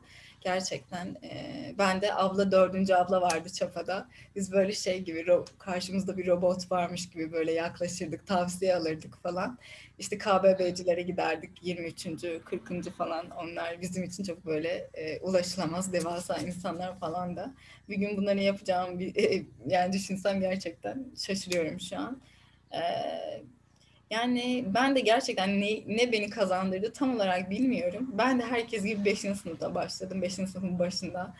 gerçekten 0.47 1.15
e, 1.23 1.73
ben 1.77 2.01
de 2.01 2.13
abla 2.13 2.51
dördüncü 2.51 2.93
abla 2.93 3.21
vardı 3.21 3.49
Çapa'da. 3.49 4.09
Biz 4.35 4.51
böyle 4.51 4.71
şey 4.71 5.01
gibi 5.01 5.25
karşımızda 5.59 6.17
bir 6.17 6.27
robot 6.27 6.71
varmış 6.71 7.09
gibi 7.09 7.31
böyle 7.31 7.51
yaklaşırdık, 7.51 8.27
tavsiye 8.27 8.75
alırdık 8.75 9.23
falan. 9.23 9.57
İşte 9.99 10.17
KBB'cilere 10.17 11.01
giderdik 11.01 11.51
23. 11.61 12.07
40. 12.45 12.97
falan 12.97 13.29
onlar 13.29 13.81
bizim 13.81 14.03
için 14.03 14.23
çok 14.23 14.45
böyle 14.45 14.89
e, 14.93 15.19
ulaşılamaz 15.19 15.93
devasa 15.93 16.37
insanlar 16.37 16.99
falan 16.99 17.35
da. 17.35 17.53
Bir 17.89 17.95
gün 17.95 18.17
bunları 18.17 18.39
yapacağım 18.39 18.99
bir, 18.99 19.15
e, 19.15 19.43
yani 19.67 19.93
düşünsem 19.93 20.39
gerçekten 20.39 21.05
şaşırıyorum 21.17 21.79
şu 21.79 21.97
an. 21.97 22.21
E, 22.73 22.81
yani 24.09 24.65
ben 24.73 24.95
de 24.95 24.99
gerçekten 24.99 25.61
ne, 25.61 25.81
ne 25.87 26.11
beni 26.11 26.29
kazandırdı 26.29 26.93
tam 26.93 27.15
olarak 27.15 27.49
bilmiyorum. 27.49 28.11
Ben 28.17 28.39
de 28.39 28.45
herkes 28.45 28.83
gibi 28.83 29.05
5. 29.05 29.19
sınıfta 29.19 29.75
başladım. 29.75 30.21
5. 30.21 30.33
sınıfın 30.33 30.79
başında 30.79 31.33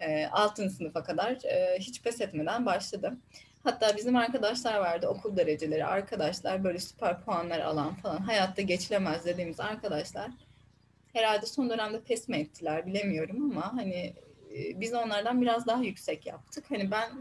e, 0.00 0.26
6. 0.26 0.70
sınıfa 0.70 1.02
kadar 1.02 1.44
e, 1.44 1.78
hiç 1.78 2.02
pes 2.02 2.20
etmeden 2.20 2.66
başladım. 2.66 3.20
Hatta 3.64 3.96
bizim 3.96 4.16
arkadaşlar 4.16 4.78
vardı 4.78 5.08
okul 5.08 5.36
dereceleri 5.36 5.84
arkadaşlar 5.84 6.64
böyle 6.64 6.78
süper 6.78 7.20
puanlar 7.20 7.60
alan 7.60 7.94
falan 7.94 8.16
hayatta 8.18 8.62
geçilemez 8.62 9.24
dediğimiz 9.24 9.60
arkadaşlar 9.60 10.30
herhalde 11.12 11.46
son 11.46 11.70
dönemde 11.70 12.00
pes 12.00 12.28
mi 12.28 12.36
ettiler 12.36 12.86
bilemiyorum 12.86 13.50
ama 13.50 13.76
hani 13.76 14.14
biz 14.54 14.94
onlardan 14.94 15.42
biraz 15.42 15.66
daha 15.66 15.82
yüksek 15.82 16.26
yaptık. 16.26 16.64
Hani 16.68 16.90
ben 16.90 17.08
e, 17.08 17.12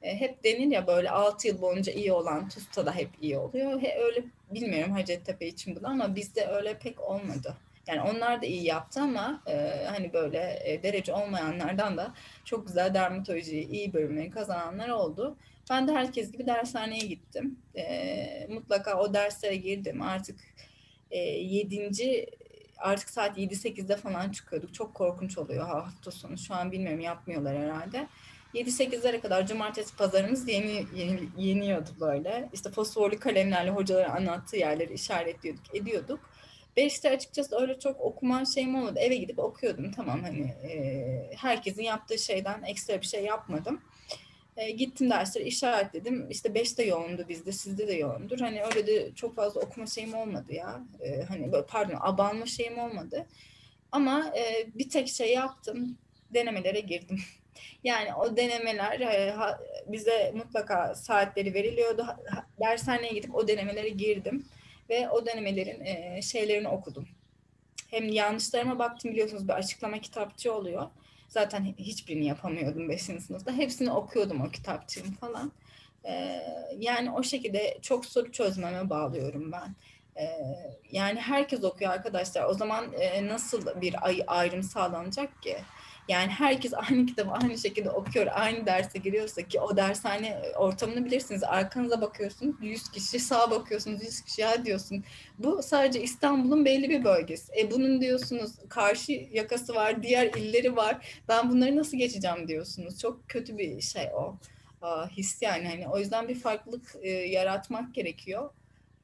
hep 0.00 0.44
denir 0.44 0.66
ya 0.66 0.86
böyle 0.86 1.10
6 1.10 1.48
yıl 1.48 1.60
boyunca 1.60 1.92
iyi 1.92 2.12
olan 2.12 2.48
TUS'ta 2.48 2.86
da 2.86 2.94
hep 2.94 3.10
iyi 3.22 3.38
oluyor. 3.38 3.82
He, 3.82 3.98
öyle 4.02 4.24
bilmiyorum 4.50 4.92
Hacettepe 4.92 5.46
için 5.46 5.76
bunu 5.76 5.88
ama 5.88 6.16
bizde 6.16 6.46
öyle 6.46 6.78
pek 6.78 7.00
olmadı. 7.00 7.56
Yani 7.86 8.00
onlar 8.00 8.42
da 8.42 8.46
iyi 8.46 8.64
yaptı 8.64 9.00
ama 9.00 9.42
e, 9.46 9.84
hani 9.86 10.12
böyle 10.12 10.62
e, 10.64 10.82
derece 10.82 11.12
olmayanlardan 11.14 11.96
da 11.96 12.14
çok 12.44 12.66
güzel 12.66 12.94
dermatoloji 12.94 13.60
iyi 13.60 13.92
bölümleri 13.92 14.30
kazananlar 14.30 14.88
oldu. 14.88 15.36
Ben 15.70 15.88
de 15.88 15.92
herkes 15.92 16.32
gibi 16.32 16.46
dershaneye 16.46 17.06
gittim. 17.06 17.58
E, 17.76 18.46
mutlaka 18.50 19.00
o 19.00 19.14
derslere 19.14 19.56
girdim. 19.56 20.02
Artık 20.02 20.40
e, 21.10 21.18
yedinci 21.28 22.26
artık 22.78 23.10
saat 23.10 23.38
7-8'de 23.38 23.96
falan 23.96 24.30
çıkıyorduk. 24.30 24.74
Çok 24.74 24.94
korkunç 24.94 25.38
oluyor 25.38 25.66
hafta 25.66 26.10
sonu. 26.10 26.38
Şu 26.38 26.54
an 26.54 26.72
bilmiyorum 26.72 27.00
yapmıyorlar 27.00 27.58
herhalde. 27.58 28.08
7-8'lere 28.54 29.20
kadar 29.20 29.46
cumartesi 29.46 29.96
pazarımız 29.96 30.48
yeni, 30.48 30.84
yeni, 30.94 31.20
yeniyordu 31.36 31.90
böyle. 32.00 32.48
İşte 32.52 32.70
fosforlu 32.70 33.18
kalemlerle 33.18 33.70
hocaların 33.70 34.16
anlattığı 34.16 34.56
yerleri 34.56 34.94
işaretliyorduk, 34.94 35.74
ediyorduk. 35.74 36.20
Beşte 36.76 37.10
açıkçası 37.10 37.60
öyle 37.60 37.78
çok 37.78 38.00
okuma 38.00 38.44
şeyim 38.44 38.74
olmadı. 38.74 38.98
Eve 38.98 39.16
gidip 39.16 39.38
okuyordum 39.38 39.92
tamam 39.92 40.22
hani 40.22 40.40
e, 40.40 41.30
herkesin 41.36 41.82
yaptığı 41.82 42.18
şeyden 42.18 42.62
ekstra 42.62 43.00
bir 43.00 43.06
şey 43.06 43.24
yapmadım. 43.24 43.80
E, 44.56 44.70
gittim 44.70 45.10
dersleri 45.10 45.44
işaretledim. 45.44 46.30
İşte 46.30 46.54
beşte 46.54 46.82
yoğundu 46.82 47.24
bizde, 47.28 47.52
sizde 47.52 47.88
de 47.88 47.92
yoğundur. 47.92 48.38
Hani 48.38 48.62
öyle 48.62 48.86
de 48.86 49.14
çok 49.14 49.36
fazla 49.36 49.60
okuma 49.60 49.86
şeyim 49.86 50.14
olmadı 50.14 50.54
ya. 50.54 50.80
E, 51.00 51.22
hani 51.22 51.50
pardon 51.68 51.98
abanma 52.00 52.46
şeyim 52.46 52.78
olmadı. 52.78 53.26
Ama 53.92 54.32
e, 54.36 54.66
bir 54.74 54.90
tek 54.90 55.08
şey 55.08 55.32
yaptım. 55.32 55.98
Denemelere 56.34 56.80
girdim. 56.80 57.18
Yani 57.84 58.14
o 58.14 58.36
denemeler 58.36 59.00
e, 59.00 59.34
bize 59.86 60.32
mutlaka 60.34 60.94
saatleri 60.94 61.54
veriliyordu. 61.54 62.02
Ha, 62.02 62.46
dershaneye 62.60 63.12
gidip 63.12 63.34
o 63.34 63.48
denemelere 63.48 63.88
girdim 63.88 64.46
ve 64.90 65.08
o 65.08 65.26
denemelerin 65.26 65.84
e, 65.84 66.22
şeylerini 66.22 66.68
okudum. 66.68 67.08
Hem 67.90 68.08
yanlışlarıma 68.08 68.78
baktım 68.78 69.10
biliyorsunuz 69.10 69.48
bir 69.48 69.52
açıklama 69.52 70.00
kitapçı 70.00 70.54
oluyor. 70.54 70.86
Zaten 71.28 71.64
hiçbirini 71.78 72.26
yapamıyordum 72.26 72.88
5. 72.88 73.02
sınıfta. 73.02 73.52
Hepsini 73.52 73.92
okuyordum 73.92 74.40
o 74.40 74.50
kitapçığım 74.50 75.12
falan. 75.12 75.52
E, 76.04 76.42
yani 76.78 77.10
o 77.10 77.22
şekilde 77.22 77.78
çok 77.82 78.06
soru 78.06 78.32
çözmeme 78.32 78.90
bağlıyorum 78.90 79.52
ben. 79.52 79.74
Yani 80.90 81.20
herkes 81.20 81.64
okuyor 81.64 81.90
arkadaşlar. 81.90 82.44
O 82.44 82.54
zaman 82.54 82.92
nasıl 83.22 83.80
bir 83.80 84.06
ay, 84.06 84.22
ayrım 84.26 84.62
sağlanacak 84.62 85.42
ki? 85.42 85.56
Yani 86.08 86.28
herkes 86.28 86.72
aynı 86.74 87.06
kitabı 87.06 87.30
aynı 87.30 87.58
şekilde 87.58 87.90
okuyor, 87.90 88.26
aynı 88.30 88.66
derse 88.66 88.98
giriyorsa 88.98 89.42
ki 89.42 89.60
o 89.60 89.76
dershane 89.76 90.42
ortamını 90.56 91.04
bilirsiniz. 91.04 91.44
Arkanıza 91.44 92.00
bakıyorsunuz 92.00 92.56
100 92.60 92.90
kişi, 92.90 93.18
sağa 93.18 93.50
bakıyorsunuz 93.50 94.02
100 94.02 94.20
kişi 94.20 94.40
ya 94.40 94.64
diyorsun. 94.64 95.04
Bu 95.38 95.62
sadece 95.62 96.02
İstanbul'un 96.02 96.64
belli 96.64 96.90
bir 96.90 97.04
bölgesi. 97.04 97.52
E 97.60 97.70
bunun 97.70 98.00
diyorsunuz 98.00 98.52
karşı 98.68 99.12
yakası 99.12 99.74
var, 99.74 100.02
diğer 100.02 100.26
illeri 100.26 100.76
var. 100.76 101.20
Ben 101.28 101.50
bunları 101.50 101.76
nasıl 101.76 101.96
geçeceğim 101.96 102.48
diyorsunuz. 102.48 103.00
Çok 103.00 103.28
kötü 103.28 103.58
bir 103.58 103.80
şey 103.80 104.08
o. 104.14 104.36
His 105.10 105.42
yani. 105.42 105.68
Hani 105.68 105.88
o 105.88 105.98
yüzden 105.98 106.28
bir 106.28 106.34
farklılık 106.34 106.96
e, 107.02 107.10
yaratmak 107.10 107.94
gerekiyor. 107.94 108.50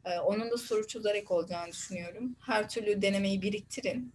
E, 0.05 0.19
onun 0.19 0.51
da 0.51 0.57
soru 0.57 0.87
çözerek 0.87 1.31
olacağını 1.31 1.73
düşünüyorum. 1.73 2.37
Her 2.41 2.69
türlü 2.69 3.03
denemeyi 3.03 3.43
biriktirin 3.43 4.13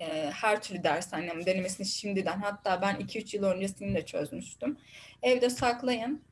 e, 0.00 0.30
her 0.30 0.62
türlü 0.62 0.84
ders 0.84 1.14
annem 1.14 1.46
denemesini 1.46 1.86
şimdiden 1.86 2.38
hatta 2.38 2.82
ben 2.82 2.96
2-3 2.96 3.36
yıl 3.36 3.44
öncesini 3.44 3.94
de 3.94 4.06
çözmüştüm. 4.06 4.76
Evde 5.22 5.50
saklayın. 5.50 6.22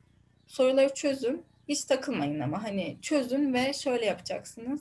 Soruları 0.47 0.95
çözün. 0.95 1.45
Hiç 1.69 1.85
takılmayın 1.85 2.41
ama 2.41 2.63
hani 2.63 2.97
çözün 3.03 3.55
ve 3.55 3.73
şöyle 3.73 4.07
yapacaksınız. 4.07 4.81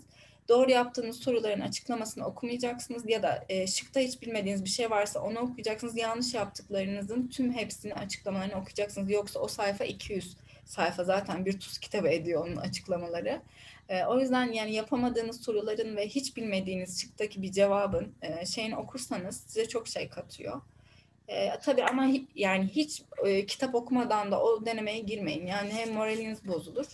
Doğru 0.49 0.71
yaptığınız 0.71 1.19
soruların 1.19 1.61
açıklamasını 1.61 2.25
okumayacaksınız 2.25 3.09
ya 3.09 3.23
da 3.23 3.45
e, 3.49 3.67
şıkta 3.67 3.99
hiç 3.99 4.21
bilmediğiniz 4.21 4.63
bir 4.63 4.69
şey 4.69 4.89
varsa 4.89 5.19
onu 5.19 5.39
okuyacaksınız. 5.39 5.97
Yanlış 5.97 6.33
yaptıklarınızın 6.33 7.27
tüm 7.27 7.53
hepsini 7.53 7.93
açıklamalarını 7.93 8.55
okuyacaksınız. 8.55 9.11
Yoksa 9.11 9.39
o 9.39 9.47
sayfa 9.47 9.85
200 9.85 10.37
sayfa 10.65 11.03
zaten 11.03 11.45
bir 11.45 11.59
tuz 11.59 11.77
kitabı 11.77 12.07
ediyor 12.07 12.47
onun 12.47 12.55
açıklamaları. 12.55 13.41
E, 13.89 14.05
o 14.05 14.19
yüzden 14.19 14.51
yani 14.51 14.73
yapamadığınız 14.73 15.41
soruların 15.41 15.95
ve 15.95 16.07
hiç 16.07 16.37
bilmediğiniz 16.37 17.01
şıktaki 17.01 17.41
bir 17.41 17.51
cevabın 17.51 18.15
e, 18.21 18.45
şeyini 18.45 18.77
okursanız 18.77 19.43
size 19.47 19.67
çok 19.67 19.87
şey 19.87 20.09
katıyor. 20.09 20.61
E, 21.27 21.59
tabii 21.59 21.83
ama 21.83 22.07
yani 22.35 22.67
hiç 22.67 23.03
e, 23.25 23.45
kitap 23.45 23.75
okumadan 23.75 24.31
da 24.31 24.41
o 24.41 24.65
denemeye 24.65 24.99
girmeyin. 24.99 25.45
Yani 25.45 25.73
hem 25.73 25.93
moraliniz 25.93 26.47
bozulur 26.47 26.87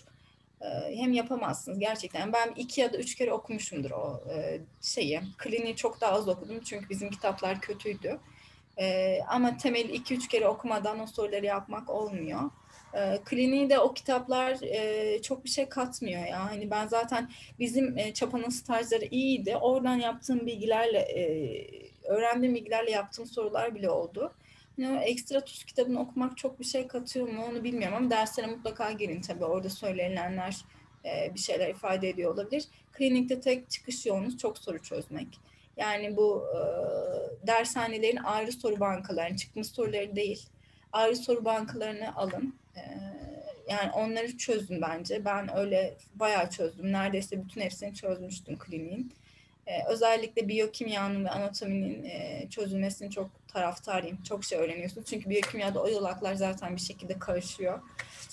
e, 0.61 0.95
hem 0.95 1.13
yapamazsınız 1.13 1.79
gerçekten. 1.79 2.33
Ben 2.33 2.53
iki 2.55 2.81
ya 2.81 2.93
da 2.93 2.97
üç 2.97 3.15
kere 3.15 3.33
okumuşumdur 3.33 3.91
o 3.91 4.23
e, 4.35 4.61
şeyi. 4.81 5.21
Kliniği 5.37 5.75
çok 5.75 6.01
daha 6.01 6.11
az 6.11 6.27
okudum 6.27 6.59
çünkü 6.59 6.89
bizim 6.89 7.09
kitaplar 7.09 7.61
kötüydü. 7.61 8.19
E, 8.79 9.19
ama 9.27 9.57
temel 9.57 9.89
iki 9.89 10.15
üç 10.15 10.27
kere 10.27 10.47
okumadan 10.47 10.99
o 10.99 11.07
soruları 11.07 11.45
yapmak 11.45 11.89
olmuyor. 11.89 12.41
E, 12.93 13.19
kliniği 13.25 13.69
de 13.69 13.79
o 13.79 13.93
kitaplar 13.93 14.57
e, 14.61 15.21
çok 15.21 15.43
bir 15.43 15.49
şey 15.49 15.69
katmıyor 15.69 16.25
ya. 16.25 16.45
Hani 16.51 16.71
ben 16.71 16.87
zaten 16.87 17.31
bizim 17.59 17.97
e, 17.97 18.13
Çapa'nın 18.13 18.49
stajları 18.49 19.05
iyiydi. 19.05 19.55
Oradan 19.55 19.95
yaptığım 19.95 20.45
bilgilerle, 20.45 20.99
e, 20.99 21.23
öğrendiğim 22.03 22.55
bilgilerle 22.55 22.91
yaptığım 22.91 23.25
sorular 23.25 23.75
bile 23.75 23.89
oldu. 23.89 24.33
Yani 24.77 25.03
ekstra 25.03 25.41
tuz 25.41 25.63
kitabını 25.63 25.99
okumak 25.99 26.37
çok 26.37 26.59
bir 26.59 26.65
şey 26.65 26.87
katıyor 26.87 27.27
mu 27.27 27.45
onu 27.49 27.63
bilmiyorum 27.63 27.97
ama 27.97 28.09
derslere 28.09 28.47
mutlaka 28.47 28.91
girin 28.91 29.21
tabii. 29.21 29.45
Orada 29.45 29.69
söylenilenler 29.69 30.57
e, 31.05 31.33
bir 31.33 31.39
şeyler 31.39 31.69
ifade 31.69 32.09
ediyor 32.09 32.33
olabilir. 32.33 32.65
Klinikte 32.91 33.39
tek 33.41 33.69
çıkış 33.69 34.05
yolunuz 34.05 34.37
çok 34.37 34.57
soru 34.57 34.81
çözmek. 34.81 35.39
Yani 35.77 36.17
bu 36.17 36.45
e, 36.49 36.59
dershanelerin 37.47 38.23
ayrı 38.23 38.51
soru 38.51 38.79
bankalarının 38.79 39.35
çıkmış 39.35 39.67
soruları 39.67 40.15
değil. 40.15 40.49
Ayrı 40.91 41.15
soru 41.15 41.45
bankalarını 41.45 42.15
alın 42.15 42.55
yani 43.69 43.91
onları 43.91 44.37
çözdüm 44.37 44.81
bence. 44.81 45.25
Ben 45.25 45.57
öyle 45.57 45.93
bayağı 46.15 46.49
çözdüm. 46.49 46.91
Neredeyse 46.91 47.43
bütün 47.45 47.61
hepsini 47.61 47.95
çözmüştüm 47.95 48.59
kliniğin. 48.59 49.13
Ee, 49.67 49.83
özellikle 49.87 50.47
biyokimyanın 50.47 51.25
ve 51.25 51.29
anatominin 51.29 52.03
e, 52.03 52.47
çözülmesini 52.49 53.11
çok 53.11 53.47
taraftarıyım. 53.47 54.23
Çok 54.23 54.43
şey 54.43 54.59
öğreniyorsunuz. 54.59 55.07
Çünkü 55.07 55.29
biyokimyada 55.29 55.83
o 55.83 55.89
yolaklar 55.89 56.35
zaten 56.35 56.75
bir 56.75 56.81
şekilde 56.81 57.19
karışıyor. 57.19 57.79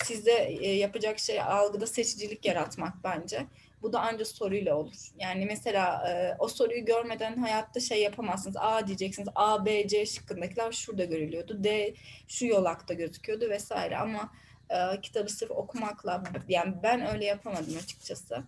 Sizde 0.03 0.31
e, 0.31 0.75
yapacak 0.75 1.19
şey 1.19 1.41
algıda 1.41 1.87
seçicilik 1.87 2.45
yaratmak 2.45 2.93
bence. 3.03 3.45
Bu 3.81 3.93
da 3.93 4.01
ancak 4.01 4.27
soruyla 4.27 4.75
olur. 4.75 5.11
Yani 5.19 5.45
mesela 5.45 6.09
e, 6.09 6.35
o 6.39 6.47
soruyu 6.47 6.85
görmeden 6.85 7.37
hayatta 7.37 7.79
şey 7.79 8.01
yapamazsınız. 8.01 8.55
A 8.59 8.87
diyeceksiniz. 8.87 9.29
A, 9.35 9.65
B, 9.65 9.87
C 9.87 10.05
şıkkındakiler 10.05 10.71
şurada 10.71 11.05
görülüyordu. 11.05 11.63
D 11.63 11.93
şu 12.27 12.45
yolakta 12.45 12.93
gözüküyordu 12.93 13.49
vesaire. 13.49 13.97
Ama 13.97 14.31
e, 14.69 15.01
kitabı 15.01 15.29
sırf 15.29 15.51
okumakla 15.51 16.23
yani 16.47 16.73
ben 16.83 17.13
öyle 17.13 17.25
yapamadım 17.25 17.77
açıkçası. 17.77 18.43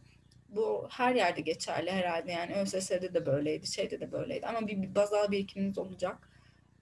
Bu 0.50 0.88
her 0.92 1.16
yerde 1.16 1.42
geçerli 1.42 1.92
herhalde. 1.92 2.32
Yani 2.32 2.56
ÖSS'de 2.56 3.14
de 3.14 3.26
böyleydi, 3.26 3.68
şeyde 3.68 4.00
de 4.00 4.12
böyleydi. 4.12 4.48
Ama 4.48 4.68
bir, 4.68 4.82
bir 4.82 4.96
bazal 4.96 5.32
birikiminiz 5.32 5.78
olacak. 5.78 6.30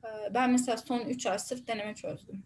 E, 0.03 0.33
ben 0.33 0.51
mesela 0.51 0.77
son 0.77 0.99
3 0.99 1.25
ay 1.25 1.39
sırf 1.39 1.67
deneme 1.67 1.95
çözdüm. 1.95 2.43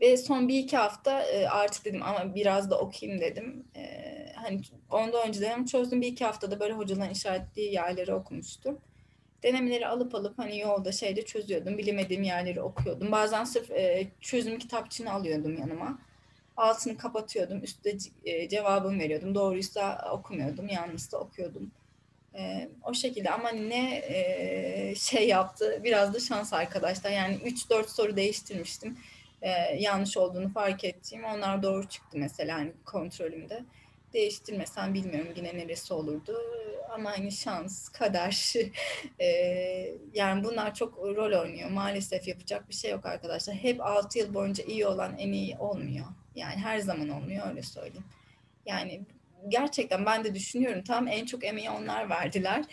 Ve 0.00 0.16
son 0.16 0.48
bir 0.48 0.58
iki 0.58 0.76
hafta 0.76 1.22
e, 1.22 1.46
artık 1.46 1.84
dedim 1.84 2.02
ama 2.02 2.34
biraz 2.34 2.70
da 2.70 2.78
okuyayım 2.78 3.20
dedim. 3.20 3.64
E, 3.76 3.82
hani 4.34 4.60
ondan 4.90 5.28
önce 5.28 5.40
de 5.40 5.56
çözdüm. 5.70 6.00
Bir 6.00 6.06
iki 6.06 6.24
haftada 6.24 6.60
böyle 6.60 6.72
hocaların 6.72 7.10
işaretli 7.10 7.62
yerleri 7.62 8.14
okumuştum. 8.14 8.78
Denemeleri 9.42 9.86
alıp 9.86 10.14
alıp 10.14 10.38
hani 10.38 10.58
yolda 10.58 10.92
şeyde 10.92 11.24
çözüyordum. 11.24 11.78
Bilemediğim 11.78 12.22
yerleri 12.22 12.62
okuyordum. 12.62 13.12
Bazen 13.12 13.44
sırf 13.44 13.70
e, 13.70 14.08
çözüm 14.20 14.58
kitapçığını 14.58 15.12
alıyordum 15.12 15.58
yanıma. 15.58 15.98
Altını 16.56 16.96
kapatıyordum. 16.96 17.62
Üstte 17.62 17.96
e, 18.24 18.48
cevabımı 18.48 18.98
veriyordum. 18.98 19.34
Doğruysa 19.34 20.10
okumuyordum. 20.12 20.68
Yanlışsa 20.68 21.18
okuyordum. 21.18 21.70
E, 22.34 22.68
o 22.84 22.94
şekilde 22.94 23.30
ama 23.30 23.48
ne 23.48 23.96
e, 23.96 24.94
şey 24.94 25.28
yaptı 25.28 25.80
biraz 25.84 26.14
da 26.14 26.20
şans 26.20 26.52
arkadaşlar. 26.52 27.10
Yani 27.10 27.36
3-4 27.36 27.88
soru 27.88 28.16
değiştirmiştim 28.16 28.96
e, 29.42 29.50
yanlış 29.78 30.16
olduğunu 30.16 30.48
fark 30.48 30.84
ettiğim 30.84 31.24
onlar 31.24 31.62
doğru 31.62 31.88
çıktı 31.88 32.18
mesela 32.18 32.58
hani 32.58 32.72
kontrolümde. 32.84 33.64
Değiştirmesen 34.12 34.94
bilmiyorum 34.94 35.32
yine 35.36 35.58
neresi 35.58 35.94
olurdu 35.94 36.36
ama 36.94 37.10
hani 37.10 37.32
şans, 37.32 37.88
kader 37.88 38.52
e, 39.20 39.26
yani 40.14 40.44
bunlar 40.44 40.74
çok 40.74 40.98
rol 40.98 41.40
oynuyor. 41.40 41.70
Maalesef 41.70 42.28
yapacak 42.28 42.68
bir 42.68 42.74
şey 42.74 42.90
yok 42.90 43.06
arkadaşlar. 43.06 43.54
Hep 43.56 43.80
6 43.80 44.18
yıl 44.18 44.34
boyunca 44.34 44.64
iyi 44.64 44.86
olan 44.86 45.18
en 45.18 45.32
iyi 45.32 45.58
olmuyor. 45.58 46.06
Yani 46.34 46.56
her 46.56 46.78
zaman 46.78 47.08
olmuyor 47.08 47.48
öyle 47.48 47.62
söyleyeyim. 47.62 48.04
Yani 48.66 49.00
gerçekten 49.48 50.06
ben 50.06 50.24
de 50.24 50.34
düşünüyorum 50.34 50.84
tam 50.84 51.08
en 51.08 51.26
çok 51.26 51.44
emeği 51.44 51.70
onlar 51.70 52.10
verdiler. 52.10 52.64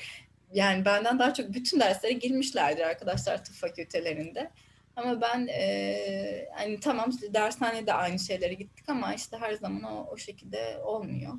yani 0.53 0.85
benden 0.85 1.19
daha 1.19 1.33
çok 1.33 1.53
bütün 1.53 1.79
derslere 1.79 2.13
girmişlerdir 2.13 2.81
arkadaşlar 2.81 3.43
tıp 3.43 3.55
fakültelerinde. 3.55 4.51
Ama 4.97 5.21
ben 5.21 5.47
e, 5.47 6.49
hani 6.53 6.79
tamam 6.79 7.09
işte 7.09 7.33
dershanede 7.33 7.93
aynı 7.93 8.19
şeylere 8.19 8.53
gittik 8.53 8.89
ama 8.89 9.13
işte 9.13 9.37
her 9.37 9.53
zaman 9.53 9.83
o, 9.83 10.07
o 10.11 10.17
şekilde 10.17 10.79
olmuyor. 10.83 11.33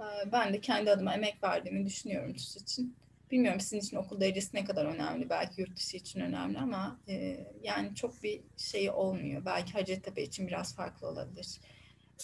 E, 0.00 0.32
ben 0.32 0.52
de 0.52 0.60
kendi 0.60 0.90
adıma 0.90 1.14
emek 1.14 1.42
verdiğimi 1.42 1.86
düşünüyorum 1.86 2.32
TUS 2.32 2.56
için. 2.56 2.96
Bilmiyorum 3.30 3.60
sizin 3.60 3.78
için 3.78 3.96
okul 3.96 4.20
derecesi 4.20 4.56
ne 4.56 4.64
kadar 4.64 4.84
önemli. 4.84 5.30
Belki 5.30 5.60
yurt 5.60 5.76
dışı 5.76 5.96
için 5.96 6.20
önemli 6.20 6.58
ama 6.58 7.00
e, 7.08 7.46
yani 7.62 7.94
çok 7.94 8.22
bir 8.22 8.40
şey 8.56 8.90
olmuyor. 8.90 9.44
Belki 9.44 9.72
Hacettepe 9.72 10.22
için 10.22 10.46
biraz 10.46 10.76
farklı 10.76 11.08
olabilir. 11.08 11.60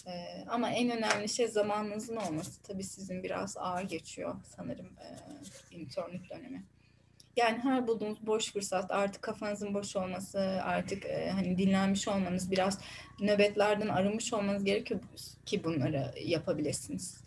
E, 0.07 0.43
ama 0.47 0.71
en 0.71 0.97
önemli 0.97 1.29
şey 1.29 1.47
zamanınızın 1.47 2.15
olması. 2.15 2.63
Tabii 2.63 2.83
sizin 2.83 3.23
biraz 3.23 3.57
ağır 3.57 3.83
geçiyor 3.83 4.35
sanırım 4.55 4.85
e, 4.85 5.07
internlük 5.75 6.29
dönemi. 6.29 6.63
Yani 7.37 7.59
her 7.63 7.87
bulduğunuz 7.87 8.27
boş 8.27 8.53
fırsat, 8.53 8.91
artık 8.91 9.21
kafanızın 9.21 9.73
boş 9.73 9.95
olması, 9.95 10.39
artık 10.63 11.05
e, 11.05 11.29
hani 11.31 11.57
dinlenmiş 11.57 12.07
olmanız, 12.07 12.51
biraz 12.51 12.79
nöbetlerden 13.19 13.87
arınmış 13.87 14.33
olmanız 14.33 14.63
gerekiyor 14.63 14.99
ki 15.45 15.63
bunları 15.63 16.13
yapabilirsiniz. 16.23 17.21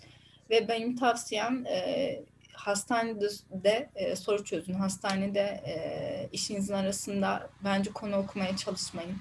Ve 0.50 0.68
benim 0.68 0.96
tavsiyem 0.96 1.66
e, 1.66 2.20
hastanede 2.52 3.28
de 3.50 3.90
e, 3.94 4.16
soru 4.16 4.44
çözün. 4.44 4.74
Hastanede 4.74 5.40
e, 5.40 6.28
işinizin 6.32 6.74
arasında 6.74 7.50
bence 7.64 7.90
konu 7.90 8.16
okumaya 8.16 8.56
çalışmayın. 8.56 9.16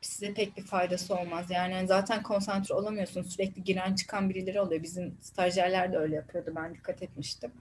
Size 0.00 0.34
pek 0.34 0.56
bir 0.56 0.62
faydası 0.62 1.14
olmaz. 1.14 1.50
Yani 1.50 1.86
zaten 1.86 2.22
konsantre 2.22 2.74
olamıyorsunuz. 2.74 3.32
Sürekli 3.32 3.64
giren 3.64 3.94
çıkan 3.94 4.30
birileri 4.30 4.60
oluyor. 4.60 4.82
Bizim 4.82 5.18
stajyerler 5.20 5.92
de 5.92 5.98
öyle 5.98 6.16
yapıyordu. 6.16 6.52
Ben 6.56 6.74
dikkat 6.74 7.02
etmiştim. 7.02 7.52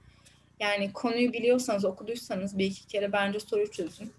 Yani 0.60 0.94
konuyu 0.94 1.34
biliyorsanız, 1.34 1.86
okuduysanız 1.86 2.58
bir 2.58 2.66
iki 2.66 2.88
kere 2.88 3.12
bence 3.12 3.40
soru 3.40 3.72
çözün. 3.72 4.14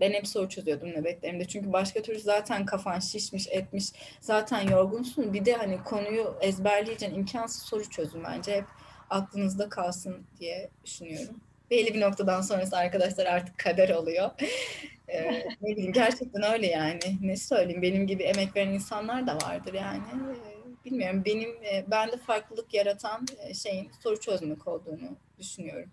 Ben 0.00 0.12
hep 0.12 0.28
soru 0.28 0.48
çözüyordum 0.48 0.88
nöbetlerimde. 0.88 1.44
Çünkü 1.44 1.72
başka 1.72 2.02
türlü 2.02 2.20
zaten 2.20 2.66
kafan 2.66 2.98
şişmiş, 2.98 3.48
etmiş. 3.48 3.84
Zaten 4.20 4.60
yorgunsun. 4.60 5.32
Bir 5.32 5.44
de 5.44 5.52
hani 5.52 5.84
konuyu 5.84 6.34
ezberleyeceğin 6.40 7.14
imkansız 7.14 7.62
soru 7.62 7.90
çözün 7.90 8.24
bence. 8.24 8.56
Hep 8.56 8.64
aklınızda 9.10 9.68
kalsın 9.68 10.26
diye 10.40 10.70
düşünüyorum. 10.84 11.40
Belli 11.70 11.94
bir 11.94 12.00
noktadan 12.00 12.40
sonrası 12.40 12.76
arkadaşlar 12.76 13.26
artık 13.26 13.58
kader 13.58 13.88
oluyor. 13.88 14.30
ee, 15.08 15.48
ne 15.62 15.76
bileyim 15.76 15.92
gerçekten 15.92 16.52
öyle 16.52 16.66
yani. 16.66 17.18
Ne 17.20 17.36
söyleyeyim 17.36 17.82
benim 17.82 18.06
gibi 18.06 18.22
emek 18.22 18.56
veren 18.56 18.72
insanlar 18.72 19.26
da 19.26 19.36
vardır 19.36 19.74
yani. 19.74 19.98
Ee, 19.98 20.55
bilmiyorum 20.86 21.22
benim 21.24 21.50
e, 21.64 21.84
bende 21.90 22.16
farklılık 22.16 22.74
yaratan 22.74 23.26
e, 23.38 23.54
şeyin 23.54 23.90
soru 24.02 24.20
çözmek 24.20 24.66
olduğunu 24.66 25.16
düşünüyorum. 25.38 25.90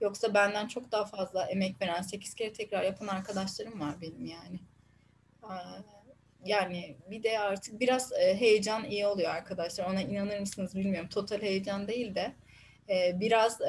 Yoksa 0.00 0.34
benden 0.34 0.66
çok 0.68 0.92
daha 0.92 1.04
fazla 1.04 1.46
emek 1.46 1.82
veren, 1.82 2.02
8 2.02 2.34
kere 2.34 2.52
tekrar 2.52 2.82
yapan 2.82 3.06
arkadaşlarım 3.06 3.80
var 3.80 3.94
benim 4.00 4.26
yani. 4.26 4.60
Yani 6.44 6.96
bir 7.10 7.22
de 7.22 7.38
artık 7.38 7.80
biraz 7.80 8.12
e, 8.12 8.40
heyecan 8.40 8.84
iyi 8.84 9.06
oluyor 9.06 9.30
arkadaşlar. 9.30 9.86
Ona 9.86 10.02
inanır 10.02 10.40
mısınız 10.40 10.74
bilmiyorum. 10.74 11.08
Total 11.08 11.42
heyecan 11.42 11.88
değil 11.88 12.14
de 12.14 12.32
biraz 13.14 13.60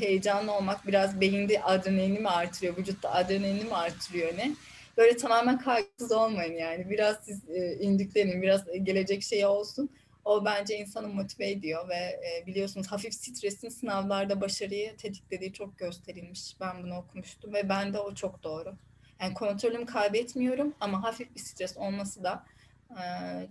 heyecanlı 0.00 0.52
olmak, 0.52 0.86
biraz 0.86 1.20
beyinde 1.20 1.62
adrenalini 1.62 2.18
mi 2.18 2.28
artırıyor, 2.28 2.76
vücutta 2.76 3.12
adrenalini 3.12 3.64
mi 3.64 3.74
artırıyor 3.74 4.36
ne? 4.36 4.52
Böyle 4.96 5.16
tamamen 5.16 5.58
kaygısız 5.58 6.12
olmayın 6.12 6.54
yani. 6.54 6.90
Biraz 6.90 7.16
siz 7.24 7.48
indüklerin, 7.80 8.42
biraz 8.42 8.64
gelecek 8.82 9.22
şey 9.22 9.46
olsun 9.46 9.90
o 10.26 10.44
bence 10.44 10.76
insanı 10.76 11.08
motive 11.08 11.50
ediyor 11.50 11.88
ve 11.88 11.94
e, 11.94 12.46
biliyorsunuz 12.46 12.86
hafif 12.86 13.14
stresin 13.14 13.68
sınavlarda 13.68 14.40
başarıyı 14.40 14.96
tetiklediği 14.96 15.52
çok 15.52 15.78
gösterilmiş. 15.78 16.56
Ben 16.60 16.82
bunu 16.82 16.96
okumuştum 16.96 17.54
ve 17.54 17.68
bende 17.68 17.98
o 17.98 18.14
çok 18.14 18.42
doğru. 18.42 18.74
Yani 19.20 19.34
kontrolümü 19.34 19.86
kaybetmiyorum 19.86 20.74
ama 20.80 21.02
hafif 21.02 21.34
bir 21.34 21.40
stres 21.40 21.76
olması 21.76 22.24
da 22.24 22.44
e, 22.90 23.02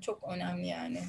çok 0.02 0.24
önemli 0.24 0.68
yani. 0.68 1.00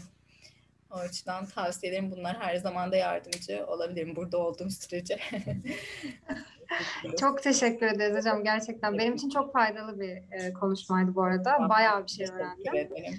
O 0.90 0.94
açıdan 0.94 1.46
tavsiyelerim 1.46 2.10
bunlar 2.10 2.36
her 2.40 2.56
zaman 2.56 2.92
da 2.92 2.96
yardımcı 2.96 3.66
olabilirim 3.66 4.16
burada 4.16 4.38
olduğum 4.38 4.70
sürece. 4.70 5.18
çok 7.20 7.42
teşekkür 7.42 7.86
ederiz 7.86 8.16
hocam 8.16 8.44
gerçekten. 8.44 8.98
Benim 8.98 9.14
için 9.14 9.28
çok 9.28 9.52
faydalı 9.52 10.00
bir 10.00 10.10
e, 10.10 10.52
konuşmaydı 10.52 11.14
bu 11.14 11.22
arada. 11.22 11.68
Bayağı 11.68 12.04
bir 12.04 12.10
şey 12.10 12.26
öğrendim. 12.26 12.74
Ederim. 12.74 13.14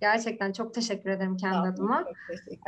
Gerçekten 0.00 0.52
çok 0.52 0.74
teşekkür 0.74 1.10
ederim 1.10 1.36
kendi 1.36 1.54
tamam, 1.54 1.72
adıma. 1.72 2.04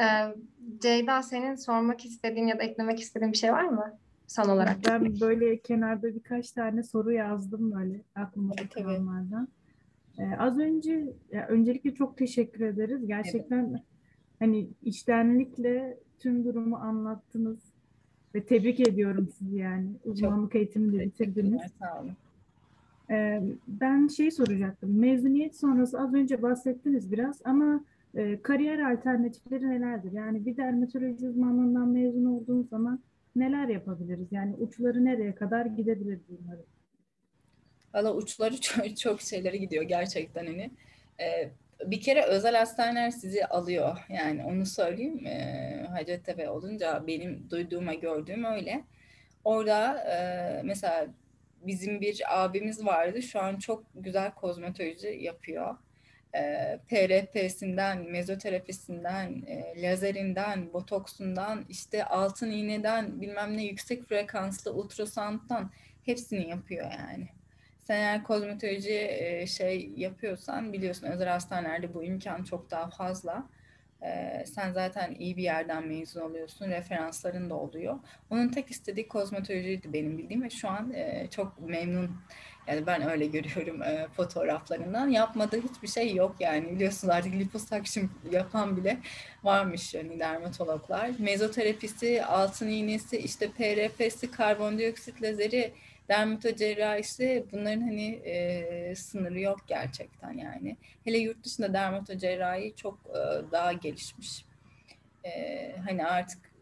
Ee, 0.00 0.34
Ceyda 0.80 1.22
senin 1.22 1.54
sormak 1.54 2.04
istediğin 2.04 2.46
ya 2.46 2.58
da 2.58 2.62
eklemek 2.62 3.00
istediğin 3.00 3.32
bir 3.32 3.38
şey 3.38 3.52
var 3.52 3.64
mı 3.64 3.98
son 4.26 4.48
olarak? 4.48 4.76
Ben 4.88 5.20
böyle 5.20 5.58
kenarda 5.58 6.14
birkaç 6.14 6.52
tane 6.52 6.82
soru 6.82 7.12
yazdım 7.12 7.72
böyle 7.72 8.02
aklıma 8.14 8.54
evet, 8.58 8.74
kalanlardan. 8.74 9.48
Ee, 10.18 10.36
az 10.38 10.58
önce 10.58 11.06
ya 11.32 11.46
öncelikle 11.46 11.94
çok 11.94 12.18
teşekkür 12.18 12.64
ederiz. 12.64 13.06
Gerçekten 13.06 13.70
evet. 13.70 13.82
Hani 14.42 14.68
içtenlikle 14.82 15.98
tüm 16.18 16.44
durumu 16.44 16.76
anlattınız 16.76 17.58
ve 18.34 18.44
tebrik 18.44 18.80
ediyorum 18.80 19.28
sizi 19.38 19.56
yani. 19.56 19.88
Uzmanlık 20.04 20.54
eğitimini 20.54 21.00
bitirdiniz. 21.00 21.60
Sağ 21.78 22.00
olun. 22.00 22.16
Ee, 23.10 23.42
ben 23.68 24.08
şey 24.08 24.30
soracaktım. 24.30 24.98
Mezuniyet 24.98 25.56
sonrası 25.56 26.00
az 26.00 26.14
önce 26.14 26.42
bahsettiniz 26.42 27.12
biraz 27.12 27.40
ama 27.44 27.84
e, 28.14 28.42
kariyer 28.42 28.92
alternatifleri 28.92 29.70
nelerdir? 29.70 30.12
Yani 30.12 30.46
bir 30.46 30.56
dermatoloji 30.56 31.28
uzmanlığından 31.28 31.88
mezun 31.88 32.24
olduğunuz 32.24 32.68
zaman 32.68 33.00
neler 33.36 33.68
yapabiliriz? 33.68 34.28
Yani 34.30 34.54
uçları 34.56 35.04
nereye 35.04 35.34
kadar 35.34 35.66
gidebilir 35.66 36.20
bunları? 36.28 36.64
Valla 37.94 38.16
uçları 38.16 38.56
çok, 38.60 38.96
çok 38.96 39.20
şeylere 39.20 39.56
gidiyor 39.56 39.82
gerçekten 39.82 40.46
hani. 40.46 40.70
Ee, 41.20 41.50
bir 41.86 42.00
kere 42.00 42.22
özel 42.22 42.56
hastaneler 42.56 43.10
sizi 43.10 43.46
alıyor. 43.46 43.98
Yani 44.08 44.44
onu 44.44 44.66
söyleyeyim. 44.66 45.26
Ee, 45.26 45.86
Hacettepe 45.90 46.50
olunca 46.50 47.06
benim 47.06 47.50
duyduğuma 47.50 47.94
gördüğüm 47.94 48.44
öyle. 48.44 48.84
Orada 49.44 49.98
e, 49.98 50.62
mesela 50.62 51.06
bizim 51.62 52.00
bir 52.00 52.42
abimiz 52.44 52.84
vardı. 52.86 53.22
Şu 53.22 53.40
an 53.40 53.56
çok 53.56 53.84
güzel 53.94 54.34
kozmetoloji 54.34 55.18
yapıyor. 55.20 55.76
E, 56.32 56.40
ee, 56.40 56.80
PRP'sinden, 56.88 58.10
mezoterapisinden, 58.10 59.42
e, 59.46 59.82
lazerinden, 59.82 60.72
botoksundan, 60.72 61.64
işte 61.68 62.04
altın 62.04 62.50
iğneden, 62.50 63.20
bilmem 63.20 63.56
ne 63.56 63.64
yüksek 63.64 64.08
frekanslı 64.08 64.72
ultrasanttan 64.72 65.70
hepsini 66.04 66.48
yapıyor 66.48 66.90
yani. 66.98 67.28
Sen 67.82 67.96
eğer 67.96 68.22
kozmetoloji 68.22 69.44
şey 69.48 69.90
yapıyorsan 69.96 70.72
biliyorsun 70.72 71.06
özel 71.06 71.28
hastanelerde 71.28 71.94
bu 71.94 72.04
imkan 72.04 72.44
çok 72.44 72.70
daha 72.70 72.90
fazla. 72.90 73.46
Sen 74.44 74.72
zaten 74.72 75.14
iyi 75.18 75.36
bir 75.36 75.42
yerden 75.42 75.86
mezun 75.86 76.20
oluyorsun. 76.20 76.70
Referansların 76.70 77.50
da 77.50 77.54
oluyor. 77.54 77.98
Onun 78.30 78.48
tek 78.48 78.70
istediği 78.70 79.08
kozmetolojiydi 79.08 79.92
benim 79.92 80.18
bildiğim 80.18 80.42
ve 80.42 80.50
şu 80.50 80.68
an 80.68 80.94
çok 81.30 81.60
memnun. 81.60 82.10
Yani 82.66 82.86
ben 82.86 83.10
öyle 83.10 83.26
görüyorum 83.26 83.80
fotoğraflarından. 84.16 85.08
Yapmadığı 85.08 85.62
hiçbir 85.62 85.88
şey 85.88 86.14
yok 86.14 86.36
yani. 86.40 86.70
Biliyorsunuz 86.70 87.14
artık 87.14 87.34
liposuction 87.34 88.10
yapan 88.32 88.76
bile 88.76 88.98
varmış 89.42 89.94
yani 89.94 90.18
dermatologlar. 90.20 91.10
Mezoterapisi, 91.18 92.24
altın 92.24 92.68
iğnesi, 92.68 93.18
işte 93.18 93.50
PRP'si, 93.50 94.30
karbondioksit 94.30 95.22
lazeri 95.22 95.72
dermatocerrahisi 96.08 97.46
bunların 97.52 97.80
hani 97.80 98.08
e, 98.08 98.94
sınırı 98.96 99.40
yok 99.40 99.60
gerçekten 99.66 100.32
yani. 100.32 100.76
Hele 101.04 101.18
yurt 101.18 101.44
dışında 101.44 101.72
dermatocerrahi 101.72 102.74
çok 102.76 102.98
e, 103.08 103.52
daha 103.52 103.72
gelişmiş. 103.72 104.44
E, 105.24 105.76
hani 105.86 106.06
artık 106.06 106.52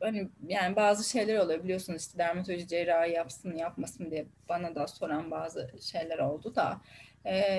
hani 0.00 0.28
yani 0.48 0.76
bazı 0.76 1.10
şeyler 1.10 1.38
oluyor 1.38 1.64
biliyorsunuz 1.64 2.02
işte 2.02 2.18
dermatoloji 2.18 2.68
cerrahi 2.68 3.12
yapsın 3.12 3.56
yapmasın 3.56 4.10
diye 4.10 4.26
bana 4.48 4.74
da 4.74 4.86
soran 4.86 5.30
bazı 5.30 5.70
şeyler 5.80 6.18
oldu 6.18 6.54
da 6.54 6.80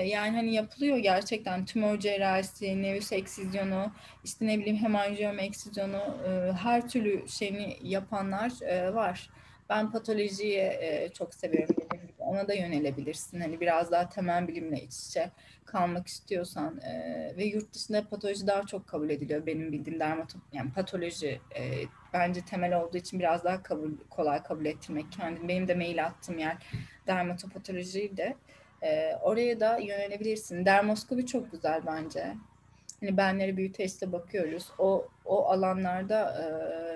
yani 0.04 0.36
hani 0.36 0.54
yapılıyor 0.54 0.98
gerçekten 0.98 1.64
tümör 1.64 1.98
cerrahisi, 1.98 2.82
nevüs 2.82 3.12
eksizyonu, 3.12 3.92
işte 4.24 4.46
ne 4.46 4.58
bileyim 4.58 4.76
hemanjiyom 4.76 5.38
eksizyonu, 5.38 6.16
her 6.62 6.88
türlü 6.88 7.28
şeyini 7.28 7.76
yapanlar 7.82 8.52
var. 8.94 9.30
Ben 9.70 9.90
patolojiyi 9.92 10.58
e, 10.58 11.10
çok 11.14 11.34
seviyorum. 11.34 11.76
Ona 12.18 12.48
da 12.48 12.54
yönelebilirsin. 12.54 13.40
Hani 13.40 13.60
biraz 13.60 13.90
daha 13.90 14.08
temel 14.08 14.48
bilimle 14.48 14.82
iç 14.82 15.06
içe 15.06 15.30
kalmak 15.64 16.06
istiyorsan 16.06 16.80
e, 16.80 16.92
ve 17.36 17.44
yurt 17.44 17.74
dışında 17.74 18.08
patoloji 18.08 18.46
daha 18.46 18.66
çok 18.66 18.86
kabul 18.86 19.10
ediliyor. 19.10 19.46
Benim 19.46 19.72
bildiğim 19.72 20.00
dermato 20.00 20.38
yani 20.52 20.72
patoloji 20.72 21.40
e, 21.56 21.62
bence 22.12 22.40
temel 22.44 22.80
olduğu 22.80 22.96
için 22.96 23.18
biraz 23.18 23.44
daha 23.44 23.62
kabul 23.62 23.92
kolay 24.10 24.42
kabul 24.42 24.64
ettirmek 24.64 25.12
kendim. 25.12 25.48
Benim 25.48 25.68
de 25.68 25.74
mail 25.74 26.06
attığım 26.06 26.38
yer 26.38 26.56
dermatopatolojiydi. 27.06 28.36
E, 28.82 29.14
oraya 29.22 29.60
da 29.60 29.78
yönelebilirsin. 29.78 30.64
Dermoskopi 30.64 31.26
çok 31.26 31.52
güzel 31.52 31.82
bence. 31.86 32.34
Hani 33.00 33.16
benleri 33.16 33.56
büyüteçte 33.56 34.12
bakıyoruz. 34.12 34.68
O 34.78 35.08
o 35.26 35.44
alanlarda 35.44 36.34
e, 36.42 36.46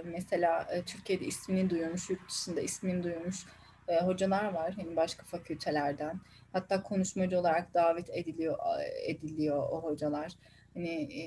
mesela 0.09 0.67
e, 0.71 0.83
Türkiye'de 0.83 1.25
ismini 1.25 1.71
duyurmuş, 1.71 2.11
yurt 2.11 2.29
dışında 2.29 2.61
ismini 2.61 3.03
duyurmuş 3.03 3.45
e, 3.89 4.01
hocalar 4.01 4.53
var. 4.53 4.73
Hani 4.73 4.97
başka 4.97 5.23
fakültelerden. 5.25 6.21
Hatta 6.53 6.83
konuşmacı 6.83 7.41
olarak 7.41 7.75
davet 7.75 8.11
ediliyor 8.11 8.59
ediliyor 9.07 9.59
o 9.59 9.83
hocalar. 9.83 10.33
Hani 10.75 10.89
e, 10.89 11.25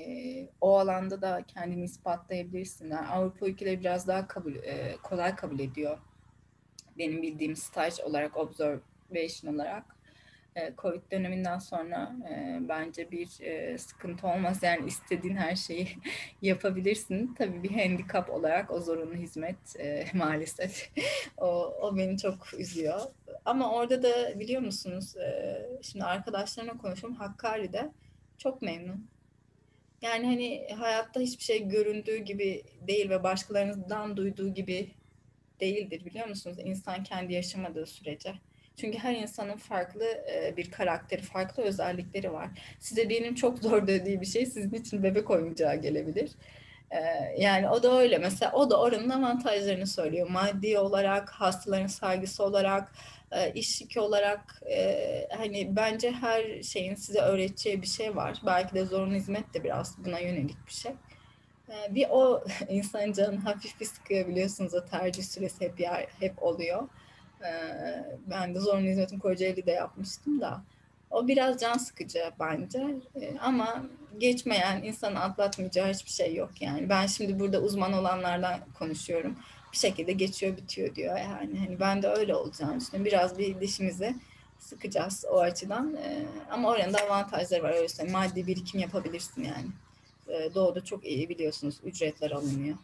o 0.60 0.78
alanda 0.78 1.22
da 1.22 1.42
kendini 1.46 1.84
ispatlayabilirsin. 1.84 2.90
Yani 2.90 3.08
Avrupa 3.08 3.46
ülkeleri 3.46 3.80
biraz 3.80 4.08
daha 4.08 4.28
kabul 4.28 4.54
e, 4.54 4.96
kolay 5.02 5.36
kabul 5.36 5.58
ediyor. 5.58 5.98
Benim 6.98 7.22
bildiğim 7.22 7.56
staj 7.56 8.00
olarak, 8.00 8.36
observation 8.36 9.54
olarak. 9.54 9.96
E, 10.56 10.74
Covid 10.78 11.10
döneminden 11.12 11.58
sonra 11.58 12.16
e, 12.30 12.58
bence 12.68 13.10
bir 13.10 13.40
e, 13.40 13.78
sıkıntı 13.78 14.26
olmaz. 14.26 14.62
Yani 14.62 14.86
istediğin 14.86 15.36
her 15.36 15.56
şeyi 15.56 15.88
yapabilirsin. 16.42 17.34
Tabii 17.34 17.62
bir 17.62 17.70
handikap 17.70 18.30
olarak 18.30 18.70
o 18.70 18.80
zorunlu 18.80 19.14
hizmet 19.14 19.80
e, 19.80 20.06
maalesef. 20.14 20.90
o, 21.36 21.46
o 21.80 21.96
beni 21.96 22.18
çok 22.18 22.54
üzüyor. 22.58 23.00
Ama 23.44 23.72
orada 23.72 24.02
da 24.02 24.40
biliyor 24.40 24.62
musunuz, 24.62 25.16
e, 25.16 25.60
şimdi 25.82 26.04
arkadaşlarımla 26.04 26.78
konuşuyorum. 26.78 27.16
Hakkari'de 27.18 27.90
çok 28.38 28.62
memnun. 28.62 29.08
Yani 30.02 30.26
hani 30.26 30.74
hayatta 30.74 31.20
hiçbir 31.20 31.44
şey 31.44 31.68
göründüğü 31.68 32.16
gibi 32.16 32.62
değil 32.86 33.10
ve 33.10 33.22
başkalarından 33.22 34.16
duyduğu 34.16 34.48
gibi 34.54 34.90
değildir 35.60 36.04
biliyor 36.04 36.26
musunuz? 36.28 36.56
İnsan 36.64 37.04
kendi 37.04 37.32
yaşamadığı 37.32 37.86
sürece. 37.86 38.34
Çünkü 38.76 38.98
her 38.98 39.14
insanın 39.14 39.56
farklı 39.56 40.04
bir 40.56 40.70
karakteri, 40.70 41.22
farklı 41.22 41.62
özellikleri 41.62 42.32
var. 42.32 42.48
Size 42.80 43.08
birinin 43.08 43.34
çok 43.34 43.58
zor 43.58 43.86
dediği 43.86 44.20
bir 44.20 44.26
şey 44.26 44.46
sizin 44.46 44.76
için 44.76 45.02
bebek 45.02 45.30
oyuncağı 45.30 45.76
gelebilir. 45.76 46.30
Yani 47.38 47.68
o 47.68 47.82
da 47.82 47.98
öyle. 47.98 48.18
Mesela 48.18 48.52
o 48.52 48.70
da 48.70 48.80
oranın 48.80 49.10
avantajlarını 49.10 49.86
söylüyor. 49.86 50.30
Maddi 50.30 50.78
olarak, 50.78 51.30
hastaların 51.30 51.86
saygısı 51.86 52.44
olarak, 52.44 52.92
iş 53.54 53.80
yükü 53.80 54.00
olarak 54.00 54.62
hani 55.36 55.76
bence 55.76 56.10
her 56.10 56.62
şeyin 56.62 56.94
size 56.94 57.20
öğreteceği 57.20 57.82
bir 57.82 57.86
şey 57.86 58.16
var. 58.16 58.40
Belki 58.46 58.74
de 58.74 58.84
zorunlu 58.84 59.14
hizmet 59.14 59.54
de 59.54 59.64
biraz 59.64 60.04
buna 60.04 60.18
yönelik 60.18 60.66
bir 60.66 60.72
şey. 60.72 60.92
Bir 61.90 62.06
o 62.10 62.44
insan 62.68 63.12
canını 63.12 63.40
hafif 63.40 63.80
bir 63.80 63.86
sıkıyor 63.86 64.28
biliyorsunuz 64.28 64.74
o 64.74 64.84
tercih 64.84 65.22
süresi 65.22 65.64
hep 65.64 65.80
yer, 65.80 66.06
hep 66.20 66.42
oluyor. 66.42 66.88
Ee, 67.44 68.04
ben 68.30 68.54
de 68.54 68.60
zorunlu 68.60 68.88
hizmetin 68.88 69.18
Kocaeli'de 69.18 69.70
yapmıştım 69.70 70.40
da. 70.40 70.62
O 71.10 71.28
biraz 71.28 71.60
can 71.60 71.78
sıkıcı 71.78 72.32
bence. 72.40 72.84
Ee, 73.20 73.38
ama 73.40 73.84
geçmeyen, 74.18 74.82
insanın 74.82 75.16
atlatmayacağı 75.16 75.92
hiçbir 75.92 76.10
şey 76.10 76.34
yok 76.34 76.50
yani. 76.60 76.88
Ben 76.88 77.06
şimdi 77.06 77.40
burada 77.40 77.60
uzman 77.60 77.92
olanlardan 77.92 78.60
konuşuyorum. 78.78 79.36
Bir 79.72 79.78
şekilde 79.78 80.12
geçiyor, 80.12 80.56
bitiyor 80.56 80.94
diyor 80.94 81.18
yani. 81.18 81.58
Hani 81.58 81.80
ben 81.80 82.02
de 82.02 82.08
öyle 82.08 82.34
olacağını 82.34 82.80
düşünüyorum. 82.80 83.04
Biraz 83.04 83.38
bir 83.38 83.60
dişimizi 83.60 84.14
sıkacağız 84.58 85.24
o 85.30 85.40
açıdan. 85.40 85.96
Ee, 85.96 86.26
ama 86.50 86.70
oranın 86.70 86.94
da 86.94 86.98
avantajları 86.98 87.62
var. 87.62 87.70
Öyle. 87.70 88.12
Maddi 88.12 88.46
birikim 88.46 88.80
yapabilirsin 88.80 89.44
yani. 89.44 89.66
Doğu'da 90.54 90.84
çok 90.84 91.04
iyi 91.06 91.28
biliyorsunuz. 91.28 91.74
Ücretler 91.84 92.30
alınıyor. 92.30 92.76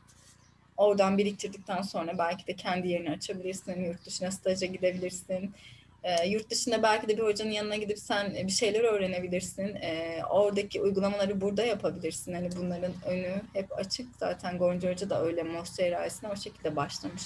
Oradan 0.81 1.19
biriktirdikten 1.19 1.83
sonra 1.83 2.19
belki 2.19 2.47
de 2.47 2.57
kendi 2.57 2.89
yerini 2.89 3.11
açabilirsin, 3.11 3.85
yurt 3.85 4.07
dışına 4.07 4.31
staja 4.31 4.67
gidebilirsin. 4.67 5.55
E, 6.03 6.29
yurt 6.29 6.51
dışında 6.51 6.83
belki 6.83 7.09
de 7.09 7.17
bir 7.17 7.23
hocanın 7.23 7.51
yanına 7.51 7.77
gidip 7.77 7.99
sen 7.99 8.35
bir 8.35 8.53
şeyler 8.53 8.81
öğrenebilirsin. 8.81 9.75
E, 9.75 10.21
oradaki 10.31 10.83
uygulamaları 10.83 11.41
burada 11.41 11.65
yapabilirsin. 11.65 12.33
Hani 12.33 12.49
bunların 12.57 12.93
önü 13.07 13.43
hep 13.53 13.79
açık. 13.79 14.07
Zaten 14.17 14.59
Gonca 14.59 14.93
Hoca 14.93 15.11
da 15.11 15.25
öyle 15.25 15.43
MOS 15.43 15.77
cerrahisine 15.77 16.31
o 16.31 16.37
şekilde 16.37 16.77
başlamış. 16.77 17.23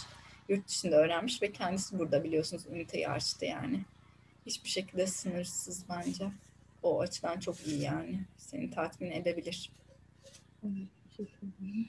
Yurt 0.49 0.69
dışında 0.69 0.97
öğrenmiş 0.97 1.43
ve 1.43 1.53
kendisi 1.53 1.99
burada 1.99 2.25
biliyorsunuz 2.25 2.67
üniteyi 2.67 3.09
açtı 3.09 3.45
yani. 3.45 3.81
Hiçbir 4.47 4.69
şekilde 4.69 5.07
sınırsız 5.07 5.85
bence. 5.89 6.25
O 6.83 7.01
açıdan 7.01 7.41
çok 7.41 7.67
iyi 7.67 7.83
yani. 7.83 8.21
Seni 8.37 8.71
tatmin 8.71 9.11
edebilir. 9.11 9.71
Evet, 10.65 10.89
teşekkür 11.09 11.47
ederim. 11.47 11.89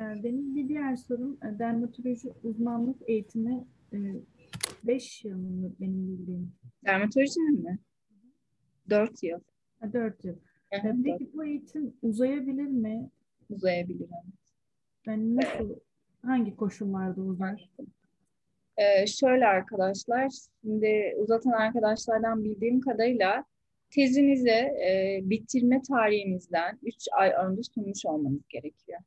Ee, 0.00 0.22
benim 0.22 0.56
bir 0.56 0.68
diğer 0.68 0.96
sorum 0.96 1.38
e, 1.42 1.58
dermatoloji 1.58 2.32
uzmanlık 2.42 2.96
eğitimi 3.08 3.64
5 4.84 5.24
e, 5.24 5.28
yıl 5.28 5.38
mı 5.38 5.72
benim 5.80 6.08
bildiğim? 6.08 6.52
Dermatoloji 6.84 7.40
mi? 7.40 7.78
4 8.90 9.22
yıl. 9.22 9.40
4 9.92 10.24
yıl. 10.24 10.36
Evet, 10.70 10.94
Peki 11.04 11.30
bu 11.34 11.44
eğitim 11.44 11.94
uzayabilir 12.02 12.66
mi? 12.66 13.10
Uzayabilir 13.50 14.08
evet. 14.24 14.34
Yani 15.06 15.36
nasıl, 15.36 15.76
hangi 16.22 16.56
koşullarda 16.56 17.22
uzar? 17.22 17.70
Ee, 18.76 19.06
şöyle 19.06 19.46
arkadaşlar, 19.46 20.28
şimdi 20.62 21.14
uzatan 21.18 21.50
arkadaşlardan 21.50 22.44
bildiğim 22.44 22.80
kadarıyla 22.80 23.44
tezinizi 23.90 24.48
e, 24.88 25.20
bitirme 25.22 25.82
tarihinizden 25.88 26.78
3 26.82 26.94
ay 27.12 27.30
önce 27.30 27.62
sunmuş 27.62 28.06
olmanız 28.06 28.48
gerekiyor. 28.48 29.00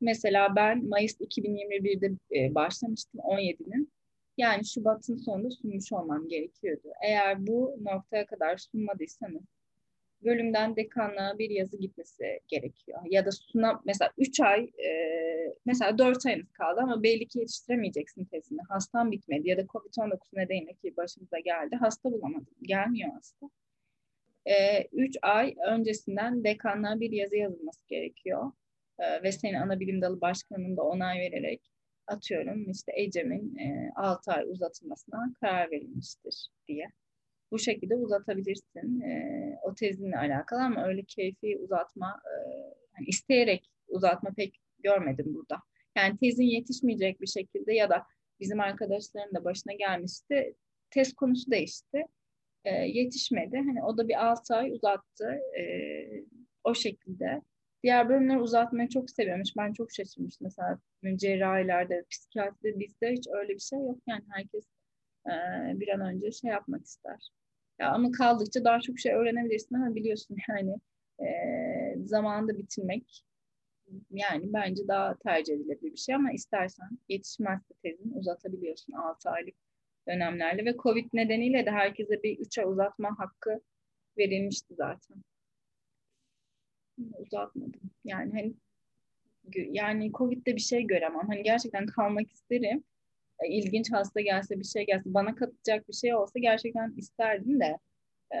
Mesela 0.00 0.56
ben 0.56 0.88
Mayıs 0.88 1.20
2021'de 1.20 2.12
e, 2.36 2.54
başlamıştım 2.54 3.20
17'nin. 3.20 3.92
Yani 4.36 4.66
Şubat'ın 4.66 5.16
sonunda 5.16 5.50
sunmuş 5.50 5.92
olmam 5.92 6.28
gerekiyordu. 6.28 6.88
Eğer 7.02 7.46
bu 7.46 7.78
noktaya 7.80 8.26
kadar 8.26 8.56
sunmadıysanız 8.56 9.42
bölümden 10.24 10.76
dekanlığa 10.76 11.38
bir 11.38 11.50
yazı 11.50 11.76
gitmesi 11.76 12.40
gerekiyor. 12.48 13.00
Ya 13.10 13.26
da 13.26 13.30
suna 13.32 13.80
mesela 13.84 14.10
3 14.18 14.40
ay 14.40 14.60
e, 14.60 14.90
mesela 15.66 15.98
4 15.98 16.26
ayınız 16.26 16.52
kaldı 16.52 16.80
ama 16.80 17.02
belli 17.02 17.26
ki 17.26 17.38
yetiştiremeyeceksin 17.38 18.24
tezini. 18.24 18.60
Hastan 18.68 19.12
bitmedi 19.12 19.48
ya 19.48 19.56
da 19.56 19.62
COVID-19 19.62 20.18
nedeniyle 20.32 20.72
ki 20.72 20.96
başımıza 20.96 21.38
geldi. 21.38 21.76
Hasta 21.76 22.12
bulamadım. 22.12 22.54
Gelmiyor 22.62 23.12
hasta. 23.12 23.46
3 24.92 25.16
e, 25.16 25.20
ay 25.22 25.54
öncesinden 25.68 26.44
dekanlığa 26.44 27.00
bir 27.00 27.10
yazı 27.10 27.36
yazılması 27.36 27.88
gerekiyor 27.88 28.52
e, 28.98 29.22
ve 29.22 29.32
senin 29.32 29.54
ana 29.54 29.80
bilim 29.80 30.02
dalı 30.02 30.20
başkanının 30.20 30.76
da 30.76 30.82
onay 30.82 31.18
vererek 31.18 31.62
atıyorum 32.06 32.70
işte 32.70 32.92
Ecem'in 32.94 33.56
e, 33.56 33.90
6 33.96 34.32
ay 34.32 34.44
uzatılmasına 34.50 35.34
karar 35.40 35.70
verilmiştir 35.70 36.48
diye. 36.68 36.86
Bu 37.50 37.58
şekilde 37.58 37.96
uzatabilirsin 37.96 39.00
e, 39.00 39.58
o 39.62 39.74
tezinle 39.74 40.16
alakalı 40.18 40.60
ama 40.60 40.86
öyle 40.86 41.02
keyfi 41.04 41.58
uzatma 41.58 42.20
e, 42.26 42.32
yani 42.96 43.06
isteyerek 43.06 43.70
uzatma 43.88 44.30
pek 44.36 44.60
görmedim 44.78 45.34
burada. 45.34 45.58
Yani 45.96 46.18
tezin 46.18 46.44
yetişmeyecek 46.44 47.20
bir 47.20 47.26
şekilde 47.26 47.74
ya 47.74 47.90
da 47.90 48.06
bizim 48.40 48.60
arkadaşların 48.60 49.34
da 49.34 49.44
başına 49.44 49.72
gelmişti. 49.72 50.54
Tez 50.90 51.14
konusu 51.14 51.50
değişti. 51.50 52.04
E, 52.64 52.70
yetişmedi. 52.70 53.56
Hani 53.56 53.84
o 53.84 53.98
da 53.98 54.08
bir 54.08 54.26
6 54.26 54.54
ay 54.54 54.70
uzattı. 54.70 55.40
E, 55.58 55.64
o 56.64 56.74
şekilde 56.74 57.42
Diğer 57.84 58.08
bölümleri 58.08 58.38
uzatmayı 58.38 58.88
çok 58.88 59.10
seviyormuş. 59.10 59.48
Ben 59.56 59.72
çok 59.72 59.92
şaşırmıştım. 59.92 60.44
Mesela 60.44 60.78
cerrahilerde, 61.16 62.04
psikiyatride 62.10 62.80
bizde 62.80 63.12
hiç 63.12 63.26
öyle 63.28 63.54
bir 63.54 63.60
şey 63.60 63.78
yok. 63.78 63.98
Yani 64.06 64.22
herkes 64.28 64.64
e, 65.26 65.32
bir 65.80 65.88
an 65.88 66.00
önce 66.00 66.32
şey 66.32 66.50
yapmak 66.50 66.84
ister. 66.84 67.30
Ya 67.78 67.90
ama 67.92 68.10
kaldıkça 68.12 68.64
daha 68.64 68.80
çok 68.80 68.98
şey 68.98 69.12
öğrenebilirsin 69.12 69.74
ama 69.74 69.94
biliyorsun 69.94 70.36
yani 70.48 70.76
e, 71.20 71.28
zamanında 72.04 72.58
bitirmek 72.58 73.24
yani 74.10 74.52
bence 74.52 74.88
daha 74.88 75.16
tercih 75.18 75.54
edilebilir 75.54 75.92
bir 75.92 75.96
şey 75.96 76.14
ama 76.14 76.32
istersen 76.32 76.98
yetişmezse 77.08 77.74
tezin 77.82 78.12
uzatabiliyorsun 78.14 78.92
6 78.92 79.30
aylık 79.30 79.54
dönemlerle 80.08 80.64
ve 80.64 80.76
Covid 80.76 81.08
nedeniyle 81.12 81.66
de 81.66 81.70
herkese 81.70 82.22
bir 82.22 82.38
3 82.38 82.58
ay 82.58 82.64
uzatma 82.64 83.18
hakkı 83.18 83.60
verilmişti 84.18 84.74
zaten 84.74 85.24
uzatmadım. 87.18 87.80
Yani 88.04 88.32
hani 88.32 88.54
yani 89.56 90.12
Covid'de 90.12 90.56
bir 90.56 90.60
şey 90.60 90.86
göremem. 90.86 91.26
Hani 91.28 91.42
gerçekten 91.42 91.86
kalmak 91.86 92.30
isterim. 92.32 92.84
E, 93.40 93.48
ilginç 93.48 93.92
hasta 93.92 94.20
gelse 94.20 94.58
bir 94.58 94.64
şey 94.64 94.86
gelse 94.86 95.14
bana 95.14 95.34
katacak 95.34 95.88
bir 95.88 95.94
şey 95.94 96.14
olsa 96.14 96.38
gerçekten 96.38 96.94
isterdim 96.96 97.60
de 97.60 97.78
e, 98.34 98.38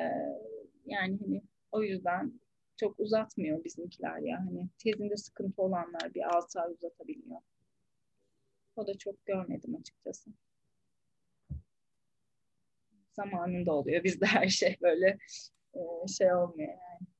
yani 0.86 1.18
hani 1.20 1.42
o 1.72 1.82
yüzden 1.82 2.40
çok 2.76 3.00
uzatmıyor 3.00 3.64
bizimkiler 3.64 4.18
ya. 4.18 4.38
Hani 4.38 4.68
tezinde 4.78 5.16
sıkıntı 5.16 5.62
olanlar 5.62 6.14
bir 6.14 6.36
6 6.36 6.60
ay 6.60 6.72
uzatabiliyor. 6.72 7.40
O 8.76 8.86
da 8.86 8.98
çok 8.98 9.26
görmedim 9.26 9.76
açıkçası. 9.80 10.30
Zamanında 13.12 13.72
oluyor. 13.72 14.04
Bizde 14.04 14.26
her 14.26 14.48
şey 14.48 14.76
böyle 14.82 15.18
e, 15.74 16.08
şey 16.18 16.34
olmuyor 16.34 16.68
yani. 16.68 17.13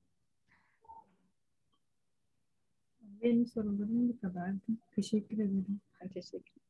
Benim 3.25 3.47
sorularım 3.47 4.09
bu 4.09 4.21
kadardı. 4.21 4.61
Teşekkür 4.97 5.37
ederim. 5.37 5.81
Ben 6.03 6.09
teşekkür 6.09 6.39
ederim. 6.39 6.63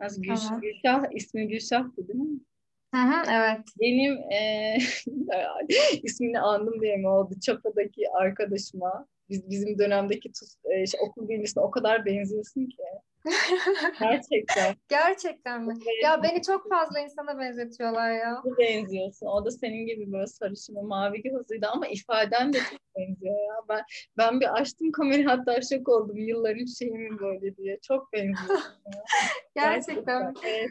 Nasıl 0.00 0.22
Gülşah, 0.22 0.48
tamam. 0.48 0.60
Gülşah, 0.60 1.04
ismi 1.14 1.48
Gülşah'tı 1.48 2.08
değil 2.08 2.18
mi? 2.18 2.40
Hı 2.94 3.00
hı, 3.00 3.24
evet. 3.30 3.66
Benim 3.80 4.14
e, 4.32 4.76
ismini 6.02 6.40
andım 6.40 6.80
diye 6.80 6.96
mi 6.96 7.08
oldu? 7.08 7.34
Çapa'daki 7.40 8.10
arkadaşıma 8.10 9.06
biz, 9.28 9.50
bizim 9.50 9.78
dönemdeki 9.78 10.32
tuz, 10.32 10.56
e, 10.64 10.86
şey, 10.86 11.00
okul 11.00 11.28
birincisine 11.28 11.62
o 11.62 11.70
kadar 11.70 12.06
benziyorsun 12.06 12.66
ki. 12.66 12.82
Gerçekten. 14.00 14.76
Gerçekten 14.88 15.62
mi? 15.62 15.74
Ya 16.02 16.22
beni 16.22 16.42
çok 16.42 16.68
fazla 16.68 17.00
insana 17.00 17.38
benzetiyorlar 17.38 18.12
ya. 18.12 18.42
benziyorsun. 18.58 19.26
O 19.26 19.44
da 19.44 19.50
senin 19.50 19.86
gibi 19.86 20.12
böyle 20.12 20.26
sarışın 20.26 20.86
mavi 20.86 21.22
gözlüydü 21.22 21.66
ama 21.66 21.86
ifaden 21.86 22.52
de 22.52 22.58
çok 22.58 22.80
benziyor 22.96 23.34
ya. 23.34 23.54
Ben 23.68 23.82
ben 24.18 24.40
bir 24.40 24.54
açtım 24.54 24.92
kamerayı 24.92 25.26
hatta 25.26 25.60
şok 25.60 25.88
oldum. 25.88 26.16
Yılların 26.16 26.64
şeyi 26.64 26.98
mi 26.98 27.18
böyle 27.18 27.56
diye. 27.56 27.78
Çok 27.82 28.12
benziyor. 28.12 28.60
Gerçekten. 29.54 30.34
Evet. 30.44 30.70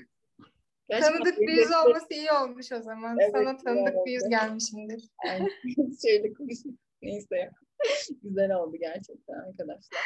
Gerçekten 0.90 1.18
tanıdık 1.18 1.40
bir 1.40 1.54
yüz 1.54 1.72
olması 1.86 2.14
iyi 2.14 2.32
olmuş 2.32 2.72
o 2.72 2.82
zaman. 2.82 3.18
Evet, 3.20 3.32
Sana 3.32 3.58
tanıdık 3.58 3.94
evet. 3.96 4.06
bir 4.06 4.12
yüz 4.12 4.30
gelmişimdir. 4.30 5.04
Yani, 5.26 5.50
şeyle 6.02 6.34
konuşup 6.34 6.80
neyse 7.02 7.36
ya. 7.36 7.52
Güzel 8.24 8.56
oldu 8.56 8.78
gerçekten 8.80 9.34
arkadaşlar. 9.34 10.00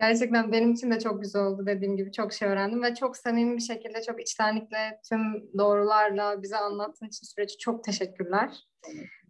Gerçekten 0.00 0.52
benim 0.52 0.72
için 0.72 0.90
de 0.90 0.98
çok 0.98 1.22
güzel 1.22 1.42
oldu 1.42 1.66
dediğim 1.66 1.96
gibi 1.96 2.12
çok 2.12 2.32
şey 2.32 2.48
öğrendim 2.48 2.82
ve 2.82 2.94
çok 2.94 3.16
samimi 3.16 3.56
bir 3.56 3.62
şekilde 3.62 4.02
çok 4.02 4.20
içtenlikle 4.20 5.00
tüm 5.08 5.50
doğrularla 5.58 6.42
bize 6.42 6.56
anlattığın 6.56 7.06
için 7.06 7.26
süreci 7.26 7.58
çok 7.58 7.84
teşekkürler. 7.84 8.50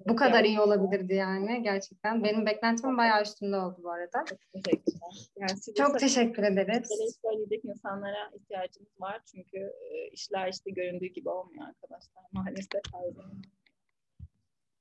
Bu 0.09 0.16
kadar 0.16 0.45
iyi 0.45 0.61
olabilirdi 0.61 1.15
yani 1.15 1.62
gerçekten. 1.62 2.24
Benim 2.24 2.47
beklentimin 2.47 2.99
bayağı 2.99 3.23
üstünde 3.23 3.57
oldu 3.57 3.77
bu 3.83 3.91
arada. 3.91 4.24
Çok 4.24 4.39
teşekkürler. 4.53 5.31
Yani 5.37 5.74
çok 5.77 5.99
teşekkür 5.99 6.43
ederiz. 6.43 6.89
Söyleyecek 7.23 7.65
insanlara 7.65 8.31
ihtiyacımız 8.35 9.01
var 9.01 9.20
çünkü 9.27 9.59
e, 9.59 10.09
işler 10.12 10.49
işte 10.49 10.70
göründüğü 10.70 11.07
gibi 11.07 11.28
olmuyor 11.28 11.66
arkadaşlar 11.69 12.24
maalesef 12.33 12.83
her 12.95 13.11
zaman. 13.12 13.43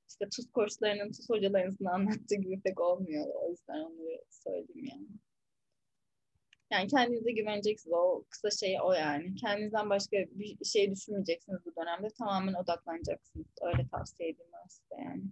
İşte 0.09 0.29
tuz 0.35 0.51
kurslarının, 0.51 1.11
tuz 1.11 1.29
hocalarınızın 1.29 1.85
anlattığı 1.85 2.35
gibi 2.35 2.61
pek 2.61 2.81
olmuyor. 2.81 3.25
O 3.35 3.49
yüzden 3.49 3.79
onları 3.79 4.21
söyleyeyim 4.29 4.85
yani. 4.91 5.07
Yani 6.71 6.87
kendinize 6.87 7.31
güveneceksiniz. 7.31 7.93
O 7.93 8.23
kısa 8.29 8.51
şey 8.51 8.77
o 8.83 8.93
yani. 8.93 9.35
Kendinizden 9.35 9.89
başka 9.89 10.17
bir 10.17 10.65
şey 10.65 10.91
düşünmeyeceksiniz 10.91 11.59
bu 11.65 11.81
dönemde. 11.81 12.07
Tamamen 12.19 12.53
odaklanacaksınız. 12.53 13.47
Öyle 13.61 13.87
tavsiye 13.87 14.29
edeyim 14.29 14.51
ben 14.53 14.67
size 14.67 14.95
yani. 15.01 15.23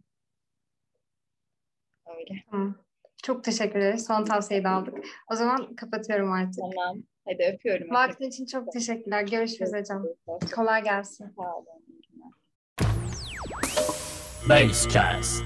Öyle. 2.17 2.43
Tamam. 2.51 2.75
Çok 3.23 3.43
teşekkür 3.43 3.79
ederiz. 3.79 4.05
Son 4.05 4.25
tavsiyeyi 4.25 4.63
de 4.63 4.69
aldık. 4.69 4.93
O 5.31 5.35
zaman 5.35 5.75
kapatıyorum 5.75 6.31
artık. 6.31 6.63
Tamam. 6.75 7.03
Hadi 7.25 7.53
öpüyorum. 7.53 7.89
Vaktin 7.89 8.29
için 8.29 8.45
çok 8.45 8.71
teşekkürler. 8.71 9.27
Görüşürüz 9.27 9.73
hocam. 9.73 10.05
Kolay 10.55 10.83
gelsin. 10.83 11.33
Sağ 11.35 11.55
olun. 11.55 11.83
Basecast. 14.47 15.43